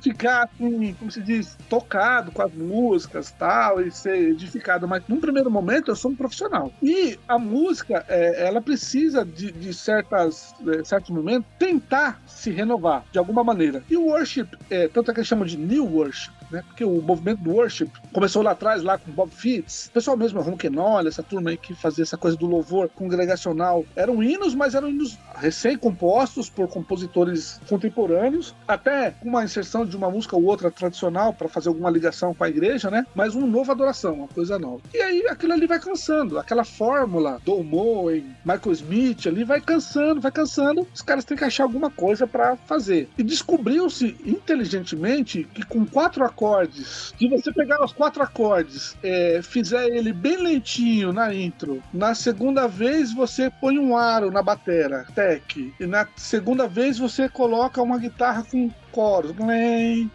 ficar 0.00 0.44
assim, 0.44 0.94
como 0.94 1.10
se 1.10 1.20
diz, 1.20 1.56
tocado 1.68 2.32
com 2.32 2.42
as 2.42 2.52
músicas 2.52 3.30
tal, 3.32 3.80
e 3.80 3.90
ser 3.90 4.30
edificado. 4.30 4.88
Mas 4.88 5.02
num 5.08 5.20
primeiro 5.20 5.50
momento 5.50 5.90
eu 5.90 5.96
sou 5.96 6.10
um 6.10 6.16
profissional. 6.16 6.72
E 6.82 7.18
a 7.28 7.38
música, 7.38 8.04
é, 8.08 8.46
ela 8.46 8.60
precisa 8.60 9.24
de, 9.24 9.52
de 9.52 9.74
certas, 9.74 10.54
é, 10.68 10.84
certos 10.84 11.10
momentos 11.10 11.46
tentar 11.58 12.22
se 12.26 12.50
renovar 12.50 13.04
de 13.12 13.18
alguma 13.18 13.44
maneira. 13.44 13.82
E 13.90 13.96
o 13.96 14.06
worship, 14.06 14.48
é, 14.70 14.88
tanto 14.88 15.10
é 15.10 15.14
que 15.14 15.20
eles 15.20 15.28
chamam 15.28 15.46
de 15.46 15.56
new 15.56 15.84
worship, 15.86 16.32
né? 16.50 16.62
Porque 16.66 16.84
o 16.84 17.00
movimento 17.02 17.40
do 17.42 17.52
worship 17.52 17.90
começou 18.12 18.42
lá 18.42 18.52
atrás, 18.52 18.82
lá 18.82 18.98
com 18.98 19.10
Bob 19.10 19.30
Fitts, 19.30 19.86
o 19.86 19.92
pessoal 19.92 20.16
mesmo, 20.16 20.40
Ronquenol, 20.40 21.06
essa 21.06 21.22
turma 21.22 21.50
aí 21.50 21.56
que 21.56 21.74
fazia 21.74 22.02
essa 22.02 22.16
coisa 22.16 22.36
do 22.36 22.46
louvor 22.46 22.88
congregacional. 22.88 23.84
Eram 23.94 24.22
hinos, 24.22 24.54
mas 24.54 24.74
eram 24.74 24.88
hinos 24.88 25.18
recém-compostos 25.36 26.48
por 26.48 26.68
compositores 26.68 27.60
contemporâneos, 27.68 28.54
até 28.66 29.10
com 29.10 29.28
uma 29.28 29.44
inserção 29.44 29.84
de 29.84 29.96
uma 29.96 30.10
música 30.10 30.36
ou 30.36 30.44
outra 30.44 30.70
tradicional 30.70 31.32
para 31.32 31.48
fazer 31.48 31.68
alguma 31.68 31.90
ligação 31.90 32.34
com 32.34 32.44
a 32.44 32.48
igreja, 32.48 32.90
né? 32.90 33.06
Mas 33.14 33.34
uma 33.34 33.46
nova 33.46 33.72
adoração, 33.72 34.14
uma 34.14 34.28
coisa 34.28 34.58
nova. 34.58 34.80
E 34.94 34.98
aí 34.98 35.26
aquilo 35.28 35.52
ali 35.52 35.66
vai 35.66 35.80
cansando, 35.80 36.38
aquela 36.38 36.64
fórmula 36.64 37.40
do 37.44 37.62
Moen, 37.62 38.24
Michael 38.44 38.72
Smith 38.72 39.26
ali 39.26 39.44
vai 39.44 39.60
cansando, 39.60 40.20
vai 40.20 40.32
cansando. 40.32 40.86
Os 40.94 41.02
caras 41.02 41.24
têm 41.24 41.36
que 41.36 41.44
achar 41.44 41.64
alguma 41.64 41.90
coisa 41.90 42.26
para 42.26 42.56
fazer. 42.56 43.08
E 43.18 43.22
descobriu-se 43.22 44.16
inteligentemente 44.24 45.44
que 45.54 45.64
com 45.64 45.84
quatro 45.86 46.24
se 47.18 47.28
você 47.28 47.52
pegar 47.52 47.82
os 47.84 47.92
quatro 47.92 48.22
acordes, 48.22 48.96
é, 49.02 49.40
fizer 49.42 49.86
ele 49.88 50.12
bem 50.12 50.36
lentinho 50.36 51.12
na 51.12 51.34
intro, 51.34 51.82
na 51.92 52.14
segunda 52.14 52.66
vez 52.68 53.12
você 53.12 53.50
põe 53.60 53.78
um 53.78 53.96
aro 53.96 54.30
na 54.30 54.42
batera, 54.42 55.06
tech, 55.14 55.74
e 55.80 55.86
na 55.86 56.06
segunda 56.16 56.68
vez 56.68 56.98
você 56.98 57.28
coloca 57.28 57.82
uma 57.82 57.98
guitarra 57.98 58.44
com 58.44 58.70
coros. 58.96 59.34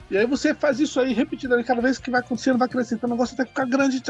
E 0.10 0.18
aí 0.18 0.26
você 0.26 0.56
faz 0.56 0.80
isso 0.80 1.00
aí 1.00 1.14
repetidamente, 1.14 1.68
cada 1.68 1.82
vez 1.82 2.00
que 2.00 2.10
vai 2.10 2.20
acontecendo, 2.20 2.58
vai 2.58 2.68
crescendo. 2.68 3.06
o 3.06 3.10
negócio 3.10 3.36
até 3.36 3.46
ficar 3.46 3.66
grande. 3.66 4.02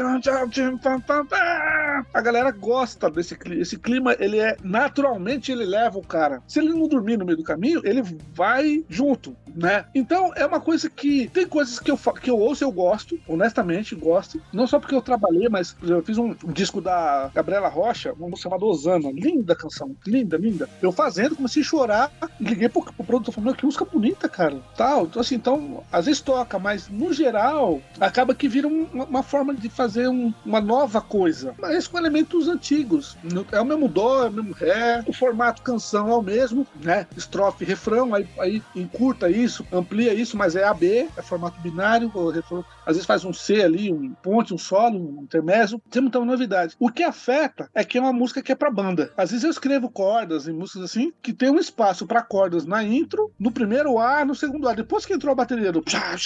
A 2.14 2.20
galera 2.22 2.50
gosta 2.50 3.10
desse 3.10 3.36
clima. 3.36 3.60
Esse 3.60 3.76
clima, 3.76 4.16
ele 4.18 4.38
é 4.38 4.56
naturalmente, 4.64 5.52
ele 5.52 5.66
leva 5.66 5.98
o 5.98 6.06
cara. 6.06 6.42
Se 6.48 6.58
ele 6.58 6.70
não 6.70 6.88
dormir 6.88 7.18
no 7.18 7.26
meio 7.26 7.36
do 7.36 7.44
caminho, 7.44 7.82
ele 7.84 8.02
vai 8.32 8.82
junto, 8.88 9.36
né? 9.54 9.84
Então 9.94 10.32
é 10.34 10.46
uma 10.46 10.60
coisa 10.60 10.88
que 10.88 11.28
tem 11.28 11.46
coisas 11.46 11.78
que 11.78 11.90
eu, 11.90 11.98
que 11.98 12.30
eu 12.30 12.38
ouço, 12.38 12.64
eu 12.64 12.72
gosto, 12.72 13.20
honestamente, 13.28 13.94
gosto. 13.94 14.40
Não 14.54 14.66
só 14.66 14.80
porque 14.80 14.94
eu 14.94 15.02
trabalhei, 15.02 15.50
mas 15.50 15.76
eu 15.82 16.02
fiz 16.02 16.16
um, 16.16 16.34
um 16.44 16.52
disco 16.52 16.80
da 16.80 17.30
Gabriela 17.34 17.68
Rocha, 17.68 18.14
uma 18.14 18.28
música 18.28 18.48
chamada 18.48 18.64
Osana. 18.64 19.10
Linda 19.12 19.54
canção, 19.54 19.94
linda, 20.06 20.38
linda. 20.38 20.66
Eu 20.80 20.92
fazendo, 20.92 21.36
comecei 21.36 21.60
a 21.62 21.66
chorar, 21.66 22.10
liguei 22.40 22.70
pro, 22.70 22.82
pro 22.82 23.04
produtor 23.04 23.34
falando, 23.34 23.54
que 23.54 23.66
música 23.66 23.84
bonita, 23.84 24.28
cara 24.30 24.61
tal. 24.76 25.04
Então, 25.04 25.20
assim, 25.20 25.34
então, 25.34 25.82
às 25.90 26.06
vezes 26.06 26.20
toca, 26.20 26.58
mas 26.58 26.88
no 26.88 27.12
geral, 27.12 27.80
acaba 28.00 28.34
que 28.34 28.48
vira 28.48 28.68
uma, 28.68 29.04
uma 29.04 29.22
forma 29.22 29.54
de 29.54 29.68
fazer 29.68 30.08
um, 30.08 30.32
uma 30.44 30.60
nova 30.60 31.00
coisa. 31.00 31.54
Mas 31.58 31.86
com 31.86 31.98
elementos 31.98 32.48
antigos. 32.48 33.16
É 33.50 33.60
o 33.60 33.64
mesmo 33.64 33.88
dó, 33.88 34.24
é 34.24 34.28
o 34.28 34.32
mesmo 34.32 34.52
ré, 34.52 35.04
o 35.06 35.12
formato 35.12 35.62
canção 35.62 36.08
é 36.08 36.14
o 36.14 36.22
mesmo, 36.22 36.66
né? 36.82 37.06
Estrofe, 37.16 37.64
refrão, 37.64 38.14
aí, 38.14 38.26
aí 38.38 38.62
encurta 38.74 39.28
isso, 39.28 39.66
amplia 39.72 40.14
isso, 40.14 40.36
mas 40.36 40.56
é 40.56 40.64
AB, 40.64 41.08
é 41.16 41.22
formato 41.22 41.60
binário, 41.60 42.08
refrão, 42.30 42.64
às 42.86 42.96
vezes 42.96 43.06
faz 43.06 43.24
um 43.24 43.32
C 43.32 43.62
ali, 43.62 43.92
um 43.92 44.14
ponte, 44.22 44.54
um 44.54 44.58
solo, 44.58 44.98
um 44.98 45.22
intermezzo, 45.22 45.80
tem 45.90 46.02
muita 46.02 46.20
novidade. 46.20 46.76
O 46.78 46.90
que 46.90 47.02
afeta 47.02 47.68
é 47.74 47.84
que 47.84 47.98
é 47.98 48.00
uma 48.00 48.12
música 48.12 48.42
que 48.42 48.52
é 48.52 48.54
pra 48.54 48.70
banda. 48.70 49.12
Às 49.16 49.30
vezes 49.30 49.44
eu 49.44 49.50
escrevo 49.50 49.90
cordas 49.90 50.48
em 50.48 50.52
músicas 50.52 50.84
assim, 50.84 51.12
que 51.22 51.32
tem 51.32 51.50
um 51.50 51.58
espaço 51.58 52.06
para 52.06 52.22
cordas 52.22 52.64
na 52.64 52.82
intro, 52.82 53.30
no 53.38 53.50
primeiro 53.50 53.98
A, 53.98 54.24
no 54.24 54.34
segundo 54.34 54.51
A. 54.68 54.74
Depois 54.74 55.06
que 55.06 55.14
entrou 55.14 55.32
a 55.32 55.34
bateria 55.34 55.72
do 55.72 55.82
chap, 55.86 56.18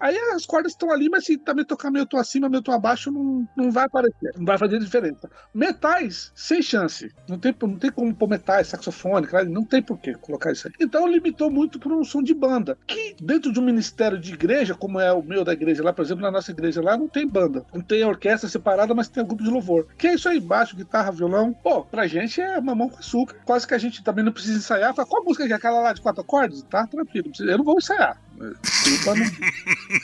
aí 0.00 0.18
as 0.34 0.46
cordas 0.46 0.72
estão 0.72 0.90
ali, 0.90 1.08
mas 1.08 1.24
se 1.24 1.36
também 1.38 1.64
tocar 1.64 1.90
meio 1.90 2.06
tô 2.06 2.16
acima, 2.16 2.48
meio 2.48 2.62
tô 2.62 2.72
abaixo, 2.72 3.10
não, 3.10 3.48
não 3.56 3.70
vai 3.70 3.84
aparecer, 3.84 4.32
não 4.36 4.44
vai 4.44 4.58
fazer 4.58 4.78
diferença. 4.78 5.30
Metais, 5.52 6.32
sem 6.34 6.62
chance. 6.62 7.12
Não 7.28 7.38
tem, 7.38 7.54
não 7.60 7.76
tem 7.76 7.90
como 7.90 8.14
pôr 8.14 8.28
metais, 8.28 8.68
saxofone, 8.68 9.26
não 9.48 9.64
tem 9.64 9.82
por 9.82 9.98
que 9.98 10.14
colocar 10.14 10.52
isso 10.52 10.68
aí. 10.68 10.74
Então 10.80 11.06
limitou 11.06 11.50
muito 11.50 11.78
para 11.78 11.92
um 11.92 12.04
som 12.04 12.22
de 12.22 12.34
banda, 12.34 12.78
que 12.86 13.16
dentro 13.20 13.52
de 13.52 13.60
um 13.60 13.64
ministério 13.64 14.18
de 14.18 14.34
igreja, 14.34 14.74
como 14.74 15.00
é 15.00 15.12
o 15.12 15.22
meu 15.22 15.44
da 15.44 15.52
igreja 15.52 15.82
lá, 15.82 15.92
por 15.92 16.04
exemplo, 16.04 16.22
na 16.22 16.30
nossa 16.30 16.50
igreja 16.50 16.82
lá, 16.82 16.96
não 16.96 17.08
tem 17.08 17.26
banda. 17.26 17.64
Não 17.72 17.80
tem 17.80 18.04
orquestra 18.04 18.48
separada, 18.48 18.94
mas 18.94 19.08
tem 19.08 19.22
um 19.22 19.26
grupo 19.26 19.42
de 19.42 19.50
louvor. 19.50 19.86
Que 19.96 20.08
é 20.08 20.14
isso 20.14 20.28
aí, 20.28 20.40
baixo, 20.40 20.76
guitarra, 20.76 21.10
violão. 21.10 21.52
Pô, 21.52 21.84
pra 21.84 22.06
gente 22.06 22.40
é 22.40 22.60
mamão 22.60 22.88
com 22.88 22.98
açúcar. 22.98 23.36
Quase 23.44 23.66
que 23.66 23.74
a 23.74 23.78
gente 23.78 24.02
também 24.02 24.24
não 24.24 24.32
precisa 24.32 24.58
ensaiar. 24.58 24.94
Fala, 24.94 25.08
qual 25.08 25.24
música 25.24 25.46
que 25.46 25.52
é 25.52 25.56
aquela 25.56 25.80
lá 25.80 25.92
de 25.92 26.00
quatro 26.00 26.22
acordes? 26.28 26.62
Tá 26.64 26.86
tranquilo, 26.86 27.32
eu 27.40 27.58
não 27.58 27.64
vou 27.64 27.78
ensaiar. 27.78 28.20
Não, 28.38 29.16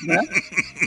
né? 0.06 0.22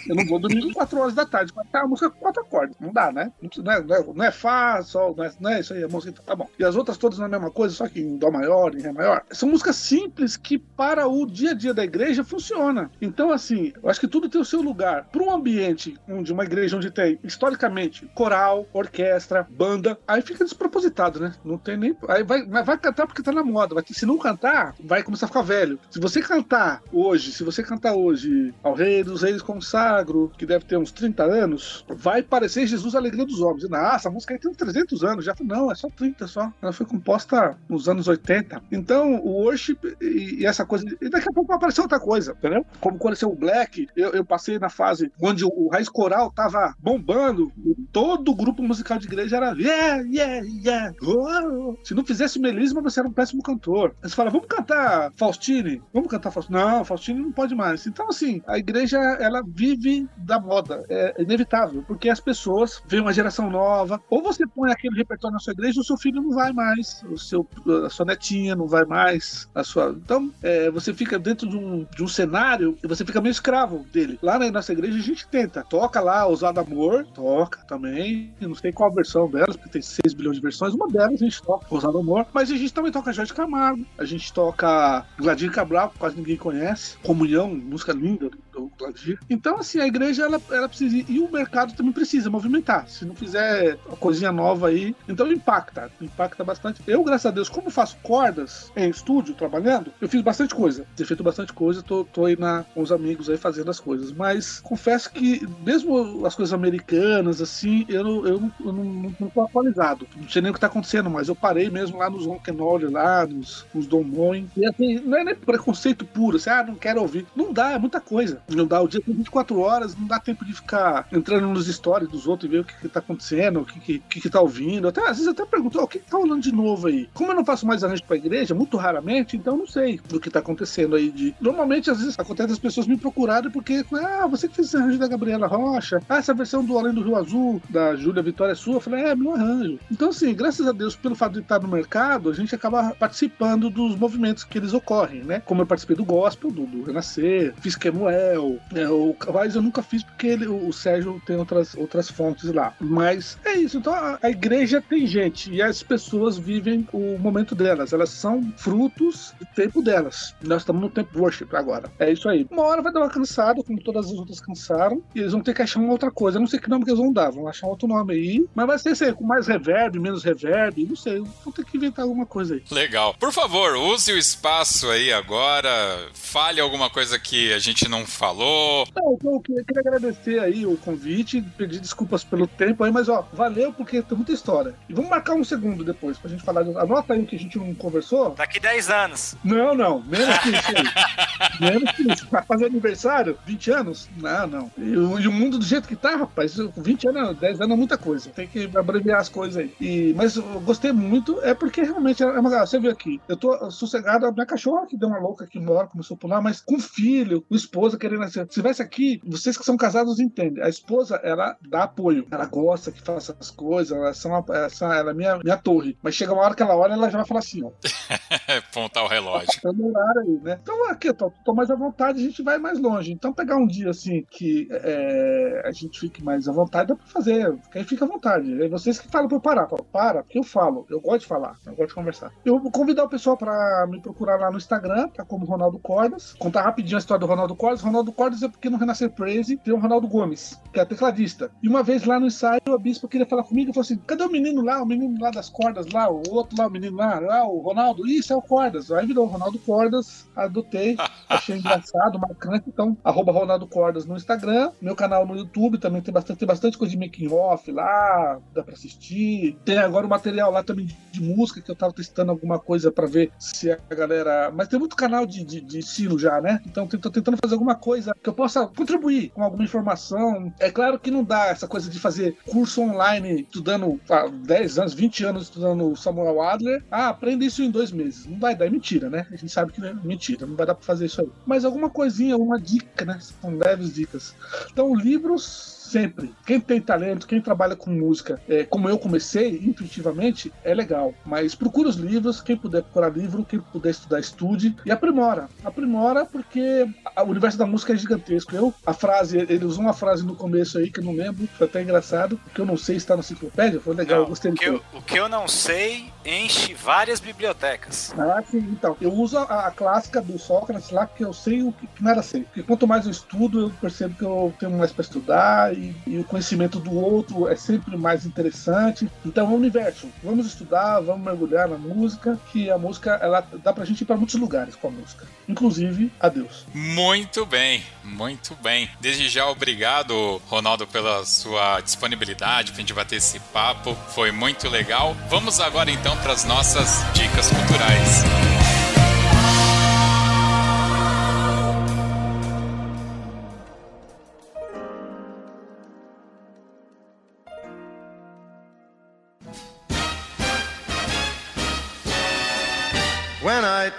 Eu 0.08 0.16
não 0.16 0.26
vou 0.26 0.40
dormir 0.40 0.74
4 0.74 1.00
horas 1.00 1.14
da 1.14 1.26
tarde. 1.26 1.54
Cantar 1.54 1.84
a 1.84 1.88
música 1.88 2.10
com 2.10 2.20
quatro 2.20 2.42
acordes. 2.42 2.76
Não 2.80 2.92
dá, 2.92 3.12
né? 3.12 3.32
Não 3.42 3.72
é, 3.72 3.84
não 3.84 3.96
é, 3.96 4.04
não 4.16 4.26
é 4.26 4.32
Fá, 4.32 4.82
Sol, 4.82 5.16
não 5.16 5.24
é, 5.24 5.32
não 5.40 5.50
é 5.52 5.60
isso 5.60 5.74
aí, 5.74 5.84
a 5.84 5.88
música 5.88 6.22
tá 6.26 6.36
bom. 6.36 6.50
E 6.60 6.64
as 6.64 6.76
outras 6.76 6.98
todas 6.98 7.20
na 7.20 7.28
mesma 7.28 7.50
coisa, 7.52 7.74
só 7.74 7.88
que 7.88 8.00
em 8.00 8.18
Dó 8.18 8.30
maior, 8.32 8.76
em 8.76 8.82
Ré 8.82 8.92
maior. 8.92 9.24
São 9.32 9.50
músicas 9.50 9.76
simples 9.76 10.36
que 10.38 10.58
para 10.58 11.08
o 11.08 11.26
dia 11.26 11.52
a 11.52 11.54
dia 11.54 11.74
da 11.74 11.84
igreja 11.84 12.24
funciona. 12.24 12.92
Então, 13.02 13.32
assim, 13.32 13.74
eu 13.82 13.90
acho 13.90 14.00
que 14.00 14.08
tudo 14.08 14.30
tem 14.30 14.42
o 14.42 14.46
seu 14.46 14.62
lugar. 14.62 15.06
Para 15.12 15.24
um 15.24 15.32
ambiente 15.32 15.98
onde 16.08 16.34
uma 16.34 16.44
igreja 16.44 16.78
onde 16.78 16.92
tem, 16.92 17.20
historicamente, 17.24 18.06
coral, 18.14 18.68
orquestra, 18.74 19.48
banda, 19.50 19.98
aí 20.08 20.22
fica 20.22 20.44
despropositado, 20.44 21.20
né? 21.20 21.34
Não 21.44 21.58
tem 21.58 21.78
nem. 21.78 21.96
Aí 22.08 22.24
vai, 22.24 22.46
vai 22.46 22.78
cantar 22.78 23.08
porque 23.08 23.24
tá 23.24 23.32
na 23.32 23.44
moda. 23.44 23.76
Se 23.90 24.06
não 24.06 24.18
cantar, 24.18 24.76
vai 24.84 25.04
começar 25.04 25.26
a 25.26 25.30
ficar 25.30 25.42
velho. 25.42 25.80
Se 25.90 26.00
você 26.00 26.22
cantar 26.22 26.82
hoje, 26.92 27.32
se 27.38 27.44
você 27.44 27.62
cantar 27.62 27.94
hoje 27.94 28.52
ao 28.64 28.74
Rei 28.74 29.04
dos 29.04 29.22
Reis 29.22 29.44
Consagro, 29.44 30.32
que 30.38 30.46
deve 30.46 30.66
ter 30.66 30.76
uns 30.76 30.92
30 30.92 31.24
anos, 31.24 31.86
vai 31.88 32.24
parecer 32.24 32.66
Jesus 32.66 32.96
a 32.96 32.98
Alegria 32.98 33.26
dos 33.26 33.42
Homens. 33.42 33.72
Ah, 33.72 33.94
essa 33.96 34.10
música 34.10 34.34
aí 34.34 34.40
tem 34.40 34.50
uns 34.50 34.58
300 34.58 35.04
anos. 35.04 35.26
Já 35.26 35.36
não, 35.42 35.72
é 35.72 35.76
só 35.76 35.88
30 35.88 36.26
só. 36.26 36.52
Ela 36.60 36.74
foi 36.74 36.86
composta 36.88 37.56
nos 37.70 37.88
anos 37.88 38.08
80. 38.08 38.64
Então, 38.72 39.16
o 39.18 39.44
worship 39.44 39.78
e, 40.02 40.42
e 40.42 40.46
essa 40.48 40.66
coisa. 40.66 40.84
E 41.00 41.10
daqui 41.10 41.30
a 41.30 41.34
pouco 41.34 41.48
vai 41.48 41.58
aparecer 41.58 41.82
outra 41.82 42.00
coisa, 42.00 42.32
entendeu? 42.32 42.66
Como 42.82 42.98
quando 42.98 43.18
o 43.24 43.36
Black, 43.36 43.88
eu, 43.96 44.10
eu, 44.12 44.26
passei 44.26 44.58
na 44.58 44.70
fase 44.70 45.12
onde 45.22 45.46
o, 45.46 45.50
o 45.50 45.70
raiz 45.70 45.90
coral 45.90 46.32
tava 46.32 46.76
bombando, 46.80 47.52
todo 47.92 48.32
o 48.32 48.36
grupo 48.36 48.64
musical 48.64 48.98
de 48.98 49.06
igreja 49.06 49.38
era 49.38 49.54
yeah, 49.54 50.02
yeah, 50.02 50.48
yeah. 50.48 50.94
Oh. 51.04 51.76
Se 51.84 51.94
não 51.94 52.06
fizesse 52.06 52.40
melisma, 52.40 52.82
você 52.82 53.00
era 53.00 53.10
um 53.10 53.14
péssimo 53.14 53.44
cantor. 53.44 53.96
Aí 54.02 54.10
você 54.10 54.16
fala, 54.16 54.32
vamos 54.32 54.48
cantar 54.48 55.12
Faustine? 55.16 55.82
Vamos 55.94 56.10
cantar 56.10 56.32
Faustine? 56.32 56.60
Não, 56.60 56.84
Faustine 56.84 57.27
não 57.28 57.34
pode 57.34 57.54
mais. 57.54 57.86
Então, 57.86 58.08
assim, 58.10 58.42
a 58.48 58.58
igreja, 58.58 58.98
ela 59.20 59.44
vive 59.46 60.08
da 60.18 60.40
moda. 60.40 60.84
É 60.90 61.22
inevitável, 61.22 61.84
porque 61.88 62.10
as 62.10 62.20
pessoas 62.20 62.82
veem 62.88 63.02
uma 63.02 63.14
geração 63.14 63.50
nova. 63.50 64.02
Ou 64.10 64.22
você 64.22 64.46
põe 64.48 64.72
aquele 64.72 64.96
repertório 64.98 65.34
na 65.34 65.40
sua 65.40 65.54
igreja, 65.54 65.80
o 65.80 65.84
seu 65.84 65.98
filho 65.98 66.22
não 66.22 66.32
vai 66.32 66.52
mais, 66.54 67.04
o 67.10 67.18
seu, 67.18 67.48
a 67.86 67.90
sua 67.90 68.06
netinha 68.06 68.56
não 68.56 68.68
vai 68.68 68.86
mais, 68.86 69.50
a 69.54 69.64
sua. 69.64 69.96
Então, 70.04 70.32
é, 70.42 70.72
você 70.72 70.94
fica 70.94 71.20
dentro 71.20 71.48
de 71.48 71.58
um, 71.58 71.86
de 71.96 72.04
um 72.04 72.08
cenário 72.08 72.78
e 72.84 72.88
você 72.88 73.06
fica 73.06 73.22
meio 73.22 73.32
escravo 73.32 73.86
dele. 73.92 74.18
Lá 74.22 74.40
na 74.40 74.50
nossa 74.50 74.72
igreja 74.72 74.98
a 74.98 75.02
gente 75.02 75.28
tenta. 75.28 75.64
Toca 75.64 76.00
lá, 76.00 76.26
Ousado 76.26 76.60
Amor, 76.60 77.06
toca 77.14 77.60
também. 77.66 78.34
Eu 78.40 78.50
não 78.50 78.56
sei 78.56 78.72
qual 78.72 78.90
a 78.90 78.94
versão 78.94 79.30
delas, 79.30 79.56
porque 79.56 79.70
tem 79.70 79.82
6 79.82 80.14
bilhões 80.14 80.38
de 80.38 80.42
versões. 80.42 80.74
Uma 80.74 80.88
delas 80.88 81.22
a 81.22 81.26
gente 81.26 81.42
toca, 81.42 81.66
Ousado 81.70 81.98
Amor. 81.98 82.26
Mas 82.34 82.52
a 82.52 82.56
gente 82.56 82.74
também 82.74 82.92
toca 82.92 83.12
Jorge 83.12 83.34
Camargo, 83.34 83.86
a 83.98 84.06
gente 84.06 84.32
toca 84.32 85.06
Gladir 85.18 85.52
Cabral, 85.52 85.90
que 85.90 86.00
quase 86.00 86.16
ninguém 86.16 86.38
conhece. 86.38 86.98
Comunhão, 87.18 87.50
música 87.50 87.92
linda 87.94 88.30
do 88.58 88.72
Gladir. 88.78 89.20
Então, 89.30 89.58
assim, 89.58 89.80
a 89.80 89.88
igreja 89.88 90.24
ela, 90.24 90.42
ela 90.50 90.68
precisa. 90.68 91.06
E 91.08 91.20
o 91.20 91.32
mercado 91.32 91.74
também 91.74 91.92
precisa 91.92 92.30
movimentar. 92.30 92.88
Se 92.90 93.06
não 93.06 93.16
fizer 93.16 93.78
uma 93.88 93.98
coisinha 93.98 94.32
nova 94.32 94.70
aí, 94.70 94.96
então 95.08 95.32
impacta. 95.32 95.92
Impacta 96.02 96.44
bastante. 96.44 96.82
Eu, 96.88 97.04
graças 97.04 97.28
a 97.28 97.32
Deus, 97.32 97.50
como 97.50 97.70
faço 97.70 97.98
cordas 98.02 98.72
em 98.76 98.90
estúdio, 98.90 99.36
trabalhando, 99.36 99.92
eu 100.02 100.10
fiz 100.10 100.22
bastante 100.22 100.56
coisa. 100.56 100.86
Tenho 100.96 101.08
feito 101.08 101.24
bastante 101.24 101.54
coisa, 101.54 101.84
tô, 101.84 102.04
tô 102.04 102.26
aí 102.26 102.38
na, 102.38 102.64
com 102.74 102.82
os 102.82 102.92
amigos 102.92 103.30
aí 103.30 103.38
fazendo 103.38 103.70
as 103.70 103.80
coisas. 103.80 104.12
Mas 104.12 104.60
confesso 104.60 105.12
que, 105.12 105.48
mesmo 105.64 106.26
as 106.26 106.36
coisas 106.36 106.54
americanas, 106.54 107.42
assim, 107.42 107.86
eu, 107.88 108.08
eu, 108.08 108.26
eu, 108.26 108.52
eu 108.66 108.74
não, 108.74 109.14
não, 109.20 109.30
tô 109.30 109.42
atualizado. 109.42 110.08
Não 110.16 110.30
sei 110.30 110.42
nem 110.42 110.52
o 110.52 110.54
que 110.54 110.60
tá 110.60 110.68
acontecendo, 110.68 111.10
mas 111.10 111.28
eu 111.28 111.36
parei 111.36 111.70
mesmo 111.70 111.98
lá 111.98 112.10
nos 112.10 112.26
Rock'n'Roll, 112.26 112.92
lá 112.92 113.26
nos, 113.26 113.66
nos 113.74 113.86
Don 113.86 114.04
Moen. 114.04 114.50
E 114.56 114.66
assim, 114.66 115.00
não 115.00 115.18
é 115.18 115.24
nem 115.24 115.36
preconceito 115.36 116.06
puro, 116.06 116.38
assim, 116.38 116.50
ah, 116.50 116.64
não 116.64 116.76
quero 116.76 117.02
ouvir. 117.02 117.26
Não 117.36 117.52
dá, 117.54 117.72
é 117.72 117.80
muita 117.80 118.00
coisa. 118.00 118.42
Não 118.50 118.66
dá, 118.66 118.82
o 118.82 118.88
dia 118.88 119.02
tem 119.02 119.14
24 119.14 119.60
horas, 119.60 119.96
não 119.96 120.08
dá 120.08 120.20
tempo 120.20 120.46
de 120.46 120.54
ficar 120.54 121.08
entrando 121.12 121.48
nos 121.48 121.68
stories 121.68 122.10
dos 122.10 122.28
outros 122.28 122.50
e 122.50 122.52
ver 122.52 122.62
o 122.62 122.64
que, 122.64 122.76
que 122.78 122.90
tá 122.90 123.00
acontecendo, 123.00 123.62
o 123.62 123.66
que, 123.66 123.80
que, 123.80 124.00
que, 124.00 124.22
que 124.22 124.30
tá 124.30 124.40
ouvindo. 124.42 124.88
Até, 124.88 125.02
às 125.02 125.18
vezes 125.18 125.28
até 125.28 125.46
pergunto, 125.46 125.80
o 125.80 125.88
que, 125.88 126.00
que 126.00 126.10
tá 126.10 126.18
rolando 126.18 126.42
de 126.42 126.52
novo 126.52 126.88
aí? 126.88 127.10
Como 127.14 127.32
eu 127.32 127.36
não 127.36 127.46
faço 127.46 127.66
mais 127.66 127.84
arranjo 127.84 128.04
pra 128.04 128.16
igreja, 128.16 128.56
muito 128.56 128.78
raramente, 128.78 129.36
então 129.36 129.58
não 129.58 129.68
sei 129.68 130.00
do 130.08 130.20
que 130.20 130.30
tá 130.30 130.40
acontecendo 130.40 130.96
aí 130.96 131.12
de. 131.12 131.36
Normalmente, 131.42 131.90
às 131.90 132.00
vezes, 132.00 132.18
acontece 132.18 132.54
as 132.54 132.60
pessoas 132.60 132.88
me 132.88 132.98
procurarem 132.98 133.52
porque, 133.52 133.86
ah, 133.94 134.28
você 134.28 134.48
que 134.48 134.56
fez 134.56 134.68
esse 134.68 134.78
arranjo 134.78 135.00
da 135.00 135.08
Gabriela 135.08 135.48
Rocha, 135.48 136.02
ah, 136.08 136.18
essa 136.18 136.34
versão 136.34 136.64
do 136.64 136.78
Além 136.78 136.94
do 136.94 137.02
Rio 137.02 137.16
Azul, 137.16 137.62
da 137.70 137.96
Júlia 137.96 138.24
Vitória 138.24 138.54
é 138.54 138.56
sua. 138.56 138.76
Eu 138.76 138.82
falei, 138.82 139.06
é, 139.06 139.16
meu 139.16 139.34
arranjo. 139.34 139.80
Então, 139.92 140.10
assim, 140.10 140.34
graças 140.34 140.66
a 140.66 140.72
Deus, 140.72 140.96
pelo 140.96 141.16
fato 141.16 141.34
de 141.34 141.40
estar 141.40 141.60
no 141.60 141.68
mercado, 141.68 142.30
a 142.30 142.34
gente 142.34 142.54
acaba 142.54 142.96
participando 142.98 143.70
dos 143.70 143.96
movimentos 143.96 144.44
que 144.44 144.58
eles 144.58 144.74
ocorrem, 144.74 145.24
né? 145.24 145.42
Como 145.46 145.62
eu 145.62 145.66
participei 145.66 145.96
do 145.96 146.06
gospel, 146.06 146.52
do, 146.52 146.66
do 146.66 146.84
Renascer, 146.84 147.54
fiz 147.62 147.76
Kemuel, 147.76 148.37
o, 148.38 148.60
é, 148.74 148.88
o 148.88 149.14
Cavais 149.14 149.56
eu 149.56 149.62
nunca 149.62 149.82
fiz 149.82 150.04
porque 150.04 150.28
ele, 150.28 150.48
o 150.48 150.72
Sérgio 150.72 151.22
tem 151.26 151.36
outras, 151.36 151.76
outras 151.76 152.10
fontes 152.10 152.52
lá. 152.52 152.74
Mas 152.80 153.38
é 153.46 153.54
isso. 153.54 153.78
Então 153.78 153.94
a, 153.94 154.20
a 154.22 154.30
igreja 154.30 154.82
tem 154.82 155.06
gente 155.06 155.52
e 155.52 155.62
as 155.62 155.84
pessoas 155.84 156.38
vivem 156.38 156.88
o 156.92 157.18
momento 157.18 157.56
delas. 157.56 157.94
Elas 157.94 158.10
são 158.10 158.54
frutos 158.58 159.34
do 159.40 159.46
tempo 159.56 159.82
delas. 159.82 160.36
Nós 160.42 160.62
estamos 160.62 160.82
no 160.82 160.90
tempo 160.90 161.20
worship 161.20 161.48
agora. 161.54 161.92
É 162.00 162.12
isso 162.12 162.28
aí. 162.30 162.48
Uma 162.50 162.64
hora 162.64 162.82
vai 162.82 162.94
dar 162.94 163.02
uma 163.02 163.10
cansada, 163.10 163.64
como 163.64 163.82
todas 163.82 164.08
as 164.08 164.14
outras 164.14 164.40
cansaram, 164.40 165.02
e 165.16 165.20
eles 165.20 165.32
vão 165.32 165.42
ter 165.42 165.54
que 165.54 165.62
achar 165.62 165.80
uma 165.80 165.92
outra 165.92 166.12
coisa. 166.12 166.38
Eu 166.38 166.42
não 166.42 166.48
sei 166.48 166.60
que 166.60 166.70
nome 166.70 166.86
que 166.86 166.92
eles 166.92 167.00
vão 167.00 167.12
dar, 167.12 167.32
vão 167.32 167.48
achar 167.48 167.68
outro 167.68 167.88
nome 167.88 168.14
aí. 168.14 168.46
Mas 168.54 168.68
vai 168.68 168.80
ser 168.80 168.90
assim, 168.90 169.14
com 169.14 169.24
mais 169.24 169.48
reverb, 169.48 170.00
menos 170.00 170.24
reverb, 170.24 170.86
não 170.86 170.96
sei. 170.96 171.20
Vão 171.20 171.54
ter 171.54 171.66
que 171.66 171.78
inventar 171.78 172.04
alguma 172.04 172.26
coisa 172.26 172.56
aí. 172.56 172.64
Legal. 172.72 173.16
Por 173.20 173.32
favor, 173.32 173.76
use 173.76 174.12
o 174.12 174.18
espaço 174.18 174.90
aí 174.90 175.12
agora. 175.12 175.70
Fale 176.14 176.60
alguma 176.60 176.90
coisa 176.90 177.18
que 177.20 177.54
a 177.54 177.60
gente 177.60 177.88
não 177.88 178.06
falou. 178.28 178.88
Não, 178.96 179.14
então, 179.14 179.34
eu 179.34 179.40
queria, 179.40 179.64
queria 179.64 179.82
agradecer 179.82 180.40
aí 180.40 180.66
o 180.66 180.78
convite, 180.78 181.42
pedir 181.58 181.80
desculpas 181.80 182.24
pelo 182.24 182.48
tempo 182.48 182.84
aí, 182.84 182.92
mas 182.92 183.08
ó, 183.08 183.26
valeu 183.32 183.72
porque 183.72 184.02
tem 184.02 184.18
muita 184.18 184.34
história. 184.34 184.74
E 184.90 184.94
vamos 184.94 185.10
marcar 185.10 185.34
um 185.34 185.44
segundo 185.44 185.84
depois 185.84 186.18
pra 186.18 186.30
gente 186.30 186.44
falar. 186.44 186.64
De... 186.64 186.78
Anota 186.78 187.14
aí 187.14 187.22
o 187.22 187.26
que 187.26 187.36
a 187.36 187.40
gente 187.40 187.58
não 187.58 187.74
conversou. 187.74 188.32
Daqui 188.32 188.60
10 188.60 188.90
anos. 188.90 189.36
Não, 189.44 189.74
não, 189.74 190.02
menos 190.02 190.38
que 190.40 190.50
isso 190.50 190.72
aí. 190.76 191.62
menos 191.72 191.92
que 191.92 192.12
isso. 192.12 192.28
Pra 192.28 192.44
fazer 192.44 192.66
aniversário, 192.66 193.38
20 193.46 193.72
anos? 193.72 194.10
Não, 194.18 194.48
não. 194.48 194.72
E 194.78 194.98
o, 194.98 195.20
e 195.20 195.28
o 195.28 195.32
mundo 195.32 195.58
do 195.58 195.66
jeito 195.66 195.88
que 195.88 195.96
tá, 195.96 196.16
rapaz, 196.16 196.58
20 196.76 197.08
anos, 197.10 197.38
10 197.38 197.62
anos 197.62 197.74
é 197.74 197.78
muita 197.78 197.98
coisa. 197.98 198.30
Tem 198.30 198.48
que 198.48 198.70
abreviar 198.76 199.20
as 199.20 199.30
coisas 199.30 199.58
aí. 199.58 199.74
E, 199.80 200.14
mas 200.16 200.36
eu 200.36 200.44
gostei 200.62 200.92
muito, 200.92 201.40
é 201.42 201.54
porque 201.54 201.82
realmente 201.82 202.24
é 202.24 202.26
uma. 202.26 202.48
Você 202.66 202.80
viu 202.80 202.92
aqui, 202.92 203.22
eu 203.28 203.38
tô 203.38 203.70
sossegado, 203.72 204.26
a 204.26 204.32
minha 204.32 204.46
cachorra 204.46 204.88
que 204.88 204.98
deu 204.98 205.10
uma 205.10 205.20
louca 205.20 205.46
aqui 205.46 205.60
uma 205.60 205.72
hora, 205.74 205.88
começou 205.88 206.16
a 206.16 206.18
pular, 206.18 206.42
mas 206.42 206.62
com 206.62 206.80
filho, 206.80 207.42
com 207.42 207.56
esposa 207.56 207.98
querendo 207.98 208.17
Se 208.30 208.46
tivesse 208.46 208.82
aqui, 208.82 209.22
vocês 209.26 209.58
que 209.58 209.64
são 209.64 209.78
casados 209.78 210.20
entendem. 210.20 210.64
A 210.64 210.70
esposa, 210.70 211.20
ela 211.24 211.56
dá 211.62 211.84
apoio. 211.84 212.28
Ela 212.32 212.46
gosta 212.46 212.92
que 212.92 213.02
faça 213.02 213.36
as 213.40 213.52
coisas, 213.52 213.98
ela, 213.98 214.14
são, 214.14 214.94
ela 214.94 215.12
é 215.12 215.14
minha, 215.14 215.38
minha 215.38 215.58
torre. 215.58 215.98
Mas 216.02 216.16
chega 216.16 216.34
uma 216.34 216.44
hora 216.44 216.56
que 216.56 216.64
ela 216.64 216.76
olha, 216.76 216.94
ela 216.94 217.10
já 217.10 217.18
vai 217.18 217.28
falar 217.28 217.40
assim, 217.40 217.64
ó. 217.64 217.72
Pontar 218.74 219.04
o 219.04 219.08
relógio. 219.08 219.48
Tá 219.62 219.70
aí, 219.70 220.40
né? 220.44 220.60
Então 220.62 220.90
aqui, 220.90 221.10
eu 221.10 221.14
tô, 221.14 221.32
tô, 221.44 221.54
mais 221.54 221.70
à 221.70 221.76
vontade, 221.76 222.20
a 222.20 222.24
gente 222.24 222.42
vai 222.42 222.58
mais 222.58 222.80
longe. 222.80 223.12
Então 223.12 223.34
pegar 223.34 223.58
um 223.58 223.68
dia 223.68 223.90
assim 223.90 224.26
que 224.30 224.68
é, 224.72 225.64
a 225.66 225.72
gente 225.72 226.00
fique 226.00 226.24
mais 226.24 226.48
à 226.48 226.52
vontade, 226.52 226.90
dá 226.90 226.96
pra 226.96 227.08
fazer. 227.08 227.56
Quem 227.72 227.84
fica 227.84 228.06
à 228.06 228.08
vontade. 228.08 228.62
É 228.62 228.68
vocês 228.68 229.00
que 229.00 229.10
falam 229.10 229.28
pra 229.28 229.38
eu 229.38 229.42
parar. 229.42 229.68
Falo, 229.68 229.84
para, 229.92 230.24
porque 230.24 230.40
eu 230.40 230.44
falo. 230.44 230.86
Eu 230.90 231.00
gosto 231.02 231.22
de 231.22 231.28
falar, 231.28 231.56
eu 231.66 231.74
gosto 231.74 231.90
de 231.90 231.96
conversar. 231.96 232.32
Eu 232.46 232.60
vou 232.60 232.72
convidar 232.72 233.04
o 233.04 233.10
pessoal 233.10 233.38
pra 233.38 233.86
me 233.88 234.02
procurar 234.02 234.40
lá 234.40 234.52
no 234.52 234.58
Instagram, 234.58 235.10
tá 235.10 235.24
como 235.24 235.46
Ronaldo 235.46 235.80
Cordas. 235.80 236.34
Contar 236.34 236.62
rapidinho 236.62 236.98
a 236.98 237.00
história 237.00 237.20
do 237.20 237.26
Ronaldo 237.26 237.56
Cordas. 237.56 237.82
Ronaldo 237.82 237.97
Cordas 238.12 238.44
é 238.44 238.48
porque 238.48 238.70
no 238.70 238.78
Renascer 238.78 239.10
Praise 239.10 239.58
tem 239.58 239.74
o 239.74 239.80
Ronaldo 239.80 240.08
Gomes, 240.08 240.60
que 240.72 240.80
é 240.80 240.86
tecladista. 240.86 241.52
E 241.62 241.68
uma 241.68 241.84
vez 241.84 242.06
lá 242.06 242.20
no 242.20 242.28
ensaio, 242.28 242.62
a 242.68 242.78
bispa 242.78 243.08
queria 243.08 243.26
falar 243.26 243.44
comigo 243.44 243.72
e 243.72 243.74
falou 243.74 243.86
assim: 243.86 243.98
cadê 243.98 244.24
o 244.24 244.32
menino 244.32 244.62
lá? 244.62 244.82
O 244.82 244.86
menino 244.86 245.20
lá 245.20 245.32
das 245.32 245.50
cordas 245.50 245.88
lá, 245.92 246.10
o 246.10 246.22
outro 246.30 246.58
lá, 246.58 246.68
o 246.68 246.72
menino 246.72 246.98
lá, 246.98 247.20
lá 247.20 247.48
o 247.48 247.60
Ronaldo. 247.60 248.08
Isso 248.08 248.34
é 248.34 248.36
o 248.36 248.42
Cordas. 248.42 248.92
Aí 248.92 249.06
virou 249.06 249.26
Ronaldo 249.26 249.60
Cordas, 249.60 250.28
adotei, 250.36 250.96
achei 251.30 251.58
engraçado, 251.58 252.20
marcante. 252.20 252.66
Então, 252.68 252.98
arroba 253.04 253.32
Ronaldo 253.32 253.68
Cordas 253.68 254.06
no 254.06 254.16
Instagram, 254.16 254.72
meu 254.82 254.96
canal 254.96 255.26
no 255.26 255.36
YouTube 255.36 255.78
também 255.78 256.02
tem 256.02 256.14
bastante, 256.14 256.40
tem 256.40 256.48
bastante 256.48 256.78
coisa 256.78 256.92
de 256.92 257.00
making 257.00 257.28
off 257.30 257.72
lá, 257.72 258.40
dá 258.54 258.64
pra 258.64 258.74
assistir. 258.74 259.58
Tem 259.66 259.78
agora 259.78 260.06
o 260.06 260.10
material 260.10 260.52
lá 260.52 260.64
também 260.64 260.86
de, 260.86 260.96
de 261.12 261.22
música, 261.22 261.62
que 261.62 261.72
eu 261.72 261.76
tava 261.76 261.94
testando 261.94 262.32
alguma 262.32 262.60
coisa 262.60 262.92
pra 262.92 263.06
ver 263.06 263.32
se 263.40 263.72
a 263.72 263.78
galera. 263.96 264.52
Mas 264.54 264.68
tem 264.68 264.80
muito 264.80 264.96
canal 264.96 265.26
de, 265.26 265.44
de, 265.44 265.62
de 265.62 265.80
ensino 265.80 266.18
já, 266.18 266.40
né? 266.42 266.62
Então 266.66 266.88
tô 266.88 267.10
tentando 267.10 267.38
fazer 267.42 267.54
alguma 267.54 267.76
coisa 267.76 267.87
que 268.22 268.30
eu 268.30 268.34
possa 268.34 268.68
contribuir 268.68 269.30
com 269.30 269.44
alguma 269.44 269.64
informação. 269.64 270.54
É 270.60 270.70
claro 270.70 271.00
que 271.00 271.12
não 271.12 271.24
dá 271.24 271.48
essa 271.48 271.68
coisa 271.68 271.90
de 271.90 272.00
fazer 272.00 272.38
curso 272.46 272.82
online 272.82 273.42
estudando 273.42 274.00
há 274.10 274.28
10 274.28 274.80
anos, 274.80 274.94
20 274.94 275.24
anos 275.26 275.44
estudando 275.44 275.96
Samuel 275.96 276.42
Adler. 276.42 276.84
Ah, 276.92 277.10
aprende 277.10 277.46
isso 277.46 277.64
em 277.64 277.72
dois 277.72 277.92
meses. 277.92 278.26
Não 278.26 278.40
vai 278.40 278.56
dar, 278.56 278.66
é 278.66 278.70
mentira, 278.70 279.10
né? 279.10 279.26
A 279.32 279.36
gente 279.36 279.52
sabe 279.52 279.72
que 279.72 279.86
é 279.86 279.94
mentira, 279.94 280.46
não 280.46 280.56
vai 280.56 280.66
dar 280.66 280.76
pra 280.76 280.86
fazer 280.86 281.06
isso 281.06 281.22
aí. 281.22 281.30
Mas 281.46 281.66
alguma 281.66 281.90
coisinha, 281.90 282.34
alguma 282.34 282.60
dica, 282.60 283.06
né? 283.06 283.20
São 283.20 283.56
leves 283.56 283.94
dicas. 283.94 284.36
Então, 284.72 284.94
livros 284.94 285.77
sempre. 285.88 286.34
Quem 286.46 286.60
tem 286.60 286.82
talento, 286.82 287.28
quem 287.28 287.42
trabalha 287.42 287.76
com 287.76 287.90
música, 287.90 288.40
é, 288.48 288.64
como 288.64 288.90
eu 288.90 288.98
comecei, 288.98 289.58
intuitivamente, 289.64 290.52
é 290.64 290.74
legal. 290.74 291.14
Mas 291.26 291.56
procura 291.56 291.90
os 291.90 291.96
livros, 291.96 292.42
quem 292.42 292.58
puder 292.58 292.84
procurar 292.84 293.10
livro, 293.10 293.46
quem 293.46 293.60
puder 293.60 293.90
estudar, 293.90 294.20
estude 294.20 294.76
e 294.86 294.92
aprimora. 294.92 295.50
Aprimora 295.64 296.26
porque 296.26 296.88
o 297.18 297.30
universo 297.30 297.58
da 297.58 297.66
música 297.66 297.94
é 297.94 297.96
gigantesco. 297.96 298.56
Eu, 298.56 298.74
a 298.86 298.94
frase, 298.94 299.38
ele 299.38 299.66
usou 299.66 299.84
uma 299.84 299.94
frase 299.94 300.26
no 300.26 300.36
começo 300.36 300.78
aí 300.78 300.92
que 300.92 301.00
eu 301.00 301.04
não 301.04 301.14
lembro, 301.14 301.48
foi 301.58 301.68
até 301.68 301.82
engraçado, 301.82 302.40
que 302.54 302.62
eu 302.62 302.66
não 302.66 302.78
sei 302.78 302.98
está 302.98 303.16
na 303.16 303.22
enciclopédia, 303.22 303.80
foi 303.80 303.96
legal, 303.96 304.18
não, 304.18 304.24
eu 304.26 304.30
gostei 304.30 304.52
o 304.52 304.56
que 304.56 304.66
eu, 304.66 304.82
o 304.94 305.02
que 305.02 305.20
eu 305.20 305.30
não 305.30 305.48
sei 305.48 306.12
enche 306.26 306.74
várias 306.74 307.20
bibliotecas. 307.20 308.14
Ah, 308.18 308.44
sim, 308.50 308.58
então. 308.58 308.98
Eu 309.00 309.14
uso 309.14 309.38
a, 309.38 309.68
a 309.68 309.72
clássica 309.72 310.22
do 310.22 310.38
Sócrates 310.38 310.92
lá, 310.92 311.06
que 311.06 311.24
eu 311.24 311.34
sei 311.34 311.64
o 311.64 311.72
que, 311.72 311.88
que 311.88 312.04
não 312.04 312.12
era 312.12 312.22
sei. 312.22 312.44
Porque 312.44 312.64
quanto 312.64 312.88
mais 312.88 313.06
eu 313.06 313.12
estudo, 313.12 313.62
eu 313.62 313.70
percebo 313.82 314.16
que 314.16 314.24
eu 314.24 314.54
tenho 314.60 314.72
mais 314.72 314.92
para 314.92 315.04
estudar 315.04 315.77
e, 315.78 315.96
e, 316.08 316.18
o 316.18 316.24
conhecimento 316.24 316.80
do 316.80 316.94
outro 316.94 317.48
é 317.48 317.56
sempre 317.56 317.96
mais 317.96 318.26
interessante. 318.26 319.10
Então 319.26 319.52
é 319.52 319.56
universo. 319.56 320.10
Vamos 320.24 320.48
estudar, 320.48 321.00
vamos 321.00 321.24
mergulhar 321.24 321.68
na 321.68 321.78
música, 321.78 322.40
que 322.52 322.70
a 322.70 322.78
música 322.78 323.12
ela 323.22 323.42
dá 323.64 323.72
pra 323.72 323.86
gente 323.86 324.02
ir 324.02 324.06
para 324.06 324.18
muitos 324.18 324.36
lugares 324.36 324.76
com 324.76 324.88
a 324.88 324.92
música, 324.92 325.26
inclusive 325.48 326.12
a 326.20 326.30
Deus. 326.30 326.66
Muito 326.74 327.46
bem, 327.46 327.84
muito 328.04 328.56
bem. 328.56 328.90
Desde 329.00 329.30
já 329.30 329.48
obrigado, 329.48 330.42
Ronaldo, 330.48 330.88
pela 330.88 331.26
sua 331.26 331.80
disponibilidade 331.82 332.72
pra 332.72 332.80
gente 332.80 332.94
bater 332.94 333.18
esse 333.18 333.40
papo. 333.40 333.96
Foi 334.10 334.32
muito 334.32 334.68
legal. 334.70 335.16
Vamos 335.30 335.60
agora 335.60 335.92
então 335.92 336.18
para 336.18 336.34
as 336.34 336.44
nossas 336.44 337.04
dicas 337.14 337.50
culturais. 337.52 338.67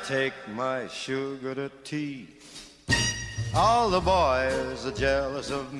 Take 0.08 0.32
my 0.48 0.88
sugar 0.88 1.54
to 1.54 1.68
tea. 1.84 2.38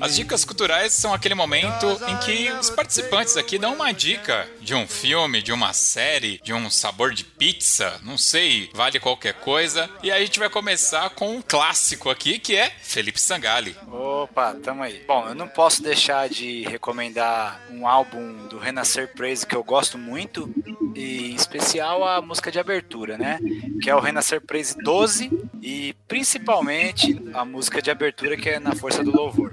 As 0.01 0.17
dicas 0.17 0.45
culturais 0.45 0.93
são 0.93 1.13
aquele 1.13 1.35
momento 1.35 1.87
em 2.09 2.17
que 2.19 2.51
os 2.53 2.71
participantes 2.71 3.37
aqui 3.37 3.59
dão 3.59 3.75
uma 3.75 3.93
dica 3.93 4.49
de 4.61 4.75
um 4.75 4.87
filme, 4.87 5.43
de 5.43 5.53
uma 5.53 5.73
série, 5.73 6.41
de 6.43 6.53
um 6.53 6.71
sabor 6.71 7.13
de 7.13 7.25
pizza, 7.25 8.01
não 8.03 8.17
sei, 8.17 8.71
vale 8.75 8.99
qualquer 8.99 9.35
coisa. 9.35 9.89
E 10.03 10.11
aí 10.11 10.23
a 10.23 10.25
gente 10.25 10.39
vai 10.39 10.49
começar 10.49 11.11
com 11.11 11.37
um 11.37 11.43
clássico 11.43 12.11
aqui 12.11 12.39
que 12.39 12.57
é 12.57 12.71
Felipe 12.83 13.21
Sangali. 13.21 13.77
Opa, 13.91 14.55
tamo 14.55 14.83
aí. 14.83 15.05
Bom, 15.07 15.29
eu 15.29 15.35
não 15.35 15.49
posso 15.49 15.83
deixar 15.83 16.29
de 16.29 16.63
recomendar 16.63 17.61
um 17.71 17.87
álbum 17.87 18.49
do 18.49 18.59
Renascer 18.59 19.13
Praise 19.15 19.47
que 19.47 19.55
eu 19.55 19.63
gosto 19.63 19.99
muito, 19.99 20.53
e 20.99 21.31
em 21.31 21.35
especial 21.37 22.03
a 22.03 22.21
música 22.21 22.51
de 22.51 22.59
abertura, 22.59 23.17
né? 23.17 23.39
Que 23.81 23.89
é 23.89 23.95
o 23.95 24.01
Renascer 24.01 24.41
Praise 24.41 24.77
12 24.83 25.31
e 25.63 25.95
principalmente 26.09 27.23
a 27.33 27.45
música 27.45 27.81
de 27.81 27.89
abertura 27.89 28.37
que 28.37 28.49
é 28.49 28.59
Na 28.59 28.75
Força 28.75 29.05
do 29.05 29.15
Louvor. 29.15 29.51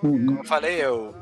Como 0.00 0.38
eu 0.38 0.44
falei, 0.44 0.82
eu, 0.82 1.14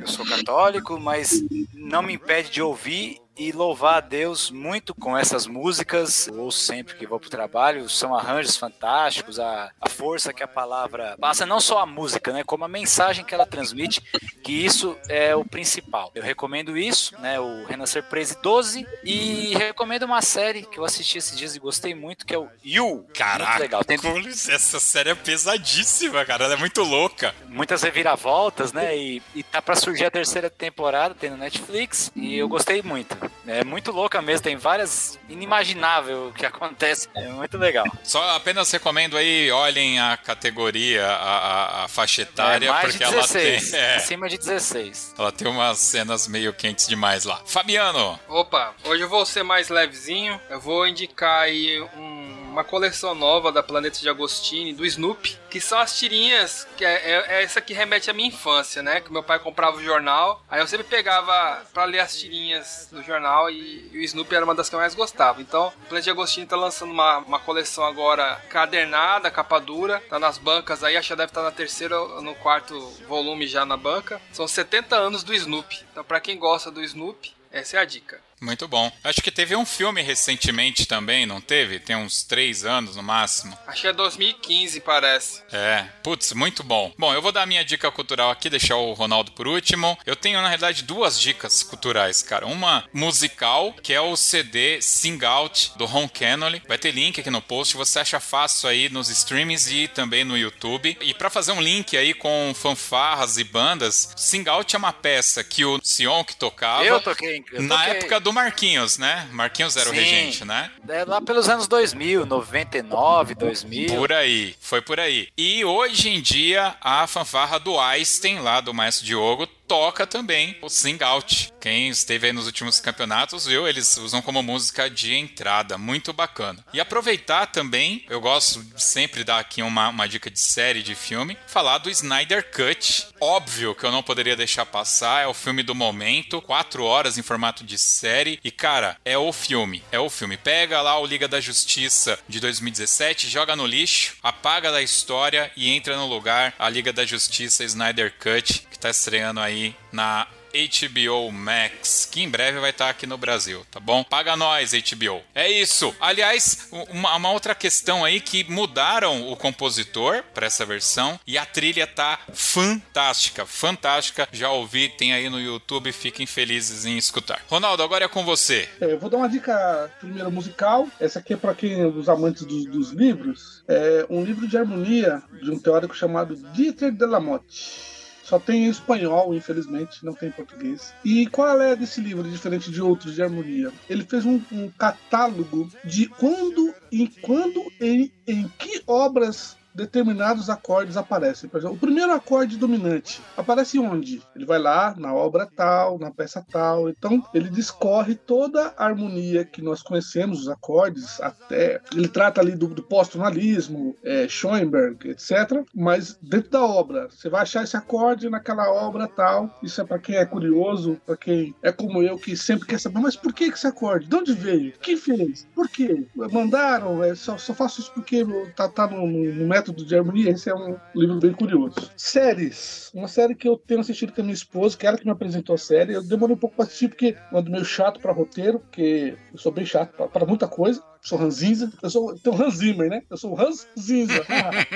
eu 0.00 0.06
sou 0.08 0.26
católico, 0.26 0.98
mas 0.98 1.40
não 1.72 2.02
me 2.02 2.14
impede 2.14 2.50
de 2.50 2.60
ouvir 2.60 3.21
e 3.36 3.52
louvar 3.52 3.96
a 3.96 4.00
Deus 4.00 4.50
muito 4.50 4.94
com 4.94 5.16
essas 5.16 5.46
músicas. 5.46 6.28
ou 6.32 6.50
sempre 6.50 6.94
que 6.96 7.06
vou 7.06 7.18
pro 7.18 7.30
trabalho, 7.30 7.88
são 7.88 8.14
arranjos 8.14 8.56
fantásticos, 8.56 9.38
a, 9.38 9.70
a 9.80 9.88
força 9.88 10.32
que 10.32 10.42
a 10.42 10.48
palavra 10.48 11.16
passa, 11.20 11.46
não 11.46 11.60
só 11.60 11.80
a 11.80 11.86
música, 11.86 12.32
né, 12.32 12.42
como 12.44 12.64
a 12.64 12.68
mensagem 12.68 13.24
que 13.24 13.34
ela 13.34 13.46
transmite, 13.46 14.02
que 14.42 14.52
isso 14.52 14.96
é 15.08 15.34
o 15.34 15.44
principal. 15.44 16.10
Eu 16.14 16.22
recomendo 16.22 16.76
isso, 16.76 17.18
né, 17.20 17.40
o 17.40 17.64
Renascer 17.64 18.02
Praise 18.02 18.36
12 18.42 18.86
e 19.04 19.54
recomendo 19.54 20.04
uma 20.04 20.22
série 20.22 20.64
que 20.64 20.78
eu 20.78 20.84
assisti 20.84 21.18
esses 21.18 21.36
dias 21.36 21.56
e 21.56 21.60
gostei 21.60 21.94
muito, 21.94 22.26
que 22.26 22.34
é 22.34 22.38
o 22.38 22.48
You. 22.64 23.06
Caraca, 23.14 23.50
muito 23.50 23.62
legal. 23.62 23.84
Tem... 23.84 23.98
essa 24.28 24.80
série 24.80 25.10
é 25.10 25.14
pesadíssima, 25.14 26.24
cara, 26.24 26.44
ela 26.44 26.54
é 26.54 26.56
muito 26.56 26.82
louca. 26.82 27.34
Muitas 27.48 27.82
reviravoltas, 27.82 28.72
né, 28.72 28.96
e, 28.96 29.22
e 29.34 29.42
tá 29.42 29.62
para 29.62 29.76
surgir 29.76 30.04
a 30.04 30.10
terceira 30.10 30.50
temporada, 30.50 31.14
tem 31.14 31.30
no 31.30 31.36
Netflix, 31.36 32.10
e 32.14 32.36
eu 32.36 32.48
gostei 32.48 32.82
muito. 32.82 33.16
É 33.46 33.64
muito 33.64 33.90
louca 33.90 34.22
mesmo, 34.22 34.44
tem 34.44 34.56
várias 34.56 35.18
inimaginável 35.28 36.28
o 36.28 36.32
que 36.32 36.46
acontece. 36.46 37.08
É 37.14 37.28
muito 37.28 37.58
legal. 37.58 37.86
Só 38.02 38.36
apenas 38.36 38.70
recomendo 38.70 39.16
aí, 39.16 39.50
olhem 39.50 39.98
a 40.00 40.16
categoria, 40.16 41.06
a, 41.06 41.38
a, 41.38 41.84
a 41.84 41.88
faixa 41.88 42.22
etária, 42.22 42.70
é, 42.70 42.80
porque 42.80 42.98
16, 42.98 43.12
ela 43.14 43.28
tem. 43.28 43.52
É, 43.82 43.96
acima 43.96 44.28
de 44.28 44.38
16. 44.38 45.14
Ela 45.18 45.32
tem 45.32 45.48
umas 45.48 45.78
cenas 45.78 46.28
meio 46.28 46.52
quentes 46.52 46.86
demais 46.86 47.24
lá. 47.24 47.42
Fabiano! 47.46 48.18
Opa, 48.28 48.74
hoje 48.84 49.02
eu 49.02 49.08
vou 49.08 49.24
ser 49.24 49.42
mais 49.42 49.68
levezinho. 49.68 50.40
Eu 50.48 50.60
vou 50.60 50.86
indicar 50.86 51.42
aí 51.42 51.80
um 51.96 52.21
uma 52.52 52.62
coleção 52.62 53.14
nova 53.14 53.50
da 53.50 53.62
Planeta 53.62 53.98
de 53.98 54.08
Agostini, 54.08 54.74
do 54.74 54.84
Snoopy, 54.84 55.38
que 55.48 55.58
são 55.58 55.78
as 55.78 55.98
tirinhas, 55.98 56.66
que 56.76 56.84
é, 56.84 56.92
é, 56.92 57.24
é, 57.28 57.42
essa 57.42 57.62
que 57.62 57.72
remete 57.72 58.10
à 58.10 58.12
minha 58.12 58.28
infância, 58.28 58.82
né? 58.82 59.00
Que 59.00 59.10
meu 59.10 59.22
pai 59.22 59.38
comprava 59.38 59.78
o 59.78 59.82
jornal, 59.82 60.44
aí 60.50 60.60
eu 60.60 60.66
sempre 60.66 60.86
pegava 60.86 61.64
para 61.72 61.84
ler 61.84 62.00
as 62.00 62.14
tirinhas 62.16 62.88
do 62.92 63.02
jornal 63.02 63.50
e, 63.50 63.88
e, 63.92 63.98
o 63.98 64.02
Snoopy 64.02 64.34
era 64.34 64.44
uma 64.44 64.54
das 64.54 64.68
que 64.68 64.74
eu 64.74 64.78
mais 64.78 64.94
gostava. 64.94 65.40
Então, 65.40 65.68
o 65.68 65.88
Planeta 65.88 66.04
de 66.04 66.10
Agostini 66.10 66.46
tá 66.46 66.56
lançando 66.56 66.92
uma, 66.92 67.18
uma 67.18 67.38
coleção 67.38 67.84
agora 67.84 68.36
cadernada, 68.50 69.30
capa 69.30 69.58
dura, 69.58 70.02
tá 70.10 70.18
nas 70.18 70.36
bancas 70.36 70.84
aí, 70.84 70.96
acho 70.96 71.08
que 71.08 71.16
deve 71.16 71.30
estar 71.30 71.40
tá 71.40 71.46
na 71.46 71.52
terceira 71.52 71.98
ou 71.98 72.20
no 72.20 72.34
quarto 72.34 72.78
volume 73.08 73.46
já 73.46 73.64
na 73.64 73.78
banca. 73.78 74.20
São 74.30 74.46
70 74.46 74.94
anos 74.94 75.22
do 75.22 75.32
Snoopy. 75.32 75.84
Então, 75.90 76.04
para 76.04 76.20
quem 76.20 76.38
gosta 76.38 76.70
do 76.70 76.82
Snoopy, 76.82 77.34
essa 77.50 77.78
é 77.78 77.80
a 77.80 77.84
dica. 77.84 78.20
Muito 78.42 78.66
bom. 78.66 78.90
Acho 79.04 79.22
que 79.22 79.30
teve 79.30 79.54
um 79.54 79.64
filme 79.64 80.02
recentemente 80.02 80.84
também, 80.84 81.24
não 81.24 81.40
teve? 81.40 81.78
Tem 81.78 81.94
uns 81.94 82.24
três 82.24 82.64
anos 82.64 82.96
no 82.96 83.02
máximo. 83.02 83.56
Acho 83.68 83.82
que 83.82 83.86
é 83.86 83.92
2015, 83.92 84.80
parece. 84.80 85.42
É, 85.52 85.84
putz, 86.02 86.32
muito 86.32 86.64
bom. 86.64 86.92
Bom, 86.98 87.14
eu 87.14 87.22
vou 87.22 87.30
dar 87.30 87.42
a 87.42 87.46
minha 87.46 87.64
dica 87.64 87.90
cultural 87.92 88.32
aqui, 88.32 88.50
deixar 88.50 88.76
o 88.76 88.94
Ronaldo 88.94 89.30
por 89.30 89.46
último. 89.46 89.96
Eu 90.04 90.16
tenho, 90.16 90.42
na 90.42 90.48
realidade, 90.48 90.82
duas 90.82 91.20
dicas 91.20 91.62
culturais, 91.62 92.20
cara. 92.20 92.44
Uma 92.46 92.84
musical, 92.92 93.72
que 93.80 93.92
é 93.92 94.00
o 94.00 94.16
CD 94.16 94.82
Sing 94.82 95.24
Out, 95.24 95.72
do 95.76 95.86
Ron 95.86 96.08
Kennedy. 96.08 96.62
Vai 96.66 96.78
ter 96.78 96.90
link 96.90 97.20
aqui 97.20 97.30
no 97.30 97.40
post, 97.40 97.76
você 97.76 98.00
acha 98.00 98.18
fácil 98.18 98.68
aí 98.68 98.88
nos 98.88 99.08
streams 99.08 99.72
e 99.72 99.86
também 99.86 100.24
no 100.24 100.36
YouTube. 100.36 100.98
E 101.00 101.14
para 101.14 101.30
fazer 101.30 101.52
um 101.52 101.60
link 101.60 101.96
aí 101.96 102.12
com 102.12 102.52
fanfarras 102.54 103.36
e 103.38 103.44
bandas, 103.44 104.12
Sing 104.16 104.48
Out 104.48 104.74
é 104.74 104.78
uma 104.78 104.92
peça 104.92 105.44
que 105.44 105.64
o 105.64 105.78
Sion 105.80 106.24
que 106.24 106.34
tocava. 106.34 106.84
Eu 106.84 107.00
toquei, 107.00 107.44
eu 107.52 107.62
na 107.62 107.78
toquei. 107.78 107.92
época 107.92 108.18
do 108.18 108.31
Marquinhos, 108.32 108.98
né? 108.98 109.28
Marquinhos 109.32 109.76
era 109.76 109.86
Sim. 109.86 109.90
o 109.90 109.94
regente, 109.94 110.44
né? 110.44 110.70
É 110.88 111.04
lá 111.04 111.20
pelos 111.20 111.48
anos 111.48 111.68
2000, 111.68 112.26
99, 112.26 113.34
2000. 113.34 113.94
Por 113.94 114.12
aí, 114.12 114.54
foi 114.60 114.80
por 114.80 114.98
aí. 114.98 115.28
E 115.36 115.64
hoje 115.64 116.08
em 116.08 116.20
dia, 116.20 116.74
a 116.80 117.06
fanfarra 117.06 117.58
do 117.58 117.78
Einstein, 117.78 118.40
lá 118.40 118.60
do 118.60 118.74
Maestro 118.74 119.04
Diogo, 119.06 119.46
toca 119.66 120.06
também 120.06 120.56
o 120.60 120.68
Sing 120.68 121.02
Out. 121.02 121.52
Quem 121.60 121.88
esteve 121.88 122.26
aí 122.26 122.32
nos 122.32 122.46
últimos 122.46 122.80
campeonatos 122.80 123.46
viu, 123.46 123.68
eles 123.68 123.96
usam 123.96 124.20
como 124.20 124.42
música 124.42 124.90
de 124.90 125.14
entrada, 125.14 125.78
muito 125.78 126.12
bacana. 126.12 126.64
E 126.72 126.80
aproveitar 126.80 127.46
também, 127.46 128.04
eu 128.08 128.20
gosto 128.20 128.62
de 128.62 128.82
sempre 128.82 129.24
dar 129.24 129.38
aqui 129.38 129.62
uma, 129.62 129.88
uma 129.88 130.08
dica 130.08 130.30
de 130.30 130.40
série, 130.40 130.82
de 130.82 130.94
filme, 130.94 131.38
falar 131.46 131.78
do 131.78 131.90
Snyder 131.90 132.50
Cut. 132.50 133.08
Óbvio 133.20 133.74
que 133.74 133.84
eu 133.84 133.92
não 133.92 134.02
poderia 134.02 134.36
deixar 134.36 134.66
passar, 134.66 135.22
é 135.22 135.26
o 135.26 135.34
filme 135.34 135.62
do 135.62 135.74
momento, 135.74 136.42
quatro 136.42 136.84
horas 136.84 137.16
em 137.16 137.22
formato 137.22 137.64
de 137.64 137.78
série, 137.78 138.40
e 138.42 138.50
cara, 138.50 138.98
é 139.04 139.16
o 139.16 139.32
filme, 139.32 139.82
é 139.92 139.98
o 139.98 140.10
filme. 140.10 140.36
Pega 140.36 140.82
lá 140.82 140.98
o 140.98 141.06
Liga 141.06 141.28
da 141.28 141.40
Justiça 141.40 142.18
de 142.28 142.40
2017, 142.40 143.28
joga 143.28 143.54
no 143.54 143.66
lixo, 143.66 144.16
apaga 144.22 144.72
da 144.72 144.82
história 144.82 145.50
e 145.56 145.70
entra 145.70 145.96
no 145.96 146.06
lugar 146.06 146.54
a 146.58 146.68
Liga 146.68 146.92
da 146.92 147.06
Justiça 147.06 147.64
Snyder 147.64 148.14
Cut, 148.18 148.66
tá 148.82 148.90
estreando 148.90 149.38
aí 149.38 149.76
na 149.92 150.26
HBO 150.52 151.32
Max, 151.32 152.06
que 152.10 152.20
em 152.20 152.28
breve 152.28 152.60
vai 152.60 152.70
estar 152.70 152.90
aqui 152.90 153.06
no 153.06 153.16
Brasil, 153.16 153.64
tá 153.70 153.80
bom? 153.80 154.04
Paga 154.04 154.36
nós, 154.36 154.72
HBO. 154.72 155.22
É 155.34 155.50
isso. 155.50 155.94
Aliás, 156.00 156.68
uma, 156.90 157.16
uma 157.16 157.30
outra 157.30 157.54
questão 157.54 158.04
aí 158.04 158.20
que 158.20 158.44
mudaram 158.50 159.30
o 159.30 159.36
compositor 159.36 160.22
para 160.34 160.46
essa 160.46 160.66
versão 160.66 161.18
e 161.26 161.38
a 161.38 161.46
trilha 161.46 161.86
tá 161.86 162.18
fantástica, 162.34 163.46
fantástica. 163.46 164.28
Já 164.32 164.50
ouvi, 164.50 164.88
tem 164.90 165.14
aí 165.14 165.30
no 165.30 165.40
YouTube, 165.40 165.90
fiquem 165.92 166.26
felizes 166.26 166.84
em 166.84 166.98
escutar. 166.98 167.40
Ronaldo, 167.48 167.82
agora 167.82 168.04
é 168.04 168.08
com 168.08 168.24
você. 168.24 168.68
É, 168.80 168.92
eu 168.92 168.98
vou 168.98 169.08
dar 169.08 169.18
uma 169.18 169.28
dica 169.28 169.90
primeiro 170.00 170.30
musical. 170.30 170.86
Essa 171.00 171.20
aqui 171.20 171.34
é 171.34 171.36
para 171.36 171.54
quem 171.54 171.86
os 171.86 172.08
amantes 172.08 172.44
dos, 172.44 172.66
dos 172.66 172.90
livros. 172.90 173.62
É 173.66 174.04
um 174.10 174.22
livro 174.22 174.46
de 174.46 174.58
harmonia 174.58 175.22
de 175.40 175.50
um 175.50 175.58
teórico 175.58 175.96
chamado 175.96 176.36
Dieter 176.52 176.92
de 176.92 177.06
la 177.06 177.20
Motte. 177.20 177.91
Só 178.22 178.38
tem 178.38 178.66
em 178.66 178.70
espanhol, 178.70 179.34
infelizmente, 179.34 180.04
não 180.04 180.14
tem 180.14 180.28
em 180.28 180.32
português. 180.32 180.94
E 181.04 181.26
qual 181.26 181.60
é 181.60 181.74
desse 181.74 182.00
livro, 182.00 182.28
diferente 182.28 182.70
de 182.70 182.80
outros 182.80 183.14
de 183.14 183.22
harmonia? 183.22 183.72
Ele 183.88 184.04
fez 184.04 184.24
um, 184.24 184.40
um 184.50 184.70
catálogo 184.70 185.68
de 185.84 186.06
quando 186.06 186.74
e 186.90 187.08
quando 187.20 187.64
em, 187.80 188.12
em 188.26 188.48
que 188.58 188.82
obras 188.86 189.56
determinados 189.74 190.50
acordes 190.50 190.96
aparecem. 190.96 191.48
Por 191.48 191.58
exemplo, 191.58 191.76
o 191.76 191.80
primeiro 191.80 192.12
acorde 192.12 192.56
dominante 192.56 193.20
aparece 193.36 193.78
onde? 193.78 194.22
Ele 194.34 194.44
vai 194.44 194.58
lá 194.58 194.94
na 194.96 195.14
obra 195.14 195.48
tal, 195.54 195.98
na 195.98 196.10
peça 196.10 196.44
tal. 196.50 196.88
Então, 196.88 197.22
ele 197.32 197.48
discorre 197.48 198.14
toda 198.14 198.74
a 198.76 198.84
harmonia 198.84 199.44
que 199.44 199.62
nós 199.62 199.82
conhecemos, 199.82 200.42
os 200.42 200.48
acordes, 200.48 201.20
até. 201.20 201.80
Ele 201.94 202.08
trata 202.08 202.40
ali 202.40 202.52
do, 202.52 202.68
do 202.68 202.82
pós-tonalismo, 202.82 203.96
é, 204.02 204.28
Schoenberg, 204.28 205.10
etc. 205.10 205.64
Mas 205.74 206.18
dentro 206.22 206.50
da 206.50 206.62
obra, 206.62 207.08
você 207.08 207.28
vai 207.28 207.42
achar 207.42 207.64
esse 207.64 207.76
acorde 207.76 208.28
naquela 208.28 208.70
obra 208.70 209.08
tal. 209.08 209.58
Isso 209.62 209.80
é 209.80 209.84
para 209.84 209.98
quem 209.98 210.16
é 210.16 210.24
curioso, 210.24 211.00
para 211.06 211.16
quem 211.16 211.54
é 211.62 211.72
como 211.72 212.02
eu, 212.02 212.16
que 212.16 212.36
sempre 212.36 212.66
quer 212.66 212.78
saber, 212.78 213.00
mas 213.00 213.16
por 213.16 213.32
que 213.32 213.44
esse 213.44 213.66
acorde? 213.66 214.08
De 214.08 214.16
onde 214.16 214.32
veio? 214.32 214.72
Quem 214.80 214.96
fez? 214.96 215.46
Por 215.54 215.68
quê? 215.68 216.06
Mandaram? 216.14 217.02
É, 217.02 217.14
só, 217.14 217.36
só 217.38 217.54
faço 217.54 217.80
isso 217.80 217.92
porque 217.92 218.24
tá, 218.56 218.68
tá 218.68 218.86
no, 218.86 219.06
no 219.06 219.46
método 219.62 219.84
de 219.84 219.96
harmonia. 219.96 220.30
Esse 220.30 220.50
é 220.50 220.54
um 220.54 220.76
livro 220.94 221.18
bem 221.18 221.32
curioso. 221.32 221.90
Séries. 221.96 222.90
Uma 222.92 223.08
série 223.08 223.34
que 223.34 223.48
eu 223.48 223.56
tenho 223.56 223.80
assistido 223.80 224.12
com 224.12 224.20
a 224.20 224.24
minha 224.24 224.34
esposa, 224.34 224.76
que 224.76 224.86
ela 224.86 224.98
que 224.98 225.04
me 225.04 225.12
apresentou 225.12 225.54
a 225.54 225.58
série. 225.58 225.94
Eu 225.94 226.02
demorei 226.02 226.34
um 226.34 226.38
pouco 226.38 226.56
pra 226.56 226.64
assistir, 226.64 226.88
porque 226.88 227.16
eu 227.30 227.38
ando 227.38 227.50
meio 227.50 227.64
chato 227.64 228.00
pra 228.00 228.12
roteiro, 228.12 228.58
porque 228.58 229.16
eu 229.32 229.38
sou 229.38 229.52
bem 229.52 229.64
chato 229.64 229.92
pra, 229.96 230.08
pra 230.08 230.26
muita 230.26 230.48
coisa. 230.48 230.82
Sou 231.02 231.18
Ranzinza. 231.18 231.72
Eu 231.82 231.90
sou 231.90 232.14
tem 232.16 232.32
o 232.32 232.42
Hans 232.42 232.54
Zimmer, 232.54 232.88
né? 232.88 233.02
Eu 233.10 233.16
sou 233.16 233.32
o 233.32 233.40
Hans 233.40 233.66
Zinza. 233.78 234.24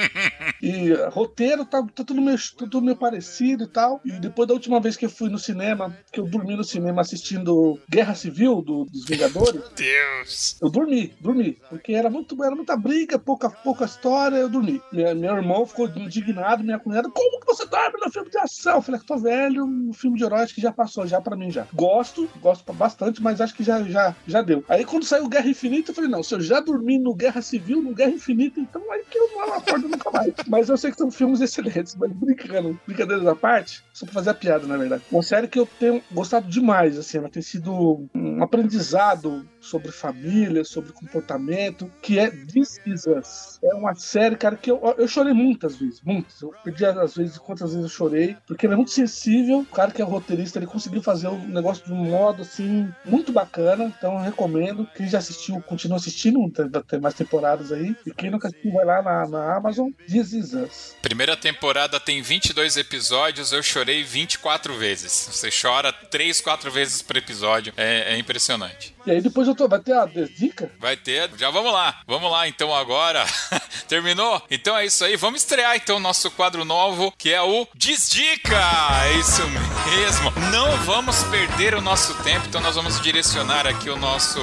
e 0.60 0.92
uh, 0.92 1.08
roteiro 1.10 1.64
tá, 1.64 1.80
tá 1.94 2.02
tudo, 2.04 2.20
meio, 2.20 2.36
tá 2.36 2.66
tudo 2.66 2.82
meio 2.82 2.96
parecido 2.96 3.64
e 3.64 3.68
tal. 3.68 4.00
E 4.04 4.10
depois 4.12 4.48
da 4.48 4.54
última 4.54 4.80
vez 4.80 4.96
que 4.96 5.06
eu 5.06 5.10
fui 5.10 5.30
no 5.30 5.38
cinema, 5.38 5.96
que 6.12 6.18
eu 6.18 6.26
dormi 6.26 6.56
no 6.56 6.64
cinema 6.64 7.00
assistindo 7.00 7.78
Guerra 7.88 8.14
Civil 8.14 8.60
do, 8.60 8.84
dos 8.86 9.04
Vingadores. 9.04 9.62
Deus! 9.76 10.56
Eu 10.60 10.68
dormi, 10.68 11.14
dormi. 11.20 11.56
Porque 11.70 11.92
era, 11.92 12.10
muito, 12.10 12.42
era 12.42 12.54
muita 12.54 12.76
briga, 12.76 13.18
pouca, 13.18 13.48
pouca 13.48 13.84
história, 13.84 14.36
eu 14.36 14.48
dormi. 14.48 14.82
Minha, 14.92 15.14
meu 15.14 15.36
irmão 15.36 15.64
ficou 15.64 15.88
indignado, 15.88 16.64
minha 16.64 16.78
cunhada, 16.78 17.08
como 17.08 17.40
que 17.40 17.46
você 17.46 17.66
dorme 17.66 17.98
no 18.04 18.10
filme 18.10 18.30
de 18.30 18.38
ação? 18.38 18.76
Eu 18.76 18.82
falei, 18.82 19.00
tô 19.06 19.16
velho, 19.16 19.64
um 19.64 19.92
filme 19.92 20.18
de 20.18 20.24
herói 20.24 20.42
acho 20.42 20.54
que 20.54 20.60
já 20.60 20.72
passou, 20.72 21.06
já 21.06 21.20
pra 21.20 21.36
mim 21.36 21.50
já. 21.52 21.66
Gosto, 21.72 22.28
gosto 22.40 22.72
bastante, 22.72 23.22
mas 23.22 23.40
acho 23.40 23.54
que 23.54 23.62
já, 23.62 23.82
já, 23.84 24.14
já 24.26 24.42
deu. 24.42 24.64
Aí 24.68 24.84
quando 24.84 25.04
saiu 25.04 25.28
Guerra 25.28 25.48
Infinita, 25.48 25.90
eu 25.90 25.94
falei, 25.94 26.10
não, 26.10 26.15
se 26.22 26.34
eu 26.34 26.40
já 26.40 26.60
dormi 26.60 26.98
no 26.98 27.14
Guerra 27.14 27.42
Civil, 27.42 27.82
no 27.82 27.94
Guerra 27.94 28.12
Infinita, 28.12 28.60
então 28.60 28.82
aí 28.92 29.02
que 29.10 29.18
eu 29.18 29.30
não 29.32 29.54
acordo 29.54 29.88
nunca 29.88 30.10
mais. 30.10 30.32
Mas 30.48 30.68
eu 30.68 30.76
sei 30.76 30.90
que 30.90 30.96
são 30.96 31.10
filmes 31.10 31.40
excelentes, 31.40 31.94
mas 31.96 32.12
brincando, 32.12 32.78
brincadeiras 32.86 33.26
à 33.26 33.34
parte, 33.34 33.82
só 33.92 34.04
pra 34.06 34.14
fazer 34.14 34.30
a 34.30 34.34
piada, 34.34 34.66
na 34.66 34.76
verdade. 34.76 35.02
Uma 35.10 35.22
série 35.22 35.48
que 35.48 35.58
eu 35.58 35.68
tenho 35.78 36.02
gostado 36.10 36.48
demais, 36.48 36.98
assim, 36.98 37.18
ela 37.18 37.28
tem 37.28 37.42
sido 37.42 38.08
um 38.14 38.42
aprendizado 38.42 39.46
sobre 39.66 39.90
família, 39.90 40.64
sobre 40.64 40.92
comportamento, 40.92 41.90
que 42.00 42.18
é 42.18 42.30
This 42.30 42.80
Is 42.86 43.06
Us. 43.06 43.58
É 43.62 43.74
uma 43.74 43.94
série, 43.94 44.36
cara, 44.36 44.56
que 44.56 44.70
eu, 44.70 44.80
eu 44.96 45.08
chorei 45.08 45.32
muitas 45.32 45.76
vezes, 45.76 46.00
muitas. 46.02 46.40
Eu 46.40 46.52
perdi 46.64 46.84
às 46.84 47.14
vezes 47.14 47.38
quantas 47.38 47.70
vezes 47.70 47.84
eu 47.84 47.96
chorei, 47.96 48.36
porque 48.46 48.66
ele 48.66 48.74
é 48.74 48.76
muito 48.76 48.90
sensível. 48.90 49.60
O 49.60 49.66
cara 49.66 49.90
que 49.90 50.00
é 50.00 50.04
roteirista, 50.04 50.58
ele 50.58 50.66
conseguiu 50.66 51.02
fazer 51.02 51.28
o 51.28 51.38
negócio 51.38 51.84
de 51.84 51.92
um 51.92 52.04
modo, 52.04 52.42
assim, 52.42 52.88
muito 53.04 53.32
bacana. 53.32 53.92
Então 53.98 54.14
eu 54.14 54.20
recomendo. 54.20 54.86
Quem 54.96 55.08
já 55.08 55.18
assistiu, 55.18 55.60
continua 55.62 55.96
assistindo, 55.96 56.38
ter 56.86 57.00
mais 57.00 57.14
temporadas 57.14 57.72
aí. 57.72 57.94
E 58.06 58.10
quem 58.12 58.30
nunca 58.30 58.48
assistiu, 58.48 58.72
vai 58.72 58.84
lá 58.84 59.02
na, 59.02 59.26
na 59.28 59.56
Amazon, 59.56 59.90
This 60.08 60.32
Is 60.32 60.52
Us. 60.54 60.96
Primeira 61.02 61.36
temporada 61.36 61.98
tem 61.98 62.22
22 62.22 62.76
episódios, 62.76 63.52
eu 63.52 63.62
chorei 63.62 64.02
24 64.02 64.74
vezes. 64.74 65.28
Você 65.32 65.50
chora 65.50 65.92
3, 65.92 66.40
4 66.40 66.70
vezes 66.70 67.02
por 67.02 67.16
episódio. 67.16 67.72
É, 67.76 68.14
é 68.14 68.18
impressionante. 68.18 68.95
E 69.06 69.10
aí 69.12 69.20
depois 69.20 69.46
eu 69.46 69.54
tô, 69.54 69.68
vai 69.68 69.78
ter 69.78 69.92
a 69.92 70.04
dica? 70.04 70.68
Vai 70.80 70.96
ter, 70.96 71.30
já 71.38 71.48
vamos 71.48 71.72
lá. 71.72 72.00
Vamos 72.08 72.28
lá 72.30 72.48
então 72.48 72.74
agora. 72.74 73.24
Terminou? 73.86 74.42
Então 74.50 74.76
é 74.76 74.84
isso 74.84 75.04
aí. 75.04 75.16
Vamos 75.16 75.42
estrear 75.42 75.76
então 75.76 75.98
o 75.98 76.00
nosso 76.00 76.28
quadro 76.32 76.64
novo, 76.64 77.12
que 77.16 77.32
é 77.32 77.40
o 77.40 77.68
Desdica. 77.72 78.60
É 79.04 79.12
isso 79.18 79.42
mesmo. 79.48 80.32
Não 80.50 80.76
vamos 80.78 81.22
perder 81.24 81.74
o 81.74 81.80
nosso 81.80 82.14
tempo, 82.24 82.46
então 82.48 82.60
nós 82.60 82.74
vamos 82.74 83.00
direcionar 83.00 83.64
aqui 83.66 83.88
o 83.88 83.96
nosso, 83.96 84.40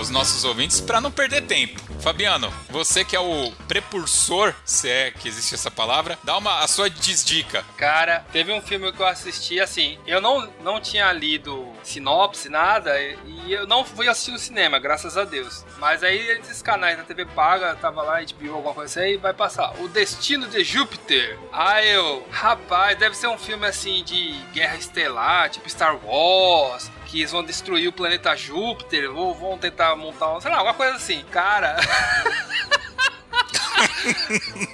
os 0.00 0.08
nossos 0.08 0.44
ouvintes 0.44 0.80
para 0.80 0.98
não 1.00 1.10
perder 1.10 1.42
tempo. 1.42 1.80
Fabiano, 2.00 2.52
você 2.70 3.04
que 3.04 3.16
é 3.16 3.20
o 3.20 3.50
precursor, 3.66 4.54
se 4.64 4.88
é 4.88 5.10
que 5.10 5.28
existe 5.28 5.54
essa 5.54 5.70
palavra, 5.70 6.18
dá 6.22 6.36
uma 6.36 6.60
a 6.60 6.68
sua 6.68 6.88
desdica. 6.88 7.64
Cara, 7.76 8.24
teve 8.32 8.52
um 8.52 8.60
filme 8.60 8.92
que 8.92 9.00
eu 9.00 9.06
assisti 9.06 9.60
assim, 9.60 9.98
eu 10.06 10.20
não, 10.20 10.48
não 10.62 10.80
tinha 10.80 11.12
lido 11.12 11.72
sinopse, 11.82 12.48
nada, 12.48 12.98
e 13.00 13.52
eu 13.52 13.66
não 13.66 13.84
fui 13.84 14.08
assistir 14.08 14.30
no 14.30 14.38
cinema, 14.38 14.78
graças 14.78 15.16
a 15.16 15.24
Deus. 15.24 15.64
Mas 15.78 16.02
aí 16.02 16.18
esses 16.30 16.62
canais 16.62 16.96
da 16.96 17.04
TV 17.04 17.24
paga, 17.26 17.74
tava 17.76 18.02
lá, 18.02 18.20
HBO, 18.20 18.54
alguma 18.54 18.74
coisa 18.74 19.00
assim, 19.00 19.14
e 19.14 19.16
vai 19.16 19.32
passar. 19.32 19.74
O 19.80 19.88
Destino 19.88 20.46
de 20.48 20.62
Júpiter. 20.62 21.38
Aí 21.52 21.90
eu, 21.90 22.26
rapaz, 22.30 22.98
deve 22.98 23.16
ser 23.16 23.28
um 23.28 23.38
filme 23.38 23.66
assim 23.66 24.02
de 24.04 24.32
guerra 24.52 24.76
estelar, 24.76 25.50
tipo 25.50 25.68
Star 25.68 25.98
Wars, 26.04 26.90
que 27.06 27.20
eles 27.20 27.32
vão 27.32 27.42
destruir 27.42 27.88
o 27.88 27.92
planeta 27.92 28.36
Júpiter, 28.36 29.10
ou 29.10 29.34
vão 29.34 29.56
tentar 29.56 29.96
montar, 29.96 30.36
um, 30.36 30.40
sei 30.40 30.50
lá, 30.50 30.58
alguma 30.58 30.74
coisa 30.74 30.96
assim. 30.96 31.24
Cara. 31.30 31.76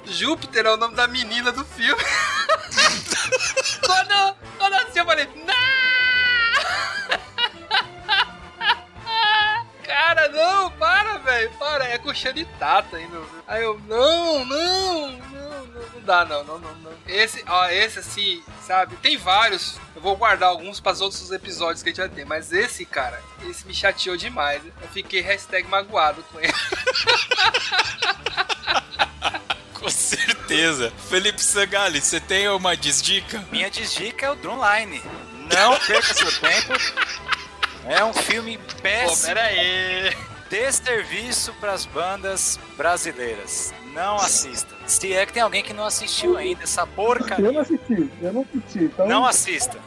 Júpiter 0.05 0.65
é 0.65 0.71
o 0.71 0.77
nome 0.77 0.95
da 0.95 1.07
menina 1.07 1.51
do 1.51 1.63
filme. 1.63 2.01
quando, 3.85 4.35
quando 4.57 4.73
assim 4.73 4.99
eu 4.99 5.05
falei, 5.05 5.27
não! 5.45 6.12
Cara, 9.93 10.27
não, 10.29 10.71
para, 10.71 11.19
velho, 11.19 11.51
para, 11.51 11.87
é 11.87 11.99
com 11.99 12.11
Tata 12.57 12.97
ainda. 12.97 13.21
Aí 13.45 13.61
eu, 13.61 13.79
não, 13.87 14.43
não, 14.43 15.11
não, 15.11 15.65
não, 15.67 15.89
não 15.93 16.01
dá, 16.01 16.25
não, 16.25 16.43
não, 16.43 16.57
não, 16.57 16.73
não. 16.77 16.91
Esse, 17.05 17.43
ó, 17.47 17.67
esse 17.67 17.99
assim, 17.99 18.41
sabe, 18.65 18.95
tem 18.95 19.17
vários, 19.17 19.79
eu 19.95 20.01
vou 20.01 20.17
guardar 20.17 20.49
alguns 20.49 20.79
para 20.79 20.93
os 20.93 21.01
outros 21.01 21.29
episódios 21.31 21.83
que 21.83 21.89
a 21.89 21.91
gente 21.91 22.01
vai 22.01 22.09
ter, 22.09 22.25
mas 22.25 22.51
esse, 22.51 22.85
cara, 22.85 23.21
esse 23.47 23.67
me 23.67 23.73
chateou 23.75 24.17
demais. 24.17 24.63
Eu 24.65 24.87
fiquei 24.87 25.21
hashtag 25.21 25.67
magoado 25.67 26.23
com 26.23 26.39
ele. 26.39 26.51
Com 29.79 29.89
certeza. 29.89 30.91
Felipe 31.07 31.43
Sagali, 31.43 32.01
você 32.01 32.19
tem 32.19 32.49
uma 32.49 32.75
desdica? 32.75 33.45
Minha 33.51 33.69
desdica 33.69 34.25
é 34.25 34.31
o 34.31 34.35
Drumline. 34.35 35.03
Não 35.53 35.77
perca 35.77 36.13
seu 36.15 36.31
tempo. 36.39 36.73
É 37.85 38.03
um 38.03 38.13
filme 38.13 38.57
Pô, 38.57 38.75
péssimo. 38.81 39.27
pera 39.27 39.43
aí. 39.43 40.15
Desserviço 40.49 41.53
pras 41.59 41.85
bandas 41.85 42.59
brasileiras. 42.77 43.73
Não 43.93 44.15
assista. 44.15 44.75
Se 44.85 45.13
é 45.13 45.25
que 45.25 45.33
tem 45.33 45.41
alguém 45.41 45.63
que 45.63 45.73
não 45.73 45.85
assistiu 45.85 46.37
ainda 46.37 46.63
essa 46.63 46.81
Eu 46.81 46.87
porcaria, 46.87 47.51
não 47.51 47.61
assisti, 47.61 48.11
eu 48.21 48.33
não 48.33 48.41
assisti. 48.41 48.83
Então, 48.85 49.07
não 49.07 49.25
assista. 49.25 49.77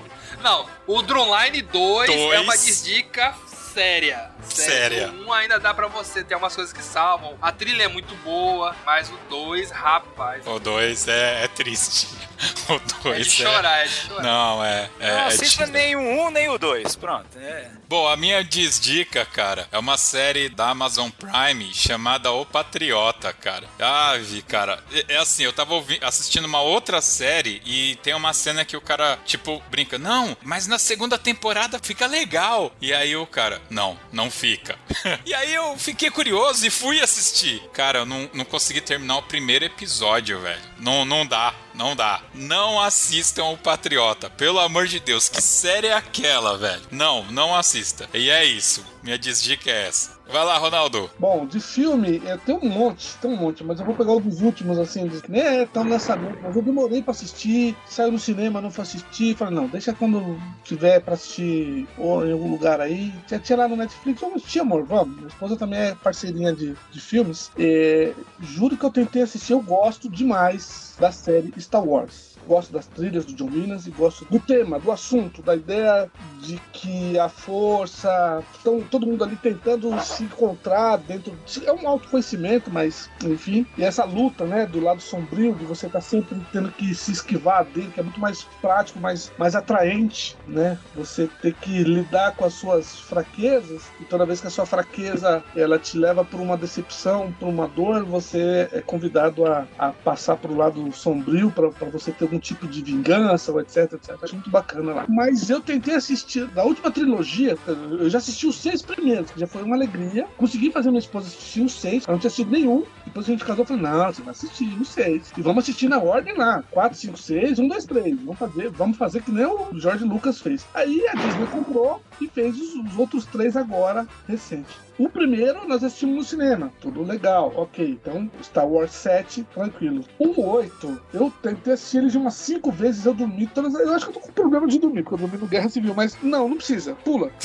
Não, 0.43 0.67
o 0.87 1.03
Drumline 1.03 1.63
2, 1.63 2.07
Dois. 2.07 2.33
é 2.35 2.41
uma 2.41 2.57
desdica 2.57 3.35
séria. 3.73 4.31
Séria. 4.55 5.11
O 5.11 5.27
1 5.29 5.33
ainda 5.33 5.59
dá 5.61 5.73
pra 5.75 5.87
você 5.89 6.23
ter 6.25 6.35
umas 6.35 6.55
coisas 6.55 6.73
que 6.73 6.83
salvam. 6.83 7.37
A 7.41 7.53
trilha 7.53 7.85
é 7.85 7.89
muito 7.89 8.15
boa, 8.17 8.75
mas 8.85 9.11
o 9.11 9.17
2, 9.29 9.71
rapaz, 9.71 10.47
O 10.47 10.59
2 10.59 11.09
é, 11.09 11.45
é 11.45 11.49
triste. 11.49 12.09
O 12.69 12.75
é 12.75 12.79
de 12.79 13.25
2 13.25 13.27
é. 13.27 13.31
chorar, 13.31 13.79
é 13.79 13.85
de 13.85 13.91
chorar. 13.95 14.23
Não, 14.23 14.65
é. 14.65 14.91
é 15.01 15.11
não 15.11 15.19
é 15.21 15.27
assista 15.27 15.65
de- 15.67 15.73
nem 15.73 15.97
o 15.97 16.01
1 16.01 16.31
nem 16.31 16.49
o 16.51 16.59
2. 16.59 16.95
Pronto. 16.97 17.27
É. 17.39 17.71
Bom, 17.89 18.07
a 18.09 18.17
minha 18.17 18.43
desdica, 18.45 19.25
cara, 19.25 19.69
é 19.73 19.79
uma 19.79 19.97
série 19.97 20.49
da 20.49 20.69
Amazon 20.71 21.09
Prime 21.11 21.73
chamada 21.73 22.31
O 22.33 22.45
Patriota, 22.45 23.33
cara. 23.33 23.67
Ave, 23.79 24.43
cara. 24.43 24.83
É, 24.93 25.15
é 25.15 25.17
assim, 25.19 25.45
eu 25.45 25.53
tava 25.53 25.75
ouvi- 25.75 26.01
assistindo 26.03 26.45
uma 26.47 26.61
outra 26.61 27.01
série 27.01 27.63
e 27.65 27.97
tem 28.03 28.13
uma 28.15 28.33
cena 28.35 28.65
que 28.65 28.77
o 28.77 28.81
cara, 28.81 29.19
tipo, 29.25 29.63
brinca, 29.71 29.97
não, 29.97 30.37
mas 30.43 30.67
na 30.67 30.79
segunda 30.79 31.17
temporada 31.17 31.79
fica 31.83 32.07
legal. 32.07 32.73
E 32.81 32.93
aí 32.93 33.17
o 33.17 33.27
cara, 33.27 33.63
não, 33.71 33.97
não 34.13 34.31
fica. 34.37 34.79
e 35.25 35.35
aí 35.35 35.55
eu 35.55 35.77
fiquei 35.79 36.11
curioso 36.11 36.67
e 36.67 36.71
fui 36.71 37.01
assistir. 37.01 37.63
Cara, 37.73 38.01
eu 38.01 38.07
não, 38.07 38.31
não 38.35 38.45
consegui 38.45 38.81
terminar 38.81 39.17
o 39.17 39.23
primeiro 39.23 39.65
episódio, 39.65 40.41
velho. 40.41 40.61
Não, 40.79 41.05
não 41.05 41.27
dá. 41.27 41.55
Não 41.75 41.95
dá. 41.95 42.23
Não 42.35 42.81
assistam 42.81 43.45
o 43.45 43.59
Patriota. 43.59 44.31
Pelo 44.31 44.61
amor 44.61 44.87
de 44.87 44.99
Deus, 44.99 45.29
que 45.29 45.43
série 45.43 45.89
é 45.89 45.95
aquela, 45.95 46.57
velho? 46.57 46.83
Não, 46.91 47.25
não 47.25 47.55
assista. 47.55 48.09
E 48.15 48.31
é 48.31 48.45
isso. 48.45 48.85
Minha 49.03 49.19
desdica 49.19 49.71
é 49.71 49.89
essa. 49.89 50.17
Vai 50.29 50.45
lá, 50.45 50.59
Ronaldo. 50.59 51.09
Bom, 51.19 51.47
de 51.47 51.61
filme, 51.61 52.21
é, 52.27 52.37
tem 52.37 52.57
um 52.57 52.69
monte, 52.69 53.17
tem 53.19 53.31
um 53.31 53.37
monte, 53.37 53.63
mas 53.63 53.79
eu 53.79 53.87
vou 53.87 53.95
pegar 53.95 54.13
um 54.13 54.21
dos 54.21 54.43
últimos, 54.43 54.77
assim, 54.77 55.07
dos, 55.07 55.23
nem 55.29 55.41
é 55.41 55.67
tão 55.67 55.89
lançamento, 55.89 56.39
mas 56.43 56.57
eu 56.57 56.63
demorei 56.63 57.01
pra 57.01 57.13
assistir, 57.13 57.77
saiu 57.87 58.11
no 58.11 58.19
cinema, 58.19 58.61
não 58.61 58.71
fui 58.71 58.83
assistir, 58.83 59.37
falei, 59.37 59.55
não, 59.55 59.69
deixa 59.69 59.93
quando 59.93 60.37
tiver 60.65 61.01
pra 61.01 61.15
assistir 61.15 61.87
ou 61.97 62.27
em 62.27 62.33
algum 62.33 62.51
lugar 62.51 62.81
aí, 62.81 63.15
tinha, 63.29 63.39
tinha 63.39 63.57
lá 63.57 63.69
no 63.69 63.77
Netflix, 63.77 64.21
vamos 64.21 64.39
assistir, 64.39 64.59
amor, 64.59 64.85
vamos. 64.85 65.15
Minha 65.15 65.29
esposa 65.29 65.57
também 65.57 65.79
é 65.79 65.95
parceirinha 65.95 66.53
de, 66.53 66.75
de 66.91 67.01
filmes, 67.01 67.53
É, 67.57 68.13
juro 68.41 68.77
que 68.77 68.85
eu 68.85 68.91
tentei 68.91 69.23
assistir, 69.23 69.53
eu 69.53 69.61
gosto 69.61 70.11
demais 70.11 70.66
da 70.99 71.13
série 71.13 71.53
Star 71.61 71.87
Wars. 71.87 72.36
Gosto 72.47 72.73
das 72.73 72.87
trilhas 72.87 73.25
do 73.25 73.35
John 73.35 73.47
Williams 73.47 73.87
e 73.87 73.91
gosto 73.91 74.25
do 74.27 74.39
tema, 74.39 74.79
do 74.79 74.93
assunto, 74.93 75.43
da 75.43 75.55
ideia 75.55 76.11
de 76.41 76.61
que 76.73 77.19
a 77.19 77.29
força. 77.29 78.43
Estão 78.57 78.81
todo 78.81 79.07
mundo 79.07 79.25
ali 79.25 79.37
tentando 79.37 79.99
se 80.01 80.25
encontrar 80.25 80.97
dentro. 80.99 81.37
É 81.65 81.73
um 81.73 81.89
autoconhecimento, 81.89 82.71
mas 82.71 83.11
enfim. 83.25 83.67
E 83.77 83.83
essa 83.83 84.05
luta, 84.05 84.45
né, 84.45 84.67
do 84.67 84.81
lado 84.81 85.01
sombrio, 85.01 85.55
de 85.55 85.65
você 85.65 85.87
estar 85.87 86.01
sempre 86.01 86.37
tendo 86.53 86.71
que 86.71 86.95
se 86.95 87.13
esquivar 87.13 87.65
dele, 87.65 87.91
que 87.93 88.01
é 88.01 88.03
muito 88.03 88.21
mais 88.21 88.45
prático, 88.61 89.01
mais, 89.01 89.33
mais 89.39 89.55
atraente, 89.55 90.37
né? 90.47 90.79
Você 90.95 91.29
ter 91.41 91.55
que 91.55 91.83
lidar 91.83 92.35
com 92.37 92.45
as 92.45 92.55
suas 92.55 92.99
fraquezas, 93.01 93.83
e 94.01 94.05
toda 94.05 94.27
vez 94.27 94.41
que 94.41 94.47
a 94.47 94.51
sua 94.51 94.67
fraqueza 94.67 95.43
ela 95.57 95.79
te 95.79 95.99
leva 95.99 96.25
por 96.25 96.41
uma 96.41 96.57
decepção, 96.57 97.33
por 97.39 97.49
uma 97.49 97.67
dor, 97.69 98.05
você 98.05 98.69
é 98.73 98.81
convidado 98.81 99.45
a, 99.47 99.67
a 99.79 99.93
passar 99.93 100.37
para 100.37 100.53
o 100.53 100.57
lado 100.57 100.93
sombrio 100.93 101.51
para 101.51 101.69
você 101.91 102.13
ter 102.13 102.29
algum 102.37 102.39
tipo 102.39 102.67
de 102.67 102.83
vingança, 102.83 103.51
ou 103.51 103.61
etc, 103.61 103.95
etc. 103.95 104.17
Acho 104.23 104.35
muito 104.35 104.51
bacana 104.51 104.93
lá. 104.93 105.07
Mas 105.09 105.49
eu 105.51 105.61
tentei 105.61 105.95
assistir 105.95 106.47
da 106.49 106.65
última 106.65 106.91
trilogia, 106.91 107.57
eu 107.67 108.09
já 108.09 108.19
assisti 108.19 108.47
os 108.47 108.57
seis 108.57 108.83
primeiros, 108.83 109.31
que 109.31 109.41
já 109.41 109.47
foi 109.47 109.63
uma 109.63 109.75
alegria. 109.75 110.27
Consegui 110.37 110.71
fazer 110.71 110.91
minha 110.91 111.01
esposa 111.01 111.27
assistir 111.29 111.63
os 111.63 111.73
seis, 111.73 112.05
ela 112.05 112.13
não 112.13 112.19
tinha 112.19 112.29
assistido 112.29 112.51
nenhum. 112.51 112.85
Depois 113.05 113.27
a 113.27 113.31
gente 113.31 113.45
casou, 113.45 113.63
eu 113.63 113.67
falei, 113.67 113.83
não, 113.83 114.13
você 114.13 114.23
vai 114.23 114.31
assistir 114.33 114.81
os 114.81 114.89
seis. 114.89 115.33
E 115.37 115.43
vamos 115.43 115.65
assistir 115.65 115.89
na 115.89 115.99
ordem 115.99 116.37
lá. 116.37 116.63
4, 116.71 116.99
5, 116.99 117.19
6, 117.19 117.59
1, 117.59 117.69
2, 117.69 117.85
3. 117.85 118.21
Vamos 118.21 118.39
fazer, 118.39 118.71
vamos 118.71 118.99
fazer 118.99 119.23
que 119.23 119.33
nem 119.33 119.47
o 119.47 119.69
George 119.79 120.05
Lucas 120.05 120.41
fez. 120.41 120.67
Aí 120.75 121.07
a 121.09 121.15
Disney 121.15 121.47
comprou 121.47 122.03
e 122.21 122.29
fez 122.29 122.57
os, 122.57 122.75
os 122.75 122.99
outros 122.99 123.25
três 123.27 123.57
agora, 123.57 124.07
recente. 124.27 124.86
O 124.99 125.09
primeiro 125.11 125.69
nós 125.69 125.85
assistimos 125.85 126.17
no 126.17 126.25
cinema, 126.25 126.73
tudo 126.81 127.03
legal, 127.03 127.53
ok. 127.55 127.87
Então, 127.87 128.31
Star 128.43 128.67
Wars 128.67 128.93
7, 128.93 129.45
tranquilo. 129.53 130.03
O 130.19 130.41
8, 130.41 131.01
eu 131.13 131.31
tentei 131.43 131.75
assistir 131.75 131.99
ele 131.99 132.09
de 132.09 132.17
umas 132.17 132.35
5 132.35 132.73
vezes, 132.73 133.05
eu 133.05 133.13
dormi 133.13 133.47
todas. 133.47 133.75
Eu 133.75 133.93
acho 133.93 134.07
que 134.07 134.17
eu 134.17 134.21
tô 134.21 134.27
com 134.27 134.33
problema 134.33 134.67
de 134.67 134.79
dormir, 134.79 135.03
porque 135.03 135.15
eu 135.15 135.29
dormi 135.29 135.37
no 135.39 135.47
Guerra 135.47 135.69
Civil, 135.69 135.95
mas 135.95 136.17
não, 136.23 136.49
não 136.49 136.57
precisa, 136.57 136.95
pula. 137.05 137.31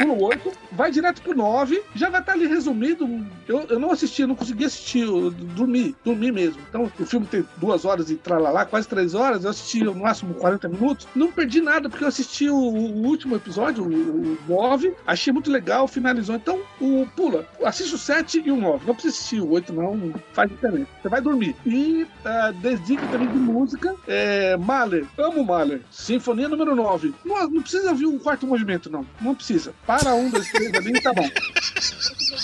Pula 0.00 0.14
o 0.14 0.22
8, 0.24 0.52
vai 0.72 0.90
direto 0.90 1.20
pro 1.20 1.36
9, 1.36 1.82
já 1.94 2.08
vai 2.08 2.20
estar 2.20 2.32
ali 2.32 2.46
resumido. 2.46 3.06
Eu, 3.46 3.66
eu 3.68 3.78
não 3.78 3.90
assisti, 3.90 4.22
eu 4.22 4.28
não 4.28 4.34
consegui 4.34 4.64
assistir, 4.64 5.00
eu 5.02 5.30
dormi, 5.30 5.94
dormi 6.02 6.32
mesmo. 6.32 6.62
Então 6.70 6.90
o 6.98 7.04
filme 7.04 7.26
tem 7.26 7.44
duas 7.58 7.84
horas 7.84 8.10
e 8.10 8.16
tralalá, 8.16 8.64
quase 8.64 8.88
três 8.88 9.14
horas, 9.14 9.44
eu 9.44 9.50
assisti 9.50 9.84
no 9.84 9.94
máximo 9.94 10.32
40 10.32 10.68
minutos. 10.68 11.06
Não 11.14 11.30
perdi 11.30 11.60
nada, 11.60 11.90
porque 11.90 12.02
eu 12.02 12.08
assisti 12.08 12.48
o, 12.48 12.56
o 12.56 13.06
último 13.06 13.36
episódio, 13.36 13.84
o, 13.84 14.32
o 14.32 14.38
9, 14.48 14.94
achei 15.06 15.32
muito 15.34 15.50
legal, 15.50 15.86
finalizou. 15.86 16.34
Então, 16.34 16.60
o 16.80 17.06
pula, 17.14 17.46
assiste 17.62 17.94
o 17.94 17.98
7 17.98 18.42
e 18.46 18.50
o 18.50 18.56
9. 18.56 18.86
Não 18.86 18.94
precisa 18.94 19.14
assistir 19.14 19.40
o 19.42 19.50
8, 19.50 19.70
não, 19.70 20.14
faz 20.32 20.48
diferença. 20.48 20.88
Você 21.02 21.08
vai 21.10 21.20
dormir. 21.20 21.54
E 21.66 22.04
uh, 22.04 23.10
também 23.10 23.28
de 23.28 23.38
música, 23.38 23.94
é, 24.08 24.56
Mahler, 24.56 25.06
amo 25.18 25.44
Mahler. 25.44 25.82
Sinfonia 25.90 26.48
número 26.48 26.74
9. 26.74 27.12
Não, 27.22 27.50
não 27.50 27.60
precisa 27.60 27.90
ouvir 27.90 28.06
um 28.06 28.18
quarto 28.18 28.46
movimento, 28.46 28.88
não. 28.88 29.04
Não 29.20 29.34
precisa. 29.34 29.74
Para 29.90 30.14
um, 30.14 30.30
dois, 30.30 30.48
três 30.52 30.72
ali, 30.72 31.00
tá 31.00 31.12
bom. 31.12 31.28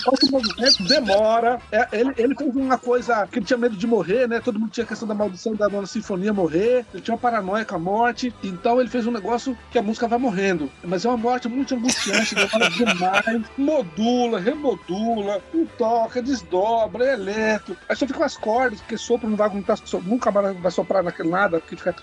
Quarto 0.05 0.32
movimento 0.32 0.82
demora. 0.82 1.60
É, 1.70 1.86
ele, 1.93 2.12
ele 2.16 2.35
fez 2.35 2.56
uma 2.56 2.77
coisa 2.77 3.24
que 3.28 3.39
ele 3.39 3.47
tinha 3.47 3.56
medo 3.56 3.77
de 3.77 3.86
morrer, 3.86 4.27
né? 4.27 4.40
Todo 4.40 4.59
mundo 4.59 4.70
tinha 4.70 4.82
a 4.82 4.86
questão 4.86 5.06
da 5.06 5.14
maldição 5.14 5.55
da 5.55 5.68
nona 5.68 5.86
sinfonia 5.86 6.32
morrer. 6.32 6.85
Ele 6.93 7.01
tinha 7.01 7.14
uma 7.14 7.20
paranoia 7.20 7.64
com 7.64 7.77
a 7.77 7.78
morte. 7.78 8.35
Então 8.43 8.81
ele 8.81 8.90
fez 8.90 9.06
um 9.06 9.12
negócio 9.12 9.56
que 9.70 9.78
a 9.78 9.82
música 9.82 10.09
vai 10.09 10.18
morrendo. 10.18 10.68
Mas 10.82 11.05
é 11.05 11.09
uma 11.09 11.16
morte 11.16 11.48
muito 11.48 11.73
angustiante, 11.73 12.35
demora 12.35 12.68
demais. 12.68 13.43
Modula, 13.56 14.40
remodula, 14.40 15.40
toca, 15.78 16.20
desdobra, 16.20 17.05
é 17.05 17.12
eletro. 17.12 17.77
Aí 17.89 17.94
só 17.94 18.09
fica 18.09 18.24
as 18.24 18.36
cordas, 18.36 18.81
porque 18.81 18.98
sopro 18.98 19.31
não 19.31 19.36
vai 19.36 19.47
aguentar, 19.47 19.78
nunca 20.02 20.32
vai 20.32 20.73
soprar 20.73 21.05
naquele 21.05 21.28
nada, 21.28 21.60
porque 21.60 21.77
fica 21.77 21.94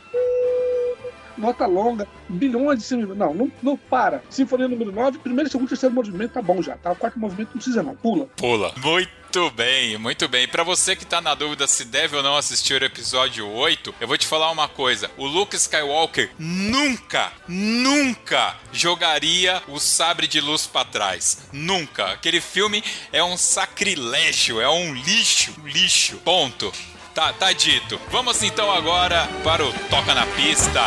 nota 1.38 1.66
longa, 1.66 2.08
bilhões 2.30 2.80
de 2.80 2.86
sinfonia. 2.86 3.16
Não, 3.16 3.34
não, 3.34 3.52
não 3.62 3.78
para. 3.78 4.24
Sinfonia 4.30 4.68
número 4.68 4.92
9, 4.92 5.20
primeiro, 5.20 5.50
segundo, 5.50 5.70
terceiro 5.70 5.94
movimento 5.94 6.34
tá 6.34 6.42
bom 6.42 6.62
já, 6.62 6.76
tá? 6.78 6.92
O 6.92 6.96
quarto 6.96 7.20
movimento 7.20 7.50
não 7.50 7.56
precisa 7.56 7.84
não, 7.84 7.96
pula. 7.96 8.28
Pula. 8.38 8.74
Muito 8.78 9.50
bem, 9.52 9.98
muito 9.98 10.28
bem. 10.28 10.48
Pra 10.48 10.64
você 10.64 10.96
que 10.96 11.06
tá 11.06 11.20
na 11.20 11.34
dúvida 11.34 11.66
se 11.68 11.86
deve 11.86 12.16
ou 12.16 12.22
não 12.22 12.38
assistir 12.38 12.82
o 12.82 12.86
episódio 12.86 13.50
8, 13.50 13.96
eu 14.00 14.08
vou 14.08 14.18
te 14.18 14.28
falar 14.28 14.52
uma 14.52 14.68
coisa. 14.68 15.10
O 15.18 15.26
Luke 15.26 15.56
Skywalker 15.56 16.30
nunca, 16.38 17.32
nunca 17.48 18.56
jogaria 18.72 19.62
o 19.68 19.80
sabre 19.80 20.28
de 20.28 20.40
luz 20.40 20.68
pra 20.68 20.86
trás. 20.86 21.50
Nunca. 21.52 22.12
Aquele 22.12 22.40
filme 22.40 22.84
é 23.12 23.24
um 23.24 23.36
sacrilégio, 23.36 24.62
é 24.62 24.70
um 24.70 24.94
lixo, 24.94 25.54
lixo. 25.64 26.18
Ponto. 26.18 26.72
Tá, 27.14 27.32
tá 27.32 27.54
dito. 27.54 28.00
Vamos 28.10 28.42
então 28.42 28.72
agora 28.72 29.30
para 29.44 29.64
o 29.64 29.72
Toca 29.88 30.16
na 30.16 30.26
Pista. 30.26 30.82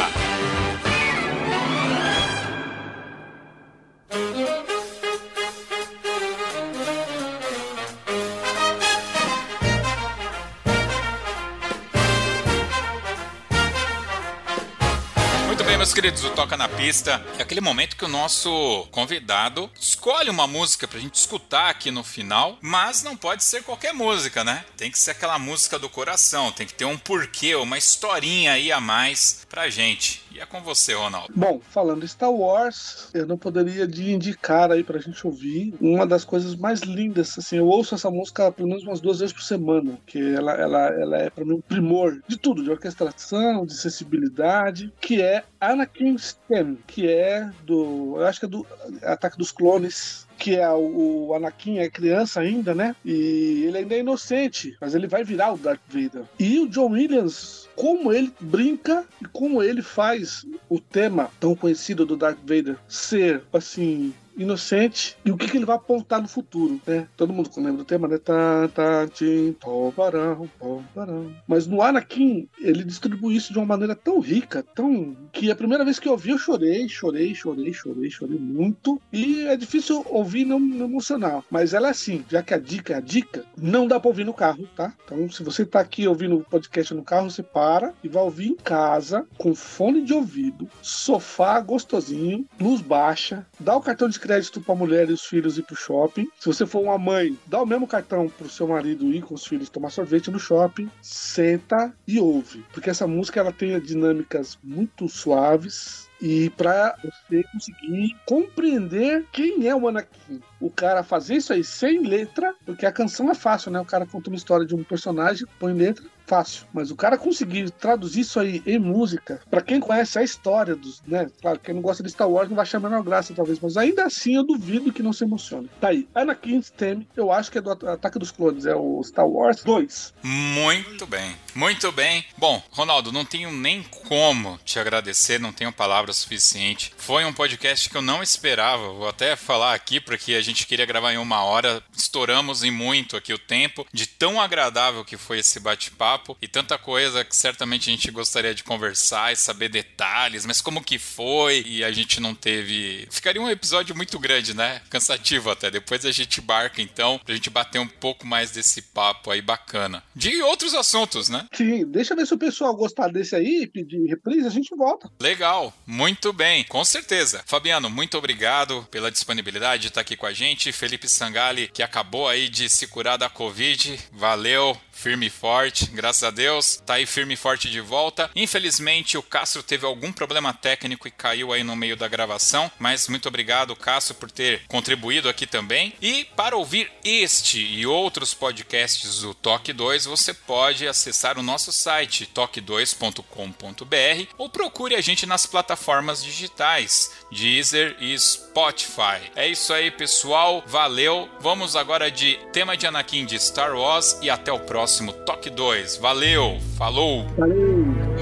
Meus 15.86 15.94
queridos, 15.94 16.24
o 16.24 16.30
Toca 16.30 16.56
na 16.56 16.68
Pista 16.68 17.24
é 17.38 17.42
aquele 17.42 17.60
momento 17.60 17.96
que 17.96 18.04
o 18.04 18.08
nosso 18.08 18.88
convidado 18.90 19.70
escolhe 19.80 20.28
uma 20.28 20.44
música 20.44 20.88
pra 20.88 20.98
gente 20.98 21.14
escutar 21.14 21.70
aqui 21.70 21.92
no 21.92 22.02
final, 22.02 22.58
mas 22.60 23.04
não 23.04 23.16
pode 23.16 23.44
ser 23.44 23.62
qualquer 23.62 23.94
música, 23.94 24.42
né? 24.42 24.64
Tem 24.76 24.90
que 24.90 24.98
ser 24.98 25.12
aquela 25.12 25.38
música 25.38 25.78
do 25.78 25.88
coração, 25.88 26.50
tem 26.50 26.66
que 26.66 26.74
ter 26.74 26.86
um 26.86 26.98
porquê, 26.98 27.54
uma 27.54 27.78
historinha 27.78 28.54
aí 28.54 28.72
a 28.72 28.80
mais 28.80 29.46
pra 29.48 29.70
gente. 29.70 30.25
E 30.36 30.40
é 30.40 30.44
com 30.44 30.60
você, 30.60 30.92
Ronaldo. 30.92 31.32
Bom, 31.34 31.58
falando 31.60 32.06
Star 32.06 32.30
Wars, 32.30 33.08
eu 33.14 33.26
não 33.26 33.38
poderia 33.38 33.88
de 33.88 34.12
indicar 34.12 34.70
aí 34.70 34.84
pra 34.84 34.98
gente 34.98 35.26
ouvir 35.26 35.74
uma 35.80 36.06
das 36.06 36.26
coisas 36.26 36.54
mais 36.54 36.80
lindas. 36.80 37.38
Assim, 37.38 37.56
eu 37.56 37.66
ouço 37.66 37.94
essa 37.94 38.10
música 38.10 38.52
pelo 38.52 38.68
menos 38.68 38.84
umas 38.84 39.00
duas 39.00 39.20
vezes 39.20 39.32
por 39.32 39.42
semana, 39.42 39.98
que 40.04 40.34
ela, 40.34 40.52
ela, 40.52 40.88
ela 40.88 41.16
é 41.16 41.30
pra 41.30 41.42
mim 41.42 41.54
um 41.54 41.60
primor 41.62 42.20
de 42.28 42.36
tudo, 42.36 42.62
de 42.62 42.70
orquestração, 42.70 43.64
de 43.64 43.74
sensibilidade, 43.74 44.92
que 45.00 45.22
é 45.22 45.42
Anakin 45.58 46.18
Stem, 46.18 46.76
que 46.86 47.08
é 47.08 47.50
do. 47.64 48.16
Eu 48.18 48.26
acho 48.26 48.40
que 48.40 48.44
é 48.44 48.48
do 48.50 48.66
Ataque 49.04 49.38
dos 49.38 49.50
Clones 49.50 50.26
que 50.38 50.56
é 50.56 50.68
o, 50.70 51.28
o 51.28 51.34
Anakin 51.34 51.78
é 51.78 51.88
criança 51.88 52.40
ainda, 52.40 52.74
né? 52.74 52.94
E 53.04 53.64
ele 53.66 53.78
ainda 53.78 53.94
é 53.94 54.00
inocente, 54.00 54.76
mas 54.80 54.94
ele 54.94 55.06
vai 55.06 55.24
virar 55.24 55.52
o 55.52 55.56
Darth 55.56 55.80
Vader. 55.88 56.24
E 56.38 56.58
o 56.60 56.68
John 56.68 56.90
Williams, 56.90 57.65
como 57.76 58.12
ele 58.12 58.32
brinca 58.40 59.04
e 59.20 59.26
como 59.26 59.62
ele 59.62 59.82
faz 59.82 60.44
o 60.68 60.80
tema 60.80 61.30
tão 61.38 61.54
conhecido 61.54 62.06
do 62.06 62.16
Darth 62.16 62.38
Vader 62.40 62.76
ser 62.88 63.42
assim 63.52 64.12
inocente 64.36 65.16
e 65.24 65.30
o 65.30 65.36
que, 65.36 65.48
que 65.48 65.56
ele 65.56 65.64
vai 65.64 65.76
apontar 65.76 66.20
no 66.20 66.28
futuro, 66.28 66.80
né? 66.86 67.06
Todo 67.16 67.32
mundo 67.32 67.50
lembra 67.56 67.72
do 67.72 67.84
tema, 67.84 68.08
né? 68.08 68.18
Tá, 68.18 68.68
tá, 68.68 69.08
tim, 69.08 69.56
barão, 69.96 70.48
barão. 70.94 71.32
Mas 71.46 71.66
no 71.66 71.82
Anakin, 71.82 72.48
ele 72.58 72.84
distribui 72.84 73.36
isso 73.36 73.52
de 73.52 73.58
uma 73.58 73.66
maneira 73.66 73.94
tão 73.94 74.20
rica, 74.20 74.62
tão. 74.74 75.16
que 75.32 75.50
a 75.50 75.56
primeira 75.56 75.84
vez 75.84 75.98
que 75.98 76.08
eu 76.08 76.12
ouvi, 76.12 76.30
eu 76.30 76.38
chorei, 76.38 76.88
chorei, 76.88 77.34
chorei, 77.34 77.72
chorei, 77.72 78.10
chorei 78.10 78.38
muito. 78.38 79.00
E 79.12 79.46
é 79.46 79.56
difícil 79.56 80.04
ouvir 80.08 80.40
e 80.40 80.44
não 80.44 80.60
me 80.60 80.80
emocionar. 80.80 81.42
Mas 81.50 81.74
ela 81.74 81.88
é 81.88 81.90
assim, 81.90 82.24
já 82.28 82.42
que 82.42 82.54
a 82.54 82.58
dica 82.58 82.94
é 82.94 82.96
a 82.96 83.00
dica, 83.00 83.44
não 83.56 83.86
dá 83.86 83.98
pra 83.98 84.08
ouvir 84.08 84.24
no 84.24 84.34
carro, 84.34 84.68
tá? 84.76 84.92
Então, 85.04 85.30
se 85.30 85.42
você 85.42 85.64
tá 85.64 85.80
aqui 85.80 86.06
ouvindo 86.06 86.36
o 86.36 86.44
podcast 86.44 86.92
no 86.94 87.02
carro, 87.02 87.30
você 87.30 87.42
para 87.42 87.94
e 88.02 88.08
vai 88.08 88.22
ouvir 88.22 88.48
em 88.48 88.56
casa, 88.56 89.26
com 89.38 89.54
fone 89.54 90.02
de 90.02 90.12
ouvido, 90.12 90.68
sofá 90.82 91.60
gostosinho, 91.60 92.46
luz 92.60 92.80
baixa, 92.80 93.46
dá 93.58 93.76
o 93.76 93.80
cartão 93.80 94.08
de 94.08 94.14
crédito 94.26 94.60
para 94.60 94.74
a 94.74 94.78
mulher 94.78 95.08
e 95.08 95.12
os 95.12 95.24
filhos 95.24 95.56
ir 95.56 95.62
pro 95.62 95.76
shopping. 95.76 96.28
Se 96.38 96.46
você 96.46 96.66
for 96.66 96.82
uma 96.82 96.98
mãe, 96.98 97.38
dá 97.46 97.62
o 97.62 97.66
mesmo 97.66 97.86
cartão 97.86 98.28
pro 98.28 98.48
seu 98.48 98.66
marido 98.66 99.12
ir 99.12 99.22
com 99.22 99.34
os 99.34 99.46
filhos 99.46 99.68
tomar 99.68 99.90
sorvete 99.90 100.30
no 100.30 100.38
shopping, 100.38 100.90
senta 101.00 101.94
e 102.08 102.18
ouve, 102.18 102.64
porque 102.72 102.90
essa 102.90 103.06
música 103.06 103.38
ela 103.38 103.52
tem 103.52 103.78
dinâmicas 103.80 104.58
muito 104.64 105.08
suaves, 105.08 106.08
e 106.20 106.50
para 106.50 106.96
você 107.02 107.42
conseguir 107.52 108.16
compreender 108.26 109.24
quem 109.30 109.68
é 109.68 109.76
o 109.76 109.86
Anakin. 109.86 110.40
O 110.60 110.70
cara 110.70 111.02
fazer 111.02 111.36
isso 111.36 111.52
aí 111.52 111.62
sem 111.62 112.02
letra, 112.02 112.54
porque 112.64 112.86
a 112.86 112.92
canção 112.92 113.30
é 113.30 113.34
fácil, 113.34 113.70
né? 113.70 113.80
O 113.80 113.84
cara 113.84 114.06
conta 114.06 114.30
uma 114.30 114.36
história 114.36 114.66
de 114.66 114.74
um 114.74 114.82
personagem, 114.82 115.46
põe 115.58 115.72
letra, 115.72 116.04
fácil. 116.26 116.66
Mas 116.72 116.90
o 116.90 116.96
cara 116.96 117.16
conseguir 117.16 117.70
traduzir 117.70 118.20
isso 118.20 118.40
aí 118.40 118.62
em 118.66 118.78
música, 118.78 119.40
para 119.48 119.62
quem 119.62 119.80
conhece 119.80 120.18
a 120.18 120.22
história 120.22 120.74
dos, 120.74 121.00
né? 121.06 121.30
Claro, 121.40 121.58
quem 121.60 121.74
não 121.74 121.82
gosta 121.82 122.02
de 122.02 122.10
Star 122.10 122.28
Wars 122.28 122.48
não 122.48 122.56
vai 122.56 122.64
achar 122.64 122.78
a 122.78 122.80
menor 122.80 123.02
graça, 123.02 123.32
talvez, 123.34 123.60
mas 123.60 123.76
ainda 123.76 124.04
assim 124.04 124.36
eu 124.36 124.44
duvido 124.44 124.92
que 124.92 125.02
não 125.02 125.12
se 125.12 125.24
emocione. 125.24 125.70
Tá 125.80 125.88
aí. 125.88 126.08
Anakin's 126.14 126.70
Theme, 126.70 127.08
eu 127.16 127.30
acho 127.30 127.50
que 127.50 127.58
é 127.58 127.60
do 127.60 127.70
Ataque 127.70 128.18
dos 128.18 128.30
Clones, 128.30 128.66
é 128.66 128.74
o 128.74 129.02
Star 129.04 129.26
Wars 129.26 129.62
2. 129.62 130.14
Muito 130.22 131.06
bem, 131.06 131.36
muito 131.54 131.92
bem. 131.92 132.24
Bom, 132.36 132.62
Ronaldo, 132.70 133.12
não 133.12 133.24
tenho 133.24 133.52
nem 133.52 133.82
como 134.08 134.58
te 134.64 134.78
agradecer, 134.78 135.38
não 135.38 135.52
tenho 135.52 135.72
palavras 135.72 136.16
suficiente. 136.16 136.92
Foi 136.96 137.24
um 137.24 137.32
podcast 137.32 137.88
que 137.88 137.96
eu 137.96 138.02
não 138.02 138.22
esperava, 138.22 138.92
vou 138.92 139.08
até 139.08 139.36
falar 139.36 139.74
aqui, 139.74 140.00
porque 140.00 140.34
a 140.34 140.42
gente 140.46 140.66
queria 140.66 140.86
gravar 140.86 141.12
em 141.12 141.18
uma 141.18 141.42
hora, 141.42 141.82
estouramos 141.96 142.62
em 142.62 142.70
muito 142.70 143.16
aqui 143.16 143.32
o 143.32 143.38
tempo, 143.38 143.86
de 143.92 144.06
tão 144.06 144.40
agradável 144.40 145.04
que 145.04 145.16
foi 145.16 145.38
esse 145.38 145.60
bate-papo 145.60 146.36
e 146.40 146.48
tanta 146.48 146.78
coisa 146.78 147.24
que 147.24 147.36
certamente 147.36 147.90
a 147.90 147.92
gente 147.92 148.10
gostaria 148.10 148.54
de 148.54 148.64
conversar 148.64 149.32
e 149.32 149.36
saber 149.36 149.68
detalhes, 149.68 150.46
mas 150.46 150.60
como 150.60 150.82
que 150.82 150.98
foi 150.98 151.62
e 151.66 151.84
a 151.84 151.92
gente 151.92 152.20
não 152.20 152.34
teve. 152.34 153.06
Ficaria 153.10 153.40
um 153.40 153.50
episódio 153.50 153.94
muito 153.94 154.18
grande, 154.18 154.54
né? 154.54 154.80
Cansativo 154.90 155.50
até. 155.50 155.70
Depois 155.70 156.04
a 156.04 156.12
gente 156.12 156.40
barca 156.40 156.80
então, 156.80 157.20
pra 157.24 157.34
gente 157.34 157.50
bater 157.50 157.78
um 157.78 157.88
pouco 157.88 158.26
mais 158.26 158.50
desse 158.50 158.82
papo 158.82 159.30
aí 159.30 159.42
bacana. 159.42 160.02
De 160.14 160.42
outros 160.42 160.74
assuntos, 160.74 161.28
né? 161.28 161.46
Sim, 161.52 161.84
deixa 161.86 162.12
eu 162.12 162.16
ver 162.16 162.26
se 162.26 162.34
o 162.34 162.38
pessoal 162.38 162.74
gostar 162.74 163.08
desse 163.08 163.34
aí, 163.34 163.66
pedir 163.66 164.06
reprise, 164.06 164.46
a 164.46 164.50
gente 164.50 164.74
volta. 164.76 165.10
Legal, 165.20 165.72
muito 165.86 166.32
bem, 166.32 166.64
com 166.64 166.84
certeza. 166.84 167.42
Fabiano, 167.46 167.90
muito 167.90 168.16
obrigado 168.16 168.86
pela 168.90 169.10
disponibilidade 169.10 169.82
de 169.82 169.88
estar 169.88 170.00
aqui 170.00 170.16
com 170.16 170.26
a 170.26 170.32
gente. 170.36 170.70
Felipe 170.70 171.08
Sangali, 171.08 171.68
que 171.68 171.82
acabou 171.82 172.28
aí 172.28 172.50
de 172.50 172.68
se 172.68 172.86
curar 172.86 173.16
da 173.16 173.30
Covid, 173.30 173.98
valeu 174.12 174.78
firme 174.96 175.26
e 175.26 175.30
forte, 175.30 175.86
graças 175.92 176.24
a 176.24 176.30
Deus. 176.30 176.82
Tá 176.84 176.94
aí 176.94 177.06
firme 177.06 177.34
e 177.34 177.36
forte 177.36 177.70
de 177.70 177.80
volta. 177.80 178.30
Infelizmente, 178.34 179.18
o 179.18 179.22
Castro 179.22 179.62
teve 179.62 179.84
algum 179.84 180.10
problema 180.10 180.54
técnico 180.54 181.06
e 181.06 181.10
caiu 181.10 181.52
aí 181.52 181.62
no 181.62 181.76
meio 181.76 181.96
da 181.96 182.08
gravação, 182.08 182.70
mas 182.78 183.06
muito 183.06 183.28
obrigado, 183.28 183.76
Castro, 183.76 184.14
por 184.14 184.30
ter 184.30 184.62
contribuído 184.66 185.28
aqui 185.28 185.46
também. 185.46 185.92
E 186.00 186.24
para 186.36 186.56
ouvir 186.56 186.90
este 187.04 187.60
e 187.60 187.86
outros 187.86 188.32
podcasts 188.32 189.20
do 189.20 189.34
Toque 189.34 189.72
2, 189.72 190.06
você 190.06 190.32
pode 190.32 190.88
acessar 190.88 191.38
o 191.38 191.42
nosso 191.42 191.70
site 191.72 192.28
toque2.com.br 192.34 194.32
ou 194.38 194.48
procure 194.48 194.94
a 194.94 195.00
gente 195.00 195.26
nas 195.26 195.44
plataformas 195.44 196.24
digitais 196.24 197.12
Deezer 197.30 197.96
e 198.00 198.18
Spotify. 198.18 199.30
É 199.34 199.46
isso 199.46 199.72
aí, 199.72 199.90
pessoal. 200.26 200.62
Valeu. 200.66 201.28
Vamos 201.40 201.76
agora 201.76 202.10
de 202.10 202.36
tema 202.52 202.76
de 202.76 202.84
Anakin 202.84 203.24
de 203.24 203.36
Star 203.36 203.76
Wars 203.76 204.18
e 204.20 204.28
até 204.28 204.52
o 204.52 204.58
próximo 204.58 205.12
Toque 205.12 205.48
2. 205.48 205.98
Valeu. 205.98 206.58
Falou. 206.76 207.24
Valeu. 207.38 208.15